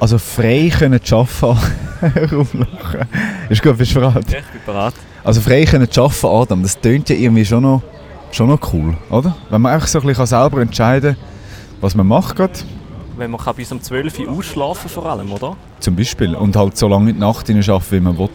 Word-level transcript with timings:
Also 0.00 0.18
frei 0.18 0.70
können 0.76 1.00
arbeiten. 1.10 1.58
Rumlachen. 2.32 3.06
Ist 3.50 3.62
gut, 3.62 3.76
bist 3.76 3.94
du 3.94 4.00
bereit? 4.00 4.30
Ja, 4.30 4.38
ich 4.38 4.46
bin 4.46 4.60
bereit. 4.64 4.94
Also 5.22 5.40
frei 5.42 5.64
können 5.66 5.88
arbeiten, 5.94 6.26
Adam, 6.26 6.62
das 6.62 6.80
tönt 6.80 7.08
ja 7.10 7.16
irgendwie 7.16 7.44
schon 7.44 7.62
noch, 7.62 7.82
schon 8.32 8.48
noch 8.48 8.72
cool, 8.72 8.96
oder? 9.10 9.36
Wenn 9.50 9.60
man 9.60 9.74
einfach 9.74 9.86
so 9.86 10.00
ein 10.00 10.06
bisschen 10.06 10.24
selber 10.26 10.62
entscheiden 10.62 11.14
kann, 11.16 11.24
was 11.82 11.94
man 11.94 12.06
macht 12.06 12.36
gerade, 12.36 12.54
Wenn 13.18 13.30
man 13.30 13.40
kann 13.40 13.54
bis 13.54 13.70
um 13.70 13.82
12 13.82 14.18
Uhr 14.20 14.30
ausschlafen 14.30 14.88
vor 14.88 15.04
allem, 15.06 15.30
oder? 15.30 15.56
zum 15.80 15.94
Beispiel, 15.96 16.34
und 16.34 16.56
halt 16.56 16.76
so 16.78 16.88
lange 16.88 17.10
in 17.10 17.16
die 17.16 17.20
Nacht 17.20 17.46
hinein 17.46 17.68
arbeiten, 17.68 17.90
wie 17.92 18.00
man 18.00 18.16
will. 18.18 18.28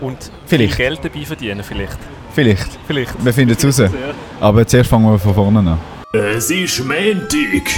Und 0.00 0.30
Vielleicht. 0.46 0.74
viel 0.74 0.86
Geld 0.88 1.00
dabei 1.04 1.24
verdienen 1.24 1.62
vielleicht. 1.62 1.98
Vielleicht. 2.32 2.78
Vielleicht. 2.86 3.24
Wir 3.24 3.32
finden 3.32 3.56
es 3.56 3.64
raus. 3.80 3.90
Aber 4.40 4.66
zuerst 4.66 4.90
fangen 4.90 5.10
wir 5.12 5.18
von 5.18 5.34
vorne 5.34 5.58
an. 5.60 5.78
Es 6.12 6.50
ist 6.50 6.80
Montag. 6.80 7.68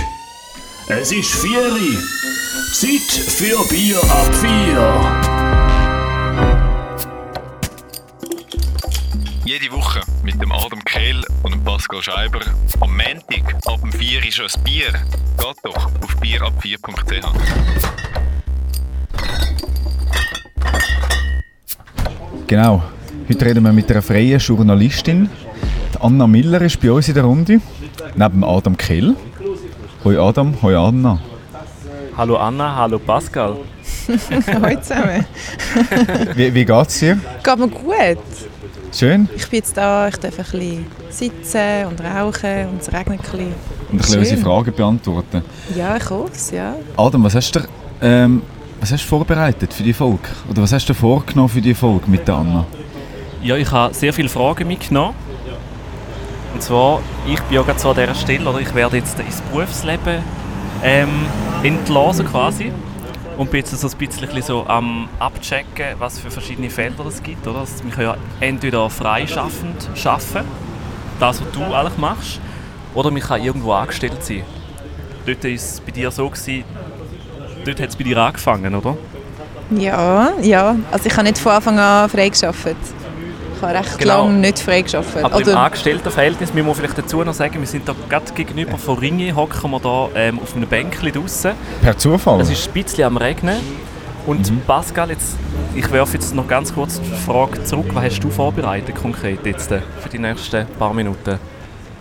Es 0.89 1.11
ist 1.13 1.31
Vieri. 1.35 1.99
Zeit 2.73 3.03
für 3.03 3.63
Bier 3.69 3.99
ab 3.99 4.35
vier. 4.35 4.81
Jede 9.45 9.71
Woche 9.73 10.01
mit 10.25 10.41
dem 10.41 10.51
Adam 10.51 10.83
Kehl 10.87 11.23
und 11.43 11.53
dem 11.53 11.63
Pascal 11.65 12.03
Scheiber. 12.03 12.41
Am 12.81 12.97
Montag 12.97 13.55
ab 13.67 13.79
dem 13.83 13.93
4 13.93 14.27
ist 14.27 14.37
schon 14.37 14.47
ein 14.47 14.65
Bier. 14.65 14.91
Geht 14.91 15.57
doch 15.65 15.77
auf 15.77 16.17
bierab4.ch. 16.23 17.27
Genau. 22.47 22.83
Heute 23.29 23.45
reden 23.45 23.65
wir 23.65 23.73
mit 23.75 23.91
einer 23.91 24.01
freien 24.01 24.39
Journalistin. 24.39 25.29
Die 25.95 26.01
Anna 26.01 26.27
Miller 26.27 26.63
ist 26.63 26.81
bei 26.81 26.91
uns 26.91 27.07
in 27.07 27.15
der 27.15 27.25
Runde. 27.25 27.61
Neben 28.17 28.43
Adam 28.45 28.79
Kehl. 28.79 29.15
Hoi 30.05 30.19
Adam, 30.19 30.55
hoi 30.63 30.75
Anna. 30.75 31.21
Hallo 32.15 32.37
Anna, 32.37 32.77
hallo 32.77 32.99
Pascal. 32.99 33.57
Hallo 34.47 34.81
zusammen. 34.81 35.25
Wie, 36.35 36.53
wie 36.53 36.65
geht's 36.65 36.99
dir? 36.99 37.19
Geht 37.43 37.59
mir 37.59 37.69
gut. 37.69 38.19
Schön? 38.93 39.29
Ich 39.35 39.49
bin 39.49 39.59
jetzt 39.61 39.75
da, 39.77 40.09
ich 40.09 40.17
darf 40.17 40.39
ein 40.39 40.45
bisschen 40.45 40.87
sitzen 41.09 41.87
und 41.89 42.01
rauchen 42.03 42.69
und 42.69 42.83
es 42.83 42.93
regnet 42.93 43.09
ein 43.09 43.17
bisschen. 43.19 43.47
Und 43.49 43.55
ein 43.93 43.97
bisschen 43.99 44.19
unsere. 44.19 44.41
Fragen 44.43 44.75
beantworten. 44.75 45.43
Ja, 45.75 45.97
ich 45.97 46.11
hoffe 46.11 46.33
es, 46.35 46.51
ja. 46.51 46.75
Adam, 46.99 47.25
was 47.25 47.35
hast 47.35 47.53
du, 47.53 47.61
ähm, 48.03 48.43
was 48.81 48.93
hast 48.93 49.05
du 49.05 49.09
vorbereitet 49.09 49.73
für 49.73 49.83
die 49.83 49.95
Folge? 49.95 50.29
Oder 50.51 50.63
was 50.63 50.73
hast 50.73 50.87
du 50.91 50.95
vorgenommen 50.95 51.49
für 51.49 51.63
die 51.63 51.75
Folge 51.75 52.11
mit 52.11 52.29
der 52.29 52.35
Anna? 52.35 52.67
Ja, 53.43 53.57
ich 53.57 53.71
habe 53.71 53.95
sehr 53.95 54.13
viele 54.13 54.29
Fragen 54.29 54.69
mitgenommen. 54.69 55.15
Und 56.53 56.63
zwar, 56.63 57.01
ich 57.27 57.41
bin 57.41 57.55
ja 57.55 57.63
gerade 57.63 57.79
so 57.79 57.91
an 57.91 57.97
dieser 57.97 58.15
Stelle, 58.15 58.51
oder 58.51 58.59
ich 58.59 58.75
werde 58.75 58.99
jetzt 58.99 59.19
ins 59.19 59.41
Berufsleben 59.41 60.23
ähm, 60.83 61.27
entlassen 61.63 62.27
quasi. 62.27 62.73
Und 63.39 63.51
bin 63.51 63.61
jetzt 63.61 63.71
so 63.71 63.89
ein 63.89 63.97
bisschen 63.97 64.43
so 64.43 64.67
am 64.67 65.09
abchecken, 65.19 65.97
was 65.99 66.19
für 66.19 66.31
verschiedene 66.31 66.69
Felder 66.69 67.07
es 67.07 67.23
gibt. 67.23 67.47
Oder? 67.47 67.61
Also, 67.61 67.83
wir 67.85 67.91
können 67.91 68.09
ja 68.09 68.17
entweder 68.41 68.91
freischaffend 68.91 69.89
arbeiten, 70.05 70.47
das 71.19 71.41
was 71.41 71.51
du 71.53 71.63
eigentlich 71.63 71.97
machst, 71.97 72.41
oder 72.95 73.11
man 73.11 73.23
kann 73.23 73.43
irgendwo 73.43 73.73
angestellt 73.73 74.23
sein. 74.23 74.43
Dort 75.25 75.45
war 75.45 75.51
es 75.51 75.81
bei 75.81 75.93
dir 75.93 76.11
so, 76.11 76.29
gewesen, 76.29 76.65
dort 77.65 77.81
hat 77.81 77.89
es 77.89 77.97
bei 77.97 78.05
dir 78.05 78.19
angefangen, 78.19 78.75
oder? 78.75 78.97
Ja, 79.71 80.33
ja. 80.43 80.77
Also 80.91 81.07
ich 81.07 81.13
habe 81.17 81.25
nicht 81.25 81.39
von 81.39 81.53
Anfang 81.53 81.79
an 81.79 82.11
frei 82.11 82.29
gearbeitet. 82.29 82.77
Ich 83.63 83.69
habe 83.69 83.79
recht 83.79 83.99
Genau. 84.01 84.25
lange 84.27 84.39
nicht 84.39 84.59
frei 84.59 84.83
gearbeitet. 84.83 85.25
Aber 85.25 85.37
im 85.41 85.43
Oder, 85.47 85.61
Angestelltenverhältnis 85.61 86.53
müssen 86.53 86.67
wir 86.67 86.75
vielleicht 86.75 86.99
dazu 86.99 87.23
noch 87.23 87.33
sagen, 87.33 87.61
wir 87.61 87.67
sind 87.69 87.89
da 87.89 87.95
gerade 88.09 88.33
gegenüber 88.35 88.77
von 88.77 88.99
Ringe, 88.99 89.37
hocken 89.37 89.71
wir 89.71 89.79
da 89.79 90.09
ähm, 90.17 90.41
auf 90.41 90.57
einem 90.57 90.67
Bänkchen 90.67 91.13
draussen. 91.13 91.53
Per 91.81 91.97
Zufall? 91.97 92.41
Es 92.41 92.51
ist 92.51 92.67
ein 92.67 92.73
bisschen 92.73 93.05
am 93.05 93.17
Regnen. 93.17 93.59
Und 94.27 94.51
Mhm. 94.51 94.63
Pascal, 94.67 95.11
jetzt, 95.11 95.37
ich 95.77 95.89
werfe 95.93 96.15
jetzt 96.15 96.35
noch 96.35 96.49
ganz 96.49 96.75
kurz 96.75 97.01
die 97.01 97.11
Frage 97.25 97.63
zurück. 97.63 97.87
Was 97.93 98.05
hast 98.05 98.21
du 98.25 98.31
vorbereitet 98.31 98.97
konkret 98.97 99.47
jetzt 99.47 99.71
äh, 99.71 99.79
für 100.01 100.09
die 100.09 100.19
nächsten 100.19 100.67
paar 100.79 100.93
Minuten? 100.93 101.39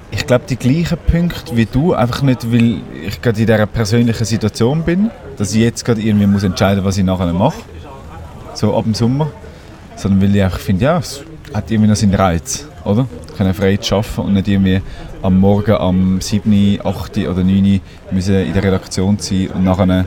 Ich 0.10 0.26
glaube, 0.26 0.46
die 0.50 0.58
gleichen 0.58 0.98
Punkte 0.98 1.56
wie 1.56 1.68
du, 1.68 1.94
einfach 1.94 2.24
nicht, 2.24 2.52
weil 2.52 2.82
ich 3.06 3.22
gerade 3.22 3.40
in 3.40 3.46
dieser 3.46 3.68
persönlichen 3.68 4.26
Situation 4.26 4.82
bin, 4.84 5.12
dass 5.38 5.54
ich 5.54 5.62
jetzt 5.62 5.86
gerade 5.86 6.02
irgendwie 6.02 6.26
muss 6.26 6.42
entscheiden 6.44 6.84
was 6.84 6.98
ich 6.98 7.04
nachher 7.04 7.32
mache, 7.34 7.60
so 8.56 8.76
ab 8.76 8.84
dem 8.84 8.96
Sommer, 8.96 9.32
sondern 9.96 10.22
weil 10.24 10.36
ich 10.36 10.44
einfach 10.44 10.60
finde, 10.60 10.86
ja, 10.86 10.98
es 10.98 11.24
hat 11.54 11.70
irgendwie 11.70 11.90
noch 11.90 11.96
seinen 11.96 12.16
Reiz, 12.16 12.68
oder? 12.86 13.08
Können 13.38 13.54
frei 13.54 13.78
zu 13.78 13.96
arbeiten 13.96 14.22
und 14.22 14.34
nicht 14.34 14.48
irgendwie 14.48 14.82
am 15.22 15.40
Morgen 15.40 15.74
am 15.74 16.22
7., 16.22 16.80
8. 16.84 17.18
oder 17.20 17.44
9. 17.44 17.82
müssen 18.12 18.36
in 18.36 18.54
der 18.54 18.64
Redaktion 18.64 19.18
sein 19.20 19.50
und 19.54 19.64
nachher 19.64 20.06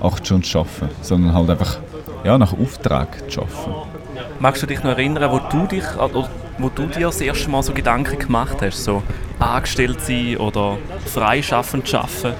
8 0.00 0.26
Stunden 0.26 0.48
arbeiten, 0.56 0.88
sondern 1.02 1.34
halt 1.34 1.50
einfach 1.50 1.78
ja, 2.24 2.38
nach 2.38 2.52
Auftrag 2.52 3.30
zu 3.30 3.42
arbeiten. 3.42 3.90
Magst 4.38 4.62
du 4.62 4.66
dich 4.66 4.82
noch 4.82 4.90
erinnern, 4.90 5.30
wo 5.30 5.38
du, 5.38 5.66
dich, 5.66 5.84
oder 5.96 6.28
wo 6.58 6.68
du 6.68 6.86
dir 6.86 7.06
das 7.06 7.20
erste 7.20 7.50
Mal 7.50 7.62
so 7.62 7.72
Gedanken 7.72 8.18
gemacht 8.18 8.56
hast? 8.60 8.84
So 8.84 9.02
angestellt 9.38 10.00
sein 10.00 10.36
oder 10.36 10.78
freischaffend 11.06 11.92
arbeiten? 11.94 12.34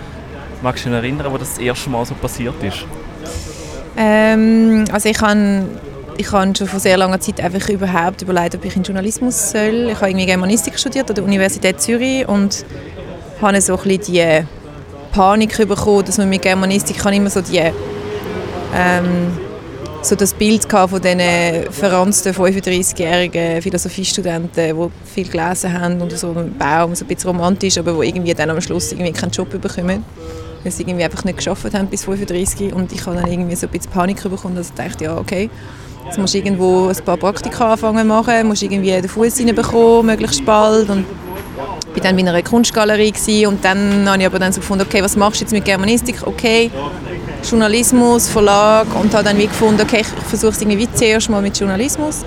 Magst 0.62 0.84
du 0.84 0.88
dich 0.88 0.96
noch 0.96 1.02
erinnern, 1.02 1.32
wo 1.32 1.38
das, 1.38 1.50
das 1.50 1.58
erste 1.58 1.90
Mal 1.90 2.04
so 2.04 2.14
passiert 2.14 2.62
ist? 2.62 2.84
ähm, 3.96 4.84
also 4.92 5.08
ich 5.08 5.20
habe 5.20 5.64
ich 6.20 6.32
habe 6.32 6.54
schon 6.54 6.66
vor 6.66 6.80
sehr 6.80 6.98
langer 6.98 7.18
Zeit 7.18 7.40
einfach 7.40 7.66
überhaupt 7.70 8.20
überlegt, 8.20 8.54
ob 8.54 8.64
ich 8.64 8.76
in 8.76 8.82
Journalismus 8.82 9.52
soll. 9.52 9.88
Ich 9.90 9.96
habe 9.96 10.10
irgendwie 10.10 10.26
Germanistik 10.26 10.78
studiert 10.78 11.08
an 11.08 11.14
der 11.14 11.24
Universität 11.24 11.80
Zürich 11.80 12.28
und 12.28 12.66
habe 13.40 13.60
so 13.62 13.78
ein 13.78 13.82
bisschen 13.82 14.12
die 14.12 14.46
Panik 15.12 15.56
bekommen, 15.56 16.04
dass 16.04 16.18
man 16.18 16.28
mit 16.28 16.42
Germanistik 16.42 16.98
kann 16.98 17.14
immer 17.14 17.30
so 17.30 17.40
die 17.40 17.62
ähm, 18.74 19.32
so 20.02 20.14
das 20.14 20.34
Bild 20.34 20.70
von 20.70 21.00
diesen 21.00 21.72
verranzten 21.72 22.34
35-jährigen 22.34 23.62
Philosophiestudenten, 23.62 24.76
die 24.76 25.10
viel 25.14 25.28
gelesen 25.28 25.72
haben 25.72 26.02
und 26.02 26.12
so 26.16 26.32
ein 26.32 26.56
Baum, 26.58 26.94
so 26.94 27.04
ein 27.04 27.08
bisschen 27.08 27.30
romantisch, 27.30 27.78
aber 27.78 27.92
die 27.94 28.08
irgendwie 28.08 28.34
dann 28.34 28.50
am 28.50 28.60
Schluss 28.60 28.92
irgendwie 28.92 29.12
keinen 29.12 29.30
Job 29.30 29.48
bekommen, 29.50 30.04
weil 30.62 30.72
sie 30.72 30.82
irgendwie 30.82 31.04
einfach 31.04 31.24
nicht 31.24 31.38
geschafft 31.38 31.72
haben 31.74 31.86
bis 31.88 32.04
35 32.04 32.74
und 32.74 32.92
ich 32.92 33.06
habe 33.06 33.16
dann 33.16 33.30
irgendwie 33.30 33.56
so 33.56 33.66
ein 33.66 33.72
bisschen 33.72 33.90
Panik 33.90 34.22
bekommen, 34.22 34.54
dass 34.54 34.68
ich 34.68 34.74
dachte, 34.74 35.04
ja 35.04 35.16
okay, 35.16 35.50
jetzt 36.06 36.18
musst 36.18 36.34
du 36.34 36.38
irgendwo 36.38 36.88
ein 36.88 37.04
paar 37.04 37.16
Praktika 37.16 37.72
anfangen 37.72 38.06
machen, 38.06 38.46
musst 38.46 38.62
irgendwie 38.62 38.90
den 38.90 39.08
Fuß 39.08 39.40
reinbekommen, 39.40 40.06
möglichst 40.06 40.44
bald 40.44 40.90
und 40.90 41.04
ich 41.94 42.02
war 42.04 42.12
dann 42.12 42.16
bei 42.16 42.22
einer 42.22 42.42
Kunstgalerie 42.42 43.10
gewesen, 43.10 43.46
und 43.48 43.64
dann 43.64 44.08
habe 44.08 44.20
ich 44.20 44.26
aber 44.26 44.38
dann 44.38 44.52
so 44.52 44.60
gefunden, 44.60 44.86
okay, 44.86 45.02
was 45.02 45.16
machst 45.16 45.40
du 45.40 45.44
jetzt 45.44 45.52
mit 45.52 45.64
Germanistik? 45.64 46.26
Okay, 46.26 46.70
Journalismus, 47.48 48.28
Verlag 48.28 48.86
und 48.94 49.12
habe 49.14 49.24
dann 49.24 49.38
wie 49.38 49.46
gefunden, 49.46 49.82
okay, 49.82 50.02
ich 50.02 50.06
versuche 50.28 50.52
es 50.52 50.60
irgendwie 50.60 50.88
zuerst 50.92 51.28
mal 51.30 51.42
mit 51.42 51.58
Journalismus. 51.58 52.24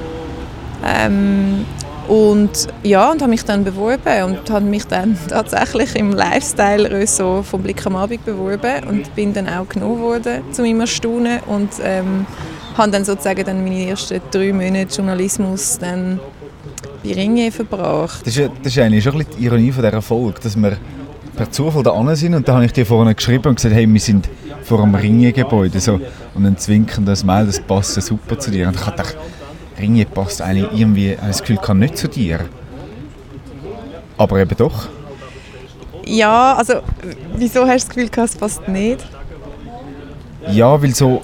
Ähm, 0.86 1.66
und 2.08 2.68
ja, 2.84 3.12
und 3.12 3.22
habe 3.22 3.30
mich 3.30 3.46
dann 3.46 3.64
beworben 3.64 4.24
und 4.24 4.50
habe 4.50 4.66
mich 4.66 4.86
dann 4.86 5.18
tatsächlich 5.30 5.96
im 5.96 6.12
Lifestyle-Ressort 6.12 7.46
vom 7.46 7.64
Blick 7.64 7.86
am 7.86 7.96
Abend 7.96 8.26
beworben 8.26 8.84
und 8.90 9.16
bin 9.16 9.34
dann 9.34 9.48
auch 9.48 9.70
genommen 9.70 10.02
worden, 10.02 10.42
zu 10.52 10.64
meinem 10.64 10.82
Erstaunen 10.82 11.40
und 11.48 11.70
ähm, 11.82 12.26
habe 12.78 12.92
dann 12.92 13.06
sozusagen 13.06 13.44
dann 13.46 13.64
meine 13.64 13.88
ersten 13.90 14.22
drei 14.32 14.52
Monate 14.54 14.96
Journalismus 14.96 15.78
dann 15.80 16.20
bei 17.04 17.14
Ringe 17.14 17.52
verbracht. 17.52 18.22
Das 18.22 18.34
ist, 18.34 18.38
ja- 18.40 18.50
das 18.64 18.74
ist 18.76 18.80
eigentlich 18.80 19.04
schon 19.04 19.14
ein 19.14 19.20
bisschen 19.20 19.38
die 19.38 19.46
Ironie 19.46 19.72
von 19.72 19.84
dieser 19.84 20.02
Folge, 20.02 20.40
dass 20.42 20.56
wir 20.56 20.78
per 21.36 21.52
Zufall 21.52 21.84
da 21.84 22.16
sind 22.16 22.36
und 22.36 22.48
da 22.48 22.54
habe 22.56 22.66
ich 22.66 22.74
dir 22.74 22.86
vorhin 22.86 23.16
geschrieben 23.16 23.48
und 23.50 23.56
gesagt, 23.56 23.74
hey, 23.74 23.92
wir 23.92 24.00
sind 24.00 24.30
vor 24.64 24.82
einem 24.84 24.96
Ringe-Gebäude 24.96 25.80
so, 25.80 26.00
und 26.36 26.46
ein 26.46 26.58
zwinkendes 26.58 27.24
Mail, 27.24 27.46
das 27.46 27.60
passt 27.60 28.02
super 28.02 28.38
zu 28.40 28.52
dir. 28.52 28.68
Und 28.68 28.76
ich 28.76 28.86
gedacht, 28.86 29.18
Ringe 29.80 30.06
passt 30.06 30.42
eigentlich 30.42 30.68
irgendwie, 30.80 31.18
das 31.20 31.42
Gefühl, 31.42 31.58
kann 31.58 31.80
nicht 31.80 31.98
zu 31.98 32.08
dir. 32.08 32.40
Aber 34.18 34.40
eben 34.40 34.56
doch. 34.56 34.88
Ja, 36.06 36.56
also 36.56 36.76
wieso 37.36 37.66
hast 37.66 37.86
du 37.96 38.00
das 38.02 38.10
Gefühl, 38.12 38.24
es 38.26 38.36
passt 38.36 38.68
nicht? 38.68 39.04
Ja, 40.52 40.82
weil 40.82 40.94
so 40.94 41.22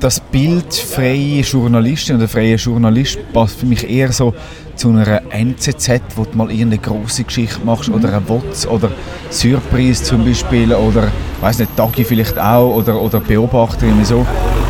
das 0.00 0.20
Bild 0.20 0.72
freie 0.74 1.40
Journalistin 1.40 2.16
oder 2.16 2.28
freie 2.28 2.54
Journalist 2.54 3.18
passt 3.32 3.58
für 3.60 3.66
mich 3.66 3.88
eher 3.88 4.12
so 4.12 4.34
zu 4.76 4.90
einer 4.90 5.22
NZZ, 5.30 6.00
wo 6.14 6.24
du 6.24 6.36
mal 6.36 6.50
irgendeine 6.50 6.78
große 6.78 7.24
Geschichte 7.24 7.58
machst 7.64 7.88
oder 7.88 8.08
eine 8.08 8.28
WOTS 8.28 8.66
oder 8.68 8.90
Surprise 9.30 10.04
zum 10.04 10.24
Beispiel 10.24 10.72
oder 10.72 11.08
weiß 11.40 11.58
nicht, 11.58 11.76
Tagi 11.76 12.04
vielleicht 12.04 12.38
auch 12.38 12.74
oder, 12.76 13.00
oder 13.00 13.18
Beobachter 13.18 13.86
irgendwie 13.86 14.04
so. 14.04 14.24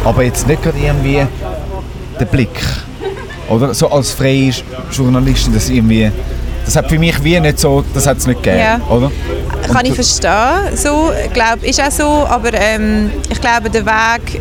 Aber 0.05 0.23
jetzt 0.23 0.47
nicht 0.47 0.63
gerade 0.63 0.79
irgendwie 0.79 1.27
der 2.19 2.25
Blick. 2.25 2.63
Oder 3.51 3.75
so 3.75 3.91
als 3.91 4.11
freie 4.13 4.53
Journalistin, 4.91 5.53
das 5.53 5.69
irgendwie 5.69 6.11
das 6.65 6.77
hat 6.77 6.91
für 6.91 6.99
mich 6.99 7.25
wie 7.25 7.41
nicht 7.41 7.59
so, 7.59 7.83
das 7.95 8.07
hat 8.07 8.19
es 8.19 8.27
nicht 8.27 8.43
gegeben, 8.43 8.63
Ja. 8.63 8.81
oder? 8.91 9.11
Kann 9.73 9.87
ich 9.87 9.95
verstehen, 9.95 10.77
so, 10.77 11.11
glaub, 11.33 11.63
ist 11.63 11.81
auch 11.81 11.91
so, 11.91 12.05
aber 12.29 12.53
ähm, 12.53 13.11
ich 13.31 13.41
glaube, 13.41 13.71
der 13.71 13.87
Weg 13.87 14.39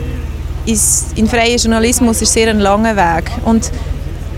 ist, 0.68 1.18
in 1.18 1.28
freien 1.28 1.58
Journalismus 1.58 2.22
ist 2.22 2.34
sehr 2.34 2.50
ein 2.50 2.60
langer 2.60 2.96
Weg 2.96 3.32
und 3.46 3.72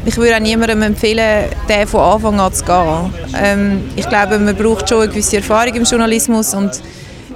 ich 0.05 0.15
würde 0.15 0.35
auch 0.35 0.39
niemandem 0.39 0.81
empfehlen, 0.81 1.49
den 1.67 1.87
von 1.87 1.99
Anfang 1.99 2.39
an 2.39 2.53
zu 2.53 2.63
gehen. 2.63 3.13
Ähm, 3.37 3.81
ich 3.95 4.07
glaube, 4.07 4.39
man 4.39 4.55
braucht 4.55 4.87
schon 4.87 5.01
eine 5.01 5.09
gewisse 5.09 5.37
Erfahrung 5.37 5.73
im 5.73 5.83
Journalismus 5.83 6.53
und 6.53 6.71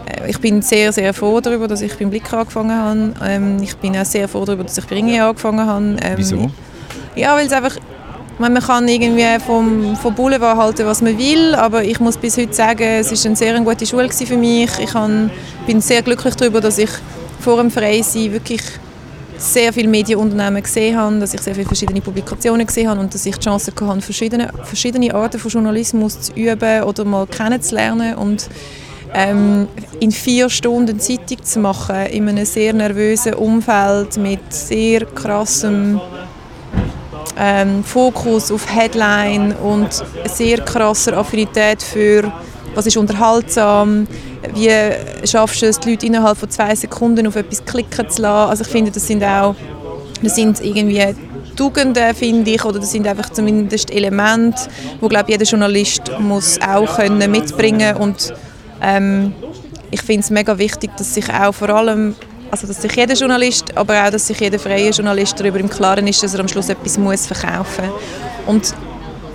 äh, 0.06 0.30
ich 0.30 0.40
bin 0.40 0.62
sehr, 0.62 0.94
sehr 0.94 1.13
froh 1.13 1.42
darüber, 1.42 1.68
dass 1.68 1.81
ich 1.81 1.98
beim 1.98 2.10
Blick 2.10 2.31
angefangen 2.31 2.78
habe. 2.78 3.13
Ähm, 3.25 3.62
ich 3.62 3.75
bin 3.78 3.98
auch 3.98 4.06
sehr 4.06 4.28
froh 4.28 4.45
darüber, 4.45 4.63
dass 4.63 4.78
ich 4.78 4.86
bei 4.86 4.95
Ringe 4.95 5.24
angefangen 5.24 5.66
habe. 5.66 5.95
Ähm, 6.01 6.13
Wieso? 6.16 6.51
Ja, 7.16 7.36
weil 7.36 7.48
es 7.48 7.54
einfach, 7.54 7.75
man 8.40 8.56
kann 8.56 8.88
irgendwie 8.88 9.25
vom, 9.45 9.95
vom 9.98 10.16
Boulevard 10.16 10.57
halten, 10.57 10.86
was 10.86 11.01
man 11.01 11.18
will, 11.18 11.56
aber 11.56 11.84
ich 11.84 12.00
muss 12.00 12.18
bis 12.18 12.38
heute 12.38 12.54
sagen, 12.54 12.84
es 12.84 13.12
war 13.12 13.25
eine 13.25 13.36
sehr 13.36 13.60
gute 13.60 13.86
Schule 13.86 14.10
für 14.10 14.38
mich. 14.38 14.72
Ich 14.80 14.94
bin 15.68 15.81
sehr 15.81 16.01
glücklich 16.01 16.36
darüber, 16.36 16.62
dass 16.62 16.78
ich 16.78 16.90
vor 17.40 17.57
dem 17.57 17.69
Freisein 17.69 18.31
wirklich 18.31 18.62
sehr 19.44 19.74
viele 19.74 19.88
Medienunternehmen 19.90 20.63
gesehen 20.63 20.98
habe, 20.98 21.19
dass 21.19 21.34
ich 21.34 21.42
sehr 21.42 21.54
viele 21.54 21.68
verschiedene 21.68 22.01
Publikationen 22.01 22.66
gesehen 22.66 22.90
habe 22.90 23.00
und 23.01 23.13
dass 23.13 23.25
ich 23.25 23.36
die 23.36 23.44
Chance 23.44 23.72
hatte, 23.75 24.01
verschiedene, 24.01 24.50
verschiedene 24.63 25.13
Arten 25.13 25.40
von 25.40 25.51
Journalismus 25.51 26.22
zu 26.22 26.34
üben 26.34 26.84
oder 26.84 27.04
mal 27.04 27.28
kennenzulernen 27.28 28.16
und 28.16 28.50
ähm, 29.13 29.68
in 30.00 30.12
vier 30.12 30.50
Stunden 30.50 31.00
Zeitung 31.00 31.44
zu 31.44 31.60
machen, 31.60 32.06
in 32.07 32.30
einem 32.30 32.45
sehr 32.45 32.74
nervösen 32.74 33.34
Umfeld 33.34 34.18
mit 34.18 34.54
sehr 34.54 35.06
krassem 35.06 36.00
ähm, 37.38 37.84
Fokus 37.84 38.51
auf 38.51 38.74
Headline 38.74 39.54
und 39.57 39.90
sehr 40.25 40.60
krasser 40.60 41.18
Affinität 41.18 41.84
für 41.84 42.31
was 42.75 42.85
ist 42.85 42.97
unterhaltsam, 42.97 44.07
wie 44.53 44.69
schaffst 45.27 45.61
du 45.61 45.65
es, 45.67 45.79
die 45.79 45.91
Leute 45.91 46.05
innerhalb 46.05 46.37
von 46.37 46.49
zwei 46.49 46.75
Sekunden 46.75 47.27
auf 47.27 47.35
etwas 47.35 47.63
klicken 47.65 48.09
zu 48.09 48.21
lassen. 48.21 48.49
Also 48.49 48.63
ich 48.63 48.69
finde, 48.69 48.91
das 48.91 49.07
sind 49.07 49.23
auch 49.23 49.55
das 50.21 50.35
sind 50.35 50.61
irgendwie 50.61 51.15
Tugenden, 51.55 52.15
finde 52.15 52.51
ich, 52.51 52.63
oder 52.63 52.79
das 52.79 52.91
sind 52.91 53.05
einfach 53.05 53.29
zumindest 53.29 53.91
Elemente, 53.91 54.61
wo 55.01 55.07
glaube 55.07 55.31
jeder 55.31 55.43
Journalist 55.43 56.03
muss 56.19 56.59
auch 56.61 56.95
können 56.95 57.29
mitbringen 57.29 57.97
und 57.97 58.33
ähm, 58.81 59.33
ich 59.91 60.01
finde 60.01 60.21
es 60.21 60.29
mega 60.31 60.57
wichtig, 60.57 60.91
dass 60.97 61.13
sich 61.13 61.31
auch 61.31 61.53
vor 61.53 61.69
allem 61.69 62.15
also 62.49 62.67
dass 62.67 62.83
sich 62.83 62.95
jeder 62.95 63.15
Journalist, 63.15 63.75
aber 63.75 64.05
auch, 64.05 64.11
dass 64.11 64.27
sich 64.27 64.39
jeder 64.39 64.59
freie 64.59 64.91
Journalist 64.91 65.39
darüber 65.39 65.59
im 65.59 65.67
Klaren 65.67 66.05
ist, 66.05 66.21
dass 66.21 66.35
er 66.35 66.39
am 66.39 66.47
Schluss 66.47 66.69
etwas 66.69 66.99
muss 66.99 67.25
verkaufen 67.25 67.85
muss. 68.45 68.75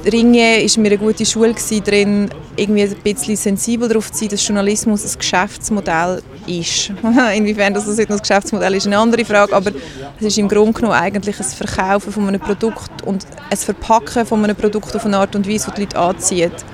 Ringe 0.05 0.63
war 0.63 0.83
mir 0.83 0.89
eine 0.89 0.99
gute 0.99 1.27
Schule 1.27 1.55
darin, 1.85 2.31
irgendwie 2.57 2.83
ein 2.83 2.95
bisschen 3.03 3.37
sensibel 3.37 3.89
darauf 3.89 4.11
zu 4.13 4.21
sein, 4.21 4.29
dass 4.29 4.47
Journalismus 4.47 5.05
ein 5.05 5.19
Geschäftsmodell 5.19 6.23
ist. 6.47 6.93
Inwiefern 7.35 7.75
das 7.75 7.89
ein 7.89 8.07
Geschäftsmodell 8.07 8.75
ist, 8.75 8.87
eine 8.87 8.99
andere 8.99 9.25
Frage, 9.25 9.55
aber 9.55 9.73
es 10.19 10.27
ist 10.27 10.39
im 10.39 10.49
Grunde 10.49 10.73
genommen 10.73 10.95
eigentlich 10.95 11.39
ein 11.39 11.45
Verkaufen 11.45 12.13
von 12.13 12.29
einem 12.29 12.41
Produkt 12.41 13.03
und 13.05 13.27
ein 13.51 13.57
Verpacken 13.57 14.25
von 14.25 14.43
einem 14.45 14.57
Produkt 14.57 14.95
auf 14.95 15.05
eine 15.05 15.19
Art 15.19 15.35
und 15.35 15.49
Weise, 15.49 15.71
die 15.73 15.75
die 15.75 15.81
Leute 15.83 15.99
anzieht. 15.99 16.65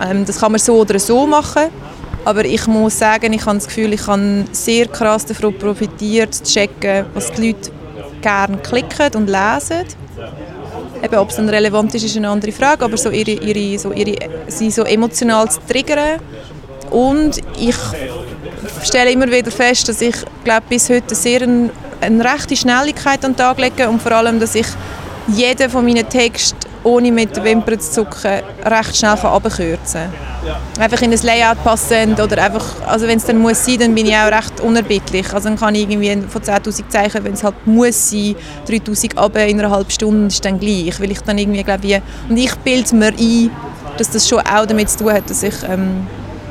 Ähm, 0.00 0.24
das 0.24 0.40
kann 0.40 0.52
man 0.52 0.58
so 0.58 0.76
oder 0.76 0.98
so 0.98 1.26
machen, 1.26 1.64
aber 2.24 2.44
ich 2.44 2.66
muss 2.68 2.98
sagen, 2.98 3.32
ich 3.32 3.44
habe 3.44 3.58
das 3.58 3.66
Gefühl, 3.66 3.92
ich 3.92 4.06
habe 4.06 4.44
sehr 4.52 4.86
krass 4.86 5.26
davon 5.26 5.58
profitiert, 5.58 6.34
zu 6.34 6.44
checken, 6.44 7.06
was 7.12 7.32
die 7.32 7.48
Leute 7.48 7.70
gerne 8.22 8.56
klicken 8.58 9.10
und 9.16 9.26
lesen 9.26 9.84
Eben, 11.02 11.16
ob 11.16 11.30
es 11.30 11.36
dann 11.36 11.48
relevant 11.48 11.94
ist, 11.94 12.04
ist 12.04 12.16
eine 12.16 12.28
andere 12.28 12.52
Frage, 12.52 12.84
aber 12.84 12.96
so 12.96 13.10
ihre, 13.10 13.32
ihre, 13.32 13.78
so 13.78 13.92
ihre, 13.92 14.14
sie 14.46 14.70
so 14.70 14.84
emotional 14.84 15.50
zu 15.50 15.60
triggern. 15.68 16.20
Und 16.90 17.40
ich 17.58 17.76
stelle 18.84 19.10
immer 19.10 19.30
wieder 19.30 19.50
fest, 19.50 19.88
dass 19.88 20.00
ich 20.00 20.14
glaube, 20.44 20.62
bis 20.68 20.88
heute 20.90 21.14
sehr 21.14 21.42
eine, 21.42 21.70
eine 22.00 22.24
rechte 22.24 22.56
Schnelligkeit 22.56 23.24
an 23.24 23.32
den 23.32 23.36
Tag 23.36 23.58
lege 23.58 23.88
und 23.88 24.00
vor 24.00 24.12
allem, 24.12 24.38
dass 24.38 24.54
ich 24.54 24.66
jeden 25.28 25.70
von 25.70 25.84
meinen 25.84 26.08
Texten 26.08 26.71
ohne 26.84 27.12
mit 27.12 27.36
den 27.36 27.44
Wimpern 27.44 27.78
zu 27.80 27.92
zucken 27.92 28.42
recht 28.64 28.96
schnell 28.96 29.10
abkürzen 29.10 29.76
kann. 30.44 30.82
Einfach 30.82 31.02
in 31.02 31.12
ein 31.12 31.18
Layout 31.22 31.62
passend 31.62 32.20
oder 32.20 32.42
einfach, 32.42 32.64
also 32.86 33.06
wenn 33.06 33.18
es 33.18 33.24
dann 33.24 33.38
muss 33.38 33.64
sein, 33.64 33.78
dann 33.78 33.94
bin 33.94 34.06
ich 34.06 34.16
auch 34.16 34.26
recht 34.26 34.60
unerbittlich. 34.60 35.32
Also 35.32 35.48
dann 35.48 35.58
kann 35.58 35.74
ich 35.74 35.88
irgendwie 35.88 36.22
von 36.28 36.42
10'000 36.42 36.88
Zeichen, 36.88 37.24
wenn 37.24 37.34
es 37.34 37.44
halt 37.44 37.54
muss 37.66 38.10
sein, 38.10 38.34
3'000 38.68 39.16
ab 39.16 39.36
in 39.36 39.60
einer 39.60 39.70
halben 39.70 39.90
Stunde 39.90 40.26
ist 40.26 40.44
dann 40.44 40.58
gleich, 40.58 41.00
weil 41.00 41.10
ich 41.12 41.20
dann 41.20 41.38
irgendwie 41.38 41.62
glaube 41.62 41.82
wie, 41.82 42.00
und 42.28 42.36
ich 42.36 42.54
bilde 42.56 42.96
mir 42.96 43.12
ein, 43.18 43.50
dass 43.98 44.10
das 44.10 44.28
schon 44.28 44.40
auch 44.40 44.66
damit 44.66 44.90
zu 44.90 44.98
tun 44.98 45.12
hat, 45.12 45.28
dass 45.30 45.42
ich 45.42 45.54
ähm, 45.68 46.06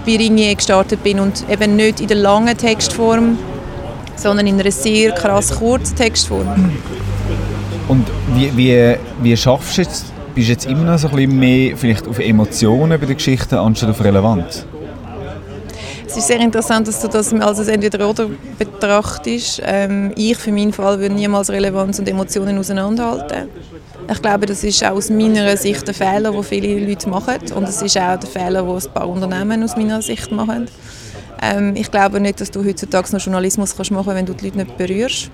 bei 0.06 0.16
Ringe 0.16 0.56
gestartet 0.56 1.04
bin 1.04 1.20
und 1.20 1.44
eben 1.50 1.76
nicht 1.76 2.00
in 2.00 2.08
der 2.08 2.18
langen 2.18 2.58
Textform, 2.58 3.38
sondern 4.16 4.48
in 4.48 4.60
einer 4.60 4.72
sehr 4.72 5.12
krass 5.12 5.56
kurzen 5.58 5.96
Textform. 5.96 6.72
Und 7.88 8.08
wie, 8.36 8.56
wie, 8.56 8.96
wie 9.22 9.36
schaffst 9.36 9.78
du 9.78 9.82
jetzt, 9.82 10.06
bist 10.34 10.48
du 10.48 10.52
jetzt 10.52 10.66
immer 10.66 10.84
noch 10.84 10.98
so 10.98 11.08
ein 11.10 11.16
bisschen 11.16 11.40
mehr 11.40 11.78
vielleicht 11.78 12.08
auf 12.08 12.20
Emotionen 12.20 13.00
bei 13.00 13.06
den 13.06 13.16
Geschichten 13.16 13.56
anstatt 13.56 13.90
auf 13.90 14.04
Relevanz? 14.04 14.66
Es 16.08 16.18
ist 16.18 16.28
sehr 16.28 16.40
interessant, 16.42 16.88
dass 16.90 17.02
du 17.02 17.08
das 17.08 17.34
als 17.34 17.68
entweder 17.68 18.10
oder 18.10 18.30
betrachtest. 18.60 19.62
Ähm, 19.64 20.12
ich 20.18 20.38
für 20.38 20.52
meinen 20.52 20.74
Fall 20.74 21.00
würde 21.00 21.16
niemals 21.16 21.50
Relevanz 21.50 22.00
und 22.00 22.10
Emotionen 22.10 22.58
auseinanderhalten. 22.58 23.48
Ich 24.12 24.22
glaube, 24.22 24.46
das 24.46 24.64
ist 24.64 24.84
auch 24.84 24.92
aus 24.92 25.10
meiner 25.10 25.56
Sicht 25.56 25.88
ein 25.88 25.94
Fehler, 25.94 26.34
den 26.34 26.44
viele 26.44 26.86
Leute 26.86 27.08
machen. 27.08 27.40
Und 27.56 27.64
es 27.64 27.82
ist 27.82 27.98
auch 27.98 28.20
der 28.20 28.30
Fehler, 28.30 28.64
den 28.64 28.88
ein 28.88 28.94
paar 28.94 29.08
Unternehmen 29.08 29.64
aus 29.64 29.78
meiner 29.78 30.02
Sicht 30.02 30.32
machen. 30.34 30.68
Ähm, 31.42 31.76
ich 31.78 31.90
glaube 31.90 32.20
nicht, 32.20 32.42
dass 32.42 32.52
du 32.52 32.64
heutzutage 32.66 33.14
noch 33.14 33.22
Journalismus 33.22 33.74
kannst 33.74 33.92
machen 33.92 34.06
kannst, 34.06 34.18
wenn 34.18 34.26
du 34.26 34.34
die 34.34 34.46
Leute 34.46 34.58
nicht 34.58 34.78
berührst. 34.78 35.32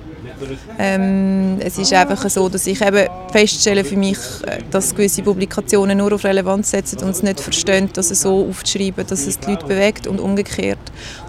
Ähm, 0.78 1.57
es 1.60 1.78
ist 1.78 1.94
einfach 1.94 2.30
so, 2.30 2.50
dass 2.50 2.68
ich 2.68 2.81
eben 2.81 3.07
feststelle 3.31 3.84
für 3.84 3.98
mich, 3.98 4.18
äh, 4.45 4.60
dass 4.72 4.94
gewisse 4.94 5.24
Publikationen 5.24 5.98
nur 5.98 6.13
auf 6.13 6.24
Relevanz 6.24 6.72
setzen 6.72 7.00
und 7.04 7.10
es 7.10 7.24
nicht 7.24 7.39
verstehen, 7.39 7.89
dass 7.94 8.12
es 8.12 8.22
so 8.22 8.48
aufzuschreiben, 8.50 9.06
dass 9.07 9.25
es 9.28 9.39
die 9.39 9.51
Leute 9.51 9.66
bewegt 9.66 10.07
und 10.07 10.19
umgekehrt. 10.19 10.80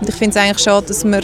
Und 0.01 0.09
ich 0.09 0.15
finde 0.15 0.39
es 0.39 0.45
eigentlich 0.45 0.63
schade, 0.63 0.87
dass 0.87 1.05
wir 1.05 1.23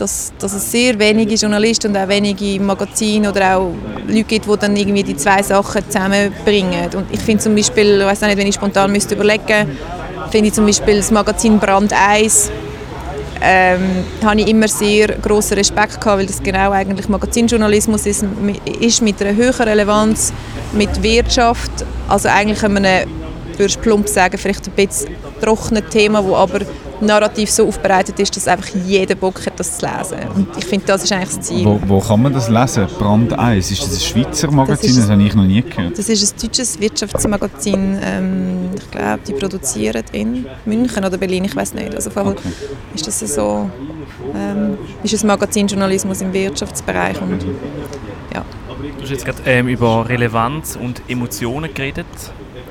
dass, 0.00 0.32
dass 0.38 0.54
es 0.54 0.70
sehr 0.70 0.98
wenige 0.98 1.34
Journalisten 1.34 1.88
und 1.88 1.96
auch 1.98 2.08
wenige 2.08 2.58
Magazine 2.58 3.30
oder 3.30 3.58
auch 3.58 3.74
Leute 4.06 4.24
gibt, 4.24 4.46
die 4.46 4.56
dann 4.56 4.74
irgendwie 4.74 5.02
die 5.02 5.16
zwei 5.16 5.42
Sachen 5.42 5.84
zusammenbringen. 5.84 6.88
Und 6.94 7.12
ich 7.12 7.20
finde 7.20 7.42
zum 7.42 7.54
Beispiel, 7.54 8.00
ich 8.00 8.06
weiß 8.06 8.22
nicht, 8.22 8.38
wenn 8.38 8.46
ich 8.46 8.54
spontan 8.54 8.90
müsste 8.90 9.14
überlegen, 9.14 9.76
finde 10.30 10.48
ich 10.48 10.54
zum 10.54 10.64
Beispiel 10.64 10.96
das 10.96 11.10
Magazin 11.10 11.58
Brand 11.58 11.92
1 11.92 12.50
ähm, 13.42 14.04
habe 14.24 14.40
ich 14.40 14.48
immer 14.48 14.68
sehr 14.68 15.08
großen 15.08 15.56
Respekt 15.56 16.00
gehabt, 16.00 16.18
weil 16.18 16.26
das 16.26 16.42
genau 16.42 16.72
eigentlich 16.72 17.08
Magazinjournalismus 17.08 18.06
ist, 18.06 18.24
ist 18.80 19.02
mit 19.02 19.22
einer 19.22 19.36
höheren 19.36 19.68
Relevanz 19.68 20.32
mit 20.72 21.02
Wirtschaft, 21.02 21.70
also 22.08 22.28
eigentlich 22.28 22.62
einem, 22.62 23.08
würde 23.60 23.78
plump 23.78 24.08
sagen, 24.08 24.36
vielleicht 24.38 24.66
ein 24.66 24.72
bisschen 24.74 25.14
trockenes 25.40 25.84
Thema, 25.90 26.24
wo 26.24 26.34
aber 26.34 26.60
narrativ 27.00 27.50
so 27.50 27.66
aufbereitet 27.66 28.18
ist, 28.18 28.36
dass 28.36 28.46
einfach 28.48 28.68
jeder 28.86 29.14
Bock 29.14 29.44
hat, 29.46 29.58
das 29.58 29.78
zu 29.78 29.86
lesen. 29.86 30.18
Und 30.34 30.48
ich 30.58 30.64
finde, 30.64 30.86
das 30.86 31.04
ist 31.04 31.12
eigentlich 31.12 31.36
das 31.36 31.40
Ziel. 31.40 31.64
Wo, 31.64 31.80
wo 31.86 32.00
kann 32.00 32.22
man 32.22 32.32
das 32.32 32.48
lesen? 32.48 32.86
Brand 32.98 33.38
1, 33.38 33.70
ist 33.70 33.82
das 33.82 33.94
ein 33.94 34.00
Schweizer 34.00 34.50
Magazin? 34.50 34.88
Das, 34.88 34.96
ist, 34.96 35.04
das 35.04 35.10
habe 35.10 35.22
ich 35.22 35.34
noch 35.34 35.44
nie 35.44 35.62
gehört. 35.62 35.98
Das 35.98 36.08
ist 36.08 36.34
ein 36.34 36.40
deutsches 36.46 36.80
Wirtschaftsmagazin. 36.80 37.98
Ähm, 38.02 38.70
ich 38.76 38.90
glaube, 38.90 39.20
die 39.26 39.32
produzieren 39.32 40.04
in 40.12 40.46
München 40.64 41.04
oder 41.04 41.16
Berlin, 41.16 41.44
ich 41.44 41.56
weiß 41.56 41.74
nicht. 41.74 41.94
Also 41.94 42.10
okay. 42.14 42.36
ist 42.94 43.06
das 43.06 43.20
so, 43.20 43.70
ähm, 44.34 44.76
ist 45.02 45.22
ein 45.22 45.26
Magazin 45.26 45.66
Journalismus 45.66 46.20
im 46.20 46.32
Wirtschaftsbereich 46.32 47.20
und 47.20 47.44
ja. 48.34 48.44
Du 48.96 49.02
hast 49.02 49.10
jetzt 49.10 49.24
gerade 49.24 49.42
ähm, 49.44 49.68
über 49.68 50.08
Relevanz 50.08 50.76
und 50.80 51.02
Emotionen 51.08 51.72
geredet. 51.72 52.06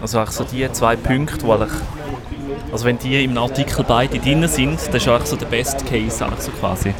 Also 0.01 0.19
auch 0.19 0.31
so 0.31 0.43
die 0.43 0.71
zwei 0.71 0.95
Punkte, 0.95 1.45
die 1.45 1.51
eigentlich 1.51 1.71
also 2.71 2.85
wenn 2.85 2.99
die 2.99 3.23
im 3.23 3.37
Artikel 3.37 3.83
beide 3.87 4.19
drin 4.19 4.47
sind, 4.47 4.79
das 4.79 4.87
ist 4.93 5.07
eigentlich 5.07 5.27
so 5.27 5.35
der 5.35 5.47
Best 5.47 5.85
Case 5.87 6.23
eigentlich 6.23 6.41
so 6.41 6.51
quasi. 6.51 6.93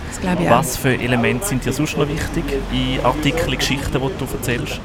Was 0.48 0.78
für 0.78 0.94
Elemente 0.94 1.46
sind 1.46 1.64
dir 1.64 1.74
sonst 1.74 1.96
noch 1.96 2.08
wichtig 2.08 2.44
in 2.72 3.04
Artikeln, 3.06 3.56
Geschichten, 3.58 3.92
die 3.92 4.00
du 4.00 4.26
erzählst, 4.34 4.80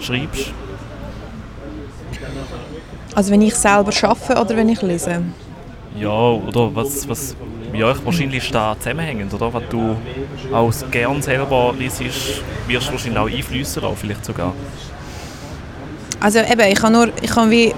schreibst? 0.00 0.52
Also 3.14 3.32
wenn 3.32 3.42
ich 3.42 3.54
selber 3.54 3.92
schaffe 3.92 4.32
oder 4.32 4.56
wenn 4.56 4.68
ich 4.68 4.80
lese? 4.80 5.22
Ja, 5.98 6.08
oder 6.08 6.74
was, 6.74 7.06
was 7.08 7.36
ja, 7.74 7.94
wahrscheinlich 8.04 8.44
ist 8.44 8.54
da 8.54 8.76
zusammenhängend, 8.78 9.34
oder? 9.34 9.52
Was 9.52 9.62
du 9.68 9.96
auch 10.52 10.72
gern 10.90 11.20
selber 11.20 11.74
liest, 11.78 12.00
wirst 12.66 12.88
du 12.88 12.92
wahrscheinlich 12.92 13.18
auch 13.18 13.28
einflüssen 13.28 13.82
vielleicht 13.94 14.24
sogar. 14.24 14.54
Also 16.20 16.40
eben, 16.40 16.60
ich 16.60 16.78
kann 16.78 16.92
nur, 16.92 17.08
ich 17.20 17.30
kann 17.30 17.50
wie, 17.50 17.74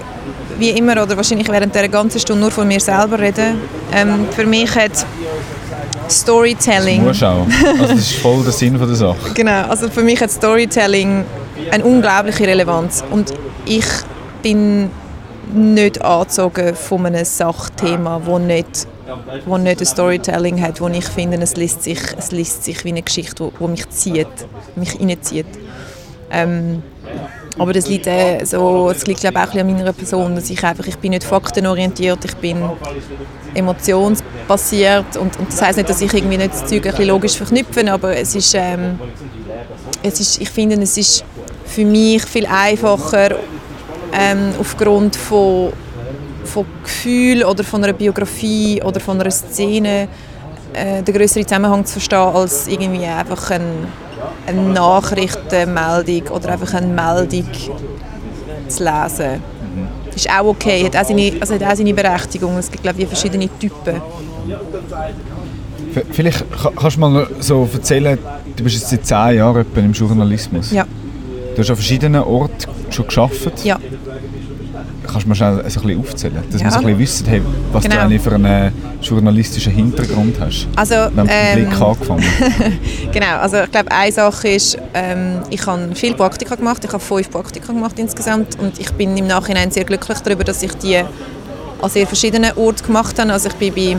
wie 0.59 0.71
immer 0.71 1.01
oder 1.01 1.15
wahrscheinlich 1.15 1.47
während 1.49 1.73
der 1.73 1.87
ganzen 1.89 2.19
Stunde 2.19 2.41
nur 2.41 2.51
von 2.51 2.67
mir 2.67 2.79
selber 2.79 3.19
reden. 3.19 3.61
Ähm, 3.93 4.27
für 4.35 4.45
mich 4.45 4.75
hat 4.75 5.05
Storytelling... 6.09 7.05
Das 7.05 7.23
auch. 7.23 7.45
Also 7.79 7.93
das 7.93 7.99
ist 7.99 8.13
voll 8.15 8.43
der 8.43 8.51
Sinn 8.51 8.77
von 8.77 8.87
der 8.87 8.95
Sache. 8.95 9.17
genau, 9.33 9.67
also 9.69 9.89
für 9.89 10.03
mich 10.03 10.19
hat 10.21 10.31
Storytelling 10.31 11.23
eine 11.71 11.83
unglaubliche 11.83 12.45
Relevanz 12.45 13.03
und 13.09 13.33
ich 13.65 13.85
bin 14.41 14.89
nicht 15.53 16.01
angezogen 16.01 16.75
von 16.75 17.05
einem 17.05 17.25
Sachthema, 17.25 18.21
wo 18.25 18.39
nicht, 18.39 18.87
wo 19.45 19.57
nicht 19.57 19.79
ein 19.79 19.85
Storytelling 19.85 20.61
hat, 20.61 20.81
wo 20.81 20.87
ich 20.87 21.05
finde, 21.05 21.37
es 21.41 21.55
liest 21.55 21.83
sich, 21.83 21.99
es 22.17 22.31
liest 22.31 22.63
sich 22.63 22.83
wie 22.83 22.89
eine 22.89 23.01
Geschichte, 23.01 23.45
wo, 23.45 23.53
wo 23.59 23.67
mich 23.67 23.89
zieht, 23.89 24.27
mich 24.75 24.99
reinzieht. 24.99 25.45
Ähm, 26.31 26.81
aber 27.57 27.73
das 27.73 27.87
liegt, 27.87 28.07
äh, 28.07 28.43
so, 28.45 28.91
das 28.91 29.05
liegt 29.05 29.19
glaube 29.19 29.39
auch 29.39 29.53
an 29.53 29.71
meiner 29.71 29.93
Person, 29.93 30.35
dass 30.35 30.49
ich 30.49 30.63
einfach, 30.63 30.85
ich 30.87 30.97
bin 30.97 31.11
nicht 31.11 31.23
faktenorientiert, 31.23 32.25
ich 32.25 32.35
bin 32.37 32.57
emotions, 33.53 34.23
passiert. 34.47 35.17
Und, 35.17 35.37
und 35.37 35.49
das 35.49 35.61
heißt 35.61 35.77
nicht, 35.77 35.89
dass 35.89 36.01
ich 36.01 36.13
irgendwie 36.13 36.37
nicht 36.37 36.53
das 36.53 36.65
Zeug 36.65 36.85
logisch 36.99 37.37
verknüpfe, 37.37 37.91
aber 37.91 38.17
es 38.17 38.33
ist, 38.35 38.55
ähm, 38.55 38.99
es 40.01 40.19
ist, 40.19 40.41
ich 40.41 40.49
finde, 40.49 40.81
es 40.81 40.97
ist 40.97 41.23
für 41.65 41.85
mich 41.85 42.23
viel 42.25 42.45
einfacher, 42.45 43.35
ähm, 44.13 44.53
aufgrund 44.59 45.15
von, 45.15 45.73
von 46.43 46.65
Gefühl 46.83 47.43
oder 47.43 47.63
von 47.63 47.83
einer 47.83 47.93
Biografie 47.93 48.81
oder 48.83 48.99
von 48.99 49.19
einer 49.19 49.31
Szene 49.31 50.07
äh, 50.73 51.01
den 51.03 51.15
größeren 51.15 51.47
Zusammenhang 51.47 51.85
zu 51.85 51.93
verstehen, 51.93 52.19
als 52.19 52.67
irgendwie 52.67 53.05
einfach 53.05 53.51
ein, 53.51 53.87
eine 54.47 54.61
Nachrichtenmeldung 54.61 56.27
oder 56.35 56.49
einfach 56.49 56.73
eine 56.73 56.87
Meldung 56.87 57.45
zu 58.67 58.83
lesen. 58.83 59.41
Das 60.05 60.15
ist 60.17 60.29
auch 60.29 60.45
okay, 60.45 60.85
hat 60.85 60.95
auch 60.95 61.05
seine, 61.07 61.31
also 61.39 61.55
hat 61.55 61.63
auch 61.63 61.75
seine 61.75 61.93
Berechtigung. 61.93 62.57
Es 62.57 62.69
gibt 62.69 62.83
glaube 62.83 63.01
ich 63.01 63.07
verschiedene 63.07 63.49
Typen. 63.59 64.01
Vielleicht 66.11 66.43
ka- 66.51 66.71
kannst 66.75 66.97
du 66.97 67.01
mal 67.01 67.27
so 67.39 67.67
erzählen, 67.71 68.17
du 68.55 68.63
bist 68.63 68.75
jetzt 68.77 68.89
seit 68.89 69.05
zehn 69.05 69.37
Jahren 69.37 69.65
im 69.75 69.91
Journalismus. 69.93 70.71
Ja, 70.71 70.85
Du 71.55 71.59
hast 71.61 71.69
an 71.69 71.75
verschiedenen 71.75 72.23
Orten 72.23 72.55
schon 72.89 73.05
geschafft. 73.05 73.63
ja. 73.63 73.77
Kannst 75.13 75.25
du 75.25 75.29
mir 75.29 75.35
schnell 75.35 75.53
so 75.69 75.79
ein 75.79 75.85
bisschen 75.85 75.99
aufzählen, 75.99 76.43
dass 76.51 76.59
Ja. 76.59 76.65
wir 76.67 76.71
so 76.71 76.77
ein 76.79 76.83
bisschen 76.85 76.99
wissen, 76.99 77.27
hey, 77.27 77.41
was 77.71 77.83
Genau. 77.83 77.95
du 77.95 78.01
eigentlich 78.01 78.21
für 78.21 78.33
einen 78.33 78.73
journalistischen 78.99 79.71
Hintergrund 79.71 80.35
hast? 80.39 80.67
Also, 80.75 80.95
Wir 80.95 81.25
ähm, 81.29 81.67
Blick 81.69 81.81
angefangen. 81.81 82.23
Genau, 83.11 83.37
also 83.39 83.57
ich 83.61 83.71
glaube, 83.71 83.91
eine 83.91 84.11
Sache 84.11 84.47
ist, 84.47 84.75
ähm, 84.95 85.41
ich 85.51 85.63
habe 85.67 85.89
viele 85.93 86.15
Praktika 86.15 86.55
gemacht, 86.55 86.83
ich 86.83 86.91
habe 86.91 86.99
fünf 87.03 87.29
Praktika 87.29 87.71
gemacht 87.71 87.99
insgesamt 87.99 88.57
und 88.59 88.79
ich 88.79 88.91
bin 88.93 89.15
im 89.15 89.27
Nachhinein 89.27 89.69
sehr 89.69 89.83
glücklich 89.83 90.17
darüber, 90.19 90.43
dass 90.43 90.63
ich 90.63 90.73
die 90.79 90.97
an 90.97 91.89
sehr 91.89 92.07
verschiedenen 92.07 92.51
Orten 92.57 92.83
gemacht 92.87 93.19
habe. 93.19 93.31
Also 93.31 93.49
ich 93.49 93.55
bin 93.55 93.73
bei 93.75 93.97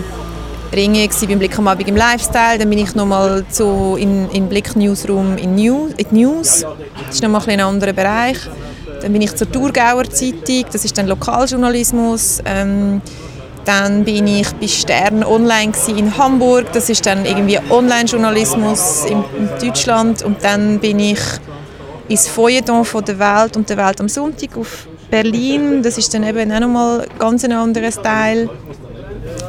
Ringe, 0.76 1.06
gewesen, 1.06 1.28
beim 1.28 1.38
Blick 1.38 1.56
am 1.56 1.68
Abend 1.68 1.86
im 1.86 1.94
Lifestyle, 1.94 2.58
dann 2.58 2.68
bin 2.68 2.78
ich 2.80 2.92
nochmal 2.96 3.44
zu 3.50 3.96
in, 4.00 4.28
in 4.30 4.48
Blick 4.48 4.74
Newsroom 4.74 5.36
in, 5.38 5.54
New, 5.54 5.90
in 5.96 6.06
die 6.10 6.14
News, 6.24 6.64
das 7.06 7.14
ist 7.14 7.22
nochmal 7.22 7.42
ein, 7.42 7.50
ein 7.50 7.60
anderer 7.60 7.92
Bereich. 7.92 8.38
Dann 9.04 9.12
bin 9.12 9.20
ich 9.20 9.34
zur 9.34 9.52
Thurgauer 9.52 10.04
Zeitung, 10.04 10.64
das 10.72 10.82
ist 10.86 10.96
dann 10.96 11.06
Lokaljournalismus. 11.06 12.38
Ähm, 12.46 13.02
dann 13.66 14.02
bin 14.02 14.26
ich 14.26 14.50
bei 14.54 14.66
Stern 14.66 15.22
Online 15.22 15.72
in 15.88 16.16
Hamburg. 16.16 16.72
Das 16.72 16.88
ist 16.88 17.04
dann 17.04 17.26
irgendwie 17.26 17.58
Online-Journalismus 17.68 19.04
in, 19.04 19.22
in 19.36 19.50
Deutschland. 19.60 20.22
Und 20.22 20.42
dann 20.42 20.78
bin 20.78 20.98
ich 21.00 21.18
ins 22.08 22.28
Feuilleton 22.28 22.82
von 22.86 23.04
der 23.04 23.18
Welt 23.18 23.58
und 23.58 23.68
der 23.68 23.76
Welt 23.76 24.00
am 24.00 24.08
Sonntag 24.08 24.56
auf 24.56 24.88
Berlin. 25.10 25.82
Das 25.82 25.98
ist 25.98 26.14
dann 26.14 26.22
eben 26.22 26.50
auch 26.50 26.60
nochmal 26.60 27.06
ganz 27.18 27.44
ein 27.44 27.52
anderes 27.52 28.00
Teil. 28.00 28.48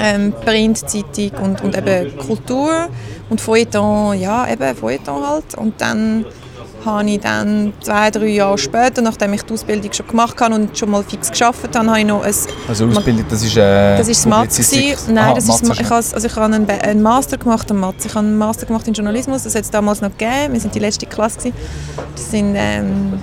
Ähm, 0.01 0.33
Printzeitung 0.33 1.31
und, 1.41 1.63
und 1.63 1.77
eben 1.77 2.17
Kultur. 2.17 2.89
Und 3.29 3.39
Feuilleton, 3.39 4.19
ja, 4.19 4.51
eben 4.51 4.75
Feuilleton 4.75 5.25
halt. 5.25 5.55
Und 5.55 5.79
dann 5.79 6.25
habe 6.85 7.09
ich 7.09 7.19
dann 7.19 7.73
zwei, 7.81 8.11
drei 8.11 8.27
Jahre 8.27 8.57
später, 8.57 9.01
nachdem 9.01 9.33
ich 9.33 9.41
die 9.43 9.53
Ausbildung 9.53 9.91
schon 9.91 10.07
gemacht 10.07 10.39
habe 10.39 10.55
und 10.55 10.77
schon 10.77 10.91
mal 10.91 11.03
fix 11.03 11.29
geschafft 11.31 11.75
habe, 11.75 11.89
habe 11.89 11.99
ich 11.99 12.05
noch 12.05 12.23
ein 12.23 12.33
Also 12.67 12.85
Ausbildung, 12.87 13.25
das 13.29 13.43
ist 13.43 13.57
äh, 13.57 13.97
das 13.97 14.07
ist 14.07 14.25
das. 14.25 14.31
Publizistik. 14.31 14.81
gewesen. 14.91 15.13
Nein, 15.13 15.25
Aha, 15.25 15.33
das 15.33 15.49
ist 15.49 15.61
das, 15.69 15.79
ich 15.79 15.85
habe, 15.89 15.95
also 15.95 16.27
ich 16.27 16.35
habe 16.35 16.53
einen, 16.55 16.69
einen 16.69 17.01
Master 17.01 17.37
gemacht 17.37 17.69
am 17.71 17.79
Mathe. 17.79 18.07
Ich 18.07 18.15
habe 18.15 18.25
einen 18.25 18.37
Master 18.37 18.65
gemacht 18.65 18.87
in 18.87 18.93
Journalismus. 18.93 19.43
Das 19.43 19.55
hat 19.55 19.63
es 19.63 19.71
damals 19.71 20.01
noch 20.01 20.11
gegeben. 20.11 20.53
Wir 20.53 20.59
sind 20.59 20.73
die 20.75 20.79
letzte 20.79 21.05
Klasse. 21.05 21.37
Gewesen. 21.39 21.53
Das 22.15 22.31
sind 22.31 22.53
ähm, 22.55 23.13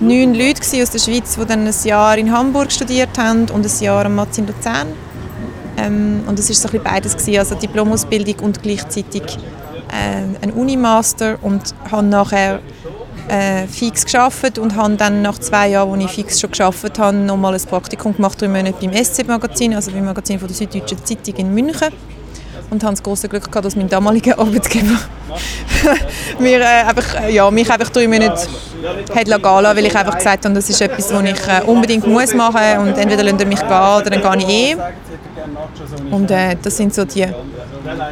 neun 0.00 0.34
Leute 0.34 0.60
aus 0.82 0.90
der 0.90 0.98
Schweiz, 0.98 1.36
die 1.40 1.44
dann 1.46 1.66
ein 1.66 1.74
Jahr 1.84 2.16
in 2.18 2.32
Hamburg 2.32 2.72
studiert 2.72 3.16
haben 3.18 3.46
und 3.50 3.64
ein 3.64 3.80
Jahr 3.80 4.04
am 4.06 4.14
Mathe 4.16 4.40
in 4.40 4.46
Luzern. 4.46 4.88
Ähm, 5.76 6.22
und 6.26 6.38
das 6.38 6.50
ist 6.50 6.60
so 6.60 6.68
ein 6.68 6.72
bisschen 6.72 6.84
beides 6.84 7.16
gewesen, 7.16 7.38
also 7.38 7.54
Diplomausbildung 7.54 8.40
und 8.44 8.62
gleichzeitig 8.62 9.22
äh, 9.90 10.44
ein 10.44 10.52
Unimaster 10.52 11.38
und 11.42 11.74
habe 11.90 12.06
nachher 12.06 12.60
äh, 13.28 13.66
fix 13.66 14.04
geschafft 14.04 14.58
und 14.58 14.76
habe 14.76 14.94
dann 14.96 15.22
nach 15.22 15.38
zwei 15.38 15.68
Jahren, 15.68 15.92
als 15.92 16.04
ich 16.04 16.10
fix 16.10 16.40
schon 16.40 16.50
geschafft 16.50 16.98
habe, 16.98 17.16
nochmal 17.16 17.54
ein 17.54 17.62
Praktikum 17.62 18.14
gemacht, 18.14 18.40
drei 18.40 18.48
Monate 18.48 18.74
beim 18.80 18.92
SZ-Magazin, 18.92 19.74
also 19.74 19.90
beim 19.90 20.04
Magazin 20.04 20.38
von 20.38 20.48
der 20.48 20.56
Süddeutschen 20.56 21.04
Zeitung 21.04 21.36
in 21.36 21.54
München 21.54 21.88
und 22.70 22.82
habe 22.82 22.94
das 22.94 23.02
große 23.02 23.28
Glück 23.28 23.44
gehabt, 23.44 23.64
dass 23.64 23.76
mein 23.76 23.88
damaliger 23.88 24.38
Arbeitgeber 24.38 24.98
mir, 26.38 26.60
äh, 26.60 26.64
einfach, 26.64 27.22
äh, 27.22 27.34
ja, 27.34 27.50
mich 27.50 27.70
einfach 27.70 27.90
drei 27.90 28.08
Monate 28.08 28.46
hat 29.14 29.28
lassen, 29.28 29.76
weil 29.76 29.86
ich 29.86 29.96
einfach 29.96 30.16
gesagt 30.16 30.44
habe, 30.44 30.54
das 30.54 30.68
ist 30.68 30.80
etwas, 30.80 31.12
was 31.12 31.22
ich 31.22 31.48
äh, 31.48 31.62
unbedingt 31.66 32.06
muss 32.06 32.34
machen 32.34 32.78
und 32.78 32.98
entweder 32.98 33.22
lassen 33.22 33.48
mich 33.48 33.60
gehen 33.60 33.68
oder 33.68 34.10
dann 34.10 34.40
gehe 34.40 34.48
ich 34.48 34.48
eh. 34.48 34.76
Und 36.10 36.30
äh, 36.30 36.56
das 36.60 36.76
sind 36.76 36.94
so 36.94 37.04
die, 37.04 37.26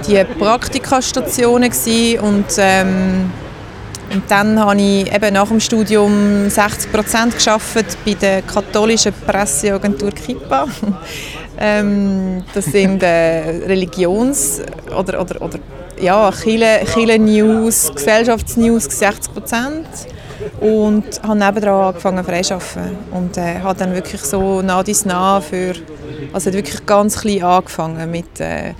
die 0.06 0.24
Praktikastationen 0.38 1.70
gewesen. 1.70 2.20
und 2.20 2.46
ähm, 2.58 3.32
und 4.12 4.22
dann 4.28 4.58
habe 4.58 4.80
ich 4.80 5.12
eben 5.14 5.34
nach 5.34 5.48
dem 5.48 5.60
Studium 5.60 6.48
60 6.50 6.92
Prozent 6.92 7.34
geschafft 7.34 7.96
bei 8.04 8.14
der 8.14 8.42
katholischen 8.42 9.12
Presseagentur 9.26 10.10
Kippa. 10.10 10.66
ähm, 11.58 12.42
das 12.52 12.64
sind 12.66 13.02
äh, 13.02 13.66
Religions- 13.66 14.62
oder, 14.96 15.20
oder, 15.20 15.40
oder 15.40 15.58
ja, 16.00 16.30
Chile, 16.32 16.80
Chile 16.92 17.18
News, 17.18 17.92
Gesellschaftsnews 17.94 18.84
60 18.84 19.32
Prozent 19.32 19.86
und 20.60 21.04
habe 21.22 21.38
nebenan 21.38 21.84
angefangen 21.84 22.24
freischaffen 22.24 22.96
und 23.12 23.36
äh, 23.36 23.60
habe 23.60 23.78
dann 23.78 23.94
wirklich 23.94 24.22
so 24.22 24.62
nah 24.62 24.82
dies 24.82 25.04
nah 25.04 25.40
für 25.40 25.74
also 26.32 26.48
hat 26.48 26.54
wirklich 26.54 26.86
ganz 26.86 27.20
klein 27.20 27.42
angefangen 27.42 28.10
mit 28.10 28.40
äh, 28.40 28.74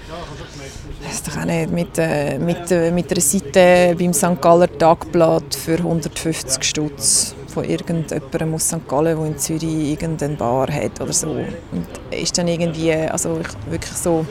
weiß 1.11 1.23
doch 1.25 1.41
auch 1.41 1.45
nicht, 1.45 1.73
mit, 1.73 1.99
äh, 1.99 2.39
mit, 2.39 2.71
äh, 2.71 2.91
mit 2.91 3.11
einer 3.11 3.21
Seite 3.21 3.97
beim 3.99 4.13
St. 4.13 4.41
Galler 4.41 4.69
Tagblatt 4.79 5.55
für 5.55 5.77
150 5.77 6.63
Stutz 6.63 7.35
von 7.49 7.65
irgendjemandem 7.65 8.55
aus 8.55 8.69
St. 8.69 8.87
Gallen, 8.87 9.17
der 9.19 9.27
in 9.27 9.37
Zürich 9.37 9.91
irgendeine 9.91 10.37
Bar 10.37 10.69
hat 10.73 11.01
oder 11.01 11.13
so. 11.13 11.31
Und 11.31 11.87
ist 12.13 12.39
dann 12.39 12.47
irgendwie, 12.47 12.93
also 12.93 13.41
ich, 13.41 13.73
wirklich 13.73 13.97
so 13.97 14.25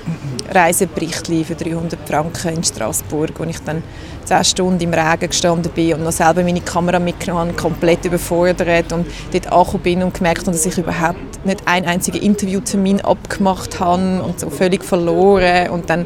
Reiseberichtli 0.53 1.43
für 1.43 1.55
300 1.55 1.99
Franken 2.07 2.55
in 2.55 2.63
Straßburg, 2.63 3.31
wo 3.37 3.43
ich 3.43 3.59
dann 3.59 3.83
10 4.23 4.45
Stunden 4.45 4.81
im 4.81 4.93
Regen 4.93 5.29
gestanden 5.29 5.69
bin 5.73 5.95
und 5.95 6.03
noch 6.05 6.13
selber 6.13 6.43
meine 6.43 6.61
Kamera 6.61 6.99
mitgenommen 6.99 7.57
komplett 7.57 8.05
überfordert 8.05 8.93
und 8.93 9.05
dort 9.33 9.51
angekommen 9.51 9.83
bin 9.83 10.03
und 10.03 10.13
gemerkt 10.13 10.41
habe, 10.41 10.51
dass 10.51 10.65
ich 10.65 10.77
überhaupt 10.77 11.45
nicht 11.45 11.67
einen 11.67 11.87
einzigen 11.87 12.21
Interviewtermin 12.21 13.01
abgemacht 13.01 13.81
habe 13.81 14.23
und 14.23 14.39
so 14.39 14.49
völlig 14.49 14.85
verloren 14.85 15.71
und 15.71 15.89
dann 15.89 16.05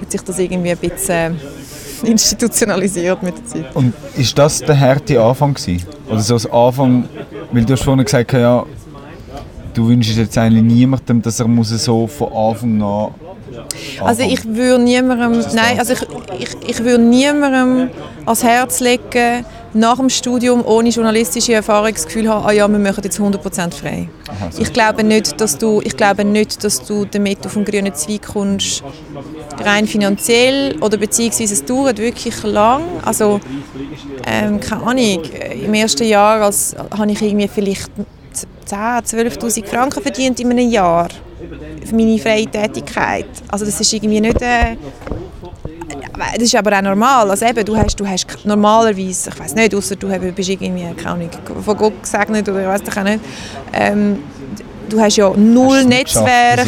hat 0.00 0.10
sich 0.10 0.20
das 0.22 0.38
irgendwie 0.38 0.70
ein 0.70 0.78
bisschen 0.78 1.38
institutionalisiert 2.02 3.22
mit 3.22 3.36
der 3.38 3.46
Zeit. 3.46 3.76
Und 3.76 3.94
ist 4.16 4.36
das 4.38 4.60
der 4.60 4.78
harte 4.78 5.20
Anfang 5.20 5.54
gewesen? 5.54 5.86
Oder 6.08 6.20
so 6.20 6.34
das 6.34 6.46
Anfang, 6.50 7.08
weil 7.52 7.64
du 7.64 7.72
hast 7.72 7.84
vorhin 7.84 8.04
gesagt, 8.04 8.32
ja, 8.32 8.64
du 9.74 9.88
wünschst 9.88 10.16
jetzt 10.16 10.36
eigentlich 10.38 10.62
niemandem, 10.62 11.22
dass 11.22 11.40
er 11.40 11.48
muss 11.48 11.68
so 11.68 12.06
von 12.06 12.32
Anfang 12.32 12.82
an 12.82 13.14
Also 14.00 14.22
ich 14.22 14.44
würde 14.44 14.82
niemandem, 14.82 15.44
nein, 15.54 15.78
also 15.78 15.92
ich, 15.94 16.02
ich, 16.38 16.68
ich 16.68 16.78
würde 16.84 17.02
niemandem 17.02 17.90
ans 18.24 18.42
Herz 18.42 18.80
legen, 18.80 19.44
nach 19.76 19.98
dem 19.98 20.08
Studium 20.08 20.64
ohne 20.64 20.88
journalistische 20.88 21.54
Erfahrung 21.54 21.92
das 21.92 22.06
Gefühl 22.06 22.28
haben, 22.28 22.44
ah 22.46 22.52
ja, 22.52 22.66
wir 22.66 22.78
machen 22.78 23.02
jetzt 23.04 23.20
100% 23.20 23.72
frei. 23.72 24.08
Aha, 24.28 24.50
so. 24.50 24.62
Ich 24.62 24.72
glaube 24.72 25.04
nicht, 25.04 25.40
dass 25.40 25.58
du, 25.58 25.80
ich 25.84 25.96
glaube 25.96 26.24
nicht, 26.24 26.64
dass 26.64 26.82
du 26.82 27.04
damit 27.04 27.44
auf 27.46 27.54
den 27.54 27.64
grünen 27.64 27.94
Zweig 27.94 28.22
kommst, 28.22 28.82
rein 29.62 29.86
finanziell 29.86 30.76
oder 30.80 30.96
beziehungsweise 30.96 31.54
es 31.54 31.64
dauert 31.64 31.98
wirklich 31.98 32.42
lang. 32.42 32.82
Also 33.04 33.40
ähm, 34.26 34.60
keine 34.60 34.82
Ahnung, 34.82 35.22
im 35.64 35.74
ersten 35.74 36.04
Jahr 36.04 36.42
als, 36.42 36.74
habe 36.96 37.12
ich 37.12 37.22
irgendwie 37.22 37.48
vielleicht 37.48 37.90
10'000, 38.68 39.38
12'000 39.38 39.66
Franken 39.66 40.02
verdient 40.02 40.40
in 40.40 40.50
einem 40.50 40.70
Jahr 40.70 41.08
für 41.84 41.94
meine 41.94 42.18
freie 42.18 42.46
Tätigkeit. 42.46 43.26
Also 43.48 43.64
das 43.64 43.80
ist 43.80 43.92
irgendwie 43.92 44.20
nicht... 44.20 44.40
Äh, 44.42 44.76
das 46.18 46.42
ist 46.42 46.54
aber 46.54 46.76
auch 46.76 46.82
normal. 46.82 47.30
Also 47.30 47.46
eben, 47.46 47.64
du 47.64 47.76
hast, 47.76 47.98
du 47.98 48.06
hast 48.06 48.26
normalerweise, 48.44 49.30
ich 49.30 49.38
weiß 49.38 49.54
nicht, 49.54 49.74
außer 49.74 49.96
du 49.96 50.08
bist 50.32 50.48
irgendwie, 50.48 50.94
keine 50.94 51.10
Ahnung, 51.10 51.30
von 51.64 51.76
Gott 51.76 52.02
gesegnet 52.02 52.48
oder 52.48 52.62
ich 52.62 52.68
weiß 52.68 52.82
doch 52.82 52.96
auch 52.96 53.04
nicht, 53.04 53.20
ähm, 53.72 54.18
du 54.88 55.00
hast 55.00 55.16
ja 55.16 55.30
null 55.36 55.78
Hast 55.78 55.88
Netzwerk. 55.88 56.66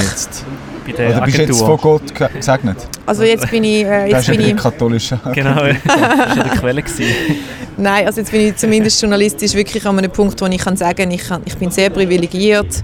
Bei 0.97 1.03
der 1.03 1.11
Oder 1.11 1.21
bist 1.23 1.39
du 1.39 1.43
jetzt 1.43 1.59
von. 1.61 1.77
Gott 1.77 2.15
ge- 2.15 2.29
gesegnet? 2.35 2.77
Also 3.07 3.23
jetzt 3.23 3.51
bin 3.51 3.65
ich, 3.65 3.85
äh, 3.85 4.11
jetzt 4.11 4.27
bin 4.29 4.41
ich 4.41 4.57
katholisch. 4.57 5.11
Genau, 5.35 5.55
das 5.55 5.85
war 5.87 6.45
die 6.45 6.59
Quelle. 6.59 6.83
gewesen. 6.83 7.05
Nein, 7.81 8.07
also 8.07 8.21
jetzt 8.21 8.33
bin 8.33 8.41
ich 8.49 8.57
zumindest 8.57 9.01
journalistisch 9.01 9.55
wirklich 9.55 9.87
an 9.87 9.97
einem 9.99 10.11
Punkt, 10.11 10.41
wo 10.41 10.47
ich 10.47 10.59
kann 10.59 10.77
sagen 10.77 11.11
ich, 11.13 11.29
kann, 11.29 11.43
ich 11.45 11.57
bin 11.57 11.71
sehr 11.71 11.91
privilegiert. 11.91 12.83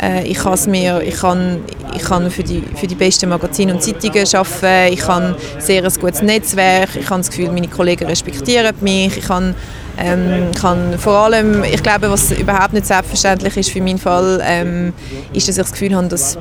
Äh, 0.00 0.24
ich, 0.28 0.38
mir, 0.68 1.02
ich 1.02 1.16
kann, 1.16 1.58
ich 1.96 2.02
kann 2.02 2.30
für, 2.30 2.44
die, 2.44 2.62
für 2.76 2.86
die 2.86 2.94
besten 2.94 3.28
Magazine 3.28 3.74
und 3.74 3.82
Zeitungen 3.82 4.24
arbeiten. 4.32 4.92
Ich 4.92 5.06
habe 5.08 5.36
sehr 5.58 5.82
ein 5.82 5.92
gutes 6.00 6.22
Netzwerk. 6.22 6.90
Ich 6.94 7.10
habe 7.10 7.18
das 7.20 7.30
Gefühl, 7.30 7.50
meine 7.50 7.66
Kollegen 7.66 8.06
respektieren 8.06 8.72
mich. 8.82 9.16
Ich 9.16 9.26
kann, 9.26 9.54
ähm, 9.98 10.50
kann 10.60 10.96
vor 10.98 11.14
allem, 11.14 11.64
ich 11.64 11.82
glaube, 11.82 12.08
was 12.10 12.30
überhaupt 12.30 12.72
nicht 12.72 12.86
selbstverständlich 12.86 13.56
ist 13.56 13.70
für 13.70 13.80
meinen 13.82 13.98
Fall, 13.98 14.40
ähm, 14.46 14.92
ist, 15.32 15.48
dass 15.48 15.56
ich 15.56 15.62
das 15.62 15.72
Gefühl 15.72 15.96
habe, 15.96 16.06
dass 16.06 16.38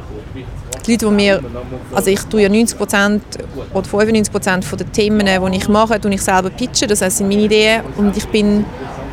die 0.86 0.92
Leute, 0.92 1.06
die 1.06 1.12
mir, 1.12 1.42
also 1.94 2.10
ich 2.10 2.22
tue 2.22 2.42
ja 2.42 2.50
90% 2.50 3.20
oder 3.74 3.88
95% 3.88 4.64
von 4.64 4.78
den 4.78 4.92
Themen, 4.92 5.26
die 5.26 5.58
ich 5.58 5.68
mache, 5.68 6.00
tue 6.00 6.14
ich 6.14 6.22
selber 6.22 6.50
pitchen, 6.50 6.88
das 6.88 7.02
heißt, 7.02 7.18
sind 7.18 7.28
meine 7.28 7.44
Ideen. 7.44 7.82
Und 7.98 8.16
ich 8.16 8.28
bin 8.28 8.66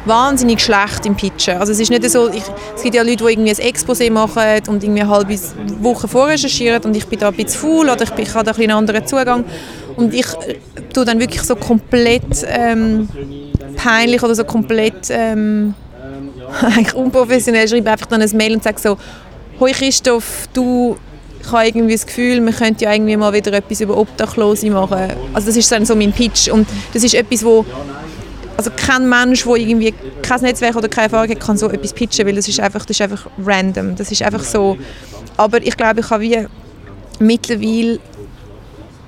wahnsinnig 0.04 0.60
schlecht 0.60 1.06
im 1.06 1.16
Pitchen. 1.16 1.58
Also 1.58 1.72
es 1.72 1.80
ist 1.80 1.90
nicht 1.90 2.08
so, 2.10 2.28
ich, 2.28 2.42
es 2.74 2.82
gibt 2.82 2.94
ja 2.94 3.02
Leute, 3.02 3.24
die 3.24 3.32
irgendwie 3.32 3.50
ein 3.50 3.56
Exposé 3.56 4.10
machen 4.10 4.62
und 4.68 4.82
irgendwie 4.82 5.02
eine 5.02 5.08
halbe 5.10 5.38
Woche 5.80 6.08
vorrecherchieren 6.08 6.82
und 6.82 6.96
ich 6.96 7.06
bin 7.06 7.18
da 7.18 7.28
ein 7.28 7.34
bisschen 7.34 7.60
faul 7.60 7.88
oder 7.88 8.02
ich, 8.02 8.10
ich 8.16 8.34
habe 8.34 8.44
da 8.44 8.52
ein 8.52 8.62
einen 8.62 8.70
anderen 8.72 9.06
Zugang. 9.06 9.44
Und 9.96 10.14
ich 10.14 10.26
äh, 10.26 10.56
tue 10.92 11.04
dann 11.04 11.20
wirklich 11.20 11.42
so 11.42 11.54
komplett 11.54 12.46
ähm, 12.46 13.08
peinlich 13.76 14.22
oder 14.22 14.34
so 14.34 14.44
komplett 14.44 15.10
ähm, 15.10 15.74
eigentlich 16.62 16.94
unprofessionell 16.94 17.68
schreibe 17.68 17.90
einfach 17.90 18.06
dann 18.06 18.22
ein 18.22 18.30
Mail 18.36 18.54
und 18.54 18.62
sage 18.62 18.80
so 18.80 18.96
«Hoi 19.60 19.72
Christoph, 19.72 20.48
du 20.52 20.96
ich 21.44 21.52
habe 21.52 21.66
irgendwie 21.66 21.92
das 21.92 22.06
Gefühl, 22.06 22.44
wir 22.44 22.52
könnten 22.52 22.84
ja 22.84 22.92
irgendwie 22.92 23.16
mal 23.16 23.32
wieder 23.32 23.52
etwas 23.52 23.80
über 23.80 23.96
Obdachlose 23.96 24.70
machen. 24.70 25.12
Also 25.32 25.48
das 25.48 25.56
ist 25.56 25.70
dann 25.72 25.84
so 25.84 25.96
mein 25.96 26.12
Pitch 26.12 26.48
und 26.48 26.68
das 26.92 27.02
ist 27.02 27.14
etwas, 27.14 27.44
wo 27.44 27.64
also 28.56 28.70
kein 28.76 29.08
Mensch, 29.08 29.44
der 29.44 29.56
irgendwie 29.56 29.94
kein 30.22 30.40
Netzwerk 30.42 30.76
oder 30.76 30.88
keine 30.88 31.04
Erfahrung 31.04 31.30
hat, 31.30 31.40
kann 31.40 31.56
so 31.56 31.68
etwas 31.68 31.92
pitchen, 31.92 32.26
weil 32.26 32.34
das 32.34 32.46
ist 32.46 32.60
einfach, 32.60 32.84
das 32.84 32.96
ist 32.96 33.02
einfach 33.02 33.26
random. 33.44 33.96
Das 33.96 34.10
ist 34.12 34.22
einfach 34.22 34.44
so. 34.44 34.76
Aber 35.36 35.62
ich 35.62 35.76
glaube, 35.76 36.00
ich 36.00 36.10
habe 36.10 36.22
wie 36.22 36.46
mittlerweile 37.18 37.98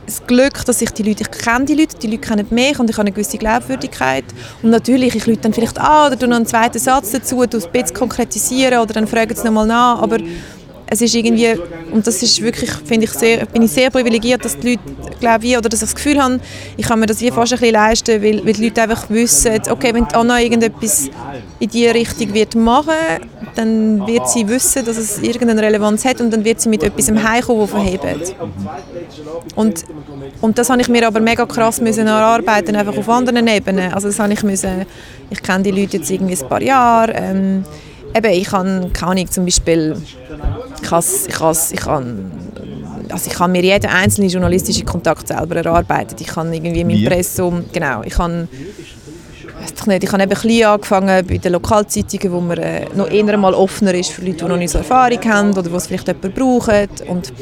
das 0.06 0.26
Glück, 0.26 0.64
dass 0.64 0.82
ich 0.82 0.90
die 0.90 1.02
Leute, 1.02 1.22
ich 1.22 1.30
kenne 1.30 1.64
die 1.64 1.74
Leute, 1.74 1.96
die 1.96 2.08
Leute 2.08 2.18
kennen 2.18 2.46
mich 2.50 2.78
und 2.78 2.90
ich 2.90 2.96
habe 2.96 3.06
eine 3.06 3.12
gewisse 3.12 3.38
Glaubwürdigkeit. 3.38 4.24
Und 4.62 4.70
natürlich, 4.70 5.14
ich 5.14 5.26
lüte 5.26 5.42
dann 5.42 5.52
vielleicht 5.52 5.78
an 5.78 6.12
oder 6.12 6.26
noch 6.26 6.36
einen 6.36 6.46
zweiten 6.46 6.78
Satz 6.78 7.12
dazu, 7.12 7.46
du 7.46 7.58
ein 7.58 7.72
bisschen 7.72 7.94
konkretisieren 7.94 8.80
oder 8.80 8.92
dann 8.92 9.06
fragen 9.06 9.34
sie 9.34 9.44
nochmal 9.44 9.66
nach, 9.66 10.02
aber 10.02 10.18
es 10.86 11.00
ist 11.00 11.14
irgendwie, 11.14 11.54
und 11.92 12.06
das 12.06 12.22
ist 12.22 12.40
wirklich, 12.42 12.70
finde 12.70 13.04
ich, 13.04 13.12
sehr, 13.12 13.46
bin 13.46 13.62
ich 13.62 13.70
sehr 13.70 13.90
privilegiert, 13.90 14.44
dass 14.44 14.58
die 14.58 14.72
Leute, 14.72 14.82
glaube 15.18 15.46
ich, 15.46 15.56
oder 15.56 15.68
dass 15.68 15.80
ich 15.80 15.88
das 15.88 15.94
Gefühl 15.94 16.22
habe, 16.22 16.40
ich 16.76 16.86
kann 16.86 17.00
mir 17.00 17.06
das 17.06 17.20
wie 17.20 17.30
fast 17.30 17.52
ein 17.52 17.58
bisschen 17.58 17.74
leisten, 17.74 18.22
weil, 18.22 18.44
weil 18.44 18.52
die 18.52 18.64
Leute 18.64 18.82
einfach 18.82 19.08
wissen, 19.08 19.60
okay, 19.70 19.94
wenn 19.94 20.04
Anna 20.04 20.40
irgendetwas 20.40 21.08
in 21.58 21.68
diese 21.68 21.94
Richtung 21.94 22.34
wird 22.34 22.54
machen, 22.54 22.92
dann 23.54 24.06
wird 24.06 24.28
sie 24.28 24.46
wissen, 24.46 24.84
dass 24.84 24.96
es 24.96 25.18
irgendeine 25.18 25.62
Relevanz 25.62 26.04
hat 26.04 26.20
und 26.20 26.30
dann 26.30 26.44
wird 26.44 26.60
sie 26.60 26.68
mit 26.68 26.82
etwas 26.82 27.10
heimkommen, 27.10 27.62
das 27.62 27.70
verhebt. 27.70 28.34
Und, 29.54 29.84
und 30.40 30.58
das 30.58 30.70
habe 30.70 30.80
ich 30.80 30.88
mir 30.88 31.06
aber 31.06 31.20
mega 31.20 31.46
krass 31.46 31.80
müssen 31.80 32.06
erarbeiten, 32.06 32.76
einfach 32.76 32.96
auf 32.96 33.08
anderen 33.08 33.46
Ebenen. 33.46 33.92
Also 33.92 34.08
das 34.08 34.18
habe 34.18 34.32
ich 34.32 34.42
müssen, 34.42 34.84
ich 35.30 35.42
kenne 35.42 35.64
die 35.64 35.70
Leute 35.70 35.98
jetzt 35.98 36.10
irgendwie 36.10 36.36
ein 36.36 36.48
paar 36.48 36.62
Jahre, 36.62 37.12
ähm, 37.12 37.64
eben, 38.14 38.32
ich 38.32 38.52
habe, 38.52 38.90
keine 38.92 39.12
Ahnung, 39.12 39.30
zum 39.30 39.44
Beispiel 39.44 39.96
ich 40.82 40.90
habe, 40.90 41.04
ich 41.28 41.40
habe, 41.40 41.58
ich 41.72 41.86
habe, 41.86 42.14
also 43.08 43.30
ich 43.30 43.38
habe 43.38 43.52
mir 43.52 43.62
jeden 43.62 43.86
einzelnen 43.86 44.30
journalistischen 44.30 44.84
Kontakt 44.84 45.28
selber 45.28 45.56
erarbeitet. 45.56 46.20
Ich 46.20 46.34
habe 46.36 46.54
irgendwie 46.54 46.80
im 46.80 46.90
Impressum, 46.90 47.64
genau, 47.72 48.02
ich 48.02 48.16
habe 48.18 48.48
ich 49.64 49.86
nicht, 49.86 50.04
ich 50.04 50.12
habe 50.12 50.22
eben 50.22 50.34
klein 50.34 50.64
angefangen 50.64 51.26
bei 51.26 51.38
den 51.38 51.52
Lokalzeitungen, 51.52 52.32
wo 52.32 52.40
man 52.40 52.58
äh, 52.58 52.86
noch 52.94 53.10
eher 53.10 53.36
mal 53.36 53.54
offener 53.54 53.94
ist 53.94 54.10
für 54.10 54.22
Leute, 54.22 54.38
die 54.38 54.44
noch 54.44 54.56
nicht 54.56 54.70
so 54.70 54.78
Erfahrung 54.78 55.24
haben 55.24 55.50
oder 55.52 55.62
die 55.62 55.74
es 55.74 55.86
vielleicht 55.86 56.06
jemand 56.06 56.34
braucht. 56.34 57.00
Und 57.08 57.32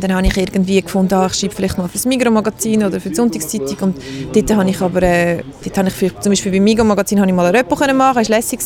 dann 0.00 0.14
habe 0.14 0.26
ich 0.26 0.36
irgendwie 0.36 0.80
gefunden, 0.80 1.14
ah, 1.14 1.26
ich 1.26 1.34
schreibe 1.34 1.54
vielleicht 1.54 1.78
mal 1.78 1.88
für 1.88 1.94
das 1.94 2.06
Migros-Magazin 2.06 2.84
oder 2.84 3.00
für 3.00 3.08
die 3.08 3.14
Sonntagszeitung. 3.14 3.76
Und 3.80 3.96
dort 4.32 4.50
habe 4.54 4.70
ich 4.70 4.80
aber, 4.80 5.02
äh, 5.02 5.42
dort 5.64 5.78
habe 5.78 5.88
ich 5.88 5.94
für, 5.94 6.20
zum 6.20 6.30
Beispiel 6.30 6.52
beim 6.52 6.64
Migros-Magazin 6.64 7.20
habe 7.20 7.28
ich 7.28 7.34
mal 7.34 7.46
ein 7.46 7.54
Repo 7.54 7.74
machen 7.74 7.86
können, 7.86 7.98
das 7.98 8.30
war 8.30 8.36
lässig, 8.36 8.60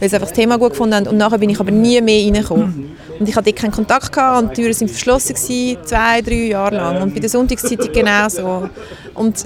weil 0.00 0.08
sie 0.08 0.16
einfach 0.16 0.28
das 0.28 0.32
Thema 0.32 0.58
gut 0.58 0.70
gefunden 0.70 0.94
haben. 0.94 1.06
Und 1.06 1.16
nachher 1.16 1.38
bin 1.38 1.50
ich 1.50 1.60
aber 1.60 1.70
nie 1.70 2.00
mehr 2.00 2.24
reingekommen. 2.24 2.96
Und 3.18 3.28
ich 3.28 3.36
hatte 3.36 3.50
dort 3.50 3.56
keinen 3.56 3.72
Kontakt 3.72 4.12
gehabt 4.12 4.42
und 4.42 4.50
die 4.56 4.62
Türen 4.62 4.80
waren 4.80 4.88
verschlossen 4.88 5.34
gewesen, 5.34 5.78
zwei, 5.84 6.20
drei 6.22 6.46
Jahre 6.46 6.76
lang. 6.76 7.02
Und 7.02 7.14
bei 7.14 7.20
der 7.20 7.30
Sonntagszeitung 7.30 7.92
genauso. 7.92 8.68
Und, 9.14 9.44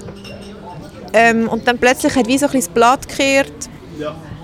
ähm, 1.13 1.47
und 1.47 1.67
dann 1.67 1.77
plötzlich 1.77 2.15
hat 2.15 2.27
wie 2.27 2.37
so 2.37 2.45
ein 2.47 2.51
bisschen 2.51 2.73
das 2.73 2.73
Blatt 2.73 3.07
gekehrt. 3.07 3.51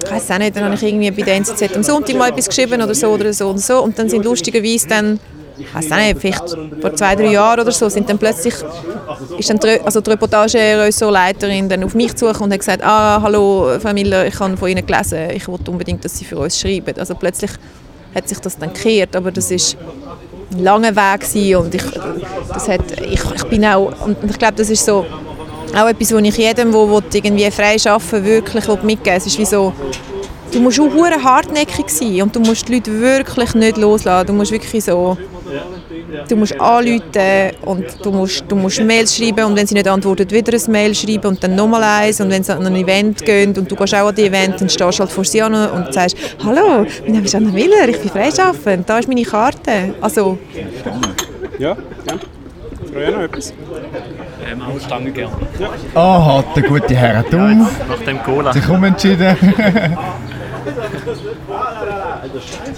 Ich 0.04 0.12
weiß 0.12 0.32
auch 0.32 0.38
nicht, 0.38 0.56
dann 0.56 0.66
habe 0.66 0.76
ich 0.76 0.84
irgendwie 0.84 1.10
bei 1.10 1.24
der 1.24 1.36
NZZ 1.36 1.76
am 1.76 1.82
Sonntag 1.82 2.16
mal 2.16 2.30
etwas 2.30 2.48
geschrieben 2.48 2.82
oder 2.82 2.94
so 2.94 3.08
oder 3.08 3.34
so 3.34 3.50
und 3.50 3.60
so. 3.60 3.82
Und 3.82 3.98
dann 3.98 4.08
sind 4.10 4.24
lustigerweise 4.24 4.88
dann 4.88 5.20
ich 5.58 5.74
weiß 5.74 5.90
nicht, 5.90 6.20
vielleicht 6.20 6.58
vor 6.82 6.94
zwei, 6.96 7.16
drei 7.16 7.32
Jahren 7.32 7.62
oder 7.62 7.72
so, 7.72 7.90
sind 7.90 8.10
dann 8.10 8.18
plötzlich, 8.18 8.54
ist 9.38 9.50
dann 9.50 9.60
die, 9.60 9.80
also 9.82 10.02
die 10.02 10.10
Reportage-Ressortleiterin 10.12 11.84
auf 11.84 11.94
mich 11.94 12.16
zugekommen 12.16 12.46
und 12.46 12.54
hat 12.54 12.60
gesagt, 12.60 12.84
ah, 12.84 13.22
hallo 13.22 13.80
Frau 13.80 13.94
Miller, 13.94 14.28
ich 14.28 14.40
habe 14.40 14.58
von 14.58 14.70
Ihnen 14.70 14.86
gelesen, 14.86 15.30
ich 15.34 15.48
wollte 15.48 15.72
unbedingt, 15.72 16.04
dass 16.04 16.18
Sie 16.18 16.26
für 16.26 16.38
uns 16.38 16.60
schreiben. 16.60 16.94
Also 16.98 17.16
plötzlich 17.16 17.52
hat 18.14 18.28
sich 18.28 18.40
das 18.40 18.58
dann 18.58 18.74
gekehrt, 18.74 19.16
aber 19.16 19.32
das 19.32 19.52
ist 19.52 19.78
ein 20.52 20.64
langer 20.64 20.96
Weg 20.96 21.58
und 21.58 21.76
ich, 21.76 21.84
das 22.54 22.68
hat, 22.68 22.82
ich, 23.02 23.22
ich 23.36 23.44
bin 23.46 23.66
auch, 23.66 23.94
und 24.06 24.18
ich 24.30 24.38
glaube, 24.38 24.56
das 24.56 24.70
ist 24.70 24.86
so 24.86 25.06
auch 25.76 25.88
etwas, 25.88 26.14
was 26.14 26.22
ich 26.24 26.38
jedem, 26.38 26.72
der 26.72 27.02
irgendwie 27.14 27.52
frei 27.52 27.76
arbeiten 27.86 28.26
wirklich 28.26 28.68
mitgeben 28.84 29.18
Es 29.18 29.26
ist 29.26 29.38
wie 29.38 29.46
so, 29.46 29.74
du 30.52 30.60
musst 30.60 30.80
auch 30.80 31.24
hartnäckig 31.24 31.90
sein 31.90 32.22
und 32.22 32.36
du 32.36 32.40
musst 32.40 32.68
die 32.68 32.76
Leute 32.76 33.00
wirklich 33.00 33.54
nicht 33.56 33.78
loslassen. 33.78 34.28
Du 34.28 34.34
musst 34.34 34.52
wirklich 34.52 34.84
so 34.84 35.18
Du 36.28 36.36
musst 36.36 36.60
anrufen 36.60 37.52
und 37.66 37.86
du 38.04 38.12
musst, 38.12 38.44
du 38.48 38.56
musst 38.56 38.82
Mails 38.82 39.16
schreiben 39.16 39.46
und 39.46 39.56
wenn 39.56 39.68
sie 39.68 39.76
nicht 39.76 39.88
antwortet, 39.88 40.32
wieder 40.32 40.54
ein 40.54 40.72
Mail 40.72 40.96
schreiben 40.96 41.28
und 41.28 41.44
dann 41.44 41.56
nochmal 41.56 41.84
eins 41.84 42.20
und 42.20 42.30
wenn 42.30 42.44
sie 42.44 42.54
an 42.54 42.66
ein 42.66 42.76
Event 42.76 43.24
gehen 43.24 43.56
und 43.58 43.70
du 43.70 43.76
gehst 43.76 43.94
auch 43.96 44.08
an 44.08 44.16
das 44.16 44.26
Event, 44.26 44.62
dann 44.62 44.70
stehst 44.70 45.00
du 45.00 45.04
halt 45.04 45.12
vor 45.12 45.24
sie 45.24 45.42
an 45.42 45.54
und 45.54 45.94
sagst 45.94 46.18
«Hallo, 46.44 46.86
mein 47.04 47.14
Name 47.14 47.26
ist 47.26 47.36
Anna 47.36 47.52
Miller, 47.52 47.88
ich 47.88 48.00
bin 48.00 48.10
freischaffend, 48.10 48.90
da 48.90 49.00
ist 49.00 49.08
meine 49.08 49.24
Karte.» 49.24 49.94
Also... 50.02 50.38
Ja, 51.58 51.76
gerne. 52.06 52.22
Frau 52.92 53.12
noch 53.12 53.22
etwas? 53.22 53.54
Ähm, 54.50 54.62
auch 54.62 54.80
Stange 54.80 55.12
gerne. 55.12 55.36
Ah, 55.94 56.18
oh, 56.18 56.38
hat 56.38 56.56
der 56.56 56.64
gute 56.64 56.96
Herr 56.96 57.24
dumm. 57.24 57.68
Nach 57.90 58.06
dem 58.06 58.22
Cola. 58.24 58.54
Sich 58.54 58.70
umentschieden. 58.70 59.36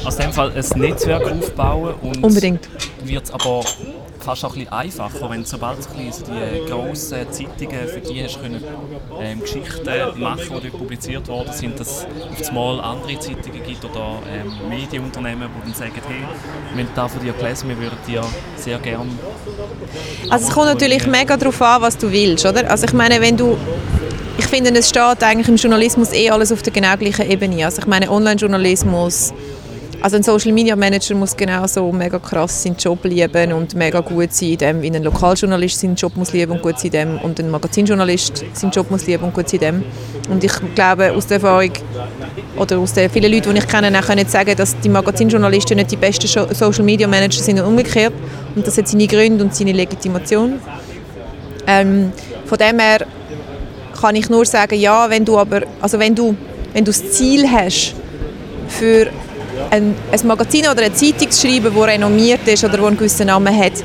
Aus 0.06 0.16
dem 0.18 0.34
Fall 0.34 0.52
ein 0.52 0.80
Netzwerk 0.80 1.32
aufbauen 1.32 1.96
und 2.02 2.24
Unbedingt. 2.24 2.68
wird 3.04 3.26
es 3.26 3.32
aber 3.32 3.64
fast 4.20 4.44
auch 4.44 4.50
ein 4.54 4.60
bisschen 4.60 4.74
einfacher, 4.74 5.30
wenn 5.30 5.46
sobald 5.46 5.82
so 5.82 5.90
die 5.96 6.70
grossen 6.70 7.32
Zeitungen, 7.32 7.88
für 7.88 8.02
die 8.02 8.24
hast 8.24 8.42
können, 8.42 8.62
ähm, 9.22 9.40
Geschichten 9.40 10.20
machen, 10.20 10.42
die 10.42 10.68
dort 10.68 10.78
publiziert 10.78 11.28
worden 11.30 11.54
sind, 11.54 11.80
dass 11.80 12.06
es 12.38 12.52
mal 12.52 12.82
andere 12.82 13.18
Zeitungen 13.20 13.64
gibt 13.64 13.86
oder 13.86 14.20
ähm, 14.30 14.70
Medienunternehmen, 14.70 15.48
die 15.58 15.72
dann 15.72 15.74
sagen, 15.74 16.02
hey, 16.08 16.24
wir 16.76 16.84
haben 16.84 16.92
da 16.94 17.08
von 17.08 17.22
dir 17.22 17.34
gelesen, 17.34 17.70
wir 17.70 17.78
würden 17.78 17.98
dir 18.06 18.22
sehr 18.58 18.80
gerne... 18.80 19.06
Also 20.30 20.48
es 20.48 20.54
kommt 20.54 20.68
natürlich 20.68 21.08
mega 21.08 21.38
darauf 21.38 21.62
an, 21.62 21.82
was 21.82 21.98
du 21.98 22.12
willst, 22.12 22.46
oder? 22.46 22.70
Also 22.70 22.86
ich 22.86 22.94
meine, 22.94 23.22
wenn 23.22 23.38
du 23.38 23.58
ich 24.38 24.46
finde, 24.46 24.72
es 24.78 24.90
steht 24.90 25.24
eigentlich 25.24 25.48
im 25.48 25.56
Journalismus 25.56 26.14
eh 26.14 26.30
alles 26.30 26.52
auf 26.52 26.62
der 26.62 26.72
genau 26.72 26.96
gleichen 26.96 27.30
Ebene. 27.30 27.66
Also 27.66 27.82
ich 27.82 27.88
meine, 27.88 28.10
Online-Journalismus, 28.10 29.34
also 30.00 30.16
ein 30.16 30.24
Social 30.24 30.52
Media 30.52 30.76
Manager 30.76 31.16
muss 31.16 31.36
genauso 31.36 31.92
mega 31.92 32.20
krass 32.20 32.62
seinen 32.62 32.76
Job 32.76 33.04
lieben 33.04 33.52
und 33.52 33.74
mega 33.74 34.00
gut 34.00 34.32
sein 34.32 34.50
in 34.50 34.58
dem, 34.58 34.82
wie 34.84 34.92
ein 34.92 35.04
Lokaljournalist 35.04 35.80
seinen 35.80 35.96
Job 35.96 36.16
muss 36.16 36.34
lieben 36.34 36.52
und 36.52 36.62
gut 36.62 36.80
sein 36.80 36.92
dem 36.92 37.18
und 37.20 37.40
ein 37.40 37.50
Magazinjournalist 37.50 38.46
seinen 38.54 38.72
Job 38.72 38.92
muss 38.92 39.08
lieben 39.08 39.24
und 39.24 39.34
gut 39.34 39.50
sein 39.50 39.60
dem. 39.60 39.84
Und 40.30 40.44
ich 40.44 40.54
glaube, 40.76 41.14
aus 41.14 41.26
der 41.26 41.38
Erfahrung 41.38 41.72
oder 42.58 42.78
aus 42.78 42.94
den 42.94 43.10
vielen 43.10 43.32
Leuten, 43.32 43.54
die 43.54 43.60
ich 43.60 43.68
kenne, 43.68 43.92
können 44.02 44.28
sagen, 44.28 44.56
dass 44.56 44.80
die 44.80 44.90
Magazinjournalisten 44.90 45.78
nicht 45.78 45.92
die 45.92 45.96
besten 45.96 46.28
Social 46.28 46.84
Media 46.84 47.08
Manager 47.08 47.42
sind 47.42 47.60
und 47.60 47.66
umgekehrt. 47.66 48.14
Und 48.56 48.68
das 48.68 48.78
hat 48.78 48.88
seine 48.88 49.08
Gründe 49.08 49.44
und 49.44 49.56
seine 49.56 49.72
Legitimation. 49.72 50.60
Ähm, 51.66 52.14
von 52.46 52.58
dem 52.58 52.80
her 52.80 53.06
kann 54.00 54.16
ich 54.16 54.30
nur 54.30 54.46
sagen, 54.46 54.80
ja, 54.80 55.10
wenn 55.10 55.26
du 55.26 55.38
aber, 55.38 55.62
also 55.82 56.00
wenn 56.00 56.16
du, 56.16 56.36
wenn 56.74 56.86
du 56.86 56.92
das 56.92 57.12
Ziel 57.12 57.50
hast, 57.50 57.96
für 58.68 59.08
ein, 59.72 59.96
ein 60.12 60.28
Magazin 60.28 60.68
oder 60.68 60.84
eine 60.84 60.94
Zeitung 60.94 61.32
zu 61.32 61.48
schreiben, 61.48 61.74
die 61.74 61.82
renommiert 61.82 62.48
ist 62.48 62.64
oder 62.64 62.78
die 62.78 62.84
einen 62.84 62.98
gewissen 62.98 63.28
Namen 63.28 63.58
hat, 63.58 63.84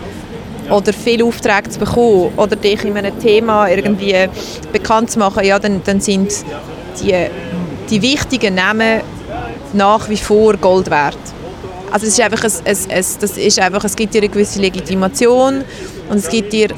oder 0.71 0.93
viele 0.93 1.25
Aufträge 1.25 1.71
zu 1.71 1.79
bekommen 1.79 2.33
oder 2.37 2.57
dich 2.57 2.85
in 2.85 2.97
einem 2.97 3.19
Thema 3.19 3.69
irgendwie 3.69 4.29
bekannt 4.73 5.11
zu 5.11 5.19
machen, 5.19 5.45
ja, 5.45 5.59
dann, 5.59 5.83
dann 5.85 6.01
sind 6.01 6.33
die, 7.01 7.15
die 7.91 8.03
wichtigen 8.03 8.55
Namen 8.55 9.01
nach 9.73 10.09
wie 10.09 10.17
vor 10.17 10.57
Gold 10.57 10.91
wert. 10.91 11.19
Also 11.91 12.07
es 12.07 12.15
ist 12.15 12.21
einfach, 12.21 12.45
ein, 12.45 12.53
ein, 12.65 12.77
ein, 12.91 13.05
das 13.21 13.37
ist 13.37 13.59
einfach, 13.61 13.85
es 13.85 13.97
gibt 13.97 14.15
dir 14.15 14.23
eine 14.23 14.29
gewisse 14.29 14.61
Legitimation 14.61 15.63
und 16.09 16.17
es 16.17 16.29
gibt 16.29 16.53
dir 16.53 16.69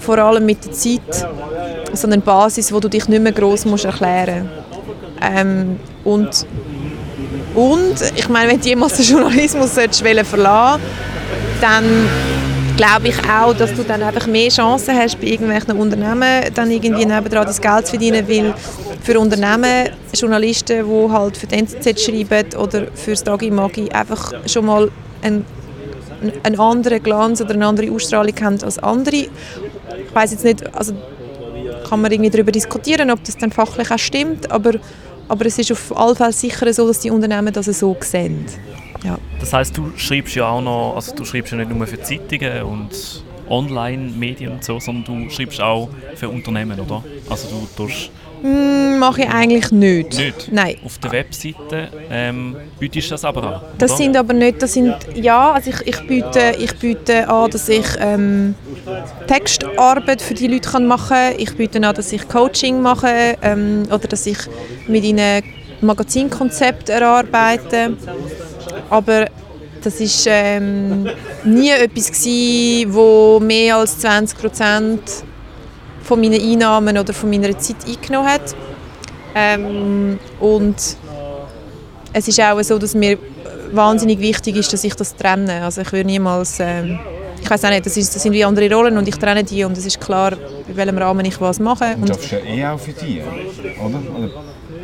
vor 0.00 0.18
allem 0.18 0.44
mit 0.46 0.64
der 0.64 0.72
Zeit 0.72 1.28
so 1.96 2.06
eine 2.06 2.18
Basis, 2.18 2.72
wo 2.72 2.80
du 2.80 2.88
dich 2.88 3.08
nicht 3.08 3.22
mehr 3.22 3.32
gross 3.32 3.64
musst 3.64 3.84
erklären. 3.84 4.48
Ähm, 5.20 5.78
und, 6.04 6.46
und 7.54 7.94
ich 8.16 8.28
meine, 8.28 8.50
wenn 8.50 8.60
du 8.60 8.68
jemals 8.68 8.94
den 8.94 9.06
Journalismus 9.06 9.72
verlassen 9.72 10.24
verlassen 10.24 10.82
dann 11.60 11.84
glaube 12.76 13.08
ich 13.08 13.16
auch, 13.30 13.54
dass 13.54 13.72
du 13.74 13.84
dann 13.84 14.02
einfach 14.02 14.26
mehr 14.26 14.48
Chancen 14.48 14.96
hast, 14.96 15.20
bei 15.20 15.28
irgendwelchen 15.28 15.78
Unternehmen 15.78 16.52
dann 16.54 16.70
irgendwie 16.70 17.06
nebendran 17.06 17.46
das 17.46 17.60
Geld 17.60 17.86
zu 17.86 17.90
verdienen, 17.90 18.28
weil 18.28 18.52
für 19.02 19.18
Unternehmen, 19.18 19.90
Journalisten, 20.12 20.84
die 20.84 21.12
halt 21.12 21.36
für 21.36 21.46
die 21.46 21.54
NZZ 21.54 22.00
schreiben 22.00 22.56
oder 22.58 22.86
für 22.94 23.12
das 23.12 23.22
Dagi 23.22 23.50
Magi 23.50 23.88
einfach 23.90 24.32
schon 24.46 24.66
mal 24.66 24.90
ein 25.22 25.44
einen 26.42 26.58
anderen 26.58 27.02
Glanz 27.02 27.40
oder 27.40 27.54
eine 27.54 27.66
andere 27.66 27.90
Ausstrahlung 27.90 28.34
haben 28.40 28.62
als 28.62 28.78
andere. 28.78 29.16
Ich 29.16 30.14
weiß 30.14 30.32
jetzt 30.32 30.44
nicht, 30.44 30.74
also 30.74 30.94
kann 31.88 32.00
man 32.02 32.10
irgendwie 32.10 32.30
darüber 32.30 32.52
diskutieren, 32.52 33.10
ob 33.10 33.22
das 33.24 33.36
dann 33.36 33.52
fachlich 33.52 33.90
auch 33.90 33.98
stimmt, 33.98 34.50
aber, 34.50 34.72
aber 35.28 35.46
es 35.46 35.58
ist 35.58 35.72
auf 35.72 35.96
alle 35.96 36.14
Fälle 36.14 36.32
sicher 36.32 36.72
so, 36.72 36.86
dass 36.86 37.00
die 37.00 37.10
Unternehmen 37.10 37.52
das 37.52 37.66
so 37.66 37.96
sehen. 38.00 38.46
Ja. 39.04 39.18
Das 39.38 39.52
heißt, 39.52 39.76
du 39.76 39.92
schreibst 39.96 40.34
ja 40.34 40.48
auch 40.48 40.62
noch, 40.62 40.94
also 40.96 41.14
du 41.14 41.24
schreibst 41.24 41.52
ja 41.52 41.58
nicht 41.58 41.70
nur 41.70 41.86
für 41.86 42.00
Zeitungen 42.00 42.62
und 42.62 43.22
Online-Medien 43.48 44.52
und 44.52 44.64
so, 44.64 44.80
sondern 44.80 45.04
du 45.26 45.30
schreibst 45.30 45.60
auch 45.60 45.90
für 46.14 46.28
Unternehmen, 46.28 46.80
oder? 46.80 47.04
Also 47.28 47.48
du 47.48 47.68
tust 47.76 48.10
Mm, 48.44 48.98
Mache 48.98 49.22
ich 49.22 49.28
eigentlich 49.30 49.72
nicht. 49.72 50.18
nicht 50.18 50.52
Nein. 50.52 50.76
auf 50.84 50.98
der 50.98 51.12
Webseite, 51.12 51.88
ähm, 52.10 52.54
bietest 52.78 53.08
du 53.08 53.14
das 53.14 53.24
aber 53.24 53.42
an, 53.42 53.60
Das 53.78 53.92
oder? 53.92 53.98
sind 54.02 54.16
aber 54.18 54.34
nicht, 54.34 54.60
das 54.60 54.74
sind, 54.74 54.94
ja, 55.14 55.52
also 55.52 55.70
ich, 55.70 55.80
ich, 55.86 56.06
biete, 56.06 56.54
ich 56.58 56.78
biete 56.78 57.26
an, 57.26 57.50
dass 57.50 57.70
ich 57.70 57.86
ähm, 57.98 58.54
Textarbeit 59.26 60.20
für 60.20 60.34
die 60.34 60.48
Leute 60.48 60.68
kann 60.68 60.86
machen 60.86 61.16
kann. 61.16 61.34
Ich 61.38 61.56
biete 61.56 61.78
an, 61.86 61.94
dass 61.94 62.12
ich 62.12 62.28
Coaching 62.28 62.82
mache 62.82 63.38
ähm, 63.40 63.84
oder 63.86 64.08
dass 64.08 64.26
ich 64.26 64.36
mit 64.88 65.04
ihnen 65.04 65.42
Magazinkonzept 65.80 66.90
erarbeite. 66.90 67.96
Aber 68.90 69.24
das 69.82 70.00
ist 70.00 70.26
ähm, 70.28 71.08
nie 71.44 71.70
etwas 71.70 72.12
gewesen, 72.12 72.92
wo 72.94 73.40
mehr 73.40 73.76
als 73.76 74.00
20 74.00 74.38
Prozent 74.38 75.00
von 76.04 76.20
meinen 76.20 76.40
Einnahmen 76.40 76.98
oder 76.98 77.12
von 77.12 77.30
meiner 77.30 77.58
Zeit 77.58 77.76
eingenommen 77.86 78.28
hat. 78.28 78.54
Ähm, 79.34 80.18
und 80.40 80.76
es 82.12 82.28
ist 82.28 82.40
auch 82.40 82.62
so, 82.62 82.78
dass 82.78 82.94
mir 82.94 83.18
wahnsinnig 83.72 84.20
wichtig 84.20 84.56
ist, 84.56 84.72
dass 84.72 84.84
ich 84.84 84.94
das 84.94 85.16
trenne. 85.16 85.62
Also 85.64 85.80
ich 85.80 85.92
würde 85.92 86.06
niemals, 86.06 86.60
ähm, 86.60 86.98
ich 87.42 87.50
weiß 87.50 87.64
auch 87.64 87.70
nicht, 87.70 87.84
das, 87.84 87.96
ist, 87.96 88.14
das 88.14 88.22
sind 88.22 88.32
wie 88.32 88.44
andere 88.44 88.72
Rollen 88.72 88.96
und 88.96 89.08
ich 89.08 89.16
trenne 89.16 89.42
die 89.42 89.64
und 89.64 89.76
es 89.76 89.86
ist 89.86 90.00
klar, 90.00 90.32
in 90.68 90.76
welchem 90.76 90.98
Rahmen 90.98 91.24
ich 91.26 91.40
was 91.40 91.58
mache. 91.58 91.94
Und 91.96 92.02
Und 92.02 92.10
das 92.10 92.18
ist 92.18 92.30
ja 92.30 92.38
eh 92.38 92.66
auch 92.66 92.78
für 92.78 92.92
dich, 92.92 93.20
oder? 93.84 93.98
Oder 94.16 94.30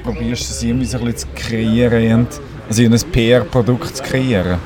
probierst 0.02 0.48
du 0.48 0.52
es 0.52 0.62
irgendwie 0.62 0.86
so 0.86 0.98
ein 0.98 1.04
bisschen 1.04 1.30
zu 1.36 1.48
kreieren, 1.48 2.26
also 2.68 2.82
ein 2.82 3.12
PR-Produkt 3.12 3.96
zu 3.96 4.02
kreieren? 4.02 4.58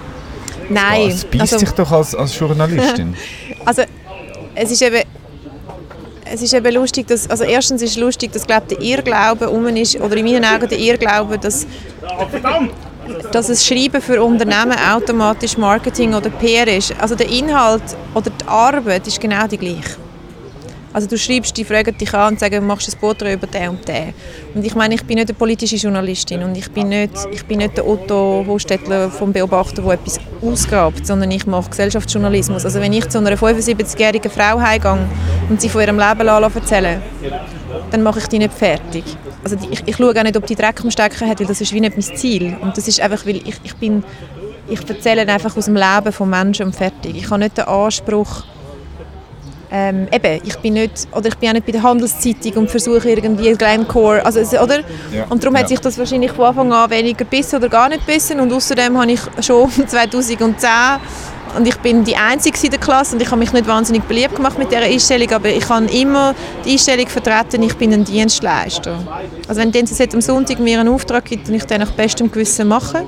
nein, 0.68 1.10
Es 1.10 1.24
beißt 1.24 1.40
also, 1.40 1.58
sich 1.58 1.70
doch 1.70 1.90
als, 1.90 2.14
als 2.14 2.38
Journalistin. 2.38 3.14
also 3.64 3.82
es 4.54 4.70
ist 4.70 4.82
eben 4.82 5.02
es 6.34 6.42
ist 6.42 6.52
eben 6.52 6.74
lustig, 6.74 7.06
dass, 7.06 7.30
also 7.30 7.44
erstens 7.44 7.80
ist 7.80 7.92
es 7.92 7.96
lustig, 7.96 8.32
dass 8.32 8.46
glaub, 8.46 8.66
der 8.66 8.80
Irrglaube 8.80 9.48
um 9.48 9.66
ist, 9.68 10.00
oder 10.00 10.16
in 10.16 10.24
meinen 10.24 10.44
Augen 10.44 10.68
der 10.68 10.78
Irrglaube, 10.78 11.38
dass, 11.38 11.64
dass 13.30 13.46
das 13.46 13.64
Schreiben 13.64 14.02
für 14.02 14.22
Unternehmen 14.22 14.76
automatisch 14.92 15.56
Marketing 15.56 16.12
oder 16.12 16.30
PR 16.30 16.66
ist. 16.66 16.92
Also 17.00 17.14
der 17.14 17.28
Inhalt 17.28 17.82
oder 18.14 18.30
die 18.30 18.48
Arbeit 18.48 19.06
ist 19.06 19.20
genau 19.20 19.46
die 19.46 19.58
gleiche. 19.58 20.03
Also 20.94 21.08
du 21.08 21.18
schreibst, 21.18 21.56
die 21.56 21.64
fragen 21.64 21.98
dich 21.98 22.14
an 22.14 22.34
und 22.34 22.40
sagen, 22.40 22.64
machst 22.66 22.86
du 22.86 22.92
ein 22.92 22.98
Porträt 23.00 23.34
über 23.34 23.48
den 23.48 23.70
und 23.70 23.88
den. 23.88 24.14
Und 24.54 24.64
ich 24.64 24.76
meine, 24.76 24.94
ich 24.94 25.02
bin 25.02 25.16
nicht 25.16 25.28
eine 25.28 25.36
politische 25.36 25.74
Journalistin 25.74 26.44
und 26.44 26.56
ich 26.56 26.70
bin 26.70 26.88
nicht, 26.88 27.12
ich 27.32 27.44
bin 27.44 27.58
nicht 27.58 27.76
der 27.76 27.86
Otto 27.86 28.44
Hostetler 28.46 29.10
vom 29.10 29.32
Beobachter, 29.32 29.82
der 29.82 29.94
etwas 29.94 30.20
ausgrabt, 30.40 31.04
sondern 31.04 31.32
ich 31.32 31.46
mache 31.46 31.68
Gesellschaftsjournalismus. 31.68 32.64
Also 32.64 32.80
wenn 32.80 32.92
ich 32.92 33.08
zu 33.08 33.18
einer 33.18 33.32
75-jährigen 33.32 34.30
Frau 34.30 34.60
heimgehe 34.60 35.08
und 35.50 35.60
sie 35.60 35.68
von 35.68 35.80
ihrem 35.80 35.98
Leben 35.98 36.28
erzählen 36.28 37.02
dann 37.90 38.02
mache 38.02 38.20
ich 38.20 38.26
die 38.28 38.38
nicht 38.38 38.52
fertig. 38.52 39.04
Also 39.42 39.56
ich, 39.70 39.82
ich 39.86 39.96
schaue 39.96 40.18
auch 40.18 40.22
nicht, 40.22 40.36
ob 40.36 40.46
die 40.46 40.54
Dreck 40.54 40.80
am 40.80 40.90
Stecken 40.90 41.28
hat, 41.28 41.40
weil 41.40 41.46
das 41.46 41.60
ist 41.60 41.72
wie 41.72 41.80
nicht 41.80 41.96
mein 41.96 42.16
Ziel. 42.16 42.56
Und 42.60 42.76
das 42.76 42.88
ist 42.88 43.00
einfach, 43.00 43.26
weil 43.26 43.36
ich, 43.36 43.56
ich 43.62 43.76
bin, 43.76 44.04
ich 44.68 44.88
erzähle 44.88 45.26
einfach 45.28 45.56
aus 45.56 45.66
dem 45.66 45.76
Leben 45.76 46.12
von 46.12 46.30
Menschen 46.30 46.66
und 46.66 46.74
fertig. 46.74 47.16
Ich 47.16 47.30
habe 47.30 47.40
nicht 47.40 47.58
den 47.58 47.64
Anspruch, 47.64 48.44
ähm, 49.76 50.06
eben, 50.12 50.40
ich 50.44 50.56
bin 50.58 50.74
nicht, 50.74 51.08
oder 51.10 51.26
ich 51.26 51.34
bin 51.36 51.48
auch 51.48 51.54
nicht 51.54 51.66
bei 51.66 51.72
der 51.72 51.82
Handelszeitung 51.82 52.52
und 52.58 52.70
versuche 52.70 53.10
irgendwie 53.10 53.52
Glencore, 53.54 54.24
also, 54.24 54.38
oder? 54.58 54.78
Ja. 55.12 55.24
Und 55.28 55.42
darum 55.42 55.56
Ja. 55.56 55.62
hat 55.62 55.68
sich 55.68 55.80
das 55.80 55.98
wahrscheinlich 55.98 56.30
von 56.30 56.44
Anfang 56.44 56.72
an 56.72 56.88
weniger 56.90 57.24
bissen 57.24 57.56
oder 57.56 57.68
gar 57.68 57.88
nicht 57.88 58.06
bissen 58.06 58.38
und 58.38 58.52
außerdem 58.52 58.96
habe 58.96 59.10
ich 59.10 59.20
schon 59.44 59.68
2010 59.88 60.68
und 61.56 61.66
ich 61.68 61.76
bin 61.78 62.04
die 62.04 62.16
Einzige 62.16 62.56
in 62.64 62.70
der 62.70 62.78
Klasse 62.80 63.14
und 63.16 63.22
ich 63.22 63.28
habe 63.30 63.38
mich 63.38 63.52
nicht 63.52 63.66
wahnsinnig 63.66 64.04
beliebt 64.04 64.36
gemacht 64.36 64.58
mit 64.58 64.70
dieser 64.70 64.82
Einstellung, 64.82 65.30
aber 65.32 65.48
ich 65.48 65.68
habe 65.68 65.86
immer 65.86 66.34
die 66.64 66.72
Einstellung 66.72 67.08
vertreten, 67.08 67.62
ich 67.64 67.74
bin 67.76 67.92
ein 67.92 68.04
Dienstleister. 68.04 68.98
Also 69.48 69.60
wenn 69.60 69.72
die 69.72 69.78
NZZ 69.80 70.14
am 70.14 70.20
Sonntag 70.20 70.58
mir 70.60 70.78
einen 70.80 70.88
Auftrag 70.88 71.24
gibt 71.24 71.48
und 71.48 71.54
ich 71.54 71.64
den 71.64 71.80
nach 71.80 71.90
bestem 71.92 72.30
Gewissen 72.30 72.68
mache, 72.68 73.06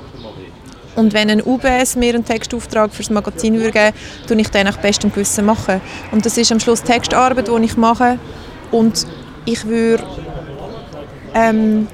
und 0.97 1.13
wenn 1.13 1.29
ein 1.29 1.41
UBS 1.43 1.95
mir 1.95 2.15
einen 2.15 2.25
Textauftrag 2.25 2.91
für 2.91 3.03
das 3.03 3.11
Magazin 3.11 3.53
würde 3.53 3.71
geben 3.71 3.85
würde, 3.85 4.27
tue 4.27 4.41
ich 4.41 4.49
den 4.49 4.65
nach 4.65 4.77
bestem 4.77 5.11
Gewissen 5.11 5.45
machen. 5.45 5.79
Und 6.11 6.25
das 6.25 6.37
ist 6.37 6.51
am 6.51 6.59
Schluss 6.59 6.81
Textarbeit, 6.81 7.47
die 7.47 7.65
ich 7.65 7.77
mache. 7.77 8.17
Und 8.71 9.05
ich 9.45 9.63
würde... 9.65 10.03
Ähm, 11.35 11.87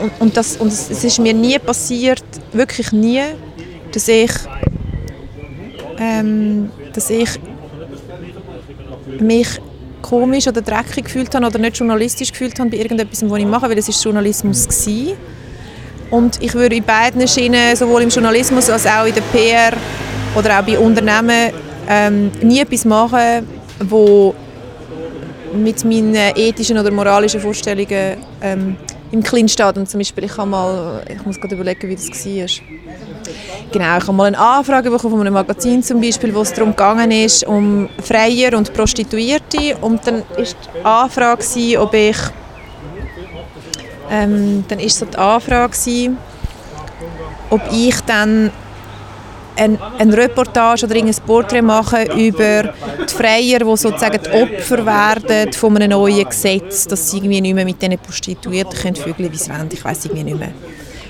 und, 0.00 0.12
und, 0.20 0.36
das, 0.36 0.56
und 0.56 0.68
es, 0.68 1.04
ist 1.04 1.18
mir 1.18 1.34
nie 1.34 1.58
passiert, 1.58 2.24
wirklich 2.52 2.92
nie, 2.92 3.22
dass 3.92 4.08
ich, 4.08 4.32
ähm, 5.98 6.70
dass 6.94 7.10
ich 7.10 7.28
mich 9.20 9.60
komisch 10.00 10.48
oder 10.48 10.62
dreckig 10.62 11.04
gefühlt 11.04 11.34
habe 11.34 11.46
oder 11.46 11.58
nicht 11.58 11.76
journalistisch 11.76 12.32
gefühlt 12.32 12.58
habe 12.58 12.70
bei 12.70 12.78
irgendetwas, 12.78 13.22
was 13.28 13.38
ich 13.38 13.46
mache, 13.46 13.68
weil 13.68 13.78
es 13.78 13.88
ist 13.88 14.02
Journalismus 14.02 14.66
war. 14.66 15.16
Und 16.12 16.42
ich 16.42 16.52
würde 16.52 16.76
in 16.76 16.84
beiden 16.84 17.26
Schienen, 17.26 17.74
sowohl 17.74 18.02
im 18.02 18.10
Journalismus 18.10 18.68
als 18.68 18.86
auch 18.86 19.06
in 19.06 19.14
der 19.14 19.22
PR 19.32 19.72
oder 20.36 20.60
auch 20.60 20.62
bei 20.62 20.78
Unternehmen, 20.78 21.52
ähm, 21.88 22.30
nie 22.42 22.60
etwas 22.60 22.84
machen, 22.84 23.48
wo 23.80 24.34
mit 25.54 25.82
meinen 25.86 26.14
ethischen 26.36 26.76
oder 26.76 26.90
moralischen 26.90 27.40
Vorstellungen 27.40 28.18
ähm, 28.42 28.76
im 29.10 29.22
Clean 29.22 29.48
steht. 29.48 29.78
Und 29.78 29.88
zum 29.88 30.00
Beispiel, 30.00 30.24
ich, 30.24 30.36
mal, 30.36 31.02
ich 31.08 31.24
muss 31.24 31.40
gerade 31.40 31.54
überlegen, 31.54 31.88
wie 31.88 31.96
das 31.96 32.10
war. 32.10 32.66
Genau, 33.72 33.96
ich 33.96 34.02
habe 34.02 34.12
mal 34.12 34.26
eine 34.26 34.38
Anfrage 34.38 34.90
bekommen 34.90 35.16
von 35.16 35.26
einem 35.26 35.32
Magazin 35.32 35.82
zum 35.82 35.98
Beispiel, 35.98 36.34
wo 36.34 36.42
es 36.42 36.52
darum 36.52 36.70
gegangen 36.72 37.10
ist, 37.10 37.46
um 37.46 37.88
Freier 38.02 38.54
und 38.58 38.74
Prostituierte. 38.74 39.78
Und 39.80 40.06
dann 40.06 40.16
war 40.16 40.44
die 40.44 40.84
Anfrage, 40.84 41.80
ob 41.80 41.94
ich 41.94 42.16
ähm, 44.12 44.64
dann 44.68 44.78
ist 44.78 44.98
so 44.98 45.06
die 45.06 45.16
Anfrage 45.16 45.72
gewesen, 45.72 46.18
ob 47.50 47.62
ich 47.72 47.98
dann 48.02 48.50
ein, 49.56 49.78
eine 49.98 50.16
Reportage 50.16 50.86
oder 50.86 50.96
ein 50.96 51.10
Porträt 51.26 51.62
mache 51.62 52.04
über 52.14 52.74
die 53.08 53.12
Freier, 53.12 53.58
die 53.58 53.76
sozusagen 53.76 54.18
die 54.22 54.30
Opfer 54.30 54.86
werden 54.86 55.52
von 55.52 55.76
einem 55.76 55.90
neuen 55.90 56.24
Gesetz, 56.24 56.86
dass 56.86 57.10
sie 57.10 57.18
irgendwie 57.18 57.40
nicht 57.40 57.54
mehr 57.54 57.64
mit 57.64 57.80
diesen 57.80 57.98
Prostituierten 57.98 58.78
können 58.78 58.96
vögeln 58.96 59.32
wie 59.32 59.36
sie 59.36 59.50
wollen. 59.50 59.68
Ich 59.72 59.84
weiß 59.84 60.04
irgendwie 60.04 60.24
nicht 60.24 60.38
mehr. 60.38 60.52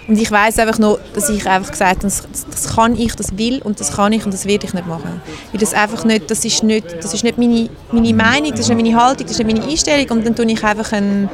Und 0.09 0.19
ich 0.21 0.31
weiß 0.31 0.59
einfach 0.59 0.79
noch, 0.79 0.99
dass 1.15 1.29
ich 1.29 1.47
einfach 1.49 1.71
gesagt 1.71 1.99
habe, 1.99 2.03
das, 2.03 2.27
das 2.51 2.75
kann 2.75 2.97
ich, 2.97 3.15
das 3.15 3.37
will 3.39 3.63
und 3.63 3.79
das 3.79 3.93
kann 3.95 4.13
ich 4.13 4.25
und 4.25 4.35
das 4.35 4.47
werde 4.47 4.67
ich 4.67 4.75
nicht 4.75 4.87
machen. 4.87 5.23
Weil 5.53 5.61
das 5.61 5.75
einfach 5.75 6.05
nicht, 6.05 6.29
das 6.29 6.45
ist 6.45 6.65
nicht, 6.65 6.87
das 6.99 7.15
ist 7.15 7.23
nicht 7.23 7.39
meine, 7.39 7.69
meine 7.93 8.13
Meinung, 8.13 8.51
das 8.51 8.61
ist 8.61 8.69
nicht 8.69 8.83
meine 8.83 9.01
Haltung, 9.01 9.27
das 9.27 9.39
ist 9.39 9.45
nicht 9.45 9.57
meine 9.57 9.71
Einstellung 9.71 10.11
und 10.11 10.27
dann 10.27 10.35
tue 10.35 10.47
ich 10.47 10.65
einfach 10.65 10.93
einen, 10.93 11.29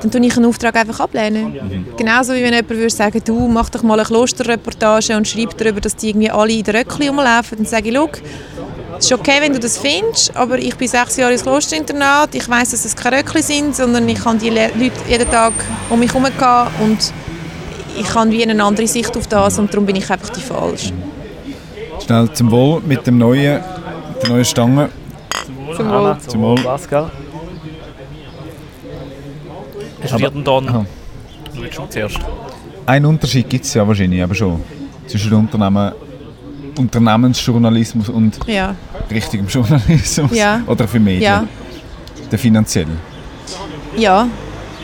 dann 0.00 0.10
tue 0.10 0.24
ich 0.24 0.36
einen 0.36 0.46
Auftrag 0.46 0.76
einfach 0.76 1.00
ablehnen. 1.00 1.54
Genauso 1.96 2.32
wie 2.32 2.42
wenn 2.42 2.52
jemand 2.52 2.70
würde 2.70 2.90
sagen, 2.90 3.20
du 3.24 3.48
mach 3.48 3.70
doch 3.70 3.82
mal 3.82 3.98
eine 3.98 4.06
Klosterreportage 4.06 5.16
und 5.16 5.28
schreib 5.28 5.56
darüber, 5.58 5.80
dass 5.80 5.96
die 5.96 6.10
irgendwie 6.10 6.30
alle 6.30 6.52
in 6.52 6.64
der 6.64 6.74
Röckli 6.74 7.08
rumlaufen. 7.08 7.58
Dann 7.58 7.66
sage 7.66 7.88
ich, 7.88 7.94
schau, 7.94 8.08
es 8.98 9.06
ist 9.06 9.12
okay, 9.12 9.40
wenn 9.40 9.52
du 9.52 9.58
das 9.58 9.78
findest, 9.78 10.36
aber 10.36 10.58
ich 10.58 10.74
bin 10.76 10.88
sechs 10.88 11.16
Jahre 11.16 11.32
ins 11.32 11.42
Klosterinternat, 11.42 12.34
ich 12.34 12.48
weiß, 12.48 12.72
dass 12.72 12.84
es 12.84 12.94
keine 12.94 13.18
Röckli 13.18 13.42
sind, 13.42 13.74
sondern 13.74 14.08
ich 14.08 14.22
kann 14.22 14.38
die 14.38 14.50
Le 14.50 14.70
Leute 14.78 14.92
jeden 15.08 15.30
Tag 15.30 15.52
um 15.88 16.00
mich 16.00 16.12
herum 16.12 16.24
gehen 16.24 16.66
und 16.84 17.12
ich 17.98 18.14
habe 18.14 18.30
wie 18.30 18.42
eine 18.42 18.62
andere 18.62 18.86
Sicht 18.86 19.16
auf 19.16 19.26
das 19.26 19.58
und 19.58 19.72
darum 19.72 19.86
bin 19.86 19.96
ich 19.96 20.10
einfach 20.10 20.28
die 20.30 20.40
falsch. 20.40 20.92
Schnell 22.04 22.32
zum 22.32 22.50
Wohl 22.50 22.82
mit 22.86 23.06
dem 23.06 23.18
neuen, 23.18 23.62
der 24.22 24.28
neuen 24.28 24.44
Stange. 24.44 24.90
Zum 25.76 25.90
Wohl. 25.90 26.16
Zum 26.26 26.42
Wohl. 26.42 26.60
Pascal. 26.62 27.10
Dir 30.18 30.30
denn 30.30 30.44
dann... 30.44 30.68
Aha. 30.68 30.86
Du 31.54 31.62
willst 31.62 31.74
schon 31.74 31.90
zuerst. 31.90 32.18
Einen 32.86 33.06
Unterschied 33.06 33.48
gibt 33.48 33.64
es 33.64 33.74
ja 33.74 33.86
wahrscheinlich, 33.86 34.22
aber 34.22 34.34
schon. 34.34 34.60
Zwischen 35.06 35.32
Unternehmen, 35.32 35.92
Unternehmensjournalismus 36.78 38.08
und 38.08 38.38
Ja, 38.46 38.74
richtigem 39.10 39.46
Journalismus. 39.46 40.32
Ja. 40.36 40.62
Oder 40.66 40.86
für 40.86 41.00
Medien. 41.00 41.22
ja, 41.22 41.46
Der 42.30 42.38
finanziell. 42.38 42.86
ja, 43.96 44.28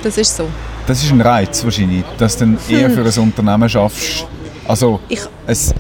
das 0.03 0.19
ist 0.19 0.37
so. 0.37 0.47
Das 0.87 1.03
ist 1.03 1.11
ein 1.11 1.21
Reiz 1.21 1.65
wahrscheinlich, 1.65 2.05
dass 2.19 2.37
du 2.37 2.45
dann 2.45 2.59
eher 2.69 2.91
für 2.91 3.03
ein 3.05 3.19
Unternehmen 3.23 3.69
schaffst. 3.69 4.27
Also, 4.69 5.01
Ich, 5.09 5.21
es, 5.47 5.75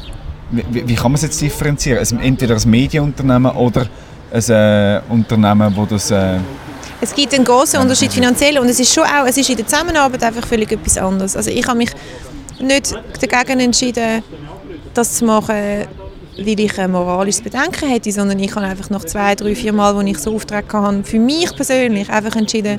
wie, 0.51 0.89
wie 0.89 0.95
kann 0.95 1.13
man 1.13 1.15
es 1.15 1.23
jetzt 1.23 1.41
differenzieren? 1.41 2.01
Es, 2.01 2.13
entweder 2.13 2.57
ein 2.57 2.71
Medienunternehmen 2.71 3.53
oder 3.53 3.87
ein 4.33 4.51
äh, 4.51 5.01
Unternehmen, 5.09 5.73
wo 5.77 5.85
das... 5.87 6.11
Äh, 6.11 6.39
Es 7.01 7.15
gibt 7.15 7.35
einen 7.35 7.45
großen 7.45 7.81
Unterschied 7.81 8.13
finanziell 8.13 8.59
und 8.59 8.69
es 8.69 8.81
ist 8.81 8.93
schon 8.93 9.05
auch, 9.05 9.27
es 9.27 9.37
ist 9.37 9.51
in 9.51 9.57
der 9.57 9.67
Zusammenarbeit 9.67 10.23
einfach 10.23 10.47
völlig 10.47 10.73
etwas 10.73 10.97
anderes. 10.97 11.37
Also 11.37 11.51
ich 11.51 11.67
habe 11.67 11.79
mich 11.79 11.91
nicht 12.59 12.95
dagegen 13.21 13.61
entschieden, 13.61 14.23
das 14.95 15.15
zu 15.15 15.27
machen, 15.27 15.87
weil 16.39 16.61
ich 16.61 16.79
ein 16.79 16.91
moralisches 16.91 17.43
Bedenken 17.43 17.89
hätte, 17.89 18.11
sondern 18.13 18.39
ich 18.39 18.55
habe 18.55 18.67
einfach 18.67 18.91
nach 18.91 19.05
zwei, 19.05 19.35
drei, 19.35 19.55
vier 19.55 19.73
Mal, 19.73 19.95
wo 19.95 20.01
ich 20.01 20.19
so 20.19 20.35
Aufträge 20.35 20.73
hatte, 20.73 21.05
für 21.05 21.19
mich 21.19 21.55
persönlich 21.55 22.09
einfach 22.11 22.37
entschieden, 22.37 22.79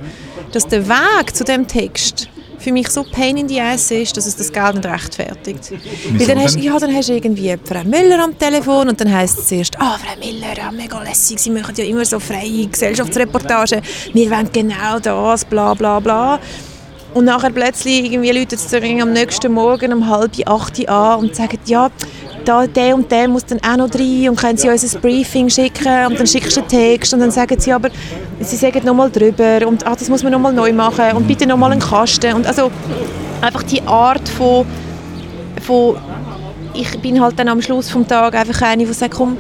dass 0.52 0.68
der 0.68 0.88
Weg 0.88 1.36
zu 1.36 1.44
dem 1.44 1.68
Text 1.68 2.30
für 2.68 2.74
mich 2.74 2.90
so 2.90 3.02
pain 3.02 3.38
in 3.38 3.48
the 3.48 3.62
ass 3.62 3.92
ist, 3.92 4.18
dass 4.18 4.26
es 4.26 4.36
das 4.36 4.52
Geld 4.52 4.76
nicht 4.76 4.86
rechtfertigt. 4.86 5.72
Weil 6.12 6.28
dann 6.28 6.40
hast, 6.44 6.60
ja, 6.60 6.78
dann 6.78 6.94
hast 6.94 7.08
du 7.08 7.14
irgendwie 7.14 7.56
Frau 7.64 7.82
Müller 7.86 8.22
am 8.22 8.38
Telefon 8.38 8.90
und 8.90 9.00
dann 9.00 9.10
heisst 9.10 9.40
es 9.40 9.48
zuerst, 9.48 9.80
ah, 9.80 9.98
Frau 9.98 10.20
Müller, 10.20 10.54
ja, 10.58 10.70
mega 10.70 11.02
lässig, 11.02 11.40
Sie 11.40 11.50
machen 11.50 11.74
ja 11.78 11.86
immer 11.86 12.04
so 12.04 12.20
freie 12.20 12.68
Gesellschaftsreportagen, 12.68 13.82
wir 14.12 14.30
wollen 14.30 14.50
genau 14.52 15.00
das, 15.00 15.46
bla 15.46 15.76
bla 15.76 16.02
bla. 16.02 16.42
Und 17.14 17.24
nachher 17.24 17.52
plötzlich 17.52 18.12
irgendwie 18.12 18.32
läutet 18.32 18.60
es 18.60 18.74
am 18.74 19.14
nächsten 19.14 19.54
Morgen 19.54 19.94
um 19.94 20.10
halb 20.10 20.32
acht 20.46 20.90
an 20.90 21.20
und 21.20 21.38
sagen, 21.38 21.60
ja, 21.68 21.90
da, 22.48 22.66
der 22.66 22.96
und 22.96 23.12
der 23.12 23.28
muss 23.28 23.46
dann 23.46 23.60
auch 23.60 23.78
noch 23.78 23.94
rein 23.94 24.30
und 24.30 24.36
können 24.38 24.58
Sie 24.58 24.70
uns 24.70 24.96
ein 24.96 25.02
Briefing 25.02 25.50
schicken 25.50 26.08
und 26.08 26.20
dann 26.20 26.28
schickst 26.28 26.56
du 26.56 26.62
einen 26.62 26.70
Text 26.70 27.14
und 27.14 27.20
dann 27.20 27.32
sagen 27.32 27.60
sie 27.60 27.74
aber, 27.74 27.90
Sie 28.40 28.56
sagen 28.56 28.86
nochmal 28.86 29.12
drüber 29.12 29.68
und 29.68 29.86
ah, 29.86 29.96
das 29.96 30.08
muss 30.10 30.24
man 30.24 30.32
nochmal 30.32 30.54
neu 30.54 30.72
machen 30.72 31.16
und 31.16 31.28
bitte 31.28 31.46
nochmal 31.46 31.72
einen 31.72 31.82
Kasten 31.82 32.34
und 32.34 32.48
also 32.48 32.72
einfach 33.42 33.64
die 33.64 33.82
Art 33.82 34.28
von, 34.30 34.66
von 35.62 35.98
ich 36.74 37.00
bin 37.00 37.22
halt 37.22 37.38
dann 37.38 37.50
am 37.50 37.62
Schluss 37.62 37.90
vom 37.90 38.08
Tag 38.08 38.36
einfach 38.36 38.62
eine, 38.62 38.86
die 38.86 38.94
sagt, 38.94 39.16
komm, 39.16 39.38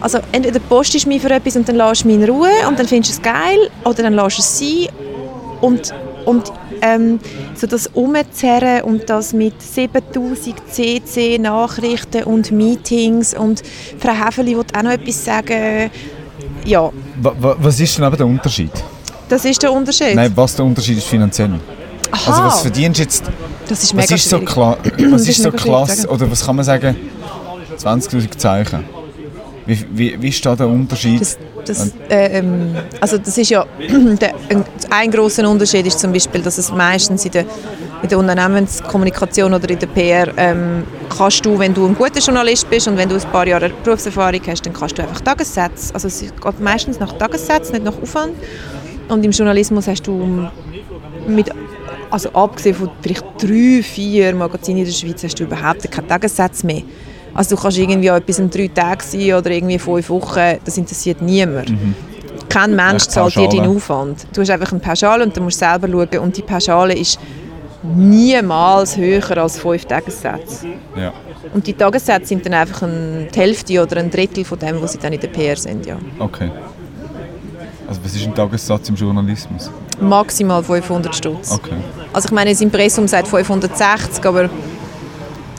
also 0.00 0.18
entweder 0.32 0.60
postest 0.60 1.04
du 1.04 1.08
mich 1.08 1.22
für 1.22 1.30
etwas 1.30 1.56
und 1.56 1.68
dann 1.68 1.76
lässt 1.76 2.04
du 2.04 2.08
mich 2.08 2.16
in 2.16 2.24
Ruhe 2.24 2.50
und 2.68 2.78
dann 2.78 2.86
findest 2.86 3.18
du 3.18 3.20
es 3.20 3.22
geil 3.22 3.70
oder 3.84 4.02
dann 4.02 4.14
lässt 4.14 4.38
du 4.38 4.42
es 4.42 4.58
sein 4.58 4.88
und, 5.60 5.94
und 6.24 6.52
ähm, 6.82 7.18
so 7.54 7.66
das 7.66 7.86
Umzerren 7.88 8.82
und 8.82 9.08
das 9.08 9.32
mit 9.32 9.60
7000 9.60 10.56
CC-Nachrichten 10.70 12.24
und 12.24 12.50
Meetings 12.50 13.34
und 13.34 13.62
Frau 13.98 14.12
Häfeli 14.12 14.56
will 14.56 14.64
auch 14.76 14.82
noch 14.82 14.90
etwas 14.90 15.24
sagen. 15.24 15.90
Ja, 16.64 16.90
Wa- 17.22 17.34
wa- 17.38 17.56
Was 17.60 17.80
ist 17.80 17.96
denn 17.96 18.04
aber 18.04 18.16
der 18.16 18.26
Unterschied? 18.26 18.70
das 19.28 19.44
ist 19.44 19.62
der 19.62 19.72
Unterschied. 19.72 20.14
Nein, 20.14 20.32
was 20.34 20.56
der 20.56 20.64
Unterschied 20.64 20.98
ist 20.98 21.06
finanziell. 21.06 21.52
Aha, 22.10 22.30
Also 22.32 22.44
was 22.44 22.60
verdienst 22.62 22.98
du 22.98 23.02
jetzt? 23.04 23.24
das 23.68 23.82
ist 23.84 23.96
Was 23.96 24.04
mega 24.04 24.14
ist 24.16 24.28
so, 24.28 24.38
schwierig. 24.38 24.54
was 25.12 25.22
ist 25.22 25.28
ist 25.28 25.42
so 25.42 25.52
klasse? 25.52 26.08
Oder 26.08 26.30
was 26.30 26.44
kann 26.44 26.56
man 26.56 26.64
sagen? 26.64 26.96
20'000 27.78 28.36
Zeichen. 28.36 28.84
Wie, 29.66 29.86
wie, 29.92 30.22
wie 30.22 30.28
ist 30.28 30.44
da 30.44 30.56
der 30.56 30.66
Unterschied? 30.66 31.20
Das, 31.20 31.38
das, 31.64 31.92
äh, 32.08 32.38
ähm, 32.38 32.74
also 33.00 33.18
das 33.18 33.36
ist 33.36 33.50
ja 33.50 33.64
der, 34.20 34.34
ein, 34.90 35.10
großer 35.10 35.48
Unterschied 35.48 35.86
ist 35.86 35.98
zum 35.98 36.12
Beispiel, 36.12 36.42
dass 36.42 36.58
es 36.58 36.72
meistens 36.72 37.24
in 37.24 37.32
der, 37.32 37.44
in 38.02 38.08
der 38.08 38.18
Unternehmenskommunikation 38.18 39.52
oder 39.52 39.68
in 39.68 39.78
der 39.78 39.86
PR 39.86 40.32
ähm, 40.36 40.84
kannst 41.16 41.44
du, 41.44 41.58
wenn 41.58 41.74
du 41.74 41.86
ein 41.86 41.94
guter 41.94 42.20
Journalist 42.20 42.68
bist 42.70 42.88
und 42.88 42.96
wenn 42.96 43.08
du 43.08 43.16
ein 43.16 43.32
paar 43.32 43.46
Jahre 43.46 43.70
Berufserfahrung 43.84 44.40
hast, 44.46 44.64
dann 44.64 44.72
kannst 44.72 44.98
du 44.98 45.02
einfach 45.02 45.20
Tagessätze. 45.20 45.94
Also 45.94 46.08
es 46.08 46.20
geht 46.20 46.60
meistens 46.60 46.98
nach 46.98 47.12
Tagessätzen, 47.12 47.72
nicht 47.74 47.84
nach 47.84 48.00
Aufwand. 48.00 48.32
Und 49.08 49.24
im 49.24 49.32
Journalismus 49.32 49.88
hast 49.88 50.06
du 50.06 50.48
mit 51.26 51.50
also 52.10 52.30
abgesehen 52.32 52.74
von 52.74 52.90
vielleicht 53.00 53.24
drei, 53.40 53.82
vier 53.82 54.34
Magazinen 54.34 54.80
in 54.80 54.84
der 54.84 54.92
Schweiz 54.92 55.22
hast 55.22 55.38
du 55.38 55.44
überhaupt 55.44 55.90
keinen 55.90 56.08
Tagessatz 56.08 56.64
mehr. 56.64 56.82
Also 57.34 57.56
du 57.56 57.62
kannst 57.62 57.78
irgendwie 57.78 58.10
auch 58.10 58.16
etwas 58.16 58.38
in 58.38 58.50
drei 58.50 58.68
Tagen 58.68 59.00
sein 59.00 59.34
oder 59.34 59.50
irgendwie 59.50 59.78
fünf 59.78 60.08
Wochen, 60.10 60.58
das 60.64 60.76
interessiert 60.76 61.22
niemand. 61.22 61.72
Kein 62.48 62.74
Mensch 62.74 63.04
zahlt 63.04 63.36
dir 63.36 63.48
deinen 63.48 63.76
Aufwand. 63.76 64.26
Du 64.32 64.40
hast 64.40 64.50
einfach 64.50 64.72
eine 64.72 64.80
Pauschale 64.80 65.24
und 65.24 65.36
du 65.36 65.40
musst 65.40 65.58
selber 65.58 65.88
schauen 65.88 66.18
und 66.18 66.36
die 66.36 66.42
Pauschale 66.42 66.94
ist 66.94 67.18
niemals 67.82 68.96
höher 68.96 69.38
als 69.38 69.58
fünf 69.58 69.84
Tagessätze. 69.84 70.66
Ja. 70.96 71.12
Und 71.54 71.66
die 71.66 71.72
Tagessätze 71.72 72.26
sind 72.26 72.44
dann 72.44 72.54
einfach 72.54 72.82
ein, 72.82 73.28
die 73.34 73.38
Hälfte 73.38 73.82
oder 73.82 73.96
ein 73.98 74.10
Drittel 74.10 74.44
von 74.44 74.58
dem, 74.58 74.82
was 74.82 74.92
sie 74.92 74.98
dann 74.98 75.12
in 75.12 75.20
der 75.20 75.28
PR 75.28 75.56
sind. 75.56 75.86
Ja. 75.86 75.96
Okay. 76.18 76.50
Also 77.88 78.00
was 78.04 78.14
ist 78.14 78.26
ein 78.26 78.34
Tagessatz 78.34 78.88
im 78.88 78.94
Journalismus? 78.94 79.70
Maximal 80.00 80.62
500 80.62 81.14
Stutz. 81.14 81.52
Okay. 81.52 81.74
Also 82.12 82.26
ich 82.26 82.32
meine, 82.32 82.50
das 82.50 82.60
Impressum 82.60 83.08
sagt 83.08 83.28
560, 83.28 84.24
aber 84.24 84.48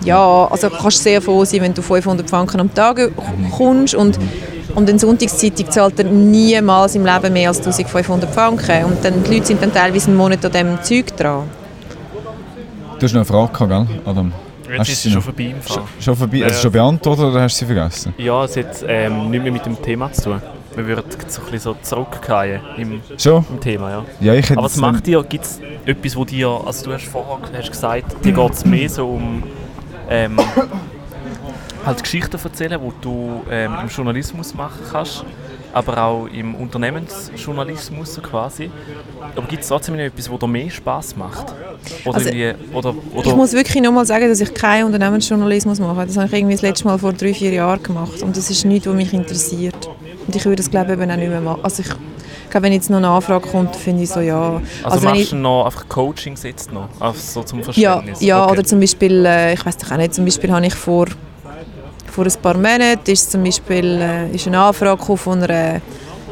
ja, 0.03 0.47
also 0.49 0.69
du 0.69 0.75
kannst 0.75 1.03
sehr 1.03 1.21
froh 1.21 1.45
sein, 1.45 1.61
wenn 1.61 1.73
du 1.73 1.81
500 1.81 2.29
Franken 2.29 2.59
am 2.59 2.73
Tag 2.73 3.11
kommst 3.55 3.95
und 3.95 4.19
und 4.75 4.89
eine 4.89 4.97
Sonntagszeitung 4.97 5.69
zahlt 5.69 5.99
er 5.99 6.05
niemals 6.05 6.95
im 6.95 7.05
Leben 7.05 7.33
mehr 7.33 7.49
als 7.49 7.57
1500 7.57 8.33
Franken. 8.33 8.85
Und 8.85 9.03
dann, 9.03 9.21
die 9.23 9.33
Leute 9.33 9.47
sind 9.47 9.61
dann 9.61 9.73
teilweise 9.73 10.07
einen 10.07 10.17
Monat 10.17 10.45
an 10.45 10.51
diesem 10.51 10.81
Zeug 10.81 11.17
dran. 11.17 11.43
Du 12.97 13.05
hast 13.05 13.13
noch 13.13 13.19
eine 13.19 13.25
Frage 13.25 13.51
gehabt, 13.51 13.69
gell, 13.89 13.99
Adam? 14.05 14.31
Jetzt 14.69 14.79
Hast 14.79 14.89
ist 14.89 15.05
du 15.05 15.09
sie 15.09 15.13
schon 15.13 15.21
vorbei 15.21 15.43
im 15.43 15.61
Fall. 15.61 15.83
Schon 15.99 16.15
vorbei? 16.15 16.37
Ja. 16.37 16.45
Also 16.45 16.61
schon 16.61 16.71
beantwortet 16.71 17.25
oder 17.25 17.41
hast 17.41 17.55
du 17.55 17.65
sie 17.65 17.73
vergessen? 17.73 18.13
Ja, 18.17 18.45
es 18.45 18.55
hat 18.55 18.85
ähm, 18.87 19.29
nicht 19.29 19.43
mehr 19.43 19.51
mit 19.51 19.65
dem 19.65 19.81
Thema 19.81 20.11
zu 20.13 20.23
tun. 20.23 20.41
Wir 20.75 20.87
würden 20.87 21.03
so 21.27 21.41
ein 21.41 21.51
bisschen 21.51 21.59
so 21.59 21.75
zurückgehen 21.81 22.61
im, 22.77 23.01
im 23.09 23.59
Thema, 23.59 23.89
ja. 23.89 24.05
Ja, 24.21 24.33
ich 24.33 24.45
hätte 24.49 24.57
Aber 24.57 24.67
was 24.67 24.77
macht 24.77 25.05
dir, 25.05 25.21
gibt 25.23 25.43
es 25.43 25.59
etwas, 25.85 26.15
wo 26.15 26.23
dir, 26.23 26.47
also 26.65 26.85
du 26.85 26.93
hast 26.93 27.03
vorher 27.03 27.39
hast 27.57 27.71
gesagt, 27.71 28.23
dir 28.23 28.31
geht 28.33 28.53
es 28.53 28.63
mehr 28.63 28.87
so 28.87 29.07
um 29.09 29.43
ähm, 30.11 30.37
halt 31.85 32.03
Geschichten 32.03 32.37
erzählen, 32.43 32.79
die 32.79 32.91
du 33.01 33.43
ähm, 33.49 33.73
im 33.81 33.87
Journalismus 33.87 34.53
machen 34.53 34.79
kannst, 34.91 35.25
aber 35.73 35.97
auch 36.03 36.27
im 36.27 36.53
Unternehmensjournalismus 36.53 38.15
so 38.15 38.21
quasi. 38.21 38.69
Aber 39.35 39.47
gibt 39.47 39.63
es 39.63 39.69
trotzdem 39.69 39.95
noch 39.95 40.03
etwas, 40.03 40.29
wo 40.29 40.37
dir 40.37 40.47
mehr 40.47 40.69
Spaß 40.69 41.15
macht? 41.15 41.53
Oder, 42.05 42.17
Also, 42.17 42.29
oder, 42.73 42.95
oder 43.15 43.27
Ich 43.27 43.35
muss 43.35 43.53
wirklich 43.53 43.81
nochmal 43.81 44.05
sagen, 44.05 44.27
dass 44.27 44.41
ich 44.41 44.53
keinen 44.53 44.85
Unternehmensjournalismus 44.85 45.79
mache. 45.79 46.05
Das 46.05 46.17
habe 46.17 46.27
ich 46.27 46.33
irgendwie 46.33 46.55
das 46.55 46.61
letzte 46.61 46.85
Mal 46.85 46.97
vor 46.99 47.13
drei, 47.13 47.33
vier 47.33 47.51
Jahren 47.53 47.81
gemacht. 47.81 48.21
Und 48.21 48.35
das 48.35 48.49
ist 48.49 48.65
nichts, 48.65 48.87
was 48.87 48.95
mich 48.95 49.13
interessiert. 49.13 49.89
Und 50.27 50.35
ich 50.35 50.43
würde 50.45 50.57
das 50.57 50.69
glaube 50.69 50.93
ich 50.93 50.99
eben 50.99 51.09
auch 51.09 51.15
nicht 51.15 51.29
mehr 51.29 51.41
machen. 51.41 51.61
Also 51.63 51.83
ich 51.83 51.89
glaube, 52.51 52.65
wenn 52.65 52.73
jetzt 52.73 52.89
noch 52.89 52.97
eine 52.97 53.09
Anfrage 53.09 53.47
kommt, 53.47 53.75
finde 53.75 54.03
ich 54.03 54.09
so, 54.09 54.19
ja. 54.19 54.61
also, 54.83 55.01
wenn 55.01 55.09
machst 55.09 55.21
ich, 55.21 55.29
du 55.31 55.35
noch 55.37 55.65
einfach 55.65 55.87
Coachings 55.89 56.43
jetzt 56.43 56.71
noch? 56.71 56.89
Also 56.99 57.19
so 57.19 57.43
zum 57.43 57.59
ja, 57.59 57.65
Verständnis? 57.65 58.21
ja 58.21 58.43
Okay. 58.43 58.51
oder 58.51 58.63
zum 58.63 58.79
Beispiel, 58.79 59.25
äh, 59.25 59.53
ich 59.53 59.65
weiß 59.65 59.77
doch 59.77 59.91
auch 59.91 59.97
nicht, 59.97 60.13
zum 60.13 60.25
Beispiel 60.25 60.51
habe 60.51 60.65
ich 60.65 60.75
vor, 60.75 61.07
vor 62.11 62.25
ein 62.25 62.33
paar 62.41 62.55
Monaten 62.55 63.09
ist 63.11 63.31
zum 63.31 63.43
Beispiel 63.43 63.99
äh, 64.01 64.35
ist 64.35 64.47
eine 64.47 64.59
Anfrage 64.59 65.17
von 65.17 65.43
einer, 65.43 65.81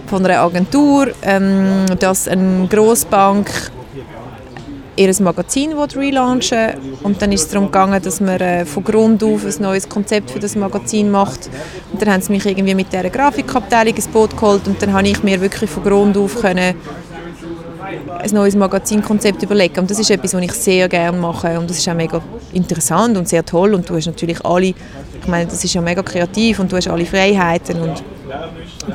von 0.08 0.25
einer 0.25 0.41
Agentur, 0.41 1.08
ähm, 1.23 1.86
dass 1.99 2.27
eine 2.27 2.67
Grossbank 2.67 3.49
ihr 4.99 5.13
Magazin 5.21 5.77
will 5.77 5.88
relaunchen. 5.95 6.73
Und 7.03 7.21
dann 7.21 7.31
ist 7.31 7.43
es 7.43 7.47
darum 7.49 7.67
gegangen, 7.67 8.01
dass 8.01 8.19
man 8.19 8.39
äh, 8.41 8.65
von 8.65 8.83
Grund 8.83 9.23
auf 9.23 9.45
ein 9.45 9.62
neues 9.62 9.88
Konzept 9.88 10.31
für 10.31 10.39
das 10.39 10.55
Magazin 10.55 11.09
macht. 11.09 11.49
Und 11.91 12.01
dann 12.01 12.12
haben 12.12 12.21
sie 12.21 12.33
mich 12.33 12.45
irgendwie 12.45 12.75
mit 12.75 12.91
dieser 12.91 13.09
Grafikabteilung 13.09 13.95
ins 13.95 14.07
Boot 14.07 14.35
geholt. 14.35 14.67
Und 14.67 14.81
dann 14.81 14.91
habe 14.91 15.07
ich 15.07 15.23
mir 15.23 15.39
wirklich 15.39 15.69
von 15.69 15.83
Grund 15.83 16.17
auf 16.17 16.41
können 16.41 16.75
ein 18.19 18.32
neues 18.32 18.56
Magazinkonzept 18.56 19.43
überlegen 19.43 19.80
und 19.80 19.89
das 19.89 19.99
ist 19.99 20.12
etwas, 20.12 20.34
was 20.34 20.41
ich 20.41 20.54
sehr 20.54 20.89
gerne 20.89 21.17
mache 21.17 21.60
und 21.60 21.69
das 21.69 21.78
ist 21.78 21.89
auch 21.89 21.93
mega 21.93 22.21
interessant 22.54 23.17
und 23.17 23.28
sehr 23.28 23.45
toll 23.45 23.73
und 23.73 23.89
du 23.89 23.95
hast 23.95 24.08
natürlich 24.08 24.43
alle, 24.45 24.67
ich 24.67 25.28
meine, 25.28 25.45
das 25.45 25.63
ist 25.63 25.73
ja 25.73 25.82
mega 25.82 26.02
kreativ 26.04 26.60
und 26.60 26.71
du 26.71 26.78
hast 26.78 26.88
alle 26.88 27.06
Freiheiten 27.06 27.82
und 27.82 28.04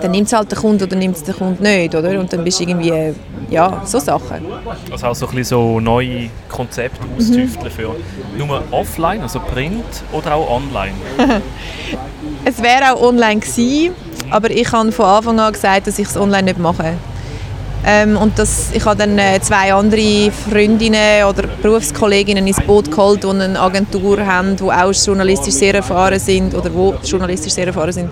dann 0.01 0.11
nimmt 0.11 0.27
es 0.27 0.33
halt 0.33 0.51
der 0.51 0.59
Kunde 0.59 0.85
oder 0.85 0.97
nimmt 0.97 1.17
es 1.17 1.23
der 1.23 1.35
Kunde 1.35 1.63
nicht, 1.63 1.95
oder? 1.95 2.19
Und 2.21 2.33
dann 2.33 2.45
bist 2.45 2.61
du 2.61 2.65
irgendwie, 2.65 3.15
ja, 3.51 3.83
so 3.85 3.99
Sachen. 3.99 4.45
Also 4.91 5.07
auch 5.07 5.15
so 5.15 5.27
ein 5.27 5.35
bisschen 5.35 5.59
so 5.59 5.81
neue 5.81 6.31
Konzepte 6.49 7.01
austüfteln 7.17 7.71
für 7.71 7.97
nur 8.39 8.63
offline, 8.71 9.23
also 9.23 9.41
Print 9.41 9.85
oder 10.13 10.35
auch 10.35 10.51
online. 10.51 10.95
Es 12.47 12.63
wäre 12.63 12.93
auch 12.93 13.03
online 13.03 13.41
gewesen, 13.41 13.95
aber 14.31 14.51
ich 14.51 14.71
habe 14.71 14.93
von 14.93 15.07
Anfang 15.07 15.41
an 15.41 15.53
gesagt, 15.53 15.87
dass 15.87 15.99
ich 15.99 16.09
es 16.09 16.17
online 16.17 16.43
nicht 16.43 16.59
mache. 16.59 16.95
Ähm, 17.87 18.17
und 18.17 18.39
das, 18.39 18.71
ich 18.73 18.85
habe 18.85 18.97
dann 18.97 19.19
äh, 19.19 19.39
zwei 19.41 19.75
andere 19.75 20.31
Freundinnen 20.31 21.25
oder 21.25 21.47
Berufskolleginnen 21.61 22.47
ins 22.47 22.61
Boot 22.63 22.91
geholt, 22.91 23.23
die 23.23 23.29
eine 23.29 23.61
Agentur 23.61 24.25
haben, 24.25 24.57
die 24.57 24.65
auch 24.65 24.93
journalistisch 24.93 25.55
sehr 25.55 25.75
erfahren 25.75 26.19
sind 26.19 26.55
oder 26.55 26.73
wo 26.73 26.95
journalistisch 27.05 27.53
sehr 27.53 27.67
erfahren 27.67 27.93
sind, 27.93 28.09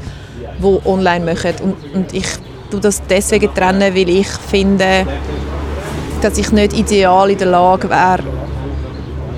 die 0.58 0.78
online 0.86 1.24
machen. 1.24 1.54
Und, 1.62 1.94
und 1.94 2.12
ich 2.12 2.26
tue 2.70 2.80
das 2.80 3.00
deswegen 3.08 3.54
trennen, 3.54 3.94
weil 3.94 4.08
ich 4.10 4.28
finde, 4.28 5.06
dass 6.20 6.36
ich 6.36 6.52
nicht 6.52 6.74
ideal 6.74 7.30
in 7.30 7.38
der 7.38 7.48
Lage 7.48 7.88
wäre, 7.88 8.22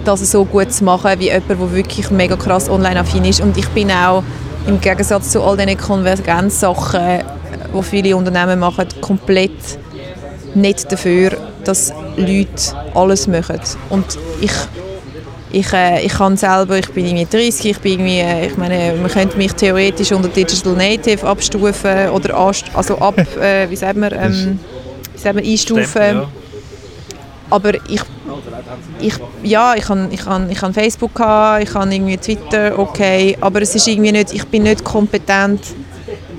das 0.04 0.30
so 0.30 0.44
gut 0.44 0.72
zu 0.72 0.82
machen 0.82 1.12
wie 1.18 1.26
jemand, 1.26 1.48
der 1.48 1.72
wirklich 1.72 2.10
mega 2.10 2.34
krass 2.34 2.68
online 2.68 2.98
affin 2.98 3.24
ist. 3.24 3.40
Und 3.40 3.56
ich 3.56 3.68
bin 3.68 3.90
auch 3.92 4.24
im 4.66 4.80
Gegensatz 4.80 5.30
zu 5.30 5.42
all 5.42 5.56
diesen 5.56 5.78
Konvergenzsachen, 5.78 7.22
die 7.72 7.82
viele 7.82 8.16
Unternehmen 8.16 8.58
machen, 8.58 8.86
komplett 9.00 9.78
nicht 10.54 10.90
dafür, 10.90 11.36
dass 11.64 11.92
Leute 12.16 12.48
alles 12.94 13.26
machen. 13.26 13.60
Und 13.90 14.04
ich, 14.40 14.52
ich, 15.50 15.72
äh, 15.72 16.04
ich 16.04 16.12
kann 16.12 16.36
selber, 16.36 16.78
ich 16.78 16.90
bin 16.90 17.06
irgendwie 17.06 17.26
30, 17.26 17.66
ich 17.66 17.78
bin 17.78 17.92
irgendwie, 17.92 18.20
äh, 18.20 18.46
ich 18.46 18.56
meine, 18.56 18.94
man 19.00 19.10
könnte 19.10 19.36
mich 19.36 19.52
theoretisch 19.52 20.12
unter 20.12 20.28
Digital 20.28 20.74
Native 20.74 21.26
abstufen 21.26 22.08
oder 22.10 22.36
anst 22.36 22.64
also 22.74 22.98
ab, 22.98 23.18
äh, 23.40 23.68
wie 23.70 23.76
sagt 23.76 23.96
man, 23.96 24.12
ähm, 24.12 24.58
wie 25.12 25.18
sagt 25.18 25.34
man 25.34 25.44
einstufen. 25.44 26.16
Ja. 26.16 26.28
Aber 27.50 27.74
ich 27.74 28.00
ich, 29.00 29.14
ja, 29.42 29.74
ich 29.74 29.88
habe 29.88 30.08
ich 30.10 30.24
han, 30.24 30.50
ich 30.50 30.60
han 30.62 30.72
Facebook, 30.72 31.14
gehabt, 31.14 31.62
ich 31.62 31.74
habe 31.74 31.94
irgendwie 31.94 32.16
Twitter, 32.16 32.78
okay, 32.78 33.36
aber 33.40 33.62
es 33.62 33.74
ist 33.74 33.86
irgendwie 33.86 34.12
nicht, 34.12 34.32
ich 34.32 34.46
bin 34.46 34.62
nicht 34.64 34.82
kompetent, 34.82 35.60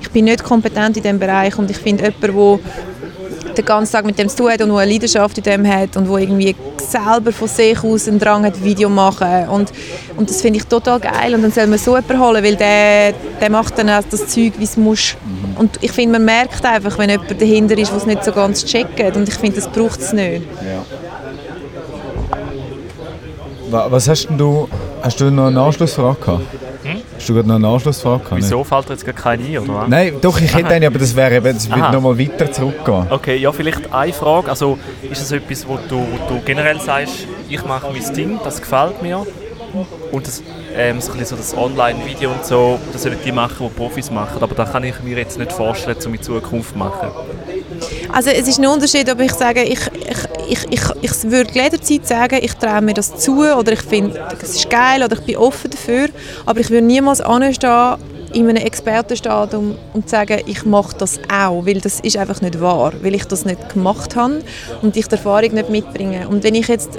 ich 0.00 0.10
bin 0.10 0.24
nicht 0.26 0.42
kompetent 0.42 0.96
in 0.96 1.02
diesem 1.02 1.18
Bereich 1.18 1.56
und 1.58 1.70
ich 1.70 1.78
finde 1.78 2.04
jemand, 2.04 2.22
der 2.22 2.58
den 3.58 3.64
ganzen 3.64 3.92
Tag 3.92 4.04
mit 4.04 4.18
dem 4.18 4.28
zu 4.28 4.36
tun 4.36 4.50
hat 4.50 4.60
und 4.62 4.68
der 4.68 4.78
eine 4.78 4.92
Leidenschaft 4.92 5.38
in 5.38 5.44
dem 5.44 5.66
hat 5.66 5.96
und 5.96 6.08
wo 6.08 6.16
irgendwie 6.18 6.54
selber 6.88 7.32
von 7.32 7.48
sich 7.48 7.82
aus 7.82 8.06
einen 8.08 8.18
Drang 8.18 8.44
hat, 8.44 8.62
Video 8.62 8.88
machen 8.88 9.48
und, 9.48 9.72
und 10.16 10.28
das 10.30 10.40
finde 10.40 10.58
ich 10.58 10.66
total 10.66 11.00
geil 11.00 11.34
und 11.34 11.42
dann 11.42 11.50
soll 11.52 11.66
man 11.66 11.78
so 11.78 11.96
jemanden 11.96 12.20
holen, 12.20 12.44
weil 12.44 12.56
der, 12.56 13.12
der 13.40 13.50
macht 13.50 13.76
dann 13.78 13.90
auch 13.90 14.02
das 14.10 14.26
Zeug, 14.28 14.52
wie 14.58 14.64
es 14.64 14.76
muss 14.76 15.16
und 15.58 15.78
ich 15.80 15.92
finde, 15.92 16.12
man 16.18 16.24
merkt 16.24 16.64
einfach, 16.64 16.96
wenn 16.98 17.10
jemand 17.10 17.30
dahinter 17.40 17.76
ist, 17.78 17.90
der 17.90 17.98
es 17.98 18.06
nicht 18.06 18.24
so 18.24 18.32
ganz 18.32 18.64
checkt 18.64 19.16
und 19.16 19.28
ich 19.28 19.34
finde, 19.34 19.56
das 19.60 19.68
braucht 19.68 20.00
es 20.00 20.12
nicht. 20.12 20.42
Ja. 20.62 20.84
Wa- 23.70 23.86
Was 23.90 24.08
hast 24.08 24.28
du, 24.36 24.68
hast 25.02 25.20
du 25.20 25.30
noch 25.30 25.46
eine 25.48 25.60
Anschlussfrage 25.60 26.16
gehabt? 26.20 26.42
Hast 27.16 27.28
du 27.28 27.34
gerade 27.34 27.48
noch 27.48 27.54
eine 27.56 27.68
Anschlussfrage? 27.68 28.24
Wieso 28.32 28.62
fällt 28.62 28.88
dir 28.88 28.92
jetzt 28.92 29.04
gar 29.04 29.14
keine 29.14 29.42
ein, 29.42 29.58
oder 29.58 29.74
was? 29.74 29.88
Nein, 29.88 30.14
doch, 30.20 30.40
ich 30.40 30.54
hätte 30.54 30.66
Aha. 30.66 30.74
eine, 30.74 30.86
aber 30.86 30.98
das 30.98 31.16
wäre 31.16 31.36
eben, 31.36 31.54
das 31.54 31.68
würde 31.68 31.92
nochmal 31.92 32.18
weiter 32.18 32.52
zurückgehen. 32.52 33.06
Okay, 33.10 33.36
ja, 33.36 33.52
vielleicht 33.52 33.92
eine 33.92 34.12
Frage. 34.12 34.50
Also, 34.50 34.78
ist 35.10 35.22
das 35.22 35.32
etwas, 35.32 35.66
wo 35.66 35.78
du, 35.88 35.96
wo 35.96 36.34
du 36.34 36.40
generell 36.44 36.78
sagst, 36.80 37.26
ich 37.48 37.64
mache 37.64 37.88
mein 37.90 38.14
Ding, 38.14 38.38
das 38.44 38.60
gefällt 38.60 39.02
mir? 39.02 39.26
Und 40.12 40.26
das, 40.26 40.42
ähm, 40.74 41.00
so 41.00 41.12
ein 41.12 41.18
bisschen 41.18 41.36
so 41.36 41.42
das 41.42 41.56
Online-Video 41.56 42.30
und 42.30 42.44
so, 42.44 42.78
das 42.92 43.02
sollen 43.02 43.18
die 43.24 43.32
machen, 43.32 43.68
die 43.68 43.74
Profis 43.76 44.10
machen. 44.10 44.42
Aber 44.42 44.54
da 44.54 44.64
kann 44.64 44.84
ich 44.84 45.02
mir 45.02 45.16
jetzt 45.16 45.38
nicht 45.38 45.52
vorstellen, 45.52 45.96
um 46.04 46.14
in 46.14 46.22
Zukunft 46.22 46.72
zu 46.72 46.78
machen. 46.78 47.10
Also 48.12 48.30
es 48.30 48.48
ist 48.48 48.58
ein 48.58 48.66
Unterschied, 48.66 49.10
ob 49.10 49.20
ich 49.20 49.32
sage, 49.32 49.62
ich, 49.62 49.80
ich, 49.94 50.25
ich, 50.48 50.64
ich, 50.70 50.82
ich 51.02 51.30
würde 51.30 51.52
jederzeit 51.52 52.06
sagen, 52.06 52.38
ich 52.42 52.54
traue 52.54 52.82
mir 52.82 52.94
das 52.94 53.16
zu 53.16 53.38
oder 53.38 53.72
ich 53.72 53.82
finde, 53.82 54.20
es 54.42 54.56
ist 54.56 54.70
geil 54.70 55.02
oder 55.02 55.18
ich 55.18 55.24
bin 55.24 55.36
offen 55.36 55.70
dafür, 55.70 56.08
aber 56.44 56.60
ich 56.60 56.70
würde 56.70 56.86
niemals 56.86 57.20
anstehen 57.20 57.96
in 58.32 58.48
einem 58.48 58.62
Expertenstadium 58.64 59.76
und 59.92 60.08
sagen, 60.08 60.40
ich 60.46 60.64
mache 60.64 60.96
das 60.98 61.18
auch, 61.32 61.64
weil 61.64 61.80
das 61.80 62.00
ist 62.00 62.16
einfach 62.16 62.40
nicht 62.40 62.60
wahr, 62.60 62.92
weil 63.00 63.14
ich 63.14 63.24
das 63.24 63.44
nicht 63.44 63.70
gemacht 63.70 64.16
habe 64.16 64.42
und 64.82 64.96
ich 64.96 65.06
die 65.06 65.12
Erfahrung 65.12 65.54
nicht 65.54 65.70
mitbringe. 65.70 66.28
Und 66.28 66.42
wenn 66.42 66.54
ich 66.54 66.68
jetzt 66.68 66.98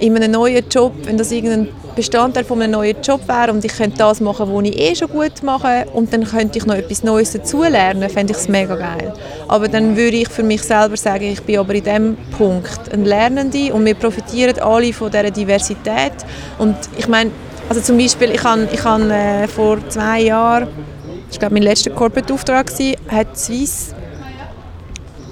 in 0.00 0.16
einem 0.16 0.32
neuen 0.32 0.64
Job, 0.68 0.92
wenn 1.04 1.18
das 1.18 1.30
irgendein 1.30 1.68
Bestandteil 1.94 2.44
von 2.44 2.62
einem 2.62 2.72
neuen 2.72 2.96
Job 3.02 3.20
wäre 3.28 3.52
und 3.52 3.64
ich 3.64 3.72
könnte 3.72 3.98
das 3.98 4.20
machen, 4.20 4.48
was 4.50 4.64
ich 4.64 4.78
eh 4.78 4.94
schon 4.94 5.08
gut 5.08 5.42
mache 5.42 5.86
und 5.92 6.12
dann 6.12 6.24
könnte 6.24 6.58
ich 6.58 6.66
noch 6.66 6.74
etwas 6.74 7.02
Neues 7.02 7.32
dazulernen, 7.32 8.08
fände 8.08 8.32
ich 8.32 8.38
es 8.38 8.48
mega 8.48 8.76
geil. 8.76 9.12
Aber 9.48 9.68
dann 9.68 9.96
würde 9.96 10.16
ich 10.16 10.28
für 10.28 10.42
mich 10.42 10.62
selber 10.62 10.96
sagen, 10.96 11.24
ich 11.24 11.42
bin 11.42 11.58
aber 11.58 11.74
in 11.74 11.84
diesem 11.84 12.16
Punkt 12.38 12.92
ein 12.92 13.04
Lernende 13.04 13.72
und 13.74 13.84
wir 13.84 13.94
profitieren 13.94 14.58
alle 14.60 14.92
von 14.92 15.10
dieser 15.10 15.30
Diversität 15.30 16.14
und 16.58 16.76
ich 16.96 17.06
meine, 17.06 17.30
also 17.68 17.82
zum 17.82 17.98
Beispiel, 17.98 18.30
ich 18.30 18.42
habe 18.42 18.68
ich 18.72 18.82
habe, 18.82 19.12
äh, 19.12 19.46
vor 19.46 19.78
zwei 19.88 20.22
Jahren, 20.22 20.68
war 20.68 21.38
glaube 21.38 21.54
mein 21.54 21.62
letzter 21.62 21.90
Corporate-Auftrag, 21.90 22.66
gewesen, 22.66 22.96
hat 23.08 23.38
Swiss 23.38 23.94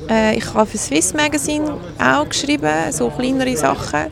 äh, 0.08 0.36
ich 0.36 0.54
habe 0.54 0.66
für 0.66 0.78
Swiss 0.78 1.12
Magazine 1.14 1.76
auch 1.98 2.28
geschrieben, 2.28 2.70
so 2.90 3.10
kleinere 3.10 3.56
Sachen. 3.56 4.06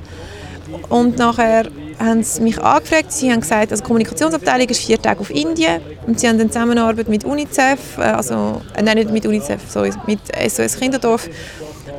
Und 0.89 1.19
nachher 1.19 1.67
haben 1.99 2.23
sie 2.23 2.43
mich 2.43 2.63
angefragt, 2.63 3.13
sie 3.13 3.31
haben 3.31 3.41
gesagt, 3.41 3.73
also 3.73 3.83
die 3.83 3.87
Kommunikationsabteilung 3.87 4.69
ist 4.69 4.81
vier 4.81 5.01
Tage 5.01 5.21
auf 5.21 5.31
Indien 5.31 5.81
und 6.07 6.21
sie 6.21 6.29
haben 6.29 6.39
dann 6.39 6.51
Zusammenarbeit 6.51 7.09
mit 7.09 7.25
UNICEF, 7.25 7.99
äh, 7.99 8.03
also, 8.03 8.61
äh, 8.77 8.83
nein 8.83 8.99
nicht 8.99 9.11
mit 9.11 9.27
UNICEF, 9.27 9.61
sorry, 9.69 9.91
mit 10.07 10.21
SOS 10.49 10.79
Kinderdorf. 10.79 11.29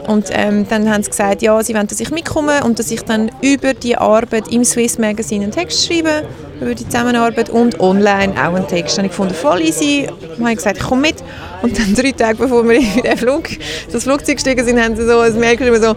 Und 0.08 0.28
ähm, 0.32 0.65
dann 0.69 0.89
haben 0.89 1.04
sie 1.04 1.10
gesagt, 1.10 1.41
ja, 1.41 1.62
sie 1.62 1.73
wollen, 1.73 1.88
dass 1.88 2.00
ich 2.00 2.12
mitkomme 2.12 2.63
und 2.63 2.80
dass 2.80 2.91
ich 2.91 3.02
dann 3.02 3.30
über 3.41 3.73
die 3.73 3.97
Arbeit 3.97 4.47
im 4.50 4.63
Swiss 4.63 4.97
Magazine 4.97 5.43
einen 5.43 5.52
Text 5.52 5.86
schreibe, 5.86 6.23
über 6.62 6.73
die 6.73 6.86
Zusammenarbeit 6.86 7.50
und 7.50 7.80
online 7.82 8.34
auch 8.34 8.54
einen 8.54 8.67
Text. 8.67 8.97
Habe 8.97 9.08
ich 9.08 9.12
gefunden, 9.12 9.34
voll 9.34 9.62
easy. 9.62 10.08
Dann 10.08 10.39
habe 10.39 10.52
ich 10.52 10.58
gesagt, 10.58 10.78
ich 10.78 10.84
komme 10.84 11.02
mit. 11.02 11.15
Und 11.62 11.78
dann 11.78 11.93
drei 11.93 12.12
Tage 12.13 12.38
bevor 12.38 12.63
wir 12.63 12.80
in 12.95 13.02
den 13.02 13.17
Flug, 13.17 13.50
das 13.91 14.04
Flugzeug 14.04 14.36
gestiegen 14.36 14.63
sind, 14.65 14.82
haben 14.82 14.95
sie 14.95 15.06
so 15.06 15.19
ein 15.19 15.38
Mail 15.39 15.58
geschrieben, 15.58 15.82
so, 15.82 15.95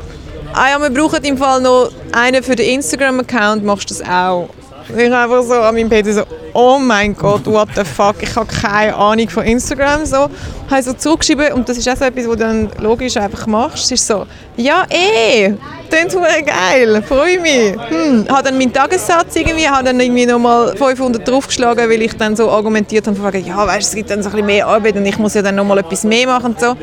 ah 0.52 0.70
ja, 0.70 0.78
wir 0.78 0.90
brauchen 0.90 1.24
im 1.24 1.38
Fall 1.38 1.60
noch 1.60 1.90
einen 2.12 2.42
für 2.42 2.56
den 2.56 2.66
Instagram-Account, 2.74 3.64
machst 3.64 3.90
du 3.90 3.94
das 3.94 4.08
auch? 4.08 4.48
Ich 4.96 5.12
einfach 5.12 5.42
so 5.42 5.54
an 5.54 5.74
meinem 5.74 5.88
PC 5.88 6.12
so, 6.12 6.22
oh 6.52 6.78
mein 6.78 7.14
Gott, 7.14 7.46
what 7.46 7.68
the 7.76 7.84
fuck, 7.84 8.16
ich 8.22 8.34
habe 8.34 8.46
keine 8.46 8.94
Ahnung 8.94 9.28
von 9.28 9.44
Instagram. 9.44 10.04
So, 10.04 10.28
habe 10.68 10.82
so 10.82 10.92
zurückgeschrieben 10.92 11.52
und 11.52 11.68
das 11.68 11.78
ist 11.78 11.88
auch 11.88 11.96
so 11.96 12.04
etwas, 12.04 12.26
was 12.26 12.36
du 12.36 12.36
dann 12.36 12.70
logisch 12.78 13.16
einfach 13.16 13.46
machst. 13.46 13.84
Es 13.84 13.92
ist 13.92 14.06
so, 14.06 14.26
ja 14.56 14.84
eh, 14.90 15.54
klingt 15.88 16.12
verdammt 16.12 16.46
geil, 16.46 17.02
freue 17.06 17.40
mich. 17.40 17.76
Hm. 17.88 18.26
Habe 18.28 18.42
dann 18.44 18.58
meinen 18.58 18.72
Tagessatz 18.72 19.36
irgendwie, 19.36 19.68
habe 19.68 19.84
dann 19.84 20.00
irgendwie 20.00 20.26
nochmal 20.26 20.76
500 20.76 21.26
draufgeschlagen, 21.26 21.88
weil 21.88 22.02
ich 22.02 22.16
dann 22.16 22.34
so 22.34 22.50
argumentiert 22.50 23.06
habe, 23.06 23.38
ja 23.38 23.66
weißt, 23.66 23.88
es 23.88 23.94
gibt 23.94 24.10
dann 24.10 24.22
so 24.22 24.28
ein 24.28 24.32
bisschen 24.32 24.46
mehr 24.46 24.66
Arbeit 24.66 24.96
und 24.96 25.06
ich 25.06 25.18
muss 25.18 25.34
ja 25.34 25.42
dann 25.42 25.54
nochmal 25.54 25.78
etwas 25.78 26.04
mehr 26.04 26.26
machen 26.26 26.52
und 26.52 26.60
so. 26.60 26.76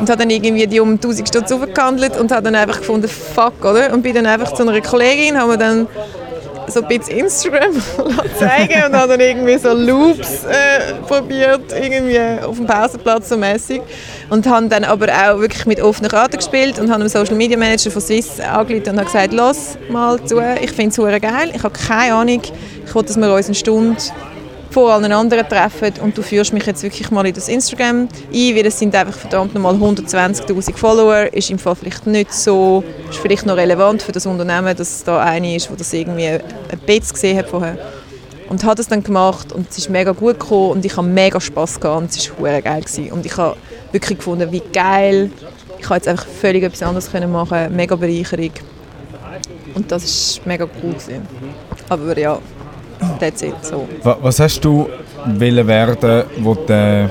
Und 0.00 0.08
habe 0.08 0.20
dann 0.20 0.30
irgendwie 0.30 0.66
die 0.66 0.80
um 0.80 0.92
1000 0.92 1.28
Stutz 1.28 1.52
aufgehandelt 1.52 2.18
und 2.18 2.32
habe 2.32 2.42
dann 2.42 2.54
einfach 2.54 2.78
gefunden, 2.78 3.08
fuck, 3.08 3.64
oder? 3.64 3.92
Und 3.92 4.02
bin 4.02 4.14
dann 4.14 4.26
einfach 4.26 4.52
zu 4.54 4.66
einer 4.66 4.80
Kollegin, 4.80 5.38
haben 5.38 5.50
wir 5.50 5.56
dann 5.58 5.86
so 6.70 6.82
ein 6.82 6.88
bisschen 6.88 7.18
Instagram 7.18 7.72
zeigen 8.38 8.84
und 8.86 8.96
habe 8.96 9.08
dann 9.08 9.20
irgendwie 9.20 9.58
so 9.58 9.72
Loops 9.72 10.44
äh, 10.44 10.94
probiert, 11.06 11.72
irgendwie 11.72 12.18
auf 12.44 12.56
dem 12.56 12.66
Pausenplatz 12.66 13.28
so 13.28 13.36
mäßig 13.36 13.82
und 14.30 14.46
habe 14.46 14.68
dann 14.68 14.84
aber 14.84 15.08
auch 15.08 15.40
wirklich 15.40 15.66
mit 15.66 15.80
offenen 15.80 16.10
Karten 16.10 16.36
gespielt 16.36 16.78
und 16.78 16.90
habe 16.90 17.02
dem 17.02 17.08
Social 17.08 17.34
Media 17.34 17.58
Manager 17.58 17.90
von 17.90 18.00
Swiss 18.00 18.40
angerufen 18.40 18.90
und 18.90 18.98
habe 18.98 19.06
gesagt, 19.06 19.32
los 19.32 19.76
mal 19.90 20.22
zu, 20.24 20.40
ich 20.60 20.70
finde 20.72 20.90
es 20.90 21.22
geil, 21.22 21.52
ich 21.54 21.62
habe 21.62 21.74
keine 21.76 22.14
Ahnung, 22.14 22.40
ich 22.42 22.94
will, 22.94 23.02
dass 23.02 23.16
wir 23.16 23.34
uns 23.34 23.46
eine 23.46 23.54
Stunde 23.54 23.96
vor 24.70 24.92
allen 24.92 25.10
anderen 25.12 25.48
treffen 25.48 25.92
und 26.02 26.16
du 26.16 26.22
führst 26.22 26.52
mich 26.52 26.64
jetzt 26.64 26.82
wirklich 26.82 27.10
mal 27.10 27.26
in 27.26 27.34
das 27.34 27.48
Instagram 27.48 28.08
ein, 28.32 28.56
weil 28.56 28.66
es 28.66 28.78
sind 28.78 28.94
einfach 28.94 29.14
verdammt 29.14 29.52
nochmal 29.52 29.74
120'000 29.74 30.76
Follower, 30.76 31.32
ist 31.32 31.50
im 31.50 31.58
Fall 31.58 31.74
vielleicht 31.74 32.06
nicht 32.06 32.32
so, 32.32 32.84
ist 33.10 33.18
vielleicht 33.18 33.46
noch 33.46 33.56
relevant 33.56 34.02
für 34.02 34.12
das 34.12 34.26
Unternehmen, 34.26 34.76
dass 34.76 35.02
da 35.02 35.20
eine 35.20 35.56
ist, 35.56 35.70
wo 35.70 35.74
das 35.74 35.92
irgendwie 35.92 36.28
ein 36.28 36.40
bisschen 36.86 37.12
gesehen 37.12 37.38
hat 37.38 37.48
vorher. 37.48 37.76
Und 38.48 38.64
habe 38.64 38.76
das 38.76 38.88
dann 38.88 39.02
gemacht 39.02 39.52
und 39.52 39.70
es 39.70 39.78
ist 39.78 39.90
mega 39.90 40.12
gut 40.12 40.38
gekommen 40.38 40.70
und 40.70 40.84
ich 40.84 40.96
habe 40.96 41.06
mega 41.06 41.40
Spass 41.40 41.78
gehabt 41.78 42.02
und 42.02 42.10
es 42.10 42.30
war 42.30 42.38
hure 42.38 42.62
geil 42.62 42.82
gewesen. 42.82 43.12
und 43.12 43.26
ich 43.26 43.36
habe 43.36 43.56
wirklich 43.92 44.18
gefunden, 44.18 44.50
wie 44.50 44.62
geil, 44.72 45.30
ich 45.78 45.84
habe 45.84 45.96
jetzt 45.96 46.08
einfach 46.08 46.26
völlig 46.26 46.62
etwas 46.62 46.82
anderes 46.82 47.10
können 47.10 47.30
machen, 47.30 47.74
mega 47.74 47.96
Bereicherung 47.96 48.50
und 49.74 49.90
das 49.90 50.04
ist 50.04 50.46
mega 50.46 50.64
cool 50.82 50.92
gewesen. 50.92 51.26
Aber 51.88 52.18
ja, 52.18 52.38
that's 53.18 53.42
it, 53.42 53.54
so. 53.62 53.88
Wa- 54.02 54.18
Was 54.22 54.40
hast 54.40 54.60
du 54.64 54.88
wollen 55.26 55.66
werden, 55.66 56.24
wo 56.38 56.54
du 56.54 56.72
äh, 56.72 57.08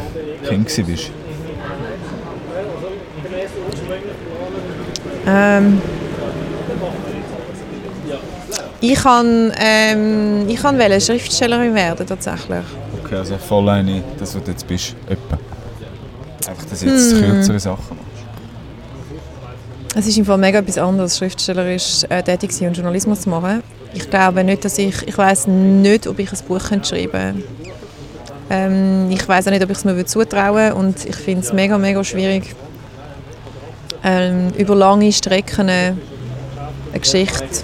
Kind 0.47 0.67
warst? 0.89 1.11
Ähm, 5.27 5.81
ich 8.81 8.95
kann, 8.95 9.51
ähm, 9.59 10.45
ich 10.47 10.55
kann 10.61 10.79
wollte 10.79 11.01
Schriftstellerin 11.01 11.75
werden 11.75 12.07
tatsächlich. 12.07 12.63
Okay, 13.03 13.15
also 13.15 13.37
voll 13.37 13.69
eine, 13.69 14.01
das 14.17 14.35
was 14.35 14.43
du 14.43 14.51
jetzt 14.51 14.67
bist, 14.67 14.95
etwa. 15.07 15.37
Einfach, 16.49 16.65
dass 16.65 16.79
du 16.79 16.85
jetzt 16.87 17.11
Hm. 17.13 17.21
kürzere 17.21 17.59
Sachen 17.59 17.97
machst. 17.97 18.05
Es 19.95 20.07
ist 20.07 20.17
im 20.17 20.25
Fall 20.25 20.37
mega 20.37 20.59
etwas 20.59 20.77
anderes, 20.77 21.17
schriftstellerisch 21.17 22.03
äh, 22.09 22.23
tätig 22.23 22.51
sein 22.51 22.69
und 22.69 22.75
Journalismus 22.77 23.21
zu 23.21 23.29
machen. 23.29 23.61
Ich 23.93 24.09
glaube 24.09 24.43
nicht, 24.43 24.65
dass 24.65 24.77
ich, 24.77 25.07
ich 25.07 25.17
weiß 25.17 25.47
nicht, 25.47 26.07
ob 26.07 26.19
ich 26.19 26.31
ein 26.31 26.39
Buch 26.47 26.61
schreiben 26.61 27.11
könnte. 27.11 27.43
Ähm, 28.49 29.11
ich 29.11 29.27
weiß 29.27 29.47
auch 29.47 29.51
nicht, 29.51 29.63
ob 29.63 29.69
ich 29.69 29.77
es 29.77 29.85
mir 29.85 30.05
zutrauen 30.05 30.55
würde 30.55 30.75
und 30.75 31.05
ich 31.05 31.15
finde 31.15 31.41
es 31.41 31.53
mega, 31.53 31.77
mega 31.77 32.03
schwierig, 32.03 32.55
ähm, 34.03 34.49
über 34.57 34.75
lange 34.75 35.11
Strecken 35.11 35.69
eine 35.69 35.97
Geschichte 36.93 37.63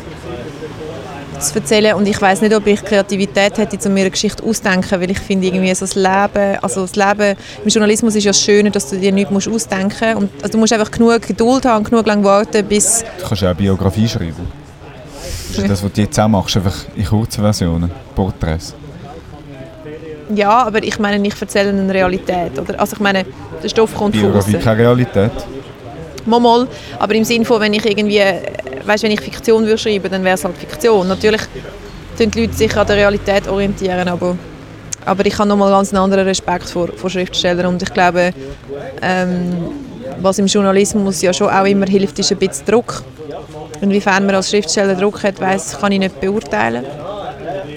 zu 1.39 1.55
erzählen 1.55 1.95
und 1.95 2.07
ich 2.07 2.21
weiß 2.21 2.41
nicht, 2.41 2.55
ob 2.55 2.65
ich 2.67 2.83
Kreativität 2.83 3.57
hätte, 3.57 3.77
um 3.87 3.93
mir 3.93 4.01
eine 4.01 4.11
Geschichte 4.11 4.43
auszudenken, 4.43 5.01
weil 5.01 5.11
ich 5.11 5.19
finde 5.19 5.47
irgendwie 5.47 5.73
so 5.73 5.85
das 5.85 5.95
Leben, 5.95 6.57
also 6.61 6.81
das 6.81 6.95
Leben 6.95 7.35
im 7.63 7.69
Journalismus 7.69 8.15
ist 8.15 8.23
ja 8.23 8.29
das 8.29 8.41
Schöne, 8.41 8.71
dass 8.71 8.89
du 8.89 8.97
dir 8.97 9.11
nichts 9.11 9.31
musst 9.31 9.47
ausdenken 9.47 10.13
musst. 10.15 10.33
Also 10.41 10.51
du 10.53 10.57
musst 10.59 10.73
einfach 10.73 10.91
genug 10.91 11.21
Geduld 11.21 11.65
haben, 11.65 11.83
genug 11.83 12.05
lang 12.05 12.23
warten, 12.23 12.65
bis... 12.65 13.03
Du 13.19 13.27
kannst 13.27 13.43
auch 13.43 13.53
Biografie 13.55 14.07
schreiben. 14.07 14.64
Das 15.55 15.63
ist 15.63 15.71
das, 15.71 15.83
was 15.83 15.93
du 15.93 16.01
jetzt 16.01 16.19
auch 16.19 16.27
machst, 16.27 16.57
einfach 16.57 16.75
in 16.95 17.05
kurzen 17.05 17.41
Versionen, 17.41 17.91
Porträts. 18.15 18.75
Ja, 20.33 20.65
aber 20.65 20.83
ich 20.83 20.97
meine, 20.99 21.25
ich 21.25 21.39
erzähle 21.39 21.69
eine 21.69 21.93
Realität, 21.93 22.57
oder? 22.59 22.79
Also 22.79 22.95
ich 22.95 22.99
meine, 22.99 23.25
der 23.61 23.69
Stoff 23.69 23.93
kommt 23.93 24.15
von 24.15 24.33
außen. 24.33 24.59
keine 24.59 24.79
Realität. 24.79 25.31
Mal, 26.25 26.39
mal, 26.39 26.67
aber 26.97 27.13
im 27.13 27.23
Sinne 27.23 27.45
von, 27.45 27.61
wenn 27.61 27.73
ich 27.73 27.85
irgendwie, 27.85 28.21
weißt, 28.83 29.03
wenn 29.03 29.11
ich 29.11 29.21
Fiktion 29.21 29.63
würde 29.63 29.77
schreiben, 29.77 30.09
dann 30.09 30.23
wäre 30.23 30.33
es 30.33 30.43
halt 30.43 30.57
Fiktion. 30.57 31.07
Natürlich 31.07 31.41
tun 32.17 32.31
die 32.31 32.41
Leute 32.41 32.53
sich 32.53 32.75
an 32.75 32.87
der 32.87 32.95
Realität 32.95 33.47
orientieren, 33.47 34.07
aber, 34.07 34.35
aber 35.05 35.25
ich 35.25 35.37
habe 35.37 35.47
nochmal 35.47 35.69
ganz 35.71 35.93
einen 35.93 36.03
anderen 36.03 36.25
Respekt 36.25 36.67
vor, 36.69 36.87
vor 36.95 37.09
Schriftstellern 37.09 37.67
und 37.67 37.83
ich 37.83 37.93
glaube, 37.93 38.33
ähm, 39.03 39.69
was 40.21 40.39
im 40.39 40.47
Journalismus 40.47 41.21
ja 41.21 41.33
schon 41.33 41.49
auch 41.49 41.65
immer 41.65 41.85
hilft, 41.85 42.19
ist 42.19 42.31
ein 42.31 42.37
bisschen 42.37 42.65
Druck. 42.65 43.03
Inwiefern 43.81 44.25
man 44.25 44.35
als 44.35 44.49
Schriftsteller 44.49 44.95
Druck 44.95 45.23
hat, 45.23 45.39
weiss, 45.39 45.77
kann 45.79 45.91
ich 45.91 45.99
nicht 45.99 46.19
beurteilen. 46.19 46.85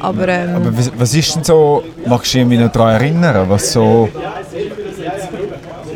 Aber, 0.00 0.28
ähm, 0.28 0.54
Aber 0.54 0.72
was, 0.96 1.14
ist 1.14 1.34
denn 1.34 1.44
so, 1.44 1.82
magst 2.06 2.34
du 2.34 2.44
dich 2.44 2.60
noch 2.60 2.70
daran 2.70 2.94
erinnern, 2.94 3.48
was 3.48 3.72
so 3.72 4.08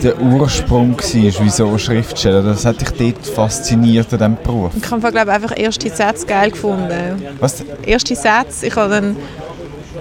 der 0.02 0.20
Ursprung 0.20 0.98
war, 0.98 1.44
wieso 1.44 1.78
Schriftsteller? 1.78 2.42
Das 2.42 2.64
hat 2.64 2.80
dich 2.80 2.90
dort 2.90 3.26
fasziniert 3.26 4.12
an 4.12 4.18
diesem 4.18 4.36
Beruf. 4.42 4.72
ich 4.76 4.90
habe 4.90 5.12
glaube 5.12 5.32
einfach 5.32 5.56
erste 5.56 5.88
Sätze 5.88 6.26
geil 6.26 6.50
gefunden. 6.50 7.22
Was? 7.38 7.62
Erste 7.86 8.16
Sätze, 8.16 8.66
ich 8.66 8.74
habe 8.74 8.90
dann 8.90 9.16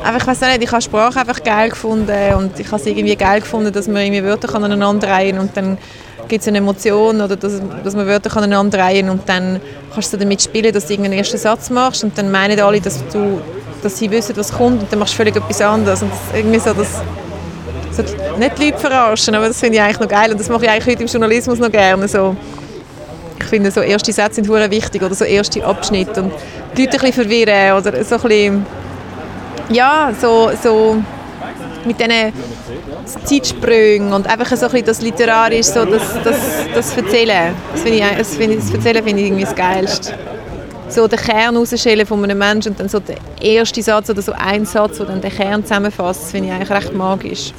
einfach, 0.03 0.21
ich 0.21 0.27
weiß 0.27 0.41
nicht, 0.41 0.63
ich 0.63 0.71
habe 0.71 0.81
Sprache 0.81 1.19
einfach 1.19 1.43
geil 1.43 1.69
gefunden 1.69 2.33
und 2.37 2.59
ich 2.59 2.67
habe 2.67 2.77
es 2.77 2.85
irgendwie 2.85 3.15
geil 3.15 3.41
gefunden, 3.41 3.71
dass 3.71 3.87
man 3.87 4.01
irgendwie 4.01 4.23
Wörter 4.23 4.47
kann 4.47 4.63
aneinander 4.63 5.07
reihen 5.07 5.37
und 5.37 5.55
dann 5.55 5.77
gibt 6.31 6.43
es 6.43 6.47
eine 6.47 6.59
Emotion 6.59 7.19
oder 7.19 7.35
dass, 7.35 7.61
dass 7.83 7.93
man 7.93 8.07
Wörter 8.07 8.35
aneinander 8.37 8.79
reihen 8.79 9.09
und 9.09 9.27
dann 9.27 9.59
kannst 9.93 10.13
du 10.13 10.17
damit 10.17 10.41
spielen, 10.41 10.71
dass 10.73 10.85
du 10.85 10.93
irgendeinen 10.93 11.19
ersten 11.19 11.37
Satz 11.37 11.69
machst 11.69 12.05
und 12.05 12.17
dann 12.17 12.31
meinen 12.31 12.57
alle, 12.59 12.79
dass 12.79 13.03
du 13.11 13.41
dass 13.83 13.97
sie 13.97 14.09
wissen, 14.09 14.37
was 14.37 14.53
kommt 14.53 14.81
und 14.81 14.91
dann 14.91 14.99
machst 14.99 15.13
du 15.13 15.17
völlig 15.17 15.35
etwas 15.35 15.59
anderes 15.59 16.01
und 16.03 16.11
das, 16.11 16.37
irgendwie 16.37 16.59
so 16.59 16.73
das 16.73 17.01
so, 17.91 18.03
nicht 18.37 18.57
die 18.57 18.65
Leute 18.65 18.77
verarschen, 18.77 19.35
aber 19.35 19.49
das 19.49 19.59
finde 19.59 19.75
ich 19.75 19.81
eigentlich 19.81 19.99
noch 19.99 20.07
geil 20.07 20.31
und 20.31 20.39
das 20.39 20.47
mache 20.47 20.63
ich 20.63 20.71
eigentlich 20.71 20.93
heute 20.93 21.03
im 21.03 21.09
Journalismus 21.09 21.59
noch 21.59 21.71
gerne 21.71 22.07
so. 22.07 22.35
Ich 23.39 23.45
finde, 23.47 23.69
so 23.69 23.81
erste 23.81 24.13
Sätze 24.13 24.35
sind 24.35 24.47
sehr 24.47 24.71
wichtig 24.71 25.03
oder 25.03 25.13
so 25.13 25.25
erste 25.25 25.65
Abschnitte 25.65 26.23
und 26.23 26.31
die 26.77 26.85
Leute 26.85 26.97
ein 26.97 26.99
bisschen 27.01 27.23
verwirren 27.23 27.77
oder 27.77 28.03
so 28.05 28.15
ein 28.15 28.21
bisschen, 28.21 28.65
ja, 29.69 30.13
so, 30.21 30.51
so 30.63 31.03
mit 31.85 31.99
diesen 31.99 32.33
Zeitsprüngen 33.25 34.13
und 34.13 34.27
einfach 34.27 34.55
so 34.55 34.67
ein 34.67 34.85
das 34.85 35.01
Literarisch, 35.01 35.67
so 35.67 35.85
das, 35.85 36.01
das, 36.23 36.37
das 36.73 36.97
Erzählen. 36.97 37.53
Das, 37.73 37.81
finde 37.81 37.97
ich, 37.97 38.17
das, 38.17 38.35
finde 38.35 38.55
ich, 38.55 38.61
das 38.61 38.73
Erzählen 38.73 39.03
finde 39.03 39.21
ich 39.21 39.27
irgendwie 39.27 39.43
das 39.43 39.55
Geilste. 39.55 40.13
So 40.89 41.07
den 41.07 41.19
Kern 41.19 41.55
rausschälen 41.55 42.05
von 42.05 42.23
einem 42.23 42.37
Menschen 42.37 42.73
und 42.73 42.79
dann 42.79 42.89
so 42.89 42.99
der 42.99 43.15
erste 43.41 43.81
Satz 43.81 44.09
oder 44.09 44.21
so 44.21 44.33
ein 44.33 44.65
Satz, 44.65 44.97
der 44.97 45.05
dann 45.05 45.21
den 45.21 45.31
Kern 45.31 45.63
zusammenfasst, 45.63 46.23
das 46.23 46.31
finde 46.31 46.49
ich 46.49 46.53
eigentlich 46.53 46.69
recht 46.69 46.93
magisch. 46.93 47.53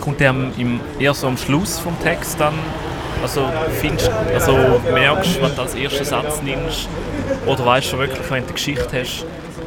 Kommt 0.00 0.20
der 0.20 0.30
im, 0.30 0.80
eher 0.98 1.14
so 1.14 1.28
am 1.28 1.36
Schluss 1.36 1.78
vom 1.78 1.96
Text 2.02 2.38
dann? 2.40 2.54
Also, 3.22 3.48
findest, 3.80 4.10
also 4.34 4.52
merkst 4.92 5.36
du, 5.36 5.42
wenn 5.42 5.54
du 5.54 5.62
als 5.62 5.74
ersten 5.74 6.04
Satz 6.04 6.42
nimmst? 6.42 6.88
Oder 7.46 7.64
weißt 7.64 7.92
du 7.92 7.98
wirklich, 7.98 8.30
wenn 8.30 8.42
du 8.42 8.48
eine 8.48 8.52
Geschichte 8.52 9.00
hast, 9.00 9.24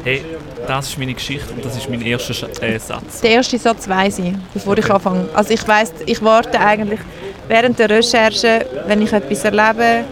hey, 0.08 0.24
das 0.66 0.88
ist 0.88 0.98
meine 0.98 1.12
Geschichte 1.14 1.52
und 1.54 1.62
das 1.64 1.76
ist 1.76 1.88
mein 1.90 2.00
erster 2.02 2.32
Sch- 2.32 2.62
äh, 2.62 2.78
Satz? 2.78 3.20
Den 3.20 3.32
ersten 3.32 3.58
Satz 3.58 3.86
weiß 3.88 4.18
ich, 4.20 4.32
bevor 4.54 4.76
ich 4.78 4.90
anfange. 4.90 5.28
Also 5.34 5.52
ich 5.52 5.66
weiß, 5.66 5.92
ich 6.06 6.22
warte 6.22 6.58
eigentlich 6.58 7.00
während 7.46 7.78
der 7.78 7.90
Recherche, 7.90 8.64
wenn 8.86 9.02
ich 9.02 9.12
etwas 9.12 9.44
erlebe, 9.44 10.04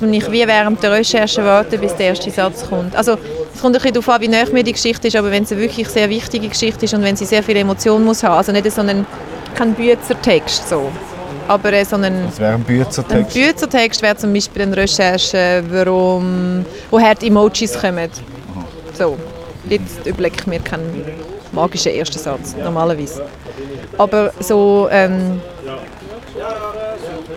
und 0.00 0.12
ich 0.12 0.30
wie 0.32 0.46
während 0.46 0.82
der 0.82 0.90
Recherche 0.92 1.44
warte, 1.44 1.78
bis 1.78 1.94
der 1.94 2.06
erste 2.08 2.30
Satz 2.30 2.68
kommt. 2.68 2.94
Also 2.96 3.12
es 3.54 3.60
kommt 3.60 3.76
ein 3.76 3.80
bisschen 3.80 3.94
darauf 3.94 4.08
an, 4.08 4.20
wie 4.20 4.28
nah 4.28 4.44
mir 4.52 4.64
die 4.64 4.72
Geschichte 4.72 5.06
ist, 5.08 5.16
aber 5.16 5.30
wenn 5.30 5.44
es 5.44 5.52
eine 5.52 5.60
wirklich 5.60 5.88
sehr 5.88 6.08
wichtige 6.10 6.48
Geschichte 6.48 6.84
ist 6.86 6.92
und 6.94 7.02
wenn 7.02 7.14
sie 7.16 7.24
sehr 7.24 7.42
viele 7.42 7.60
Emotionen 7.60 8.04
muss 8.04 8.22
haben, 8.24 8.34
also 8.34 8.50
nicht 8.52 8.70
so 8.70 8.80
einen, 8.80 9.06
kein 9.54 9.72
Büzertext 9.74 10.68
so, 10.68 10.90
aber 11.46 11.72
äh, 11.72 11.84
so 11.84 11.94
einen 11.96 12.26
Das 12.26 12.40
wäre 12.40 12.50
ein 12.54 12.60
ein 12.60 12.64
Büzertext. 12.64 13.32
Büzertext 13.34 14.02
wäre 14.02 14.16
zum 14.16 14.32
Beispiel 14.34 14.62
eine 14.62 14.76
Recherche, 14.76 15.62
warum, 15.70 16.64
woher 16.90 17.14
die 17.14 17.28
Emojis 17.28 17.78
kommen. 17.80 18.10
So, 19.02 19.18
jetzt 19.68 20.06
überlege 20.06 20.36
ich 20.38 20.46
mir 20.46 20.60
keinen 20.60 21.04
magischen 21.50 21.92
ersten 21.92 22.20
Satz, 22.20 22.54
normalerweise. 22.56 23.24
Aber 23.98 24.32
so, 24.38 24.86
ähm, 24.92 25.40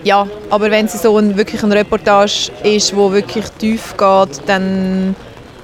ja, 0.03 0.27
aber 0.51 0.69
wenn 0.69 0.85
es 0.85 1.01
so 1.01 1.17
ein, 1.17 1.35
wirklich 1.35 1.63
eine 1.63 1.73
Reportage 1.73 2.51
ist, 2.61 2.95
wo 2.95 3.11
wirklich 3.11 3.45
tief 3.57 3.97
geht, 3.97 4.41
dann 4.45 5.15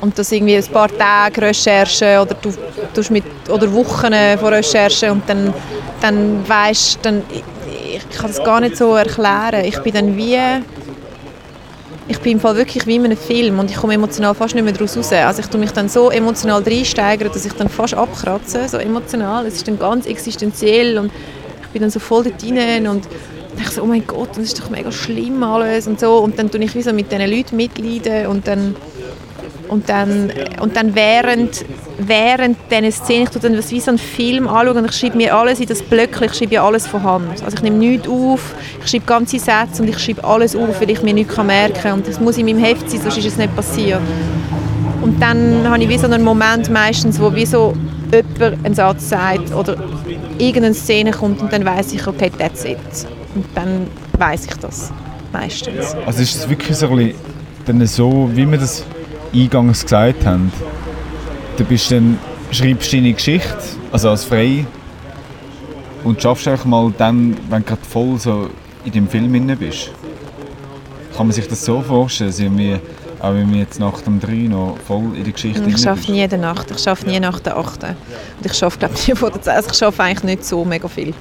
und 0.02 0.18
das 0.18 0.32
irgendwie 0.32 0.56
ein 0.58 0.66
paar 0.74 0.90
Tage 0.90 1.40
Recherche 1.40 2.20
oder 2.20 2.34
du 2.34 2.52
tust 2.96 3.12
mit 3.12 3.24
oder 3.48 3.72
Wochen 3.72 4.12
von 4.40 4.54
Recherche 4.54 5.12
und 5.12 5.22
dann 5.30 5.54
dann 6.02 6.50
weißt 6.50 6.98
dann 7.04 7.22
ich, 7.32 7.44
ich 7.98 8.18
kann 8.18 8.32
das 8.32 8.44
gar 8.44 8.60
nicht 8.60 8.76
so 8.76 8.96
erklären. 8.96 9.66
Ich 9.66 9.78
bin 9.84 9.94
dann 9.94 10.18
wie 10.18 10.40
ich 12.12 12.20
bin 12.20 12.34
im 12.34 12.40
Fall 12.42 12.58
wirklich 12.58 12.86
wie 12.88 12.98
in 12.98 13.06
einem 13.06 13.18
Film 13.18 13.58
und 13.60 13.72
ich 13.72 13.78
komme 13.78 13.94
emotional 13.94 14.36
fast 14.36 14.54
nicht 14.54 14.66
mehr 14.66 14.74
daraus 14.74 14.98
raus. 14.98 15.14
Also 15.14 15.40
ich 15.40 15.48
tue 15.48 15.60
mich 15.60 15.72
dann 15.72 15.88
so 15.88 16.12
emotional 16.12 16.62
reinsteigern, 16.62 17.32
dass 17.32 17.46
ich 17.46 17.54
dann 17.54 17.70
fast 17.70 17.94
abkratze, 17.94 18.68
so 18.68 18.78
emotional. 18.78 19.46
Es 19.46 19.56
ist 19.56 19.68
dann 19.68 19.80
ganz 19.80 20.06
existenziell 20.06 20.98
und 20.98 21.10
ich 21.62 21.68
bin 21.70 21.82
dann 21.82 21.90
so 21.90 22.00
voll 22.00 22.26
dort 22.26 22.44
rein 22.44 22.86
und 22.88 23.08
denke 23.56 23.72
so, 23.72 23.84
oh 23.84 23.86
mein 23.86 24.06
Gott, 24.06 24.32
das 24.32 24.40
ist 24.40 24.60
doch 24.60 24.70
mega 24.70 24.92
schlimm 24.92 25.42
alles 25.42 25.88
und 25.88 26.02
so. 26.02 26.18
Und 26.18 26.38
dann 26.38 26.52
tue 26.52 26.62
ich 26.62 26.76
wie 26.76 26.82
so 26.82 26.92
mit 26.92 27.10
diesen 27.14 27.32
Leuten 27.32 27.56
mitleiden 27.56 28.28
und 28.28 28.46
dann 28.46 28.76
und 29.72 29.88
dann, 29.88 30.30
und 30.60 30.76
dann 30.76 30.96
während, 30.96 31.64
während 31.98 32.58
dieser 32.70 32.92
Szene, 32.92 33.24
ich 33.24 33.30
tue 33.30 33.42
dann 33.42 33.58
wie 33.58 33.80
so 33.80 33.90
einen 33.90 33.98
Film 33.98 34.46
anschauen 34.46 34.76
und 34.76 34.86
ich 34.90 34.92
schreibe 34.92 35.16
mir 35.16 35.34
alles 35.34 35.62
in 35.62 35.68
das 35.68 35.82
Blöckchen, 35.82 36.26
ich 36.26 36.34
schreibe 36.34 36.56
ja 36.56 36.66
alles 36.68 36.88
von 36.88 37.02
Hand. 37.02 37.42
Also 37.42 37.56
ich 37.56 37.64
nehme 37.64 37.78
nichts 37.78 38.06
auf, 38.06 38.54
ich 38.84 38.92
schreibe 38.92 39.06
ganze 39.06 39.40
Sätze 39.40 39.82
und 39.82 39.88
ich 39.88 39.98
schreibe 39.98 40.26
alles 40.26 40.58
auf, 40.58 40.82
weil 40.82 40.90
ich 40.90 41.02
mir 41.04 41.14
nichts 41.14 41.38
merken 41.38 41.82
kann. 41.82 41.94
Und 41.94 42.08
das 42.10 42.20
muss 42.20 42.38
in 42.38 42.48
meinem 42.48 42.62
Heft 42.62 42.92
sein, 42.92 43.00
sonst 43.00 43.18
ist 43.18 43.26
es 43.26 43.38
nicht 43.38 43.56
passiert. 43.56 44.02
Und 45.02 45.22
dann 45.22 45.66
habe 45.66 45.82
ich 45.82 45.88
wie 45.88 45.98
so 45.98 46.06
einen 46.06 46.22
Moment 46.22 46.70
meistens, 46.70 47.18
wo 47.18 47.34
wie 47.34 47.46
so 47.46 47.74
jemand 48.12 48.66
einen 48.66 48.76
Satz 48.76 49.08
sagt 49.08 49.54
oder 49.54 49.78
irgendeine 50.38 50.74
Szene 50.74 51.12
kommt 51.12 51.42
und 51.42 51.54
dann 51.54 51.64
weiß 51.64 51.94
ich, 51.94 52.06
okay, 52.06 52.30
that's 52.38 52.66
it. 52.66 52.78
Und 53.36 53.46
dann 53.56 53.88
weiß 54.20 54.48
ich 54.48 54.54
das 54.56 54.92
meistens. 55.32 55.96
Also 56.06 56.22
ist 56.22 56.36
es 56.36 56.50
wirklich 56.50 56.76
so, 56.76 58.30
wie 58.34 58.52
wir 58.52 58.58
das 58.58 58.84
eingangs 59.34 59.84
gesagt 59.84 60.26
haben, 60.26 60.52
du 61.58 61.64
bist 61.64 61.92
dann, 61.92 62.18
schreibst 62.52 62.92
deine 62.94 63.14
Geschichte, 63.14 63.58
also 63.92 64.10
als 64.10 64.24
frei, 64.24 64.66
und 66.04 66.22
schaffst 66.22 66.48
einfach 66.48 66.66
mal 66.66 66.94
dann, 66.98 67.38
wenn 67.50 67.62
du 67.62 67.68
gerade 67.68 67.86
voll 67.88 68.18
so 68.18 68.50
in 68.84 68.92
dem 68.92 69.08
Film 69.08 69.32
drin 69.32 69.58
bist. 69.58 69.92
Kann 71.16 71.28
man 71.28 71.32
sich 71.34 71.48
das 71.48 71.64
so 71.64 71.82
vorstellen, 71.82 72.32
dass 72.32 72.40
irgendwie, 72.40 72.78
auch 73.20 73.34
wenn 73.34 73.52
wir 73.52 73.60
jetzt 73.60 73.80
nach 73.80 74.02
dem 74.02 74.20
3 74.20 74.32
noch 74.48 74.78
voll 74.88 75.16
in 75.16 75.24
der 75.24 75.34
Geschichte 75.34 75.60
Ich 75.60 75.76
drin 75.76 75.78
schaffe 75.78 76.12
nie 76.12 76.18
jede 76.20 76.38
Nacht. 76.38 76.72
Ich 76.72 76.80
schaffe 76.80 77.08
nie 77.08 77.20
nach 77.20 77.40
der 77.40 77.58
8. 77.58 77.84
Und 77.84 77.96
ich 78.44 78.54
schaffe 78.54 78.80
glaube 78.80 78.96
nie 79.08 79.16
vor 79.16 79.30
der 79.30 79.42
10. 79.42 79.54
Also 79.54 79.70
ich 79.72 79.78
schaffe 79.78 80.04
eigentlich 80.04 80.24
nicht 80.24 80.46
so 80.46 80.66
mega 80.66 80.88
viel. 80.88 81.14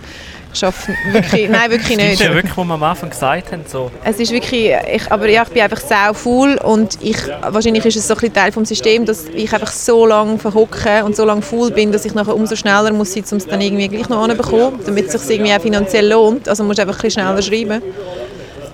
Ich 0.53 0.59
schaffe 0.59 0.93
wirklich, 1.13 1.49
nein, 1.49 1.71
wirklich 1.71 1.97
Das 1.97 2.07
ist 2.07 2.11
nicht. 2.19 2.23
ja 2.23 2.35
wirklich, 2.35 2.57
was 2.57 2.65
wir 2.67 2.75
am 2.75 2.83
Anfang 2.83 3.11
gesagt 3.11 3.53
haben, 3.53 3.63
so, 3.67 3.91
Es 4.05 4.19
ist 4.19 4.33
wirklich, 4.33 4.73
ich, 4.93 5.11
aber 5.13 5.29
ja, 5.29 5.43
ich 5.45 5.49
bin 5.51 5.63
einfach 5.63 5.81
sau 5.81 6.13
faul 6.13 6.59
und 6.63 6.99
ich, 7.01 7.17
wahrscheinlich 7.49 7.87
ist 7.87 7.97
es 7.97 8.09
so 8.09 8.15
ein 8.17 8.33
Teil 8.33 8.51
vom 8.51 8.65
System, 8.65 9.05
dass 9.05 9.27
ich 9.27 9.53
einfach 9.53 9.71
so 9.71 10.07
lange 10.07 10.39
verhocke 10.39 11.05
und 11.05 11.15
so 11.15 11.25
lange 11.25 11.43
faul 11.43 11.71
bin, 11.71 11.93
dass 11.93 12.05
ich 12.05 12.15
nachher 12.15 12.35
umso 12.35 12.57
schneller 12.57 12.93
muss 12.93 13.13
sein, 13.13 13.25
um 13.31 13.37
es 13.39 13.47
dann 13.47 13.61
irgendwie 13.61 13.89
gleich 13.89 14.09
noch 14.09 14.23
anzubekommen, 14.23 14.81
damit 14.85 15.07
es 15.15 15.23
sich 15.27 15.37
irgendwie 15.37 15.55
auch 15.55 15.61
finanziell 15.61 16.09
lohnt. 16.09 16.49
Also 16.49 16.65
musst 16.65 16.79
du 16.79 16.83
einfach 16.83 16.97
ein 16.99 17.03
bisschen 17.03 17.23
schneller 17.23 17.43
schreiben. 17.43 17.83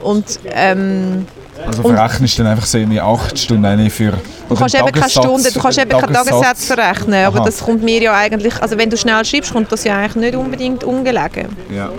Und 0.03 0.41
ähm, 0.53 1.27
Also 1.67 1.83
verrechnest 1.83 2.39
du 2.39 2.43
dann 2.43 2.53
einfach 2.53 2.67
so 2.67 2.79
irgendwie 2.79 3.01
8 3.01 3.39
Stunden 3.39 3.65
eine 3.65 3.91
für... 3.91 4.13
Du 4.49 4.55
kannst 4.55 4.75
eben 4.75 4.93
keine 4.93 5.11
Stunde, 5.11 5.51
du 5.51 5.61
kannst 5.61 5.79
eben 5.79 5.91
keine 5.91 6.13
Tagessätze 6.13 6.75
verrechnen, 6.75 7.25
aber 7.25 7.39
Aha. 7.39 7.47
das 7.47 7.61
kommt 7.61 7.83
mir 7.83 8.01
ja 8.01 8.15
eigentlich, 8.15 8.61
also 8.61 8.79
wenn 8.79 8.91
du 8.91 8.97
schnell 8.97 9.25
schreibst, 9.25 9.53
kommt 9.53 9.73
das 9.73 9.85
ja 9.85 9.97
eigentlich 9.97 10.17
nicht 10.17 10.37
unbedingt 10.37 10.85
ungelegen. 10.85 11.49
Ja. 11.75 11.91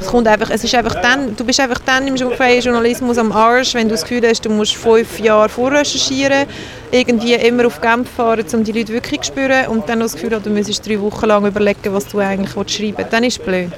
Es 0.00 0.08
kommt 0.08 0.28
einfach, 0.28 0.50
es 0.50 0.62
ist 0.62 0.74
einfach 0.74 0.94
dann, 1.00 1.34
du 1.36 1.44
bist 1.44 1.58
einfach 1.58 1.80
dann 1.84 2.06
im 2.06 2.16
freien 2.16 2.62
Journalismus 2.62 3.18
am 3.18 3.32
Arsch, 3.32 3.74
wenn 3.74 3.88
du 3.88 3.94
das 3.94 4.02
Gefühl 4.02 4.26
hast, 4.28 4.44
du 4.44 4.50
musst 4.50 4.76
fünf 4.76 5.18
Jahre 5.18 5.48
vorrecherchieren, 5.48 6.46
irgendwie 6.90 7.34
immer 7.34 7.66
auf 7.66 7.80
Genf 7.80 8.08
fahren, 8.10 8.44
um 8.52 8.62
die 8.62 8.72
Leute 8.72 8.92
wirklich 8.92 9.22
zu 9.22 9.32
spüren 9.32 9.66
und 9.68 9.88
dann 9.88 9.98
noch 9.98 10.06
das 10.06 10.14
Gefühl 10.14 10.34
hast, 10.34 10.46
du 10.46 10.50
müsstest 10.50 10.86
drei 10.86 11.00
Wochen 11.00 11.26
lang 11.26 11.46
überlegen, 11.46 11.92
was 11.92 12.06
du 12.06 12.18
eigentlich 12.18 12.52
schreiben 12.52 12.98
willst. 12.98 13.12
Dann 13.12 13.24
ist 13.24 13.38
es 13.40 13.44
blöd. 13.44 13.70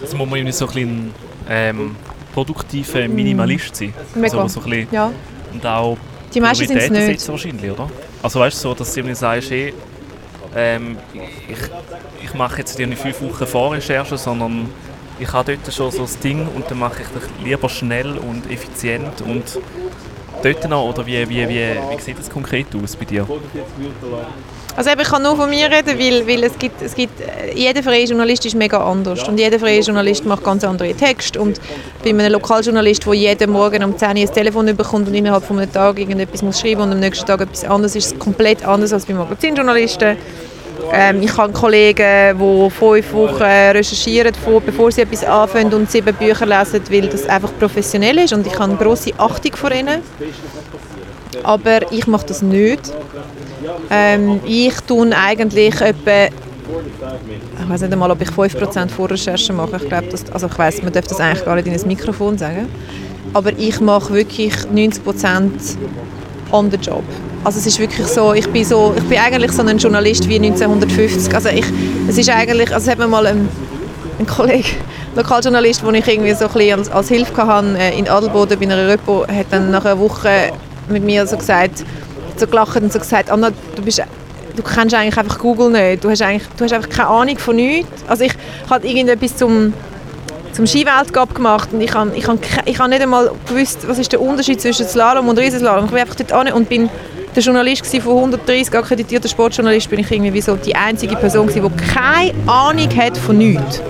jetzt 0.00 0.14
muss 0.14 0.28
man 0.28 0.38
irgendwie 0.38 0.52
so 0.52 0.66
ein 0.66 0.72
bisschen 0.72 1.14
ähm, 1.48 1.96
produktiver 2.36 3.08
Minimalist 3.08 3.74
sein. 3.74 3.94
Mega. 4.14 4.42
Also, 4.42 4.60
so 4.60 4.66
ein 4.66 4.70
bisschen, 4.70 4.88
Ja. 4.92 5.10
und 5.54 5.66
auch 5.66 5.96
Die 6.34 6.40
meisten 6.40 6.66
sind 6.68 6.76
es 6.76 6.90
nicht. 6.90 7.06
setzen 7.06 7.30
wahrscheinlich, 7.32 7.70
oder? 7.70 7.88
Also 8.22 8.40
weißt 8.40 8.56
du, 8.58 8.60
so, 8.68 8.74
dass 8.74 8.92
du 8.92 9.00
irgendwie 9.00 9.14
sagst, 9.16 9.50
hey, 9.50 9.72
ähm, 10.54 10.96
ich, 11.48 11.58
ich 12.24 12.34
mache 12.34 12.58
jetzt 12.58 12.78
irgendwie 12.78 12.98
fünf 13.02 13.22
Wochen 13.22 13.46
Vorrecherche, 13.46 14.18
sondern 14.18 14.68
ich 15.18 15.32
habe 15.32 15.56
dort 15.56 15.74
schon 15.74 15.90
so 15.90 16.02
das 16.02 16.18
Ding 16.18 16.46
und 16.54 16.70
dann 16.70 16.78
mache 16.78 17.02
ich 17.02 17.08
das 17.14 17.22
lieber 17.42 17.68
schnell 17.70 18.18
und 18.18 18.50
effizient 18.50 19.22
und 19.22 19.44
dort 20.42 20.68
noch, 20.68 20.84
oder 20.90 21.06
wie, 21.06 21.26
wie, 21.28 21.48
wie, 21.48 21.74
wie 21.90 22.00
sieht 22.00 22.18
das 22.18 22.28
konkret 22.28 22.66
aus 22.74 22.94
bei 22.96 23.06
dir? 23.06 23.26
Also 24.76 24.90
eben, 24.90 25.00
ich 25.00 25.08
kann 25.08 25.22
nur 25.22 25.36
von 25.36 25.48
mir 25.48 25.70
reden, 25.70 25.98
weil, 25.98 26.26
weil 26.26 26.44
es 26.44 26.58
gibt, 26.58 26.82
es 26.82 26.94
gibt, 26.94 27.18
äh, 27.20 27.54
jeder 27.54 27.82
freie 27.82 28.04
Journalist 28.04 28.44
ist 28.44 28.54
mega 28.54 28.78
anders. 28.78 29.26
Und 29.26 29.38
jeder 29.38 29.58
freie 29.58 29.80
Journalist 29.80 30.26
macht 30.26 30.44
ganz 30.44 30.64
andere 30.64 30.92
Texte 30.92 31.40
und 31.40 31.58
bei 32.04 32.10
einem 32.10 32.30
Lokaljournalist, 32.30 33.06
der 33.06 33.14
jeden 33.14 33.52
Morgen 33.52 33.82
um 33.82 33.96
10 33.96 34.08
Uhr 34.10 34.14
ein 34.16 34.34
Telefon 34.34 34.66
bekommt 34.76 35.08
und 35.08 35.14
innerhalb 35.14 35.44
von 35.44 35.58
einem 35.58 35.72
Tag 35.72 35.98
irgendetwas 35.98 36.42
muss 36.42 36.60
schreiben 36.60 36.82
und 36.82 36.92
am 36.92 37.00
nächsten 37.00 37.24
Tag 37.24 37.40
etwas 37.40 37.64
anderes, 37.64 37.96
ist 37.96 38.12
es 38.12 38.18
komplett 38.18 38.66
anders 38.66 38.92
als 38.92 39.06
bei 39.06 39.14
Magazinjournalisten. 39.14 40.18
Ähm, 40.92 41.22
ich 41.22 41.34
habe 41.36 41.52
Kollegen, 41.54 42.38
die 42.38 42.70
fünf 42.70 43.12
Wochen 43.14 43.42
recherchieren, 43.42 44.32
bevor 44.64 44.92
sie 44.92 45.00
etwas 45.00 45.24
anfangen 45.24 45.72
und 45.72 45.90
sieben 45.90 46.14
Bücher 46.14 46.44
lesen, 46.44 46.82
weil 46.90 47.08
das 47.08 47.26
einfach 47.26 47.50
professionell 47.58 48.18
ist. 48.18 48.34
Und 48.34 48.46
ich 48.46 48.52
habe 48.54 48.64
eine 48.64 48.76
grosse 48.76 49.12
Achtung 49.16 49.56
vor 49.56 49.72
ihnen. 49.72 50.02
Aber 51.42 51.90
ich 51.90 52.06
mache 52.06 52.26
das 52.26 52.42
nicht. 52.42 52.92
Ähm, 53.90 54.40
ich 54.44 54.74
tue 54.80 55.10
eigentlich 55.16 55.80
etwa 55.80 56.28
ich 57.60 57.68
weiß 57.68 57.82
nicht 57.82 57.92
einmal, 57.92 58.10
ob 58.10 58.20
ich 58.20 58.28
5% 58.28 58.88
Vorrecherche 58.88 59.52
mache. 59.52 59.76
Ich 59.76 59.88
glaube, 59.88 60.08
also 60.32 60.46
ich 60.46 60.58
weiß, 60.58 60.82
man 60.82 60.92
darf 60.92 61.06
das 61.06 61.20
eigentlich 61.20 61.44
gar 61.44 61.54
nicht 61.54 61.66
in 61.68 61.74
ein 61.74 61.86
Mikrofon 61.86 62.36
sagen. 62.36 62.68
Aber 63.32 63.56
ich 63.56 63.80
mache 63.80 64.14
wirklich 64.14 64.54
90% 64.74 65.50
on 66.50 66.70
the 66.70 66.76
job. 66.76 67.04
Also 67.44 67.58
es 67.58 67.66
ist 67.66 67.78
wirklich 67.78 68.06
so, 68.06 68.32
ich 68.34 68.48
bin 68.50 68.64
so, 68.64 68.94
ich 68.96 69.04
bin 69.04 69.18
eigentlich 69.18 69.52
so 69.52 69.62
ein 69.62 69.78
Journalist 69.78 70.28
wie 70.28 70.36
1950. 70.36 71.34
Also 71.34 71.48
ich, 71.50 71.64
es 72.08 72.18
ist 72.18 72.28
eigentlich, 72.30 72.72
also 72.72 72.90
hat 72.90 72.98
mir 72.98 73.06
mal 73.06 73.26
ein, 73.26 73.48
ein 74.18 74.26
Kollege, 74.26 74.68
Lokaljournalist, 75.14 75.82
den 75.82 75.94
ich 75.94 76.08
irgendwie 76.08 76.34
so 76.34 76.48
ein 76.48 76.72
als, 76.78 76.90
als 76.90 77.08
Hilfe 77.08 77.46
hatte, 77.46 77.78
äh, 77.78 77.98
in 77.98 78.08
Adelboden 78.08 78.58
bei 78.58 78.66
einer 78.66 78.88
Repo, 78.88 79.26
hat 79.28 79.46
dann 79.50 79.70
nach 79.70 79.84
einer 79.84 79.98
Woche 79.98 80.52
mit 80.88 81.04
mir 81.04 81.26
so 81.26 81.36
gesagt, 81.36 81.84
so 82.38 82.46
gelacht 82.46 82.80
und 82.80 82.92
so 82.92 82.98
gesagt, 82.98 83.30
Anna, 83.30 83.50
du 83.74 83.82
bist 83.82 84.02
du 84.56 84.62
kennst 84.62 84.94
eigentlich 84.94 85.16
einfach 85.18 85.38
Google 85.38 85.70
nicht. 85.70 86.02
Du 86.02 86.10
hast, 86.10 86.22
eigentlich, 86.22 86.48
du 86.56 86.64
hast 86.64 86.72
einfach 86.72 86.88
keine 86.88 87.08
Ahnung 87.08 87.38
von 87.38 87.56
nichts. 87.56 88.04
Also 88.08 88.24
ich 88.24 88.32
habe 88.68 88.86
irgendetwas 88.86 89.36
zum, 89.36 89.72
zum 90.52 90.66
Skiweltcup 90.66 91.34
gemacht 91.34 91.68
und 91.72 91.80
ich 91.80 91.94
habe 91.94 92.16
ich 92.16 92.26
hab, 92.26 92.38
ich 92.64 92.78
hab 92.78 92.88
nicht 92.88 93.02
einmal 93.02 93.30
gewusst, 93.46 93.86
was 93.86 93.98
ist 93.98 94.12
der 94.12 94.20
Unterschied 94.20 94.60
zwischen 94.60 94.86
Slalom 94.86 95.28
und 95.28 95.38
Riesenslalom. 95.38 95.84
Ich 95.84 95.90
bin 95.90 96.00
einfach 96.00 96.14
dort 96.14 96.32
an 96.32 96.52
und 96.52 96.68
bin 96.68 96.88
der 97.34 97.42
Journalist 97.42 97.86
von 97.98 98.16
130 98.16 98.74
akkreditierter 98.74 99.28
Sportjournalist 99.28 99.90
bin 99.90 100.00
ich 100.00 100.10
irgendwie 100.10 100.40
so 100.40 100.56
die 100.56 100.74
einzige 100.74 101.16
Person 101.16 101.48
die 101.48 101.60
keine 101.60 102.32
Ahnung 102.46 102.88
hat 102.96 103.18
von 103.18 103.36
nichts. 103.36 103.82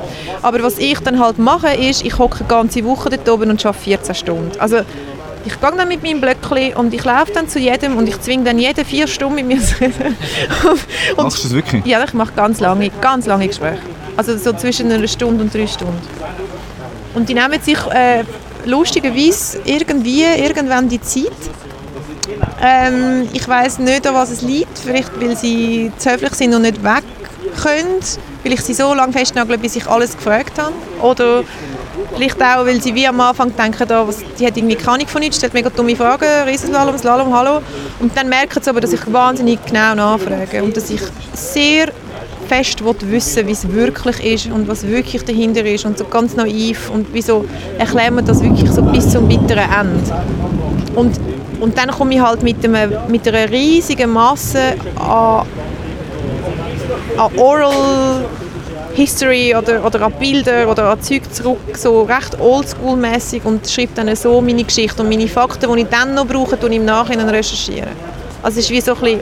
Aber 0.43 0.63
was 0.63 0.79
ich 0.79 0.99
dann 0.99 1.21
halt 1.21 1.39
mache, 1.39 1.73
ist, 1.75 2.05
ich 2.05 2.19
hocke 2.19 2.41
eine 2.41 2.49
ganze 2.49 2.85
Woche 2.85 3.09
dort 3.11 3.29
oben 3.29 3.51
und 3.51 3.65
arbeite 3.65 3.85
14 3.85 4.15
Stunden. 4.17 4.51
Also 4.59 4.79
ich 5.47 5.61
gehe 5.61 5.73
dann 5.77 5.89
mit 5.89 6.03
meinem 6.03 6.21
Blöckchen 6.21 6.75
und 6.75 6.93
ich 6.93 7.05
laufe 7.05 7.33
dann 7.33 7.49
zu 7.49 7.59
jedem 7.59 7.97
und 7.97 8.09
ich 8.09 8.21
zwinge 8.21 8.45
dann 8.45 8.59
jede 8.59 8.85
vier 8.85 9.07
Stunden 9.07 9.37
mit 9.37 9.47
mir 9.47 9.61
zu 9.63 9.81
reden. 9.81 10.17
Machst 11.17 11.39
du 11.39 11.43
das 11.45 11.53
wirklich? 11.55 11.87
Ja, 11.87 12.03
ich 12.05 12.13
mache 12.13 12.33
ganz 12.35 12.61
lange, 12.61 12.91
ganz 13.01 13.27
lange 13.27 13.47
Gespräche. 13.47 13.79
Also 14.17 14.37
so 14.37 14.53
zwischen 14.53 14.91
einer 14.91 15.07
Stunde 15.07 15.45
und 15.45 15.55
drei 15.55 15.67
Stunden. 15.67 16.01
Und 17.15 17.29
die 17.29 17.35
nehmen 17.35 17.61
sich 17.63 17.79
äh, 17.87 18.25
lustigerweise 18.65 19.61
irgendwie 19.65 20.25
irgendwann 20.25 20.89
die 20.89 21.01
Zeit. 21.01 21.31
Ähm, 22.61 23.29
ich 23.33 23.47
weiß 23.47 23.79
nicht, 23.79 24.07
an 24.07 24.15
was 24.15 24.31
es 24.31 24.43
liegt. 24.43 24.79
Vielleicht, 24.79 25.19
weil 25.21 25.37
sie 25.37 25.93
zu 25.97 26.11
höflich 26.11 26.35
sind 26.35 26.55
und 26.55 26.63
nicht 26.63 26.83
weg 26.83 27.05
können. 27.63 28.01
Weil 28.43 28.53
ich 28.53 28.61
sie 28.63 28.75
so 28.75 28.93
lange 28.95 29.13
festnagle, 29.13 29.59
bis 29.59 29.77
ich 29.77 29.87
alles 29.87 30.17
gefragt 30.17 30.59
habe. 30.59 30.75
Oder 31.03 31.45
Vielleicht 32.15 32.41
auch, 32.43 32.67
weil 32.67 32.81
sie 32.81 32.95
wie 32.95 33.07
am 33.07 33.21
Anfang 33.21 33.55
denken, 33.57 33.87
oh, 33.91 34.09
was, 34.09 34.19
die 34.39 34.47
hat 34.47 34.57
irgendwie 34.57 34.77
keine 34.77 34.93
Ahnung 34.93 35.07
von 35.09 35.21
nichts, 35.21 35.39
stellt 35.39 35.55
mega 35.55 35.71
dumme 35.71 35.97
Fragen, 35.97 36.27
Riesenslalom, 36.47 36.99
Slalom, 36.99 37.35
hallo. 37.35 37.61
Und 38.01 38.17
dann 38.17 38.29
merken 38.29 38.63
sie 38.63 38.71
aber, 38.71 38.81
dass 38.81 38.93
ich 38.93 39.13
wahnsinnig 39.13 39.59
genau 39.65 39.95
nachfrage 39.95 40.63
und 40.63 40.77
dass 40.77 40.91
ich 40.91 41.01
sehr 41.33 41.89
fest 42.49 42.81
wissen 42.85 43.47
wie 43.47 43.53
es 43.53 43.69
wirklich 43.73 44.25
ist 44.25 44.53
und 44.53 44.69
was 44.69 44.87
wirklich 44.87 45.25
dahinter 45.25 45.65
ist 45.65 45.85
und 45.85 45.99
so 45.99 46.05
ganz 46.05 46.37
naiv 46.37 46.91
und 46.91 47.09
wieso 47.13 47.45
erklären 47.77 48.15
wir 48.15 48.23
das 48.23 48.43
wirklich 48.43 48.71
so 48.71 48.83
bis 48.83 49.11
zum 49.11 49.29
bitteren 49.29 49.69
Ende. 49.69 50.25
Und, 50.95 51.19
und 51.61 51.77
dann 51.77 51.91
komme 51.91 52.15
ich 52.15 52.21
halt 52.21 52.43
mit, 52.43 52.65
einem, 52.65 52.93
mit 53.09 53.27
einer 53.27 53.51
riesigen 53.51 54.11
Masse 54.11 54.75
an, 54.97 55.45
an 57.17 57.37
Oral 57.37 58.25
History 58.97 59.55
oder, 59.55 59.85
oder 59.85 60.01
an 60.03 60.13
Bilder 60.13 60.69
oder 60.71 60.91
an 60.91 61.03
Zeug 61.03 61.23
zurück, 61.33 61.77
so 61.77 62.03
recht 62.03 62.41
oldschool-mäßig 62.41 63.45
und 63.45 63.69
schreibe 63.69 63.93
dann 63.95 64.17
so 64.17 64.41
meine 64.41 64.65
Geschichte 64.65 65.03
und 65.03 65.11
meine 65.11 65.29
Fakten, 65.29 65.71
die 65.75 65.83
ich 65.83 65.89
dann 65.89 66.15
noch 66.15 66.27
brauche, 66.27 66.57
ich 66.57 66.73
im 66.73 66.85
Nachhinein 66.87 67.29
recherchiere. 67.29 67.89
Also 68.43 68.59
es 68.59 68.67
ist 68.67 68.71
wie 68.71 68.81
so 68.81 68.95
ein 68.95 69.01
bisschen 69.01 69.21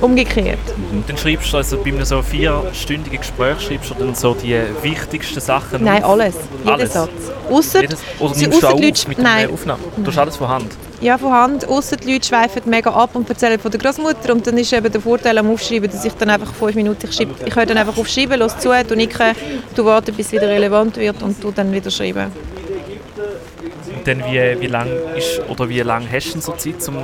umgekehrt. 0.00 0.58
Und 0.92 1.08
dann 1.08 1.16
schreibst 1.16 1.52
du 1.52 1.58
also 1.58 1.78
bei 1.78 1.90
einem 1.90 2.04
so 2.04 2.20
vierstündigen 2.20 3.20
Gespräch 3.20 3.60
schreibst 3.60 3.90
du 3.90 3.94
dann 3.94 4.14
so 4.14 4.34
die 4.34 4.58
wichtigsten 4.82 5.40
Sachen 5.40 5.84
Nein, 5.84 6.02
auf? 6.02 6.12
alles. 6.12 6.34
Jeden 6.58 6.68
alles. 6.70 6.92
Satz. 6.92 7.10
Ausser, 7.48 7.82
oder 8.18 8.36
nimmst 8.36 8.62
du 8.62 8.66
auch 8.66 8.80
Leute, 8.80 9.08
mit 9.08 9.18
nein. 9.18 9.50
Aufnahme? 9.52 9.82
Du 9.98 10.06
hast 10.06 10.18
alles 10.18 10.36
von 10.36 10.48
Hand? 10.48 10.72
Ja, 11.00 11.16
von 11.16 11.32
Hand. 11.32 11.66
Ausser 11.66 11.96
die 11.96 12.12
Leute 12.12 12.28
schweifen 12.28 12.62
mega 12.66 12.90
ab 12.90 13.10
und 13.14 13.26
erzählen 13.28 13.58
von 13.58 13.70
der 13.70 13.80
Großmutter 13.80 14.34
und 14.34 14.46
dann 14.46 14.58
ist 14.58 14.70
eben 14.72 14.92
der 14.92 15.00
Vorteil 15.00 15.38
am 15.38 15.50
Aufschreiben, 15.50 15.90
dass 15.90 16.04
ich 16.04 16.12
dann 16.12 16.28
einfach 16.28 16.52
fünf 16.52 16.74
Minuten, 16.74 17.06
ich, 17.08 17.16
schreibe, 17.16 17.34
ich 17.42 17.56
höre 17.56 17.64
dann 17.64 17.78
einfach 17.78 17.96
aufschreiben, 17.96 18.38
los 18.38 18.58
zu, 18.58 18.70
du 18.86 18.94
nicke, 18.94 19.32
du 19.74 19.84
warten, 19.86 20.14
bis 20.14 20.26
es 20.26 20.32
wieder 20.32 20.48
relevant 20.48 20.98
wird 20.98 21.22
und 21.22 21.42
du 21.42 21.50
dann 21.52 21.72
wieder 21.72 21.90
schreiben. 21.90 22.30
Und 23.96 24.06
dann 24.06 24.18
wie, 24.26 24.60
wie 24.60 24.66
lang 24.66 24.88
ist, 25.16 25.40
oder 25.48 25.66
wie 25.70 25.80
lang 25.80 26.06
hast 26.10 26.34
du 26.34 26.40
so 26.40 26.52
Zeit 26.52 26.82
zum, 26.82 26.96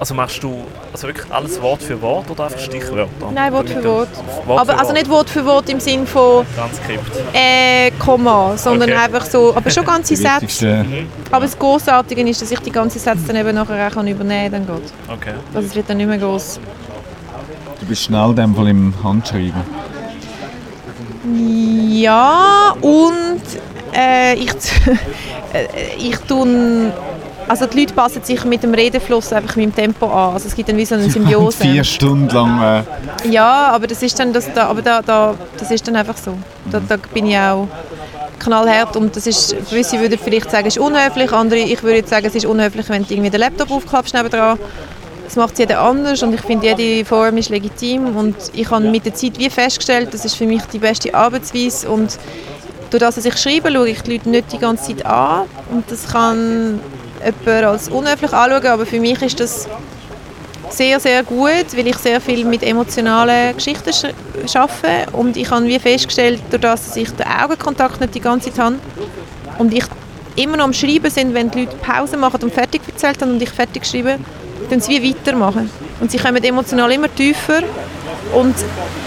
also 0.00 0.14
machst 0.14 0.42
du 0.42 0.64
also 0.92 1.06
wirklich 1.08 1.30
alles 1.30 1.60
Wort 1.60 1.82
für 1.82 2.00
Wort 2.00 2.30
oder 2.30 2.44
einfach 2.44 2.58
Stichwörter? 2.58 3.08
Nein, 3.34 3.52
Wort 3.52 3.68
für 3.68 3.84
Wort. 3.84 4.08
Wort 4.46 4.60
aber 4.60 4.72
für 4.72 4.78
also 4.78 4.88
Wort. 4.88 4.98
nicht 4.98 5.10
Wort 5.10 5.30
für 5.30 5.44
Wort 5.44 5.68
im 5.68 5.80
Sinn 5.80 6.06
von 6.06 6.46
Transkript. 6.56 7.10
äh, 7.32 7.90
Komma, 7.98 8.56
sondern 8.56 8.90
Okay. 8.90 8.98
einfach 8.98 9.24
so, 9.26 9.54
aber 9.54 9.70
schon 9.70 9.84
ganze 9.84 10.16
Sätze. 10.16 10.84
Aber 11.30 11.44
das 11.44 11.58
Großartige 11.58 12.22
ist, 12.28 12.40
dass 12.42 12.50
ich 12.50 12.60
die 12.60 12.72
ganzen 12.72 12.98
Sätze 12.98 13.24
dann 13.26 13.36
eben 13.36 13.54
nachher 13.54 13.88
auch 13.88 14.02
übernehmen 14.02 14.66
kann, 14.66 14.66
dann 14.66 14.66
geht. 14.66 14.92
Okay. 15.12 15.34
Also 15.54 15.68
es 15.68 15.74
wird 15.74 15.88
dann 15.90 15.98
nicht 15.98 16.08
mehr 16.08 16.18
groß. 16.18 16.60
Du 17.80 17.86
bist 17.86 18.02
schnell 18.04 18.30
in 18.30 18.36
dem 18.36 18.54
Fall 18.54 18.68
im 18.68 18.94
Handschreiben. 19.02 19.62
Ja, 21.36 22.74
und 22.80 23.40
äh, 23.94 24.34
ich, 24.34 24.50
äh, 25.52 25.66
ich 25.98 26.16
tue, 26.18 26.92
also 27.48 27.66
die 27.66 27.80
Leute 27.80 27.94
passen 27.94 28.22
sich 28.22 28.44
mit 28.44 28.62
dem 28.62 28.74
Redefluss 28.74 29.32
einfach 29.32 29.56
meinem 29.56 29.74
Tempo 29.74 30.06
an. 30.06 30.34
Also 30.34 30.48
es 30.48 30.54
gibt 30.54 30.68
dann 30.68 30.76
wie 30.76 30.84
so 30.84 30.94
eine 30.94 31.10
Symbiose. 31.10 31.58
Vier 31.58 31.84
Stunden 31.84 32.28
lang. 32.28 32.84
Äh, 33.24 33.30
Ja, 33.30 33.68
aber 33.68 33.86
das 33.86 34.02
ist 34.02 34.18
dann, 34.18 34.32
das, 34.32 34.52
da, 34.52 34.66
aber 34.68 34.82
da, 34.82 35.02
da, 35.02 35.34
das 35.58 35.70
ist 35.70 35.86
dann 35.86 35.96
einfach 35.96 36.16
so. 36.16 36.36
Da, 36.70 36.80
da 36.80 36.96
bin 37.12 37.26
ich 37.26 37.36
auch 37.36 37.68
knallhart 38.38 38.96
und 38.96 39.14
das 39.16 39.26
ist, 39.26 39.56
gewisse 39.70 39.98
würden 40.00 40.18
vielleicht 40.22 40.50
sagen, 40.50 40.66
es 40.66 40.76
ist 40.76 40.82
unhöflich, 40.82 41.32
andere, 41.32 41.60
ich 41.60 41.82
würde 41.82 41.98
jetzt 41.98 42.10
sagen, 42.10 42.26
es 42.26 42.34
ist 42.34 42.46
unhöflich, 42.46 42.88
wenn 42.88 43.04
du 43.04 43.12
irgendwie 43.12 43.30
den 43.30 43.40
Laptop 43.40 43.70
aufklappst 43.70 44.14
nebendran. 44.14 44.58
Das 45.24 45.36
macht 45.36 45.58
jeder 45.58 45.80
anders 45.80 46.22
und 46.22 46.34
ich 46.34 46.42
finde, 46.42 46.66
jede 46.66 47.04
Form 47.06 47.38
ist 47.38 47.48
legitim 47.48 48.14
und 48.14 48.36
ich 48.52 48.70
habe 48.70 48.86
mit 48.90 49.06
der 49.06 49.14
Zeit 49.14 49.38
wie 49.38 49.48
festgestellt, 49.48 50.12
das 50.12 50.24
ist 50.24 50.34
für 50.34 50.46
mich 50.46 50.62
die 50.64 50.78
beste 50.78 51.14
Arbeitsweise 51.14 51.88
und 51.88 52.18
durch 52.90 53.00
das, 53.00 53.14
dass 53.14 53.24
ich 53.24 53.36
schreibe, 53.38 53.72
schaue 53.72 53.88
ich 53.88 54.02
die 54.02 54.12
Leute 54.12 54.28
nicht 54.28 54.52
die 54.52 54.58
ganze 54.58 54.88
Zeit 54.94 55.06
an 55.06 55.46
und 55.72 55.90
das 55.90 56.12
kann 56.12 56.78
jemand 57.24 57.64
als 57.64 57.88
unhöflich 57.88 58.32
anschauen, 58.32 58.66
aber 58.66 58.86
für 58.86 59.00
mich 59.00 59.20
ist 59.22 59.40
das 59.40 59.68
sehr, 60.70 60.98
sehr 60.98 61.22
gut, 61.22 61.66
weil 61.76 61.86
ich 61.86 61.96
sehr 61.98 62.20
viel 62.20 62.44
mit 62.44 62.62
emotionalen 62.62 63.54
Geschichten 63.56 63.90
sch- 63.90 64.12
arbeite 64.58 65.10
und 65.12 65.36
ich 65.36 65.50
habe 65.50 65.64
wie 65.66 65.78
festgestellt, 65.78 66.40
durch 66.50 66.60
das, 66.62 66.86
dass 66.86 66.96
ich 66.96 67.10
den 67.10 67.26
Augenkontakt 67.26 68.00
nicht 68.00 68.14
die 68.14 68.20
ganze 68.20 68.50
Zeit 68.50 68.58
habe 68.64 68.76
und 69.58 69.72
ich 69.72 69.84
immer 70.36 70.56
noch 70.56 70.64
am 70.64 70.72
Schreiben 70.72 71.10
sind, 71.10 71.32
wenn 71.34 71.50
die 71.50 71.60
Leute 71.60 71.76
Pause 71.76 72.16
machen 72.16 72.42
und 72.42 72.52
fertig 72.52 72.80
erzählt 72.88 73.20
haben 73.22 73.32
und 73.32 73.42
ich 73.42 73.50
fertig 73.50 73.86
schreibe, 73.86 74.16
dann 74.70 74.80
sie 74.80 75.00
wie 75.00 75.10
weitermachen. 75.14 75.70
Und 76.00 76.10
sie 76.10 76.18
kommen 76.18 76.42
emotional 76.42 76.90
immer 76.90 77.14
tiefer 77.14 77.60
und 78.34 78.54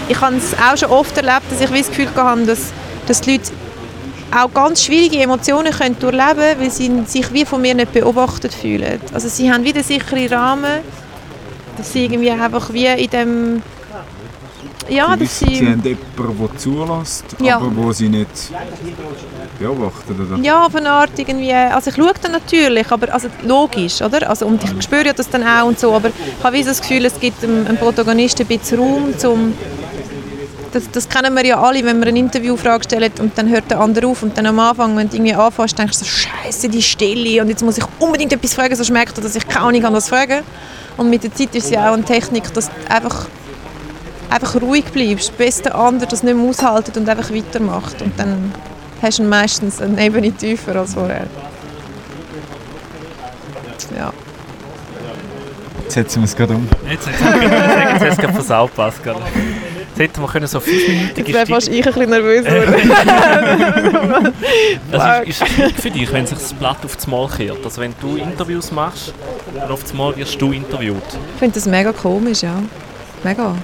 ich 0.08 0.18
habe 0.20 0.36
es 0.36 0.54
auch 0.54 0.76
schon 0.76 0.88
oft 0.90 1.14
erlebt, 1.18 1.42
dass 1.50 1.60
ich 1.60 1.68
das 1.68 1.88
Gefühl 1.88 2.08
hatte, 2.14 2.46
dass, 2.46 2.72
dass 3.06 3.20
die 3.20 3.32
Leute 3.32 3.50
auch 4.30 4.52
ganz 4.52 4.84
schwierige 4.84 5.20
Emotionen 5.22 5.72
können 5.72 5.98
durchleben 5.98 6.58
weil 6.58 6.70
sie 6.70 7.02
sich 7.06 7.32
wie 7.32 7.44
von 7.44 7.60
mir 7.60 7.74
nicht 7.74 7.92
beobachtet 7.92 8.52
fühlen. 8.54 9.00
Also 9.12 9.28
sie 9.28 9.50
haben 9.50 9.64
wieder 9.64 9.82
sicheren 9.82 10.26
Rahmen, 10.28 10.80
dass 11.76 11.92
sie 11.92 12.04
irgendwie 12.04 12.30
einfach 12.30 12.72
wie 12.72 12.86
in 12.86 13.10
dem 13.10 13.62
ja, 14.88 15.14
sie, 15.18 15.24
dass 15.24 15.38
sie 15.38 15.44
sie 15.46 15.66
haben 15.66 15.82
jemanden, 15.82 15.98
der 16.16 16.58
zulässt, 16.58 17.24
Ja. 17.40 17.56
aber 17.56 17.76
wo 17.76 17.92
sie 17.92 18.08
nicht 18.08 18.28
beobachten. 19.58 20.28
Oder? 20.32 20.42
ja, 20.42 20.64
auf 20.66 20.74
eine 20.74 20.90
Art 20.90 21.10
irgendwie, 21.16 21.52
also 21.52 21.90
ich 21.90 21.96
schaue 21.96 22.12
dann 22.22 22.32
natürlich, 22.32 22.90
aber 22.90 23.12
also 23.12 23.28
logisch, 23.44 24.00
oder? 24.00 24.28
Also, 24.28 24.46
und 24.46 24.62
ich 24.64 24.82
spüre 24.82 25.06
ja 25.06 25.12
das 25.12 25.28
dann 25.28 25.46
auch 25.46 25.66
und 25.66 25.78
so, 25.78 25.92
aber 25.94 26.08
ich 26.08 26.44
habe 26.44 26.56
wie 26.56 26.62
das 26.64 26.80
Gefühl, 26.80 27.04
es 27.04 27.18
gibt 27.20 27.42
dem, 27.42 27.66
dem 27.66 27.76
Protagonisten 27.76 28.46
ein 28.48 28.58
bisschen 28.58 28.78
Raum, 28.78 29.18
zum 29.18 29.52
das, 30.72 30.90
das 30.90 31.08
kennen 31.08 31.34
wir 31.34 31.44
ja 31.44 31.60
alle, 31.60 31.84
wenn 31.84 31.98
wir 32.00 32.08
eine 32.08 32.18
Interviewfrage 32.18 32.84
stellen 32.84 33.12
und 33.20 33.36
dann 33.36 33.48
hört 33.48 33.70
der 33.70 33.80
andere 33.80 34.06
auf 34.06 34.22
und 34.22 34.36
dann 34.36 34.46
am 34.46 34.58
Anfang, 34.58 34.96
wenn 34.96 35.08
du 35.08 35.16
irgendwie 35.16 35.34
anfängst, 35.34 35.78
denkst 35.78 35.98
du 35.98 36.04
so, 36.04 36.10
Scheiße, 36.10 36.68
die 36.68 36.82
Stille 36.82 37.42
und 37.42 37.48
jetzt 37.48 37.62
muss 37.62 37.78
ich 37.78 37.84
unbedingt 37.98 38.32
etwas 38.32 38.54
fragen, 38.54 38.74
sonst 38.74 38.90
merkt 38.90 39.16
er, 39.18 39.22
dass 39.22 39.36
ich 39.36 39.46
keine 39.46 39.66
Ahnung 39.66 39.84
habe, 39.84 39.96
was 39.96 40.08
fragen. 40.08 40.42
Und 40.96 41.10
mit 41.10 41.22
der 41.22 41.32
Zeit 41.32 41.54
ist 41.54 41.66
es 41.66 41.70
ja 41.70 41.88
auch 41.88 41.94
eine 41.94 42.04
Technik, 42.04 42.52
dass 42.54 42.66
du 42.66 42.90
einfach, 42.90 43.26
einfach 44.30 44.60
ruhig 44.60 44.84
bleibst, 44.86 45.36
bis 45.38 45.62
der 45.62 45.74
andere 45.74 46.08
das 46.08 46.22
nicht 46.22 46.36
mehr 46.36 46.48
aushaltet 46.48 46.96
und 46.96 47.08
einfach 47.08 47.30
weitermacht. 47.30 48.02
Und 48.02 48.18
dann 48.18 48.52
hast 49.00 49.18
du 49.18 49.22
meistens 49.22 49.80
eine 49.80 50.04
Ebene 50.04 50.32
tiefer 50.32 50.76
als 50.76 50.94
vorher. 50.94 51.26
Ja. 53.96 54.12
Jetzt 55.84 55.94
setzen 55.94 56.20
wir 56.20 56.24
es 56.24 56.36
gerade 56.36 56.54
um. 56.54 56.68
Jetzt, 56.90 57.08
hast 57.08 58.02
du 58.02 58.06
es 58.06 58.16
gerade 58.18 58.34
versaut, 58.34 58.74
Pascal. 58.74 59.16
Hätten 59.98 60.20
wir 60.22 60.28
können 60.28 60.46
so 60.46 60.60
fünfminütige 60.60 61.20
Jetzt 61.32 61.34
wäre 61.34 61.46
fast 61.46 61.68
ich 61.68 61.86
ein 61.86 61.92
bisschen 61.92 62.10
nervös 62.10 62.44
geworden. 62.44 64.32
Das 64.90 65.22
ist, 65.28 65.40
ist 65.42 65.48
schwierig 65.48 65.76
für 65.76 65.90
dich, 65.90 66.12
wenn 66.12 66.26
sich 66.26 66.38
das 66.38 66.52
Blatt 66.54 66.78
auf 66.84 66.96
das 66.96 67.06
Mal 67.06 67.28
kehrt. 67.28 67.64
Also 67.64 67.80
wenn 67.80 67.94
du 68.00 68.16
Interviews 68.16 68.70
machst, 68.72 69.12
dann 69.54 69.70
auf 69.70 69.82
das 69.82 69.92
Mal 69.94 70.16
wirst 70.16 70.40
du 70.40 70.52
interviewt. 70.52 70.96
ich 71.34 71.38
finde 71.38 71.54
das 71.54 71.66
mega 71.66 71.92
komisch, 71.92 72.42
ja. 72.42 72.54
Mega. 73.24 73.54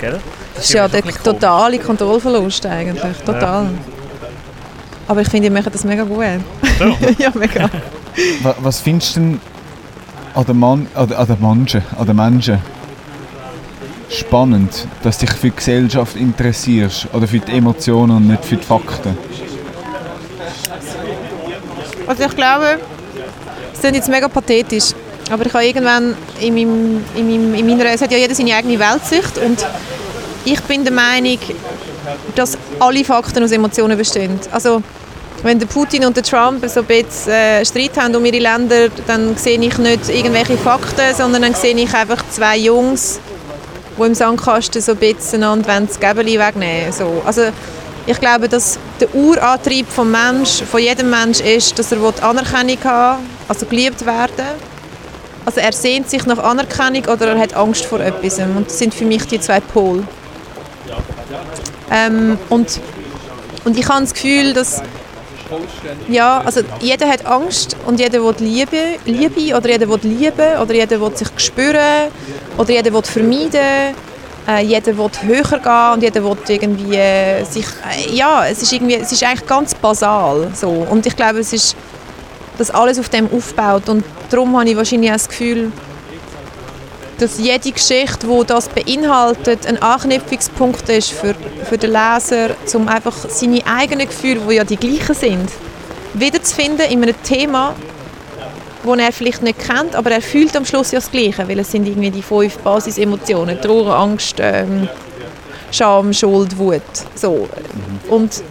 Gell? 0.00 0.20
Das 0.54 0.64
ist 0.64 0.72
ja 0.72 0.88
der 0.88 1.02
totale 1.02 1.78
Kontrollverlust 1.78 2.66
eigentlich. 2.66 3.16
Total. 3.24 3.68
Aber 5.08 5.20
ich 5.20 5.28
finde, 5.28 5.48
die 5.48 5.54
machen 5.54 5.70
das 5.72 5.84
mega 5.84 6.02
gut. 6.02 6.24
ja, 7.18 7.30
mega. 7.34 7.70
Wa- 8.42 8.56
Was 8.60 8.80
findest 8.80 9.16
du 9.16 9.20
denn 9.20 9.40
an 10.34 10.44
den, 10.44 10.58
Mann, 10.58 10.86
an, 10.94 11.08
den- 11.08 11.16
an 11.16 11.26
den 11.26 11.40
Menschen, 11.40 11.82
an 11.98 12.06
den 12.06 12.16
Menschen 12.16 12.58
spannend, 14.08 14.86
dass 15.02 15.18
dich 15.18 15.30
für 15.30 15.50
die 15.50 15.56
Gesellschaft 15.56 16.16
interessierst 16.16 17.08
oder 17.12 17.26
für 17.26 17.38
die 17.38 17.52
Emotionen 17.52 18.16
und 18.16 18.28
nicht 18.28 18.44
für 18.44 18.56
die 18.56 18.64
Fakten? 18.64 19.16
Also 22.06 22.24
ich 22.24 22.36
glaube, 22.36 22.78
es 23.72 23.80
klingt 23.80 23.96
jetzt 23.96 24.08
mega 24.08 24.28
pathetisch, 24.28 24.92
aber 25.30 25.44
ich 25.44 25.52
habe 25.52 25.64
irgendwann 25.64 26.14
in, 26.40 26.54
meinem, 26.54 27.04
in, 27.16 27.28
meinem, 27.28 27.54
in 27.54 27.66
meiner, 27.66 27.86
es 27.86 28.00
hat 28.00 28.12
ja 28.12 28.18
jeder 28.18 28.34
seine 28.34 28.54
eigene 28.54 28.78
Weltsicht 28.78 29.38
und 29.38 29.66
ich 30.44 30.60
bin 30.62 30.84
der 30.84 30.92
Meinung, 30.92 31.38
dass 32.36 32.56
alle 32.78 33.04
Fakten 33.04 33.42
aus 33.42 33.50
Emotionen 33.50 33.98
bestehen. 33.98 34.38
Also 34.52 34.82
wenn 35.42 35.58
der 35.58 35.66
Putin 35.66 36.04
und 36.04 36.16
der 36.16 36.22
Trump 36.22 36.64
so 36.68 36.80
ein 36.80 36.86
bisschen 36.86 37.32
äh, 37.32 37.64
Streit 37.64 37.96
haben 37.96 38.14
um 38.14 38.24
ihre 38.24 38.38
Länder, 38.38 38.88
dann 39.06 39.36
sehe 39.36 39.60
ich 39.60 39.78
nicht 39.78 40.08
irgendwelche 40.08 40.56
Fakten, 40.56 41.14
sondern 41.16 41.42
dann 41.42 41.54
sehe 41.54 41.74
ich 41.74 41.92
einfach 41.92 42.22
zwei 42.30 42.58
Jungs, 42.58 43.20
die 43.98 44.02
im 44.02 44.14
Sandkasten 44.14 44.82
so 44.82 44.94
bisschen 44.94 45.42
einander 45.42 45.68
wollen 45.68 45.86
das 45.86 45.98
Gäbeli 45.98 46.38
wegnehmen 46.38 46.92
so. 46.92 47.22
Also 47.24 47.50
ich 48.06 48.20
glaube, 48.20 48.48
dass 48.48 48.78
der 49.00 49.12
Urantrieb 49.14 49.88
vom 49.88 50.10
Mensch, 50.10 50.62
von 50.62 50.80
jedem 50.80 51.10
Mensch 51.10 51.40
ist, 51.40 51.78
dass 51.78 51.90
er 51.90 52.00
will 52.00 52.12
Anerkennung 52.20 52.78
haben 52.84 53.36
also 53.48 53.66
geliebt 53.66 54.04
werden. 54.04 54.46
Also 55.44 55.60
er 55.60 55.72
sehnt 55.72 56.10
sich 56.10 56.26
nach 56.26 56.38
Anerkennung 56.38 57.04
oder 57.04 57.28
er 57.28 57.38
hat 57.38 57.54
Angst 57.54 57.84
vor 57.84 58.00
etwas. 58.00 58.38
Und 58.38 58.66
das 58.66 58.78
sind 58.78 58.94
für 58.94 59.04
mich 59.04 59.26
die 59.26 59.40
zwei 59.40 59.60
Pole. 59.60 60.04
Ähm, 61.90 62.38
und, 62.48 62.80
und 63.64 63.78
ich 63.78 63.88
habe 63.88 64.00
das 64.00 64.14
Gefühl, 64.14 64.52
dass 64.52 64.82
ja, 66.08 66.42
also 66.44 66.60
jeder 66.80 67.08
hat 67.08 67.24
Angst 67.26 67.76
und 67.86 68.00
jeder 68.00 68.22
will 68.22 68.34
Liebe, 68.38 68.98
Liebe 69.04 69.56
oder 69.56 69.68
jeder 69.68 69.88
will 69.88 70.00
lieben 70.02 70.58
oder 70.60 70.74
jeder 70.74 71.00
will 71.00 71.16
sich 71.16 71.28
spüren 71.36 72.10
oder 72.58 72.70
jeder 72.70 72.92
will 72.92 73.02
vermeiden. 73.02 73.94
Äh, 74.48 74.62
jeder 74.62 74.96
will 74.96 75.10
höher 75.22 75.58
gehen 75.58 75.92
und 75.94 76.02
jeder 76.02 76.22
will 76.22 76.36
irgendwie 76.48 76.94
äh, 76.94 77.42
sich, 77.42 77.66
äh, 77.66 78.14
ja, 78.14 78.46
es 78.46 78.62
ist 78.62 78.72
irgendwie, 78.72 78.94
es 78.94 79.10
ist 79.10 79.24
eigentlich 79.24 79.44
ganz 79.44 79.74
basal 79.74 80.52
so 80.54 80.68
und 80.68 81.04
ich 81.04 81.16
glaube, 81.16 81.40
es 81.40 81.52
ist, 81.52 81.74
dass 82.56 82.70
alles 82.70 83.00
auf 83.00 83.08
dem 83.08 83.28
aufbaut 83.32 83.88
und 83.88 84.04
darum 84.30 84.56
habe 84.56 84.68
ich 84.70 84.76
wahrscheinlich 84.76 85.10
auch 85.10 85.14
das 85.14 85.28
Gefühl, 85.28 85.72
dass 87.18 87.38
jede 87.38 87.72
Geschichte, 87.72 88.26
die 88.26 88.46
das 88.46 88.68
beinhaltet, 88.68 89.66
ein 89.66 89.80
Anknüpfungspunkt 89.80 90.88
ist 90.88 91.12
für, 91.12 91.34
für 91.64 91.78
den 91.78 91.92
Leser, 91.92 92.50
um 92.74 92.88
einfach 92.88 93.16
seine 93.28 93.60
eigenen 93.66 94.06
Gefühle, 94.06 94.40
die 94.48 94.54
ja 94.54 94.64
die 94.64 94.76
gleichen 94.76 95.14
sind, 95.14 95.50
wiederzufinden 96.14 96.86
in 96.90 97.02
einem 97.02 97.22
Thema, 97.22 97.74
das 98.84 98.98
er 98.98 99.12
vielleicht 99.12 99.42
nicht 99.42 99.58
kennt, 99.58 99.96
aber 99.96 100.10
er 100.10 100.22
fühlt 100.22 100.56
am 100.56 100.64
Schluss 100.64 100.92
ja 100.92 101.00
das 101.00 101.10
Gleiche, 101.10 101.48
weil 101.48 101.58
es 101.58 101.70
sind 101.70 101.86
irgendwie 101.86 102.10
die 102.10 102.22
fünf 102.22 102.58
Basisemotionen, 102.58 103.60
Trauer, 103.60 103.94
Angst, 103.96 104.36
ähm, 104.38 104.88
Scham, 105.72 106.12
Schuld, 106.12 106.56
Wut. 106.56 106.82
So. 107.14 107.48
Und, 108.08 108.42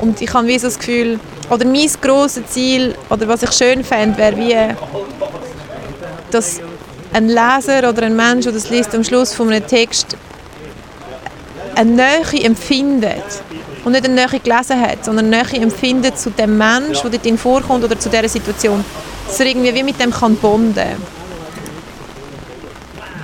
und 0.00 0.20
ich 0.20 0.32
habe 0.32 0.48
wie 0.48 0.58
so 0.58 0.66
das 0.66 0.78
Gefühl, 0.78 1.20
oder 1.50 1.64
mein 1.64 1.88
grosses 2.00 2.46
Ziel, 2.46 2.94
oder 3.08 3.28
was 3.28 3.42
ich 3.42 3.52
schön 3.52 3.84
fände, 3.84 4.18
wäre 4.18 4.36
wie, 4.36 4.74
dass 6.30 6.60
ein 7.12 7.28
Leser 7.28 7.88
oder 7.88 8.02
ein 8.02 8.16
Mensch, 8.16 8.44
der 8.44 8.52
das 8.52 8.70
liest, 8.70 8.94
am 8.94 9.04
Schluss 9.04 9.34
von 9.34 9.50
einem 9.50 9.66
Text 9.66 10.16
eine 11.74 11.90
Nähe 11.90 12.44
empfindet 12.44 13.42
und 13.84 13.92
nicht 13.92 14.04
eine 14.04 14.14
Nähe 14.14 14.40
gelesen 14.40 14.80
hat, 14.80 15.04
sondern 15.04 15.32
eine 15.32 15.44
Nähe 15.44 15.62
empfindet 15.62 16.18
zu 16.18 16.30
dem 16.30 16.58
Mensch, 16.58 17.00
der 17.02 17.10
dort 17.10 17.38
vorkommt 17.38 17.84
oder 17.84 17.98
zu 17.98 18.08
dieser 18.08 18.28
Situation. 18.28 18.84
Dass 19.26 19.40
er 19.40 19.46
irgendwie 19.46 19.74
wie 19.74 19.82
mit 19.82 20.00
dem 20.00 20.10
kann 20.10 20.36
bonden 20.36 20.96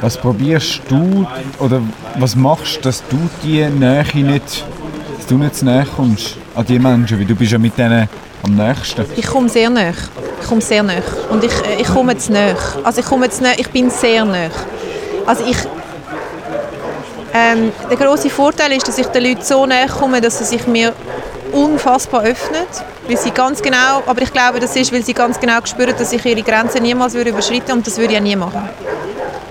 Was 0.00 0.16
probierst 0.16 0.82
du 0.88 1.26
oder 1.58 1.82
was 2.18 2.36
machst 2.36 2.76
du, 2.76 2.80
dass 2.82 3.02
du 3.08 3.18
die 3.42 3.64
Nähe 3.64 4.04
nicht, 4.14 4.64
dass 5.16 5.26
du 5.26 5.36
nicht 5.36 5.56
zu 5.56 5.64
näher 5.64 5.86
kommst 5.96 6.36
an 6.54 6.64
die 6.66 6.78
Menschen, 6.78 7.18
weil 7.18 7.26
du 7.26 7.34
bist 7.34 7.52
ja 7.52 7.58
mit 7.58 7.76
denen 7.76 8.08
am 8.44 8.54
nächsten. 8.54 9.04
Ich 9.16 9.26
komme 9.26 9.48
sehr 9.48 9.70
nah. 9.70 9.90
Ich 10.40 10.48
komme 10.48 10.60
sehr 10.60 10.82
nah. 10.82 10.94
Und 11.30 11.42
ich, 11.42 11.52
äh, 11.52 11.80
ich 11.80 11.88
komme 11.88 12.16
zu 12.16 12.32
nah. 12.32 12.54
Also 12.82 13.00
ich 13.00 13.06
komme 13.06 13.28
zu 13.30 13.42
nah, 13.42 13.52
ich 13.56 13.68
bin 13.70 13.90
sehr 13.90 14.24
nah. 14.24 14.50
Also 15.26 15.44
ich... 15.44 15.56
Ähm, 17.36 17.72
der 17.90 17.96
große 17.96 18.30
Vorteil 18.30 18.72
ist, 18.72 18.86
dass 18.86 18.96
ich 18.96 19.06
den 19.06 19.24
Leuten 19.24 19.42
so 19.42 19.66
näher 19.66 19.88
komme, 19.88 20.20
dass 20.20 20.38
sie 20.38 20.44
sich 20.44 20.66
mir 20.68 20.92
unfassbar 21.50 22.22
öffnen. 22.22 22.62
Weil 23.08 23.16
sie 23.16 23.32
ganz 23.32 23.60
genau, 23.60 24.02
aber 24.06 24.22
ich 24.22 24.32
glaube, 24.32 24.60
das 24.60 24.76
ist, 24.76 24.92
weil 24.92 25.04
sie 25.04 25.14
ganz 25.14 25.40
genau 25.40 25.58
spüren, 25.64 25.94
dass 25.98 26.12
ich 26.12 26.24
ihre 26.24 26.42
Grenzen 26.42 26.82
niemals 26.82 27.14
würde 27.14 27.30
überschreiten 27.30 27.72
und 27.72 27.86
das 27.86 27.98
würde 27.98 28.12
ich 28.12 28.18
auch 28.18 28.22
nie 28.22 28.36
machen. 28.36 28.68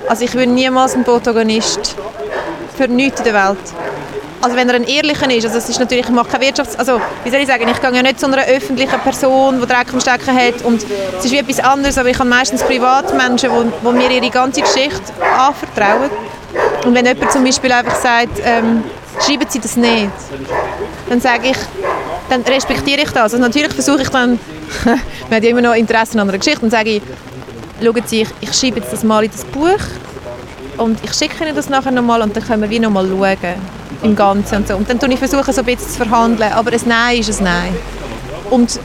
Also 0.07 0.23
ich 0.23 0.33
würde 0.33 0.51
niemals 0.51 0.95
einen 0.95 1.03
Protagonist 1.03 1.95
für 2.75 2.87
nichts 2.87 3.19
in 3.19 3.25
der 3.25 3.33
Welt 3.33 3.59
also 4.43 4.57
wenn 4.57 4.67
er 4.67 4.75
ein 4.75 4.83
ehrlicher 4.83 5.29
ist, 5.31 5.45
also 5.45 5.57
es 5.57 5.69
ist 5.69 5.79
natürlich, 5.79 6.05
ich 6.05 6.11
mache 6.11 6.29
keine 6.29 6.45
Wirtschafts... 6.45 6.77
Also, 6.77 6.99
wie 7.23 7.29
soll 7.29 7.39
ich 7.39 7.47
sagen, 7.47 7.65
ich 7.65 7.79
gehe 7.79 7.93
ja 7.93 8.01
nicht 8.01 8.19
zu 8.19 8.25
einer 8.25 8.43
öffentlichen 8.43 8.99
Person, 8.99 9.61
die 9.61 9.65
Dreck 9.65 9.93
am 9.93 10.01
Stecken 10.01 10.35
hat 10.35 10.61
und 10.63 10.85
es 11.17 11.25
ist 11.25 11.31
wie 11.31 11.37
etwas 11.37 11.61
anderes, 11.61 11.97
aber 11.97 12.09
ich 12.09 12.19
habe 12.19 12.27
meistens 12.27 12.61
Privatmenschen, 12.61 13.49
die, 13.81 13.91
mir 13.91 14.11
ihre 14.11 14.29
ganze 14.29 14.61
Geschichte 14.61 15.13
anvertrauen. 15.21 16.09
Und 16.85 16.93
wenn 16.93 17.05
jemand 17.05 17.31
zum 17.31 17.45
Beispiel 17.45 17.71
einfach 17.71 17.95
sagt, 17.95 18.41
ähm, 18.43 18.83
schreiben 19.25 19.45
Sie 19.47 19.59
das 19.59 19.77
nicht, 19.77 20.11
dann 21.07 21.21
sage 21.21 21.51
ich, 21.51 21.57
dann 22.29 22.41
respektiere 22.41 23.01
ich 23.01 23.11
das. 23.11 23.33
Also 23.33 23.37
natürlich 23.37 23.73
versuche 23.73 24.01
ich 24.01 24.09
dann, 24.09 24.39
man 24.85 24.99
hat 25.31 25.43
ja 25.43 25.49
immer 25.51 25.61
noch 25.61 25.73
Interesse 25.73 26.19
an 26.19 26.27
einer 26.27 26.37
Geschichte, 26.37 26.59
dann 26.59 26.69
sage 26.69 26.89
ich, 26.89 27.01
schauen 27.81 28.03
Sie, 28.05 28.23
ich, 28.23 28.29
ich 28.41 28.53
schreibe 28.53 28.81
jetzt 28.81 28.91
das 28.91 29.03
mal 29.03 29.23
in 29.23 29.31
das 29.31 29.45
Buch 29.45 29.79
und 30.77 30.99
ich 31.01 31.13
schicke 31.13 31.45
Ihnen 31.45 31.55
das 31.55 31.69
nachher 31.69 31.91
nochmal 31.91 32.21
und 32.21 32.35
dann 32.35 32.43
können 32.45 32.61
wir 32.63 32.69
wie 32.69 32.79
nochmal 32.79 33.07
schauen 33.07 33.82
im 34.01 34.15
Ganzen 34.15 34.57
und 34.57 34.67
so. 34.67 34.75
Und 34.75 34.89
dann 34.89 34.99
versuche 34.99 35.13
ich 35.13 35.19
versuchen, 35.19 35.53
so 35.53 35.61
ein 35.61 35.65
bisschen 35.65 35.89
zu 35.89 35.97
verhandeln, 35.97 36.51
aber 36.53 36.71
ein 36.71 36.81
Nein 36.85 37.17
ist 37.17 37.39
ein 37.39 37.43
Nein. 37.43 37.75
Und 38.49 38.79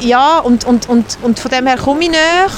ja, 0.00 0.38
und, 0.38 0.64
und, 0.64 0.88
und, 0.88 1.18
und 1.22 1.38
von 1.38 1.50
dem 1.50 1.66
her 1.66 1.76
komme 1.76 2.02
ich 2.02 2.10
näher. 2.10 2.48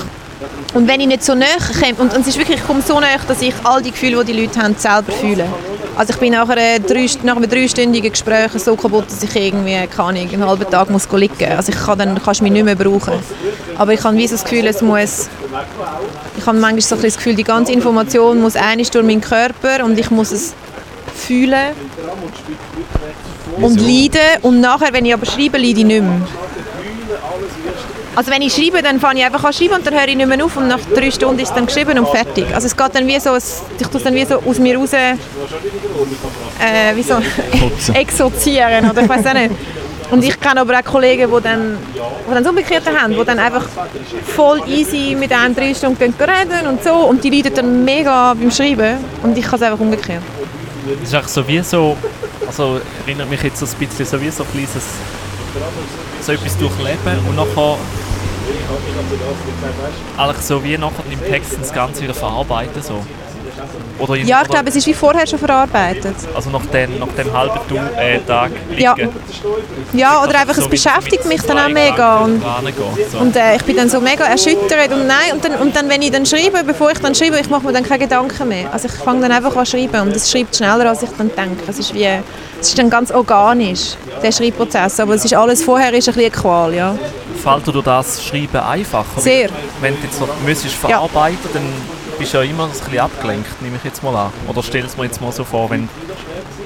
Und 0.74 0.88
wenn 0.88 1.00
ich 1.00 1.06
nicht 1.06 1.24
so 1.24 1.34
näher 1.34 1.58
komme, 1.58 1.94
und, 1.98 2.14
und 2.14 2.20
es 2.22 2.28
ist 2.28 2.38
wirklich, 2.38 2.58
ich 2.58 2.66
komme 2.66 2.82
so 2.82 2.98
näher, 2.98 3.20
dass 3.26 3.42
ich 3.42 3.54
all 3.64 3.82
die 3.82 3.90
Gefühle, 3.90 4.24
die 4.24 4.32
die 4.32 4.40
Leute 4.42 4.60
haben, 4.60 4.74
selber 4.76 5.12
fühle. 5.12 5.46
Also 5.96 6.12
ich 6.12 6.18
bin 6.18 6.32
nach, 6.32 6.48
einer 6.48 6.80
drei, 6.80 7.06
nach 7.22 7.36
einem 7.36 7.48
dreistündigen 7.48 8.10
Gespräch 8.10 8.50
so 8.56 8.74
kaputt, 8.74 9.06
dass 9.06 9.22
ich 9.22 9.36
irgendwie 9.36 9.86
keine 9.86 10.08
Ahnung, 10.08 10.28
einen 10.28 10.46
halben 10.46 10.68
Tag 10.68 10.90
muss 10.90 11.08
liegen 11.12 11.34
muss. 11.38 11.56
Also 11.56 11.72
ich 11.72 11.78
kann, 11.78 11.98
dann 11.98 12.20
kannst 12.22 12.40
du 12.40 12.44
mich 12.44 12.52
nicht 12.52 12.64
mehr 12.64 12.74
brauchen. 12.74 13.14
Aber 13.76 13.92
ich 13.92 14.02
habe 14.02 14.16
wie 14.16 14.26
so 14.26 14.34
das 14.34 14.44
Gefühl, 14.44 14.66
es 14.66 14.82
muss... 14.82 15.28
Ich 16.36 16.46
habe 16.46 16.58
manchmal 16.58 16.80
so 16.80 16.96
ein 16.96 17.02
das 17.02 17.16
Gefühl, 17.16 17.36
die 17.36 17.44
ganze 17.44 17.72
Information 17.72 18.40
muss 18.40 18.56
einmal 18.56 18.84
durch 18.86 19.04
meinen 19.04 19.20
Körper 19.20 19.84
und 19.84 19.98
ich 19.98 20.10
muss 20.10 20.32
es 20.32 20.54
fühlen 21.14 21.74
und 23.60 23.80
leiden. 23.80 24.42
Und 24.42 24.60
nachher, 24.60 24.92
wenn 24.92 25.04
ich 25.04 25.14
aber 25.14 25.26
schreibe, 25.26 25.58
leide 25.58 25.80
ich 25.80 25.84
nicht 25.84 26.02
mehr. 26.02 26.20
Also 28.16 28.30
wenn 28.30 28.42
ich 28.42 28.54
schreibe, 28.54 28.80
dann 28.82 29.00
fange 29.00 29.20
ich 29.20 29.26
einfach 29.26 29.42
an 29.44 29.52
schreiben 29.52 29.74
und 29.74 29.86
dann 29.86 29.94
höre 29.94 30.08
ich 30.08 30.16
nicht 30.16 30.26
mehr 30.26 30.44
auf 30.44 30.56
und 30.56 30.68
nach 30.68 30.80
drei 30.94 31.10
Stunden 31.10 31.40
ist 31.40 31.48
es 31.48 31.54
dann 31.54 31.66
geschrieben 31.66 31.98
und 31.98 32.08
fertig. 32.08 32.46
Also 32.54 32.66
es 32.66 32.76
geht 32.76 32.94
dann 32.94 33.06
wie 33.06 33.18
so, 33.18 33.34
es, 33.34 33.62
ich 33.78 33.86
tue 33.88 33.98
es 33.98 34.04
dann 34.04 34.14
wie 34.14 34.24
so 34.24 34.36
aus 34.36 34.58
mir 34.58 34.76
raus 34.76 34.92
äh, 34.92 35.16
wie 36.94 37.02
so 37.02 37.16
exorzieren 37.92 38.90
oder 38.90 39.02
ich 39.02 39.08
weiß 39.08 39.26
auch 39.26 39.34
nicht. 39.34 39.50
Und 40.10 40.22
ich 40.22 40.38
kenne 40.38 40.60
aber 40.60 40.78
auch 40.78 40.84
Kollegen, 40.84 41.30
die 41.34 41.42
dann, 41.42 41.78
die 41.94 42.34
dann 42.34 42.44
das 42.44 42.50
Umgekehrte 42.50 42.90
haben, 42.92 43.14
die 43.14 43.24
dann 43.24 43.38
einfach 43.38 43.66
voll 44.26 44.62
easy 44.68 45.16
mit 45.18 45.32
einem 45.32 45.56
drei 45.56 45.74
Stunden 45.74 45.98
gehen 45.98 46.14
reden 46.20 46.68
und 46.68 46.84
so 46.84 46.92
und 46.92 47.24
die 47.24 47.30
leiden 47.30 47.54
dann 47.54 47.84
mega 47.84 48.34
beim 48.34 48.50
Schreiben 48.50 48.98
und 49.22 49.36
ich 49.36 49.44
kann 49.44 49.56
es 49.56 49.62
einfach 49.62 49.80
umgekehrt. 49.80 50.22
Das 51.00 51.08
ist 51.08 51.14
eigentlich 51.14 51.28
so 51.28 51.48
wie 51.48 51.62
so, 51.62 51.96
also 52.46 52.80
erinnert 53.06 53.30
mich 53.30 53.42
jetzt 53.42 53.58
so 53.58 53.66
ein 53.66 53.88
bisschen 53.88 54.04
so 54.04 54.20
wie 54.20 54.30
so 54.30 54.44
ein 54.44 54.50
kleines, 54.50 54.84
so 56.20 56.32
etwas 56.32 56.58
durchleben 56.58 57.18
und 57.28 57.36
nachher 57.36 57.78
eigentlich 60.16 60.42
so 60.42 60.62
wie 60.62 60.76
nachher 60.78 61.04
im 61.10 61.20
Text 61.20 61.58
das 61.60 61.72
Ganze 61.72 62.02
wieder 62.02 62.14
verarbeiten 62.14 62.82
so. 62.82 63.04
Oder 63.98 64.16
in, 64.16 64.26
Ja, 64.26 64.42
ich 64.42 64.48
glaube, 64.48 64.68
es 64.68 64.76
ist 64.76 64.86
wie 64.86 64.94
vorher 64.94 65.26
schon 65.26 65.38
verarbeitet. 65.38 66.14
Also 66.34 66.50
nach 66.50 66.64
dem, 66.66 66.98
nach 66.98 67.08
dem 67.08 67.32
halben 67.32 67.58
tu 67.68 67.76
äh, 67.76 68.18
Tag 68.26 68.50
liegen. 68.70 68.82
Ja. 68.82 68.94
Ja, 69.92 70.22
oder 70.22 70.40
einfach, 70.40 70.54
So 70.54 70.62
es 70.62 70.68
beschäftigt 70.68 71.26
mich 71.26 71.42
dann 71.42 71.58
auch 71.58 71.68
mega. 71.68 72.18
Und, 72.18 72.42
so. 73.10 73.18
und 73.18 73.36
äh, 73.36 73.56
ich 73.56 73.62
bin 73.64 73.76
dann 73.76 73.88
so 73.88 74.00
mega 74.00 74.24
erschüttert. 74.24 74.92
Und 74.92 75.06
nein, 75.06 75.32
und 75.32 75.44
dann, 75.44 75.54
und 75.60 75.76
dann, 75.76 75.88
wenn 75.88 76.02
ich 76.02 76.10
dann 76.10 76.26
schreibe, 76.26 76.64
bevor 76.64 76.90
ich 76.90 76.98
dann 76.98 77.14
schreibe, 77.14 77.38
ich 77.38 77.48
mache 77.50 77.64
mir 77.66 77.72
dann 77.72 77.84
keine 77.84 78.00
Gedanken 78.00 78.48
mehr. 78.48 78.72
Also 78.72 78.88
ich 78.88 78.94
fange 78.94 79.20
dann 79.20 79.32
einfach 79.32 79.54
an 79.56 79.64
zu 79.64 79.72
schreiben 79.72 80.00
und 80.00 80.16
es 80.16 80.30
schreibt 80.30 80.56
schneller, 80.56 80.88
als 80.88 81.02
ich 81.02 81.10
dann 81.16 81.30
denke. 81.34 81.62
Es 81.68 81.78
ist 81.78 81.94
wie, 81.94 82.08
es 82.60 82.68
ist 82.68 82.78
dann 82.78 82.90
ganz 82.90 83.10
organisch, 83.10 83.94
der 84.22 84.32
Schreibprozess. 84.32 84.98
Aber 85.00 85.14
es 85.14 85.24
ist 85.24 85.34
alles 85.34 85.62
vorher 85.62 85.92
ist 85.92 86.08
ein 86.08 86.14
bisschen 86.14 86.32
eine 86.32 86.42
Qual, 86.42 86.74
ja. 86.74 86.98
Fällt 87.42 87.66
dir 87.66 87.82
das 87.82 88.24
Schreiben 88.24 88.56
einfacher? 88.56 89.20
Sehr. 89.20 89.50
Wenn 89.80 89.94
du 89.94 90.06
jetzt 90.06 90.20
noch 90.20 90.28
müsstest 90.44 90.74
verarbeiten 90.74 91.48
dann 91.52 91.62
bist 92.24 92.32
ja 92.32 92.42
immer 92.42 92.64
ein 92.64 92.70
bisschen 92.70 92.98
abgelenkt, 92.98 93.60
nehme 93.60 93.76
ich 93.76 93.84
jetzt 93.84 94.02
mal 94.02 94.16
an. 94.16 94.32
Oder 94.48 94.62
stell 94.62 94.84
es 94.84 94.96
mir 94.96 95.04
jetzt 95.04 95.20
mal 95.20 95.30
so 95.30 95.44
vor, 95.44 95.68
wenn 95.68 95.90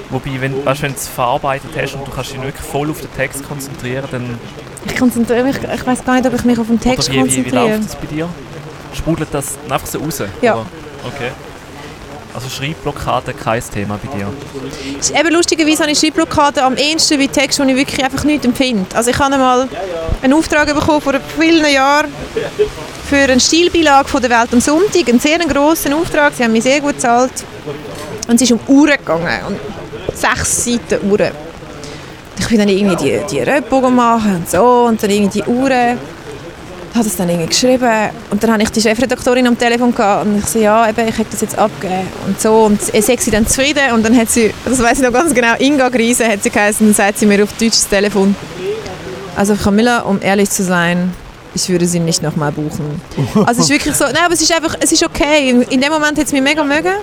Wobei, 0.09 0.39
wenn, 0.39 0.65
weißt, 0.65 0.81
wenn 0.81 0.93
du 0.93 0.97
es 0.97 1.07
verarbeitet 1.07 1.69
hast 1.79 1.93
und 1.93 2.07
du 2.07 2.11
kannst 2.11 2.31
dich 2.31 2.41
wirklich 2.41 2.65
voll 2.65 2.89
auf 2.89 2.99
den 2.99 3.13
Text 3.13 3.47
konzentrieren, 3.47 4.05
dann... 4.09 4.39
Ich 4.85 4.95
konzentriere 4.95 5.43
mich, 5.43 5.57
ich 5.57 5.85
weiß 5.85 6.03
gar 6.03 6.15
nicht, 6.15 6.25
ob 6.25 6.33
ich 6.33 6.43
mich 6.45 6.57
auf 6.57 6.65
den 6.65 6.79
Text 6.79 7.09
oder 7.09 7.17
wie, 7.17 7.25
wie, 7.25 7.35
wie 7.35 7.43
konzentriere. 7.43 7.69
läuft 7.69 7.83
das 7.83 7.95
bei 7.95 8.05
dir? 8.07 8.29
Sprudelt 8.95 9.29
das 9.31 9.59
einfach 9.69 9.85
so 9.85 9.99
raus? 9.99 10.23
Ja. 10.41 10.55
Oder? 10.55 10.65
Okay. 11.05 11.29
Also 12.33 12.49
Schreibblockade 12.49 13.33
kein 13.33 13.61
Thema 13.71 13.99
bei 14.03 14.17
dir. 14.17 14.27
Ist 14.99 15.11
eben 15.11 15.31
lustigerweise 15.31 15.83
habe 15.83 15.91
ich 15.91 15.99
Schreibblockade 15.99 16.63
am 16.63 16.75
ehesten 16.75 17.19
wie 17.19 17.27
Texte, 17.27 17.63
wo 17.63 17.69
ich 17.69 17.75
wirklich 17.75 18.03
einfach 18.03 18.23
nichts 18.23 18.45
empfinde. 18.45 18.85
Also 18.95 19.11
ich 19.11 19.19
habe 19.19 19.33
einmal 19.33 19.67
einen 20.23 20.33
Auftrag 20.33 20.73
bekommen 20.73 21.01
vor 21.01 21.13
vielen 21.37 21.71
Jahren 21.71 22.07
für 23.09 23.15
eine 23.15 23.39
Stilbeilage 23.39 24.07
von 24.07 24.21
der 24.21 24.29
Welt 24.29 24.49
am 24.53 24.61
Sonntag, 24.61 25.09
einen 25.09 25.19
sehr 25.19 25.39
grossen 25.39 25.93
Auftrag, 25.93 26.33
sie 26.35 26.43
haben 26.43 26.51
mich 26.51 26.63
sehr 26.63 26.79
gut 26.79 26.95
bezahlt 26.95 27.31
und 28.27 28.35
es 28.35 28.41
ist 28.43 28.51
um 28.51 28.59
Uhren 28.67 28.97
gegangen, 28.97 29.39
und 29.47 29.57
sechs 30.15 30.65
Seiten 30.65 31.09
Uhren. 31.09 31.31
Ich 32.37 32.47
bin 32.47 32.59
dann 32.59 32.69
irgendwie 32.69 32.95
die, 32.95 33.19
die 33.31 33.41
Röpbogen 33.41 33.95
machen 33.95 34.35
und 34.35 34.49
so. 34.49 34.85
Und 34.87 35.01
dann 35.01 35.09
irgendwie 35.09 35.41
die 35.41 35.49
Uhren. 35.49 35.97
Habe 36.95 37.03
das 37.03 37.15
dann 37.15 37.29
irgendwie 37.29 37.47
geschrieben. 37.47 38.09
Und 38.29 38.41
dann 38.43 38.51
habe 38.51 38.63
ich 38.63 38.69
die 38.69 38.81
Chefredaktorin 38.81 39.45
am 39.45 39.57
Telefon 39.57 39.93
gehabt. 39.93 40.25
Und 40.25 40.39
ich 40.39 40.45
so, 40.45 40.59
ja, 40.59 40.87
eben, 40.87 41.07
ich 41.07 41.17
hätte 41.17 41.31
das 41.31 41.41
jetzt 41.41 41.57
abgegeben. 41.57 42.07
Und 42.27 42.39
so. 42.39 42.65
Und 42.65 42.81
sie 42.81 43.01
sagt 43.01 43.21
sie 43.21 43.31
dann 43.31 43.45
zufrieden. 43.45 43.91
Und 43.93 44.05
dann 44.05 44.15
hat 44.15 44.29
sie, 44.29 44.53
das 44.63 44.79
weiß 44.81 44.99
ich 44.99 45.03
noch 45.03 45.13
ganz 45.13 45.33
genau, 45.33 45.55
Inga 45.59 45.89
Griese 45.89 46.27
hat 46.27 46.41
sie 46.41 46.49
geheißen, 46.49 46.87
dann 46.87 46.93
sagt 46.93 47.19
sie 47.19 47.25
mir 47.25 47.43
auf 47.43 47.51
Deutsch 47.53 47.71
das 47.71 47.87
Telefon, 47.89 48.35
also 49.35 49.55
Camilla, 49.55 50.01
um 50.01 50.19
ehrlich 50.21 50.49
zu 50.49 50.63
sein, 50.63 51.11
ich 51.63 51.69
würde 51.69 51.85
sie 51.85 51.99
nicht 51.99 52.21
nochmal 52.21 52.51
buchen. 52.51 53.01
Also 53.45 53.61
es 53.61 53.65
ist 53.65 53.69
wirklich 53.69 53.95
so, 53.95 54.05
nein, 54.05 54.23
aber 54.25 54.33
es 54.33 54.41
ist 54.41 54.51
einfach, 54.51 54.75
es 54.79 54.91
ist 54.91 55.03
okay, 55.03 55.49
in, 55.69 55.81
dem 55.81 55.91
Moment 55.91 56.17
hat 56.17 56.25
es 56.25 56.31
mich 56.31 56.41
mega 56.41 56.63
mögen, 56.63 56.93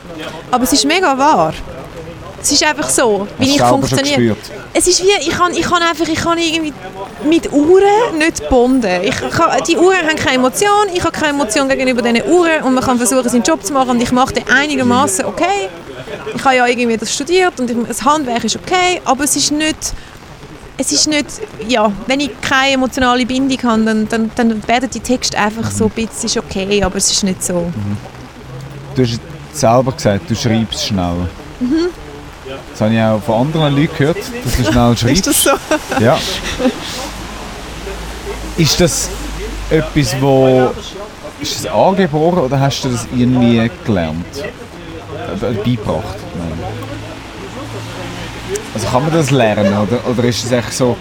aber 0.50 0.64
es 0.64 0.72
ist 0.72 0.84
mega 0.84 1.16
wahr. 1.16 1.52
Es 2.40 2.52
ist 2.52 2.62
einfach 2.62 2.88
so, 2.88 3.26
wie 3.38 3.56
ich 3.56 3.60
funktioniere. 3.60 4.36
Es 4.72 4.86
ist 4.86 5.02
wie, 5.02 5.10
ich 5.20 5.30
kann, 5.30 5.52
ich 5.52 5.62
kann 5.62 5.82
einfach, 5.82 6.06
ich 6.06 6.18
kann 6.18 6.38
irgendwie 6.38 6.72
mit 7.24 7.52
Uhren 7.52 8.18
nicht 8.18 8.48
bonden. 8.48 9.02
Ich 9.02 9.16
kann, 9.16 9.50
die 9.66 9.76
Uhren 9.76 10.06
haben 10.06 10.16
keine 10.16 10.36
Emotion, 10.36 10.86
ich 10.94 11.02
habe 11.02 11.12
keine 11.12 11.30
Emotion 11.30 11.68
gegenüber 11.68 12.02
diesen 12.02 12.28
Uhren 12.28 12.62
und 12.62 12.74
man 12.74 12.84
kann 12.84 12.98
versuchen, 12.98 13.28
seinen 13.28 13.42
Job 13.42 13.64
zu 13.64 13.72
machen 13.72 13.90
und 13.90 14.02
ich 14.02 14.12
mache 14.12 14.34
den 14.34 14.44
einigermaßen 14.48 15.24
okay. 15.24 15.68
Ich 16.34 16.44
habe 16.44 16.56
ja 16.56 16.66
irgendwie 16.66 16.96
das 16.96 17.12
studiert 17.12 17.58
und 17.58 17.88
das 17.88 18.04
Handwerk 18.04 18.44
ist 18.44 18.56
okay, 18.56 19.00
aber 19.04 19.24
es 19.24 19.34
ist 19.34 19.50
nicht, 19.50 19.94
es 20.78 20.92
ist 20.92 21.08
nicht, 21.08 21.26
ja, 21.68 21.90
wenn 22.06 22.20
ich 22.20 22.30
keine 22.40 22.74
emotionale 22.74 23.24
Bindung 23.24 23.58
habe, 23.62 23.84
dann, 23.84 24.08
dann, 24.08 24.30
dann 24.34 24.68
werden 24.68 24.90
die 24.90 25.00
Texte 25.00 25.38
einfach 25.38 25.70
so 25.70 25.84
ein 25.84 25.90
bisschen, 25.90 26.10
es 26.16 26.24
ist 26.24 26.36
okay, 26.36 26.82
aber 26.82 26.96
es 26.96 27.10
ist 27.10 27.24
nicht 27.24 27.42
so. 27.42 27.72
Du 28.94 29.02
hast 29.02 29.20
selber 29.52 29.92
gesagt, 29.92 30.28
du 30.28 30.34
schreibst 30.34 30.86
schnell. 30.86 31.28
Das 32.70 32.80
habe 32.80 32.94
ich 32.94 33.00
auch 33.00 33.22
von 33.22 33.46
anderen 33.46 33.74
Leuten 33.74 33.96
gehört, 33.96 34.18
dass 34.18 34.56
du 34.56 34.64
schnell 34.64 34.96
schreibst. 34.96 35.26
Ist 35.26 35.26
das 35.26 35.42
so? 35.42 35.50
Ja. 35.98 36.18
Ist 38.56 38.80
das 38.80 39.08
etwas, 39.70 40.14
wo... 40.20 40.72
Ist 41.40 41.64
das 41.64 41.72
angeboren 41.72 42.38
oder 42.38 42.58
hast 42.58 42.82
du 42.82 42.88
das 42.88 43.06
irgendwie 43.14 43.70
gelernt? 43.84 44.24
Äh, 44.38 45.54
Beigebracht? 45.64 46.16
Also 48.76 48.88
kann 48.88 49.04
man 49.04 49.12
das 49.14 49.30
lernen 49.30 49.72
oder, 49.72 50.06
oder 50.06 50.24
ist 50.24 50.44
es 50.44 50.52
echt 50.52 50.70
so, 50.74 50.98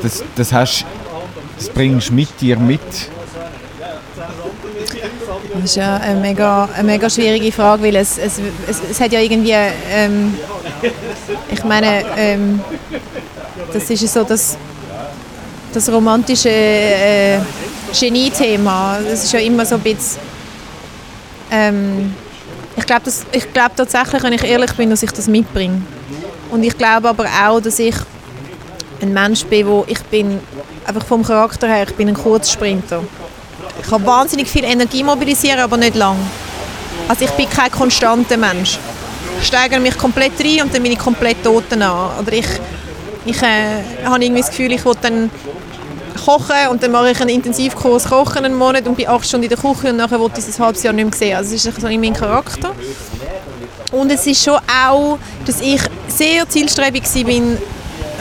das, 0.00 0.24
das, 0.34 0.50
hast, 0.50 0.86
das 1.58 1.68
bringst 1.68 2.10
mit 2.10 2.40
dir 2.40 2.56
mit? 2.58 2.80
Das 5.52 5.62
ist 5.62 5.76
ja 5.76 5.96
eine 5.98 6.18
mega, 6.18 6.66
eine 6.74 6.84
mega 6.84 7.10
schwierige 7.10 7.52
Frage, 7.52 7.82
weil 7.82 7.96
es, 7.96 8.16
es, 8.16 8.40
es, 8.66 8.80
es 8.92 8.98
hat 8.98 9.12
ja 9.12 9.20
irgendwie, 9.20 9.52
ähm, 9.52 10.38
ich 11.52 11.62
meine, 11.64 12.02
ähm, 12.16 12.60
das 13.74 13.90
ist 13.90 14.10
so 14.10 14.24
das, 14.24 14.56
das 15.74 15.92
romantische 15.92 16.48
äh, 16.48 17.40
Genie-Thema. 17.92 19.00
Das 19.06 19.22
ist 19.22 19.32
ja 19.34 19.40
immer 19.40 19.66
so 19.66 19.74
ein 19.74 19.82
bisschen, 19.82 20.18
ähm, 21.50 22.14
ich 22.74 22.86
glaube 22.86 23.04
glaub 23.52 23.76
tatsächlich, 23.76 24.22
wenn 24.22 24.32
ich 24.32 24.44
ehrlich 24.44 24.72
bin, 24.72 24.88
dass 24.88 25.02
ich 25.02 25.10
das 25.10 25.28
mitbringe. 25.28 25.82
Und 26.50 26.62
ich 26.62 26.76
glaube 26.76 27.08
aber 27.08 27.26
auch, 27.46 27.60
dass 27.60 27.78
ich 27.78 27.94
ein 29.00 29.12
Mensch 29.12 29.44
bin, 29.44 29.66
wo 29.66 29.84
ich 29.86 30.02
bin, 30.04 30.40
einfach 30.86 31.04
vom 31.04 31.22
Charakter 31.22 31.66
her, 31.66 31.86
ich 31.88 31.94
bin 31.94 32.08
ein 32.08 32.14
Kurzsprinter. 32.14 33.02
Ich 33.80 33.88
kann 33.88 34.06
wahnsinnig 34.06 34.48
viel 34.48 34.64
Energie 34.64 35.02
mobilisieren, 35.02 35.60
aber 35.60 35.76
nicht 35.76 35.96
lang. 35.96 36.16
Also 37.08 37.24
ich 37.24 37.30
bin 37.32 37.48
kein 37.48 37.70
konstanter 37.70 38.36
Mensch. 38.36 38.78
Ich 39.40 39.46
steigere 39.46 39.80
mich 39.80 39.96
komplett 39.98 40.32
rein 40.40 40.62
und 40.62 40.74
dann 40.74 40.82
bin 40.82 40.92
ich 40.92 40.98
komplett 40.98 41.42
tot 41.44 41.64
an. 41.72 41.82
Oder 41.82 42.32
ich, 42.32 42.46
ich 43.24 43.42
äh, 43.42 44.04
habe 44.04 44.24
irgendwie 44.24 44.40
das 44.40 44.50
Gefühl, 44.50 44.72
ich 44.72 44.84
will 44.84 44.94
dann 45.00 45.30
kochen 46.24 46.68
und 46.70 46.82
dann 46.82 46.90
mache 46.90 47.10
ich 47.10 47.20
einen 47.20 47.30
Intensivkurs 47.30 48.04
Kochen 48.04 48.44
einen 48.44 48.56
Monat 48.56 48.86
und 48.88 48.96
bin 48.96 49.06
acht 49.08 49.26
Stunden 49.26 49.44
in 49.44 49.50
der 49.50 49.58
Küche 49.58 49.90
und 49.90 49.96
nachher 49.96 50.18
will 50.18 50.30
ich 50.32 50.38
es 50.38 50.58
ein 50.58 50.64
halbes 50.64 50.82
Jahr 50.82 50.92
nicht 50.92 51.04
mehr 51.04 51.16
sehen. 51.16 51.36
Also 51.36 51.54
es 51.54 51.64
ist 51.64 51.80
so 51.80 51.86
in 51.86 52.00
meinem 52.00 52.14
Charakter. 52.14 52.72
Und 53.92 54.10
es 54.10 54.26
ist 54.26 54.42
schon 54.42 54.58
auch, 54.84 55.18
dass 55.44 55.60
ich 55.60 55.80
sehr 56.16 56.48
zielstrebig 56.48 57.04
bin, 57.24 57.58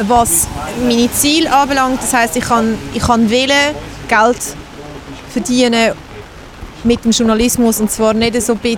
was 0.07 0.47
meine 0.83 1.11
Ziele 1.11 1.51
anbelangt. 1.53 2.01
Das 2.01 2.13
heißt, 2.13 2.35
ich 2.35 2.43
kann, 2.43 2.77
ich 2.93 3.01
kann 3.01 3.29
wählen, 3.29 3.75
Geld 4.07 4.37
verdienen 5.31 5.93
mit 6.83 7.03
dem 7.03 7.11
Journalismus 7.11 7.79
und 7.79 7.89
zwar 7.91 8.13
nicht 8.13 8.39
so 8.41 8.53
ein 8.53 8.77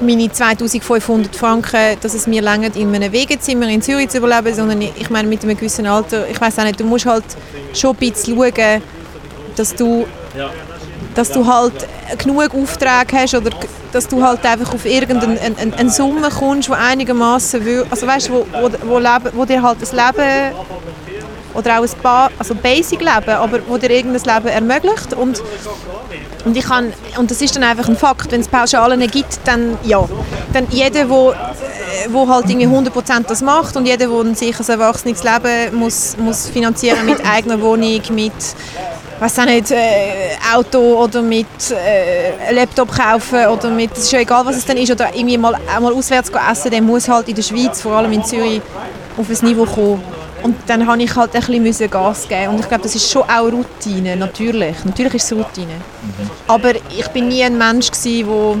meine 0.00 0.30
2500 0.30 1.34
Franken, 1.34 1.96
dass 2.00 2.14
es 2.14 2.26
mir 2.26 2.42
langt 2.42 2.76
in 2.76 2.94
einem 2.94 3.12
Wegezimmer 3.12 3.68
in 3.68 3.82
Zürich 3.82 4.08
zu 4.08 4.18
überleben, 4.18 4.54
sondern 4.54 4.80
ich 4.82 5.10
meine 5.10 5.26
mit 5.26 5.42
einem 5.42 5.56
gewissen 5.56 5.86
Alter, 5.86 6.28
ich 6.28 6.40
weiß 6.40 6.58
auch 6.58 6.64
nicht, 6.64 6.78
du 6.78 6.84
musst 6.84 7.06
halt 7.06 7.24
schon 7.74 7.90
ein 7.90 7.96
bisschen 7.96 8.36
schauen, 8.36 8.82
dass 9.56 9.74
du, 9.74 10.06
dass 11.18 11.32
du 11.32 11.44
halt 11.44 11.72
genug 12.16 12.54
Aufträge 12.54 13.12
hast 13.12 13.34
oder 13.34 13.50
dass 13.90 14.06
du 14.06 14.22
halt 14.22 14.44
einfach 14.46 14.72
auf 14.72 14.86
irgendeine 14.86 15.40
eine, 15.40 15.76
eine, 15.76 15.90
Summe 15.90 16.28
kommst, 16.30 16.68
die 16.68 16.72
einigermaßen, 16.72 17.60
also 17.90 18.06
weißt, 18.06 18.30
wo, 18.30 18.46
wo, 18.52 18.70
wo, 18.84 19.00
wo 19.32 19.44
dir 19.44 19.60
halt 19.60 19.82
das 19.82 19.90
Leben 19.90 20.54
oder 21.54 21.80
auch 21.80 21.82
ein 21.82 22.00
paar, 22.00 22.30
also 22.38 22.54
Basic 22.54 23.00
Leben, 23.00 23.30
aber 23.30 23.58
wo 23.66 23.76
dir 23.78 23.90
irgendein 23.90 24.36
Leben 24.36 24.46
ermöglicht 24.46 25.12
und 25.14 25.42
und 26.44 26.56
ich 26.56 26.64
kann, 26.64 26.92
und 27.18 27.30
das 27.30 27.42
ist 27.42 27.56
dann 27.56 27.64
einfach 27.64 27.88
ein 27.88 27.96
Fakt, 27.96 28.30
wenn 28.30 28.40
es 28.40 28.48
Pauschalen 28.48 29.00
gibt, 29.10 29.40
dann 29.44 29.76
ja. 29.82 30.08
Dann 30.52 30.68
jeder, 30.70 31.10
wo, 31.10 31.32
äh, 31.32 31.34
wo 32.10 32.28
halt 32.28 32.48
irgendwie 32.48 32.68
100% 32.68 33.26
das 33.26 33.42
macht 33.42 33.76
und 33.76 33.86
jeder, 33.86 34.06
der 34.06 34.08
ein 34.08 34.36
erwachsenes 34.36 35.24
Leben 35.24 35.76
muss, 35.76 36.16
muss 36.16 36.48
finanzieren 36.48 37.04
mit 37.06 37.26
eigener 37.26 37.60
Wohnung, 37.60 38.00
mit 38.10 38.32
weiß 39.20 39.38
auch 39.40 39.44
nicht, 39.44 39.70
äh, 39.70 40.36
Auto 40.54 40.78
oder 40.78 41.22
mit 41.22 41.46
äh, 41.70 42.52
Laptop 42.52 42.90
kaufen 42.90 43.46
oder 43.46 43.70
mit, 43.70 43.92
es 43.92 44.04
ist 44.04 44.12
ja 44.12 44.20
egal 44.20 44.44
was 44.46 44.56
es 44.56 44.64
dann 44.64 44.76
ist, 44.76 44.90
oder 44.90 45.08
irgendwie 45.14 45.38
mal, 45.38 45.54
auch 45.54 45.80
mal 45.80 45.92
auswärts 45.92 46.30
essen, 46.50 46.70
der 46.70 46.82
muss 46.82 47.08
halt 47.08 47.28
in 47.28 47.34
der 47.34 47.42
Schweiz, 47.42 47.80
vor 47.80 47.92
allem 47.92 48.12
in 48.12 48.24
Zürich, 48.24 48.62
auf 49.16 49.28
ein 49.28 49.46
Niveau 49.46 49.64
kommen. 49.64 50.02
Und 50.42 50.56
dann 50.68 50.86
habe 50.86 51.02
ich 51.02 51.14
halt 51.16 51.34
ein 51.34 51.62
bisschen 51.64 51.90
Gas 51.90 52.28
geben 52.28 52.52
und 52.52 52.60
ich 52.60 52.68
glaube, 52.68 52.84
das 52.84 52.94
ist 52.94 53.10
schon 53.10 53.22
auch 53.22 53.50
Routine, 53.50 54.16
natürlich. 54.16 54.84
Natürlich 54.84 55.14
ist 55.14 55.32
es 55.32 55.36
Routine. 55.36 55.74
Aber 56.46 56.74
ich 56.96 57.08
bin 57.08 57.28
nie 57.28 57.42
ein 57.42 57.58
Mensch 57.58 57.90
gewesen, 57.90 58.28
wo 58.28 58.56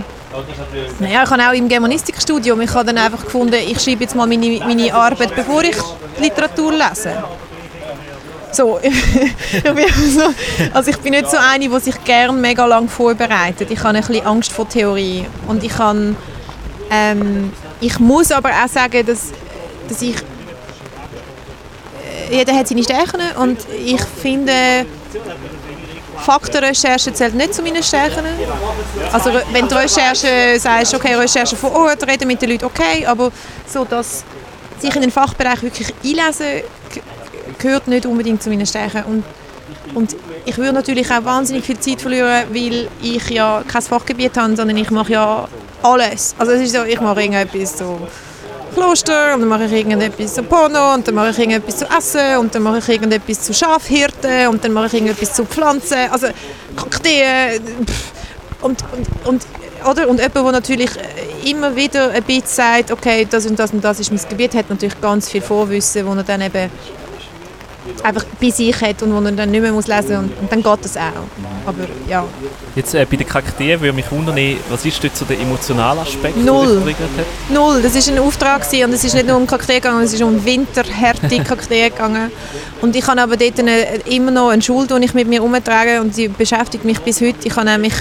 naja, 0.98 1.22
ich 1.24 1.30
habe 1.30 1.42
auch 1.42 1.52
im 1.52 1.68
Germanistikstudium, 1.68 2.60
ich 2.60 2.74
habe 2.74 2.84
dann 2.84 2.98
einfach 2.98 3.24
gefunden, 3.24 3.54
ich 3.54 3.80
schreibe 3.80 4.02
jetzt 4.02 4.14
mal 4.14 4.26
meine, 4.26 4.58
meine 4.60 4.92
Arbeit, 4.92 5.34
bevor 5.34 5.62
ich 5.62 5.76
Literatur 6.20 6.72
lese. 6.72 7.22
So, 8.58 8.80
ich 8.82 9.62
bin 9.62 9.86
so, 10.10 10.34
also 10.74 10.90
ich 10.90 10.98
bin 10.98 11.12
nicht 11.12 11.30
so 11.30 11.36
eine, 11.36 11.68
die 11.68 11.78
sich 11.78 12.02
gerne 12.02 12.32
mega 12.32 12.66
lang 12.66 12.88
vorbereitet. 12.88 13.70
Ich 13.70 13.78
habe 13.84 13.96
ein 13.96 14.04
bisschen 14.04 14.26
Angst 14.26 14.50
vor 14.50 14.68
Theorie 14.68 15.24
und 15.46 15.62
ich 15.62 15.70
kann, 15.70 16.16
ähm, 16.90 17.52
ich 17.80 18.00
muss 18.00 18.32
aber 18.32 18.50
auch 18.50 18.66
sagen, 18.68 19.06
dass, 19.06 19.28
dass 19.88 20.02
ich, 20.02 20.16
äh, 22.32 22.36
jeder 22.38 22.52
hat 22.52 22.66
seine 22.66 22.82
Stärken 22.82 23.20
und 23.40 23.58
ich 23.86 24.02
finde, 24.20 24.52
Faktenrecherche 26.16 27.12
zählt 27.12 27.36
nicht 27.36 27.54
zu 27.54 27.62
meinen 27.62 27.84
Stärken. 27.84 28.24
Also 29.12 29.30
wenn 29.52 29.68
du 29.68 29.76
Recherche 29.76 30.58
sagst, 30.58 30.92
okay, 30.94 31.14
Recherche 31.14 31.54
vor 31.54 31.72
Ort, 31.76 32.04
reden 32.08 32.26
mit 32.26 32.42
den 32.42 32.50
Leuten, 32.50 32.64
okay, 32.64 33.06
aber 33.06 33.30
so, 33.72 33.84
dass 33.84 34.24
sich 34.80 34.96
in 34.96 35.02
den 35.02 35.12
Fachbereich 35.12 35.62
wirklich 35.62 35.94
einlesen, 36.02 36.64
gehört 37.58 37.88
nicht 37.88 38.06
unbedingt 38.06 38.42
zu 38.42 38.48
meinen 38.50 38.66
Stärken. 38.66 39.04
Und, 39.04 39.24
und 39.94 40.16
ich 40.44 40.56
würde 40.56 40.72
natürlich 40.72 41.10
auch 41.10 41.24
wahnsinnig 41.24 41.64
viel 41.64 41.78
Zeit 41.78 42.00
verlieren, 42.00 42.44
weil 42.50 42.88
ich 43.02 43.30
ja 43.30 43.62
kein 43.66 43.82
Fachgebiet 43.82 44.36
habe, 44.36 44.56
sondern 44.56 44.76
ich 44.76 44.90
mache 44.90 45.12
ja 45.12 45.48
alles. 45.82 46.34
Also 46.38 46.52
es 46.52 46.62
ist 46.62 46.74
so, 46.74 46.84
ich 46.84 47.00
mache 47.00 47.20
irgendetwas 47.20 47.78
so 47.78 47.98
Kloster 48.74 49.34
und 49.34 49.40
dann 49.40 49.48
mache 49.48 49.64
ich 49.64 49.72
irgendetwas 49.72 50.34
zu 50.34 50.42
Porno 50.42 50.94
und 50.94 51.06
dann 51.06 51.14
mache 51.14 51.30
ich 51.30 51.38
irgendetwas 51.38 51.78
zu 51.78 51.86
Essen 51.86 52.38
und 52.38 52.54
dann 52.54 52.62
mache 52.62 52.78
ich 52.78 52.88
irgendetwas 52.88 53.42
zu 53.42 53.54
Schafhirten 53.54 54.48
und 54.48 54.62
dann 54.62 54.72
mache 54.72 54.86
ich 54.86 54.94
irgendetwas 54.94 55.34
zu 55.34 55.44
Pflanzen, 55.44 55.98
also 56.10 56.28
Kakteen 56.76 57.60
und, 58.60 58.82
und, 58.92 59.26
und, 59.26 59.46
oder? 59.88 60.08
und 60.08 60.18
jemand, 60.18 60.34
der 60.34 60.52
natürlich 60.52 60.90
immer 61.44 61.74
wieder 61.74 62.10
ein 62.10 62.22
bisschen 62.22 62.46
sagt, 62.46 62.90
okay, 62.90 63.26
das 63.28 63.46
und 63.46 63.58
das 63.58 63.72
und 63.72 63.82
das 63.82 64.00
ist 64.00 64.12
mein 64.12 64.20
Gebiet, 64.28 64.54
hat 64.54 64.68
natürlich 64.70 65.00
ganz 65.00 65.28
viel 65.28 65.42
Vorwissen, 65.42 66.06
wo 66.06 66.14
er 66.14 66.22
dann 66.22 66.42
eben 66.42 66.70
einfach 68.02 68.24
bei 68.40 68.50
sich 68.50 68.80
hat 68.80 69.02
und 69.02 69.12
wo 69.12 69.24
er 69.24 69.32
dann 69.32 69.50
nicht 69.50 69.60
mehr 69.60 69.72
muss 69.72 69.86
lesen 69.86 70.08
muss 70.10 70.18
und, 70.18 70.38
und 70.40 70.52
dann 70.52 70.62
geht 70.62 70.84
das 70.84 70.96
auch. 70.96 71.66
Aber 71.66 71.84
ja, 72.08 72.24
Jetzt 72.74 72.94
äh, 72.94 73.04
bei 73.04 73.16
den 73.16 73.26
Kakteen 73.26 73.80
würde 73.80 73.92
mich 73.92 74.10
wundern, 74.10 74.38
was 74.70 74.84
ist 74.84 75.02
dort 75.02 75.16
so 75.16 75.24
der 75.24 75.40
emotionale 75.40 76.00
Aspekt, 76.00 76.36
Null. 76.36 76.82
Null, 77.48 77.82
das 77.82 77.94
war 77.94 78.14
ein 78.14 78.20
Auftrag 78.20 78.62
gewesen, 78.62 78.84
und 78.84 78.92
es 78.92 79.04
ist 79.04 79.14
nicht 79.14 79.26
nur 79.26 79.36
um 79.36 79.46
Kakteen 79.46 79.80
gegangen, 79.80 80.02
es 80.04 80.12
ist 80.12 80.22
um 80.22 80.44
winterhärte 80.44 81.28
Kakteen 81.44 81.90
gegangen. 81.90 82.30
Und 82.80 82.94
ich 82.94 83.06
habe 83.06 83.20
aber 83.20 83.36
dort 83.36 83.58
eine, 83.58 83.96
immer 84.06 84.30
noch 84.30 84.50
eine 84.50 84.62
Schuld, 84.62 84.90
die 84.90 85.04
ich 85.04 85.12
mit 85.12 85.26
mir 85.26 85.40
herumtrage 85.40 86.00
und 86.00 86.16
die 86.16 86.28
beschäftigt 86.28 86.84
mich 86.84 87.00
bis 87.00 87.20
heute. 87.20 87.38
Ich 87.44 87.56
habe 87.56 87.66
nämlich 87.66 87.94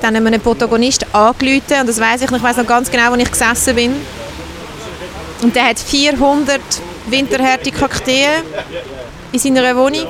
dann 0.00 0.16
einem 0.16 0.40
Protagonisten 0.40 1.06
angerufen 1.12 1.80
und 1.80 1.88
das 1.88 2.00
weiß 2.00 2.22
ich 2.22 2.30
noch, 2.30 2.38
ich 2.38 2.44
weiß 2.44 2.56
noch 2.56 2.66
ganz 2.66 2.90
genau, 2.90 3.12
wo 3.12 3.16
ich 3.16 3.30
gesessen 3.30 3.76
bin. 3.76 3.92
Und 5.42 5.54
der 5.54 5.66
hat 5.66 5.78
400 5.78 6.60
winterhärte 7.06 7.70
Kakteen 7.70 8.42
in 9.32 9.38
seiner 9.38 9.76
Wohnung. 9.76 10.06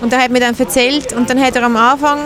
Und 0.00 0.12
er 0.12 0.22
hat 0.22 0.30
mir 0.30 0.40
dann 0.40 0.58
erzählt 0.58 1.12
und 1.12 1.28
dann 1.30 1.40
hat 1.42 1.56
er 1.56 1.62
am 1.64 1.76
Anfang 1.76 2.18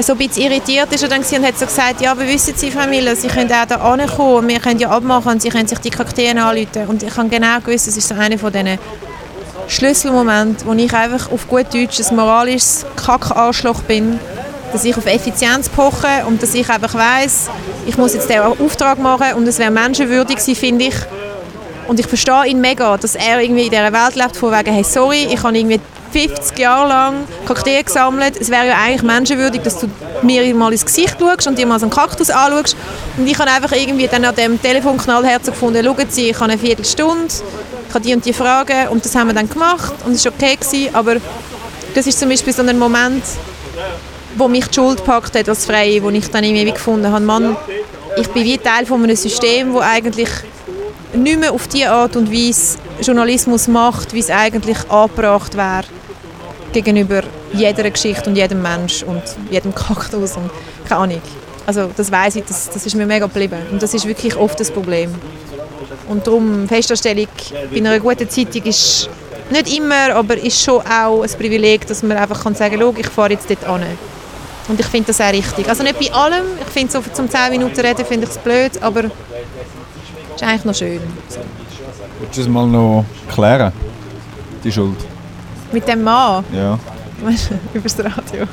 so 0.00 0.12
ein 0.12 0.18
bisschen 0.18 0.44
irritiert 0.44 0.92
ist 0.92 1.02
er 1.02 1.08
dann 1.08 1.22
gewesen 1.22 1.40
und 1.40 1.46
hat 1.46 1.58
so 1.58 1.66
gesagt, 1.66 2.00
ja, 2.00 2.12
aber 2.12 2.26
wissen 2.26 2.54
Sie, 2.56 2.70
Frau 2.70 2.86
Miller, 2.86 3.16
Sie 3.16 3.28
können 3.28 3.50
auch 3.52 3.66
da 3.66 3.76
ankommen 3.76 4.36
und 4.36 4.48
wir 4.48 4.60
können 4.60 4.78
ja 4.78 4.90
abmachen 4.90 5.32
und 5.32 5.42
Sie 5.42 5.48
können 5.48 5.66
sich 5.66 5.78
die 5.78 5.90
Kakteen 5.90 6.38
anrufen. 6.38 6.86
Und 6.86 7.02
ich 7.02 7.16
habe 7.16 7.28
genau 7.28 7.58
gewusst, 7.58 7.88
das 7.88 7.96
ist 7.96 8.08
so 8.08 8.14
einer 8.14 8.38
von 8.38 8.52
diesen 8.52 8.78
Schlüsselmomenten, 9.66 10.66
wo 10.66 10.72
ich 10.74 10.92
einfach 10.94 11.30
auf 11.32 11.48
gut 11.48 11.74
Deutsch 11.74 12.00
ein 12.00 12.16
moralisches 12.16 12.86
Kackarschloch 12.96 13.82
bin, 13.82 14.20
dass 14.72 14.84
ich 14.84 14.96
auf 14.96 15.06
Effizienz 15.06 15.68
poche 15.68 16.24
und 16.26 16.42
dass 16.42 16.54
ich 16.54 16.68
einfach 16.70 16.94
weiss, 16.94 17.50
ich 17.86 17.96
muss 17.96 18.14
jetzt 18.14 18.30
den 18.30 18.40
Auftrag 18.40 18.98
machen 18.98 19.34
und 19.36 19.48
es 19.48 19.58
wäre 19.58 19.70
menschenwürdig 19.70 20.38
sein, 20.38 20.54
finde 20.54 20.86
ich. 20.86 20.94
Und 21.88 21.98
ich 21.98 22.06
verstehe 22.06 22.46
ihn 22.46 22.60
mega, 22.60 22.96
dass 22.98 23.14
er 23.14 23.40
irgendwie 23.40 23.64
in 23.64 23.70
dieser 23.70 23.92
Welt 23.92 24.14
lebt, 24.14 24.36
von 24.36 24.52
wegen, 24.52 24.72
hey, 24.72 24.84
sorry, 24.84 25.26
ich 25.32 25.42
habe 25.42 25.56
irgendwie 25.56 25.80
50 26.12 26.58
Jahre 26.58 26.88
lang 26.88 27.14
Kakteen 27.46 27.84
gesammelt. 27.84 28.36
Es 28.38 28.50
wäre 28.50 28.68
ja 28.68 28.74
eigentlich 28.76 29.02
menschenwürdig, 29.02 29.62
dass 29.62 29.80
du 29.80 29.88
mir 30.22 30.54
mal 30.54 30.70
ins 30.70 30.84
Gesicht 30.84 31.16
schaust 31.18 31.46
und 31.46 31.58
dir 31.58 31.66
mal 31.66 31.78
so 31.78 31.86
einen 31.86 31.94
Kaktus 31.94 32.30
anschaust. 32.30 32.76
Und 33.16 33.26
ich 33.26 33.38
habe 33.38 33.50
einfach 33.50 33.72
irgendwie 33.72 34.06
dann 34.06 34.24
an 34.24 34.34
dem 34.34 34.60
Telefon 34.60 34.98
knallherzig 34.98 35.54
gefunden, 35.54 35.82
schauen 35.82 36.10
Sie, 36.10 36.28
ich 36.28 36.34
habe 36.38 36.52
eine 36.52 36.58
Viertelstunde, 36.58 37.32
ich 37.88 37.94
habe 37.94 38.04
die 38.04 38.14
und 38.14 38.24
die 38.24 38.34
Fragen 38.34 38.88
und 38.88 39.04
das 39.04 39.14
haben 39.14 39.28
wir 39.28 39.34
dann 39.34 39.48
gemacht 39.48 39.94
und 40.04 40.12
es 40.12 40.24
war 40.24 40.32
okay, 40.32 40.56
gewesen, 40.56 40.94
aber 40.94 41.16
das 41.94 42.06
ist 42.06 42.18
zum 42.20 42.28
Beispiel 42.28 42.52
so 42.52 42.62
ein 42.62 42.78
Moment, 42.78 43.24
wo 44.36 44.46
mich 44.46 44.66
die 44.68 44.74
Schuld 44.74 44.98
gepackt 44.98 45.34
hat 45.36 45.48
als 45.48 45.64
Freie, 45.64 46.02
wo 46.02 46.10
ich 46.10 46.30
dann 46.30 46.44
irgendwie 46.44 46.66
wie 46.66 46.72
gefunden 46.72 47.10
habe, 47.10 47.24
Mann, 47.24 47.56
ich 48.16 48.28
bin 48.28 48.44
wie 48.44 48.58
Teil 48.58 48.84
von 48.84 49.02
einem 49.02 49.16
System, 49.16 49.72
wo 49.72 49.80
eigentlich 49.80 50.28
nicht 51.22 51.38
mehr 51.38 51.52
auf 51.52 51.68
die 51.68 51.86
Art 51.86 52.16
und 52.16 52.32
Weise 52.32 52.78
Journalismus 53.00 53.68
macht, 53.68 54.12
wie 54.12 54.20
es 54.20 54.30
eigentlich 54.30 54.78
angebracht 54.90 55.56
wäre 55.56 55.84
gegenüber 56.72 57.22
jeder 57.52 57.90
Geschichte 57.90 58.28
und 58.28 58.36
jedem 58.36 58.62
Mensch 58.62 59.02
und 59.02 59.22
jedem 59.50 59.74
Kaktus 59.74 60.36
und 60.36 60.50
keine 60.88 61.00
Ahnung. 61.00 61.22
Also 61.66 61.90
das 61.96 62.10
weiß 62.10 62.36
ich, 62.36 62.44
das, 62.44 62.70
das 62.70 62.86
ist 62.86 62.94
mir 62.94 63.06
mega 63.06 63.26
geblieben 63.26 63.58
und 63.70 63.82
das 63.82 63.94
ist 63.94 64.06
wirklich 64.06 64.36
oft 64.36 64.58
das 64.58 64.70
Problem. 64.70 65.14
Und 66.08 66.26
darum 66.26 66.66
Festanstellung 66.66 67.28
bei 67.70 67.76
einer 67.76 67.98
guten 68.00 68.28
Zeitung 68.28 68.62
ist 68.62 69.08
nicht 69.50 69.76
immer, 69.76 70.14
aber 70.14 70.36
ist 70.36 70.62
schon 70.62 70.80
auch 70.86 71.22
ein 71.22 71.30
Privileg, 71.30 71.86
dass 71.86 72.02
man 72.02 72.16
einfach 72.16 72.42
kann 72.42 72.54
sagen 72.54 72.78
kann, 72.78 72.94
ich 72.96 73.08
fahre 73.08 73.32
jetzt 73.32 73.48
dort 73.50 73.80
hin. 73.80 73.98
Und 74.68 74.78
ich 74.78 74.86
finde 74.86 75.08
das 75.08 75.20
auch 75.20 75.32
richtig. 75.32 75.68
Also 75.68 75.82
nicht 75.82 75.98
bei 75.98 76.12
allem, 76.12 76.44
ich 76.60 76.72
finde 76.72 76.92
so 76.92 77.00
zum 77.12 77.28
10 77.30 77.50
Minuten 77.50 77.80
reden 77.80 78.04
finde 78.04 78.26
ich 78.26 78.30
es 78.30 78.38
blöd, 78.38 78.72
aber 78.82 79.04
es 80.40 80.42
ist 80.42 80.48
eigentlich 80.48 80.64
noch 80.64 80.74
schön. 80.74 81.00
Willst 82.20 82.36
du 82.36 82.40
das 82.42 82.48
mal 82.48 82.66
noch 82.66 83.04
klären? 83.32 83.72
Die 84.64 84.72
Schuld. 84.72 84.96
Mit 85.72 85.86
dem 85.86 86.02
Mann, 86.02 86.44
Ja. 86.52 86.78
weißt 87.22 87.50
du, 87.50 87.54
über 87.78 87.88
das 87.88 87.98
Radio. 87.98 88.46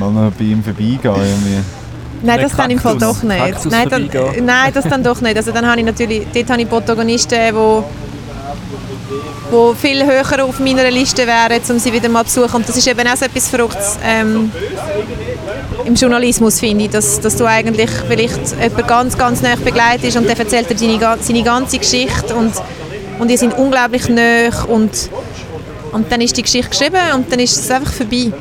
Mal 0.00 0.10
noch 0.10 0.32
bei 0.32 0.44
ihm 0.44 0.62
vorbeigehen 0.64 0.98
irgendwie. 1.04 1.60
Nein, 2.22 2.40
das 2.40 2.56
dann 2.56 2.70
im 2.70 2.78
Fall 2.78 2.96
Kaktus- 2.96 3.18
doch 3.20 3.22
nicht. 3.22 3.38
Kaktus 3.38 3.72
Nein, 3.72 3.88
dann, 3.90 4.10
nein, 4.44 4.70
das 4.72 4.84
dann 4.88 5.02
doch 5.04 5.20
nicht. 5.20 5.36
Also 5.36 5.52
dann 5.52 5.66
habe 5.66 5.78
ich 5.80 5.84
natürlich, 5.86 6.26
dort 6.32 6.50
habe 6.50 6.62
ich 6.62 6.68
Protagonisten, 6.68 7.38
die 7.38 7.82
wo 9.50 9.74
viel 9.74 10.04
höher 10.04 10.44
auf 10.44 10.58
meiner 10.58 10.90
Liste 10.90 11.24
wären, 11.26 11.60
um 11.68 11.78
sie 11.78 11.92
wieder 11.92 12.08
mal 12.08 12.24
zu 12.24 12.40
besuchen. 12.40 12.56
Und 12.56 12.68
das 12.68 12.76
ist 12.76 12.88
eben 12.88 13.06
auch 13.06 13.16
so 13.16 13.26
etwas 13.26 13.48
Verrücktes 13.48 13.98
ähm, 14.04 14.50
im 15.86 15.94
Journalismus, 15.94 16.60
finde 16.60 16.84
ich, 16.84 16.90
dass, 16.90 17.20
dass 17.20 17.36
du 17.36 17.46
eigentlich 17.46 17.90
vielleicht 18.08 18.52
jemanden 18.60 18.86
ganz, 18.86 19.16
ganz 19.16 19.40
nah 19.40 19.54
begleitest 19.54 20.16
und 20.16 20.28
der 20.28 20.38
erzählt 20.38 20.68
dir 20.68 20.76
seine, 20.76 21.18
seine 21.20 21.42
ganze 21.42 21.78
Geschichte 21.78 22.34
und, 22.34 22.52
und 23.18 23.30
die 23.30 23.36
sind 23.36 23.54
unglaublich 23.54 24.08
nah 24.08 24.64
und, 24.68 25.10
und 25.92 26.10
dann 26.10 26.20
ist 26.20 26.36
die 26.36 26.42
Geschichte 26.42 26.70
geschrieben 26.70 27.00
und 27.14 27.30
dann 27.30 27.38
ist 27.38 27.56
es 27.56 27.70
einfach 27.70 27.92
vorbei. 27.92 28.32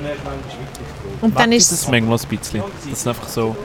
Und 1.21 1.39
dann 1.39 1.51
ist 1.51 1.71
das 1.71 1.87
manchmal 1.87 2.17
ein 2.17 2.37
bisschen. 2.37 2.63
Das 2.83 2.99
ist 2.99 3.07
einfach 3.07 3.27
so. 3.27 3.55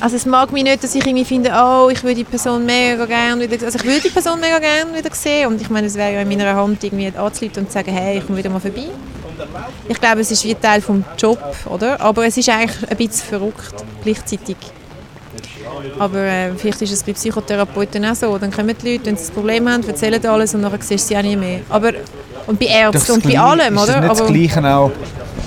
Also 0.00 0.16
es 0.16 0.26
mag 0.26 0.52
mich 0.52 0.64
nicht, 0.64 0.82
dass 0.82 0.94
ich 0.94 1.06
irgendwie 1.06 1.24
finde, 1.24 1.50
oh, 1.54 1.88
ich 1.90 2.02
würde 2.02 2.16
die 2.16 2.24
Person 2.24 2.66
mega 2.66 3.06
gerne 3.06 3.50
wieder 3.50 3.64
Also 3.64 3.78
ich 3.78 3.84
würde 3.84 4.00
die 4.00 4.10
Person 4.10 4.38
mega 4.38 4.58
gerne 4.58 4.96
wieder 4.96 5.14
sehen 5.14 5.48
und 5.48 5.60
ich 5.60 5.70
meine, 5.70 5.86
es 5.86 5.94
wäre 5.94 6.12
ja 6.12 6.20
in 6.20 6.28
meiner 6.28 6.54
Hand, 6.54 6.82
irgendwie 6.84 7.10
anzuleiten 7.16 7.62
und 7.62 7.68
zu 7.68 7.74
sagen, 7.74 7.92
hey, 7.92 8.18
ich 8.18 8.26
komme 8.26 8.38
wieder 8.38 8.50
mal 8.50 8.60
vorbei. 8.60 8.88
Ich 9.88 10.00
glaube, 10.00 10.20
es 10.20 10.30
ist 10.30 10.44
wie 10.44 10.54
Teil 10.54 10.80
des 10.80 10.96
Job, 11.18 11.38
oder? 11.66 12.00
Aber 12.00 12.26
es 12.26 12.36
ist 12.36 12.48
eigentlich 12.48 12.90
ein 12.90 12.96
bisschen 12.96 13.28
verrückt, 13.28 13.74
gleichzeitig. 14.02 14.56
Aber 15.98 16.18
äh, 16.18 16.52
vielleicht 16.56 16.82
ist 16.82 16.92
es 16.92 17.02
bei 17.02 17.12
Psychotherapeuten 17.12 18.04
auch 18.04 18.14
so. 18.14 18.36
Dann 18.38 18.50
kommen 18.50 18.74
die 18.80 18.92
Leute, 18.92 19.06
wenn 19.06 19.16
sie 19.16 19.30
ein 19.30 19.34
Problem 19.34 19.68
haben, 19.68 19.86
erzählen 19.86 20.24
alles 20.26 20.54
und 20.54 20.62
dann 20.62 20.72
siehst 20.80 21.04
du 21.04 21.14
sie 21.14 21.16
auch 21.16 21.22
nie 21.22 21.36
mehr. 21.36 21.60
Aber, 21.68 21.92
und 22.46 22.58
bei 22.58 22.66
Ärzten 22.66 23.12
und 23.12 23.22
bei 23.22 23.38
allem, 23.38 23.74
ist 23.74 23.82
oder? 23.82 23.92
Das 23.92 24.00
nicht 24.00 24.10
das 24.10 24.20
Aber, 24.20 24.32
Gleiche 24.32 24.74
auch, 24.74 24.90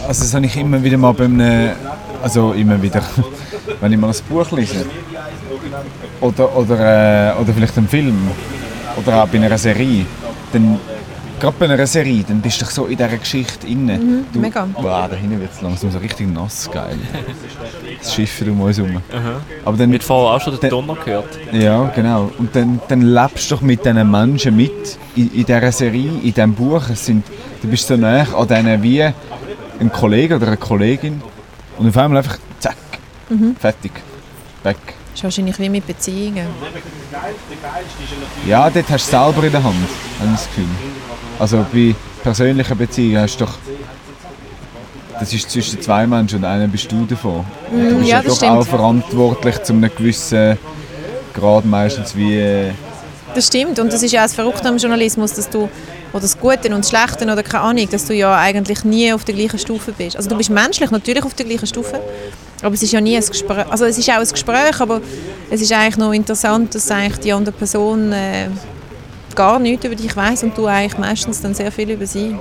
also 0.07 0.23
das 0.23 0.33
habe 0.33 0.45
ich 0.45 0.55
immer 0.55 0.83
wieder 0.83 0.97
mal 0.97 1.13
bei 1.13 1.25
einem, 1.25 1.71
also 2.21 2.53
immer 2.53 2.81
wieder, 2.81 3.01
wenn 3.81 3.91
ich 3.91 3.97
mal 3.97 4.09
ein 4.09 4.15
Buch 4.29 4.51
lese 4.51 4.85
oder, 6.21 6.55
oder, 6.55 7.35
äh, 7.35 7.41
oder 7.41 7.53
vielleicht 7.53 7.77
einen 7.77 7.87
Film 7.87 8.17
oder 8.95 9.23
auch 9.23 9.27
bei 9.27 9.37
einer 9.37 9.57
Serie, 9.57 10.05
dann, 10.53 10.79
gerade 11.39 11.55
bei 11.59 11.65
einer 11.69 11.85
Serie, 11.87 12.23
dann 12.27 12.41
bist 12.41 12.61
du 12.61 12.65
so 12.65 12.85
in 12.85 12.97
dieser 12.97 13.09
Geschichte 13.17 13.67
inne. 13.67 13.97
du, 13.97 14.05
Mhm, 14.05 14.41
mega. 14.41 14.67
Wow, 14.75 15.09
da 15.09 15.15
hinten 15.15 15.39
wird 15.39 15.51
es 15.53 15.61
langsam 15.61 15.91
so 15.91 15.97
richtig 15.99 16.27
nass, 16.33 16.69
geil. 16.71 16.97
Das 17.99 18.13
Schiffen 18.13 18.51
um 18.51 18.61
uns 18.61 18.77
herum. 18.77 19.01
Aber 19.65 19.77
dann, 19.77 19.89
Mit 19.89 20.03
vorher 20.03 20.35
auch 20.37 20.41
schon 20.41 20.53
den 20.53 20.61
Der- 20.61 20.69
Donner 20.69 20.95
gehört. 20.95 21.37
ja, 21.51 21.85
genau. 21.95 22.31
Und 22.37 22.55
dann, 22.55 22.79
dann 22.87 23.01
lebst 23.01 23.49
du 23.51 23.55
doch 23.55 23.61
mit 23.61 23.85
diesen 23.85 24.09
Menschen 24.11 24.55
mit 24.55 24.97
in, 25.15 25.31
in 25.33 25.45
dieser 25.45 25.71
Serie, 25.71 26.09
in 26.11 26.21
diesem 26.33 26.53
Buch. 26.53 26.89
Es 26.89 27.05
sind, 27.05 27.25
du 27.61 27.67
bist 27.67 27.87
so 27.87 27.95
nah 27.97 28.25
an 28.35 28.47
denen 28.47 28.81
wie 28.83 29.03
ein 29.03 29.91
Kollege 29.91 30.35
oder 30.37 30.47
eine 30.47 30.57
Kollegin. 30.57 31.21
Und 31.77 31.89
auf 31.89 31.97
einmal 31.97 32.19
einfach 32.19 32.37
zack, 32.59 32.75
fertig, 33.59 33.91
weg. 34.63 34.77
Das 35.17 35.21
ist 35.21 35.23
wahrscheinlich 35.23 35.57
wie 35.57 35.69
mit 35.69 35.87
Beziehungen. 35.87 36.45
Ja, 38.47 38.69
dort 38.69 38.85
hast 38.87 39.11
du 39.11 39.17
es 39.17 39.23
selber 39.23 39.43
in 39.43 39.51
der 39.51 39.63
Hand, 39.63 39.75
habe 40.19 40.29
ich 40.29 40.35
das 40.35 40.45
Gefühl. 40.47 40.65
Also 41.39 41.65
bei 41.73 41.95
persönlichen 42.21 42.77
Beziehungen 42.77 43.21
hast 43.21 43.37
du 43.41 43.45
doch... 43.45 43.53
Das 45.19 45.33
ist 45.33 45.49
zwischen 45.49 45.81
zwei 45.81 46.05
Menschen 46.05 46.37
und 46.37 46.45
einer 46.45 46.67
bist 46.67 46.91
du 46.91 47.03
davon. 47.05 47.43
du 47.71 47.95
bist 47.97 48.07
ja, 48.07 48.17
ja, 48.17 48.21
doch 48.21 48.35
stimmt. 48.35 48.51
auch 48.51 48.67
verantwortlich 48.67 49.63
zu 49.63 49.73
einem 49.73 49.89
gewissen 49.95 50.59
Grad 51.33 51.65
meistens 51.65 52.15
wie... 52.15 52.35
äh, 52.37 52.71
Das 53.33 53.47
stimmt 53.47 53.79
und 53.79 53.91
das 53.91 54.03
ist 54.03 54.11
ja 54.11 54.19
auch 54.19 54.25
das 54.25 54.35
Verrückte 54.35 54.69
am 54.69 54.77
Journalismus, 54.77 55.33
dass 55.33 55.49
du, 55.49 55.67
oder 56.13 56.21
das 56.21 56.37
Gute 56.37 56.67
und 56.67 56.85
das 56.85 56.89
Schlechte 56.89 57.23
oder 57.23 57.41
keine 57.41 57.63
Ahnung, 57.63 57.89
dass 57.89 58.05
du 58.05 58.13
ja 58.13 58.37
eigentlich 58.37 58.83
nie 58.83 59.11
auf 59.11 59.23
der 59.23 59.33
gleichen 59.33 59.57
Stufe 59.57 59.91
bist. 59.93 60.15
Also 60.15 60.29
du 60.29 60.37
bist 60.37 60.51
menschlich 60.51 60.91
natürlich 60.91 61.23
auf 61.23 61.33
der 61.33 61.47
gleichen 61.47 61.65
Stufe, 61.65 61.99
aber 62.61 62.73
es 62.73 62.83
ist 62.83 62.91
ja 62.91 63.01
nie 63.01 63.15
ein 63.15 63.25
Gespräch, 63.25 63.65
also 63.69 63.85
es 63.85 63.97
ist 63.97 64.09
auch 64.09 64.15
ein 64.15 64.27
Gespräch, 64.27 64.79
aber 64.79 65.01
es 65.49 65.61
ist 65.61 65.71
eigentlich 65.71 65.97
noch 65.97 66.11
interessant, 66.11 66.73
dass 66.73 66.89
eigentlich 66.89 67.19
die 67.19 67.31
andere 67.31 67.55
Person 67.55 68.11
äh, 68.11 68.49
gar 69.35 69.59
nichts 69.59 69.85
über 69.85 69.95
dich 69.95 70.15
weiß 70.15 70.43
und 70.43 70.57
du 70.57 70.65
eigentlich 70.65 70.97
meistens 70.97 71.41
dann 71.41 71.53
sehr 71.53 71.71
viel 71.71 71.91
über 71.91 72.07
sie. 72.07 72.35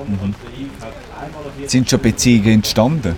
Sind 1.66 1.88
schon 1.90 2.00
Beziehungen 2.00 2.54
entstanden? 2.54 3.16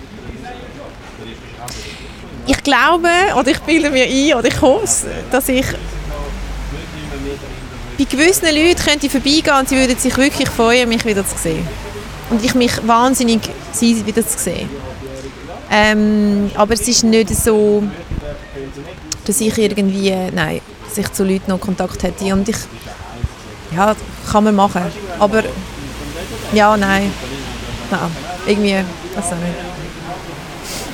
Ich 2.45 2.63
glaube, 2.63 3.09
oder 3.37 3.51
ich 3.51 3.59
bilde 3.59 3.89
mir 3.91 4.05
ein, 4.05 4.37
oder 4.37 4.47
ich 4.47 4.61
hoffe 4.61 5.07
dass 5.31 5.49
ich 5.49 5.65
bei 7.97 8.05
gewissen 8.05 8.45
Leuten 8.45 8.81
könnte 8.81 9.09
vorbeigehen 9.09 9.57
und 9.59 9.69
sie 9.69 9.75
würden 9.75 9.97
sich 9.97 10.15
wirklich 10.17 10.49
freuen, 10.49 10.87
mich 10.87 11.05
wieder 11.05 11.25
zu 11.25 11.37
sehen. 11.37 11.67
Und 12.29 12.43
ich 12.43 12.55
mich 12.55 12.71
wahnsinnig 12.87 13.41
sie 13.73 14.05
wieder 14.05 14.25
zu 14.25 14.37
sehen. 14.37 14.69
Ähm, 15.71 16.49
aber 16.55 16.73
es 16.73 16.87
ist 16.87 17.03
nicht 17.03 17.29
so, 17.29 17.83
dass 19.25 19.41
ich 19.41 19.57
irgendwie, 19.57 20.13
nein, 20.33 20.61
dass 20.87 20.97
ich 20.97 21.11
zu 21.11 21.23
Leuten 21.23 21.51
noch 21.51 21.59
Kontakt 21.59 22.01
hätte. 22.01 22.33
Und 22.33 22.49
ich, 22.49 22.57
ja, 23.75 23.95
kann 24.31 24.43
man 24.43 24.55
machen. 24.55 24.81
Aber, 25.19 25.43
ja, 26.53 26.75
nein, 26.75 27.11
nein, 27.91 28.11
irgendwie, 28.47 28.77
auch 29.15 29.31
nicht. 29.31 29.55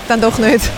Dann 0.08 0.22
doch 0.22 0.38
nicht. 0.38 0.70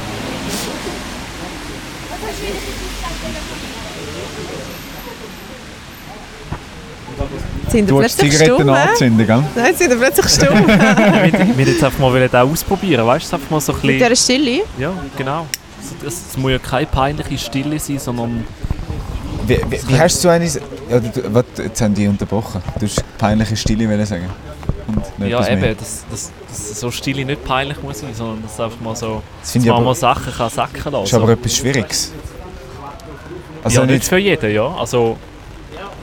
Sind 7.78 7.92
Du 7.92 8.00
plötzlich 8.00 8.32
Zigaretten 8.32 8.56
stumm? 8.56 8.70
anzünden, 8.72 9.28
gell? 9.28 9.44
Nein, 9.56 9.76
sind 9.76 9.90
wir 9.92 9.98
plötzlich 9.98 10.30
stumm. 10.30 10.68
Wir 10.68 11.32
wollten 11.32 11.60
jetzt 11.60 11.84
einfach 11.84 12.00
mal 12.00 12.12
wollen 12.12 12.28
auch 12.34 12.52
ausprobieren, 12.52 13.06
weißt 13.06 13.32
du? 13.32 13.36
Einfach 13.36 13.52
mal 13.52 13.62
so 13.62 13.72
ein 13.72 13.76
Mit 13.76 14.00
bisschen... 14.00 14.00
dieser 14.00 14.16
Stille. 14.16 14.64
Ja, 14.80 14.94
genau. 15.16 15.46
Es, 16.04 16.32
es 16.32 16.38
muss 16.38 16.50
ja 16.54 16.58
keine 16.58 16.88
peinliche 16.88 17.38
Stille 17.38 17.78
sein, 17.78 18.00
sondern... 18.00 18.44
Wie, 19.46 19.60
wie, 19.70 19.90
wie 19.90 20.00
hast 20.00 20.24
du 20.24 20.30
eine... 20.30 20.46
Ja, 20.46 21.00
du, 21.00 21.34
warte, 21.36 21.62
jetzt 21.62 21.80
haben 21.80 21.94
die 21.94 22.08
unterbrochen. 22.08 22.64
Du 22.80 22.88
hast 22.88 23.04
peinliche 23.20 23.56
Stille 23.56 23.88
wollen 23.88 24.06
sagen. 24.08 24.26
Ja, 25.20 25.48
eben, 25.48 25.62
mehr. 25.62 25.76
dass, 25.76 26.04
dass, 26.10 26.32
dass 26.48 26.80
so 26.80 26.90
Stille 26.90 27.26
nicht 27.26 27.46
peinlich 27.46 27.80
muss 27.84 28.00
sein, 28.00 28.10
sondern 28.16 28.42
dass 28.42 28.60
einfach 28.60 28.82
mal 28.82 28.96
so... 28.96 29.22
Das 29.42 29.54
Dass 29.54 29.64
man 29.64 29.76
aber, 29.76 29.86
mal 29.86 29.94
Sachen 29.94 30.34
kann 30.34 30.50
sacken 30.50 30.92
lassen 30.92 31.04
ist 31.04 31.14
aber 31.14 31.30
etwas 31.30 31.56
Schwieriges. 31.56 32.12
Also 33.64 33.82
ja, 33.82 33.86
nicht 33.86 33.94
nicht 33.98 34.08
für 34.08 34.18
jeden, 34.18 34.52
ja. 34.52 34.66
Also, 34.66 35.18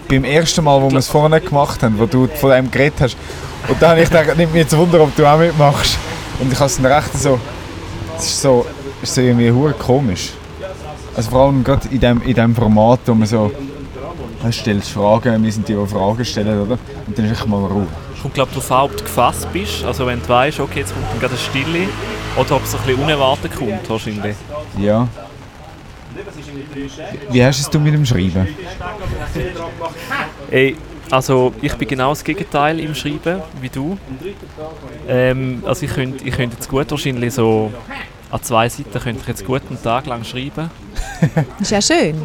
beim 0.08 0.24
ersten 0.24 0.64
Mal, 0.64 0.80
wo 0.80 0.90
wir 0.90 0.98
es 0.98 1.08
vorne 1.08 1.40
gemacht 1.40 1.82
haben, 1.82 1.98
wo 1.98 2.06
du 2.06 2.26
von 2.26 2.50
dem 2.50 2.70
geredet 2.70 3.00
hast. 3.00 3.16
Und 3.68 3.80
dann 3.80 3.90
habe 3.90 4.02
ich 4.02 4.10
gedacht, 4.10 4.36
nimmt 4.36 4.52
mich 4.52 4.62
jetzt 4.62 4.76
Wunder, 4.76 5.00
ob 5.00 5.14
du 5.16 5.26
auch 5.26 5.38
mitmachst. 5.38 5.98
Und 6.40 6.52
ich 6.52 6.58
habe 6.58 6.66
es 6.66 6.76
dann 6.76 6.86
recht 6.86 7.16
so... 7.16 7.38
Es 8.16 8.26
ist 8.26 8.42
so, 8.42 8.66
es 9.02 9.08
ist 9.08 9.14
so 9.16 9.20
irgendwie 9.20 9.50
hure 9.50 9.72
komisch. 9.72 10.30
Also 11.16 11.30
vor 11.30 11.46
allem 11.46 11.64
gerade 11.64 11.88
in 11.88 12.00
dem, 12.00 12.22
in 12.22 12.34
dem 12.34 12.54
Format, 12.54 13.00
wo 13.06 13.14
man 13.14 13.26
so... 13.26 13.50
Du 14.42 14.52
stellst 14.52 14.90
Fragen, 14.90 15.42
wir 15.42 15.52
sind 15.52 15.66
die, 15.66 15.74
die 15.74 15.86
Fragen 15.86 16.24
stellen, 16.24 16.60
oder? 16.60 16.78
Und 17.06 17.18
dann 17.18 17.24
ist 17.24 17.30
einfach 17.30 17.46
mal 17.46 17.64
Ruhe. 17.64 17.86
kommt 18.24 18.34
glaube 18.34 18.50
darauf 18.52 18.72
an, 18.72 18.80
ob 18.84 18.96
du 18.96 19.04
gefasst 19.04 19.52
bist. 19.52 19.84
Also 19.84 20.06
wenn 20.06 20.20
du 20.20 20.28
weißt, 20.28 20.60
okay, 20.60 20.80
jetzt 20.80 20.94
kommt 20.94 21.06
dann 21.10 21.20
gerade 21.20 21.34
eine 21.34 21.42
Stille. 21.42 21.88
Oder 22.36 22.56
ob 22.56 22.64
es 22.64 22.74
ein 22.74 22.80
bisschen 22.80 23.02
unerwartet 23.02 23.54
kommt, 23.54 23.88
wahrscheinlich. 23.88 24.34
Ja. 24.78 25.06
Wie 27.30 27.44
hast 27.44 27.60
es 27.60 27.68
du 27.68 27.78
mit 27.78 27.92
dem 27.92 28.06
Schreiben? 28.06 28.48
Ey, 30.50 30.76
also 31.10 31.52
ich 31.60 31.74
bin 31.74 31.88
genau 31.88 32.10
das 32.10 32.24
Gegenteil 32.24 32.80
im 32.80 32.94
Schreiben, 32.94 33.42
wie 33.60 33.68
du. 33.68 33.98
Ähm, 35.08 35.62
also 35.66 35.84
ich 35.84 35.92
könnte, 35.92 36.24
ich 36.24 36.34
könnte 36.34 36.56
jetzt 36.56 36.68
gut 36.68 36.90
wahrscheinlich 36.90 37.34
so... 37.34 37.72
An 38.30 38.42
zwei 38.42 38.68
Seiten 38.68 38.98
könnte 38.98 39.20
ich 39.20 39.28
jetzt 39.28 39.46
gut 39.46 39.62
einen 39.68 39.80
Tag 39.80 40.06
lang 40.06 40.24
schreiben. 40.24 40.68
Ist 41.60 41.70
ja 41.70 41.80
schön. 41.80 42.20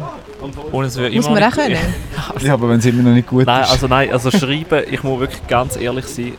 Und 0.72 0.84
es 0.84 0.96
würde 0.96 1.14
Muss 1.14 1.26
immer 1.26 1.38
man 1.38 1.52
auch 1.52 1.54
können. 1.54 1.78
Ja, 2.40 2.54
aber 2.54 2.68
wenn 2.68 2.78
es 2.80 2.86
immer 2.86 3.02
noch 3.02 3.12
nicht 3.14 3.28
gut 3.28 3.46
Nein, 3.46 3.62
ist. 3.62 3.70
also 3.70 3.86
nein, 3.86 4.10
also 4.12 4.30
schreiben, 4.30 4.84
ich 4.90 5.02
muss 5.02 5.20
wirklich 5.20 5.46
ganz 5.46 5.76
ehrlich 5.76 6.06
sein. 6.06 6.32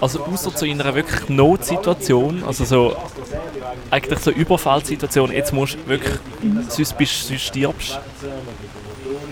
Also 0.00 0.22
außer 0.24 0.54
zu 0.54 0.66
einer 0.66 0.94
wirklich 0.94 1.28
Notsituation, 1.28 2.42
also 2.46 2.64
so 2.64 2.96
eigentlich 3.90 4.18
so 4.18 4.30
Überfallsituation, 4.30 5.32
jetzt 5.32 5.52
musst 5.52 5.74
du 5.74 5.88
wirklich, 5.88 6.14
sonst, 6.68 6.98
bist, 6.98 7.28
sonst 7.28 7.42
stirbst, 7.42 7.98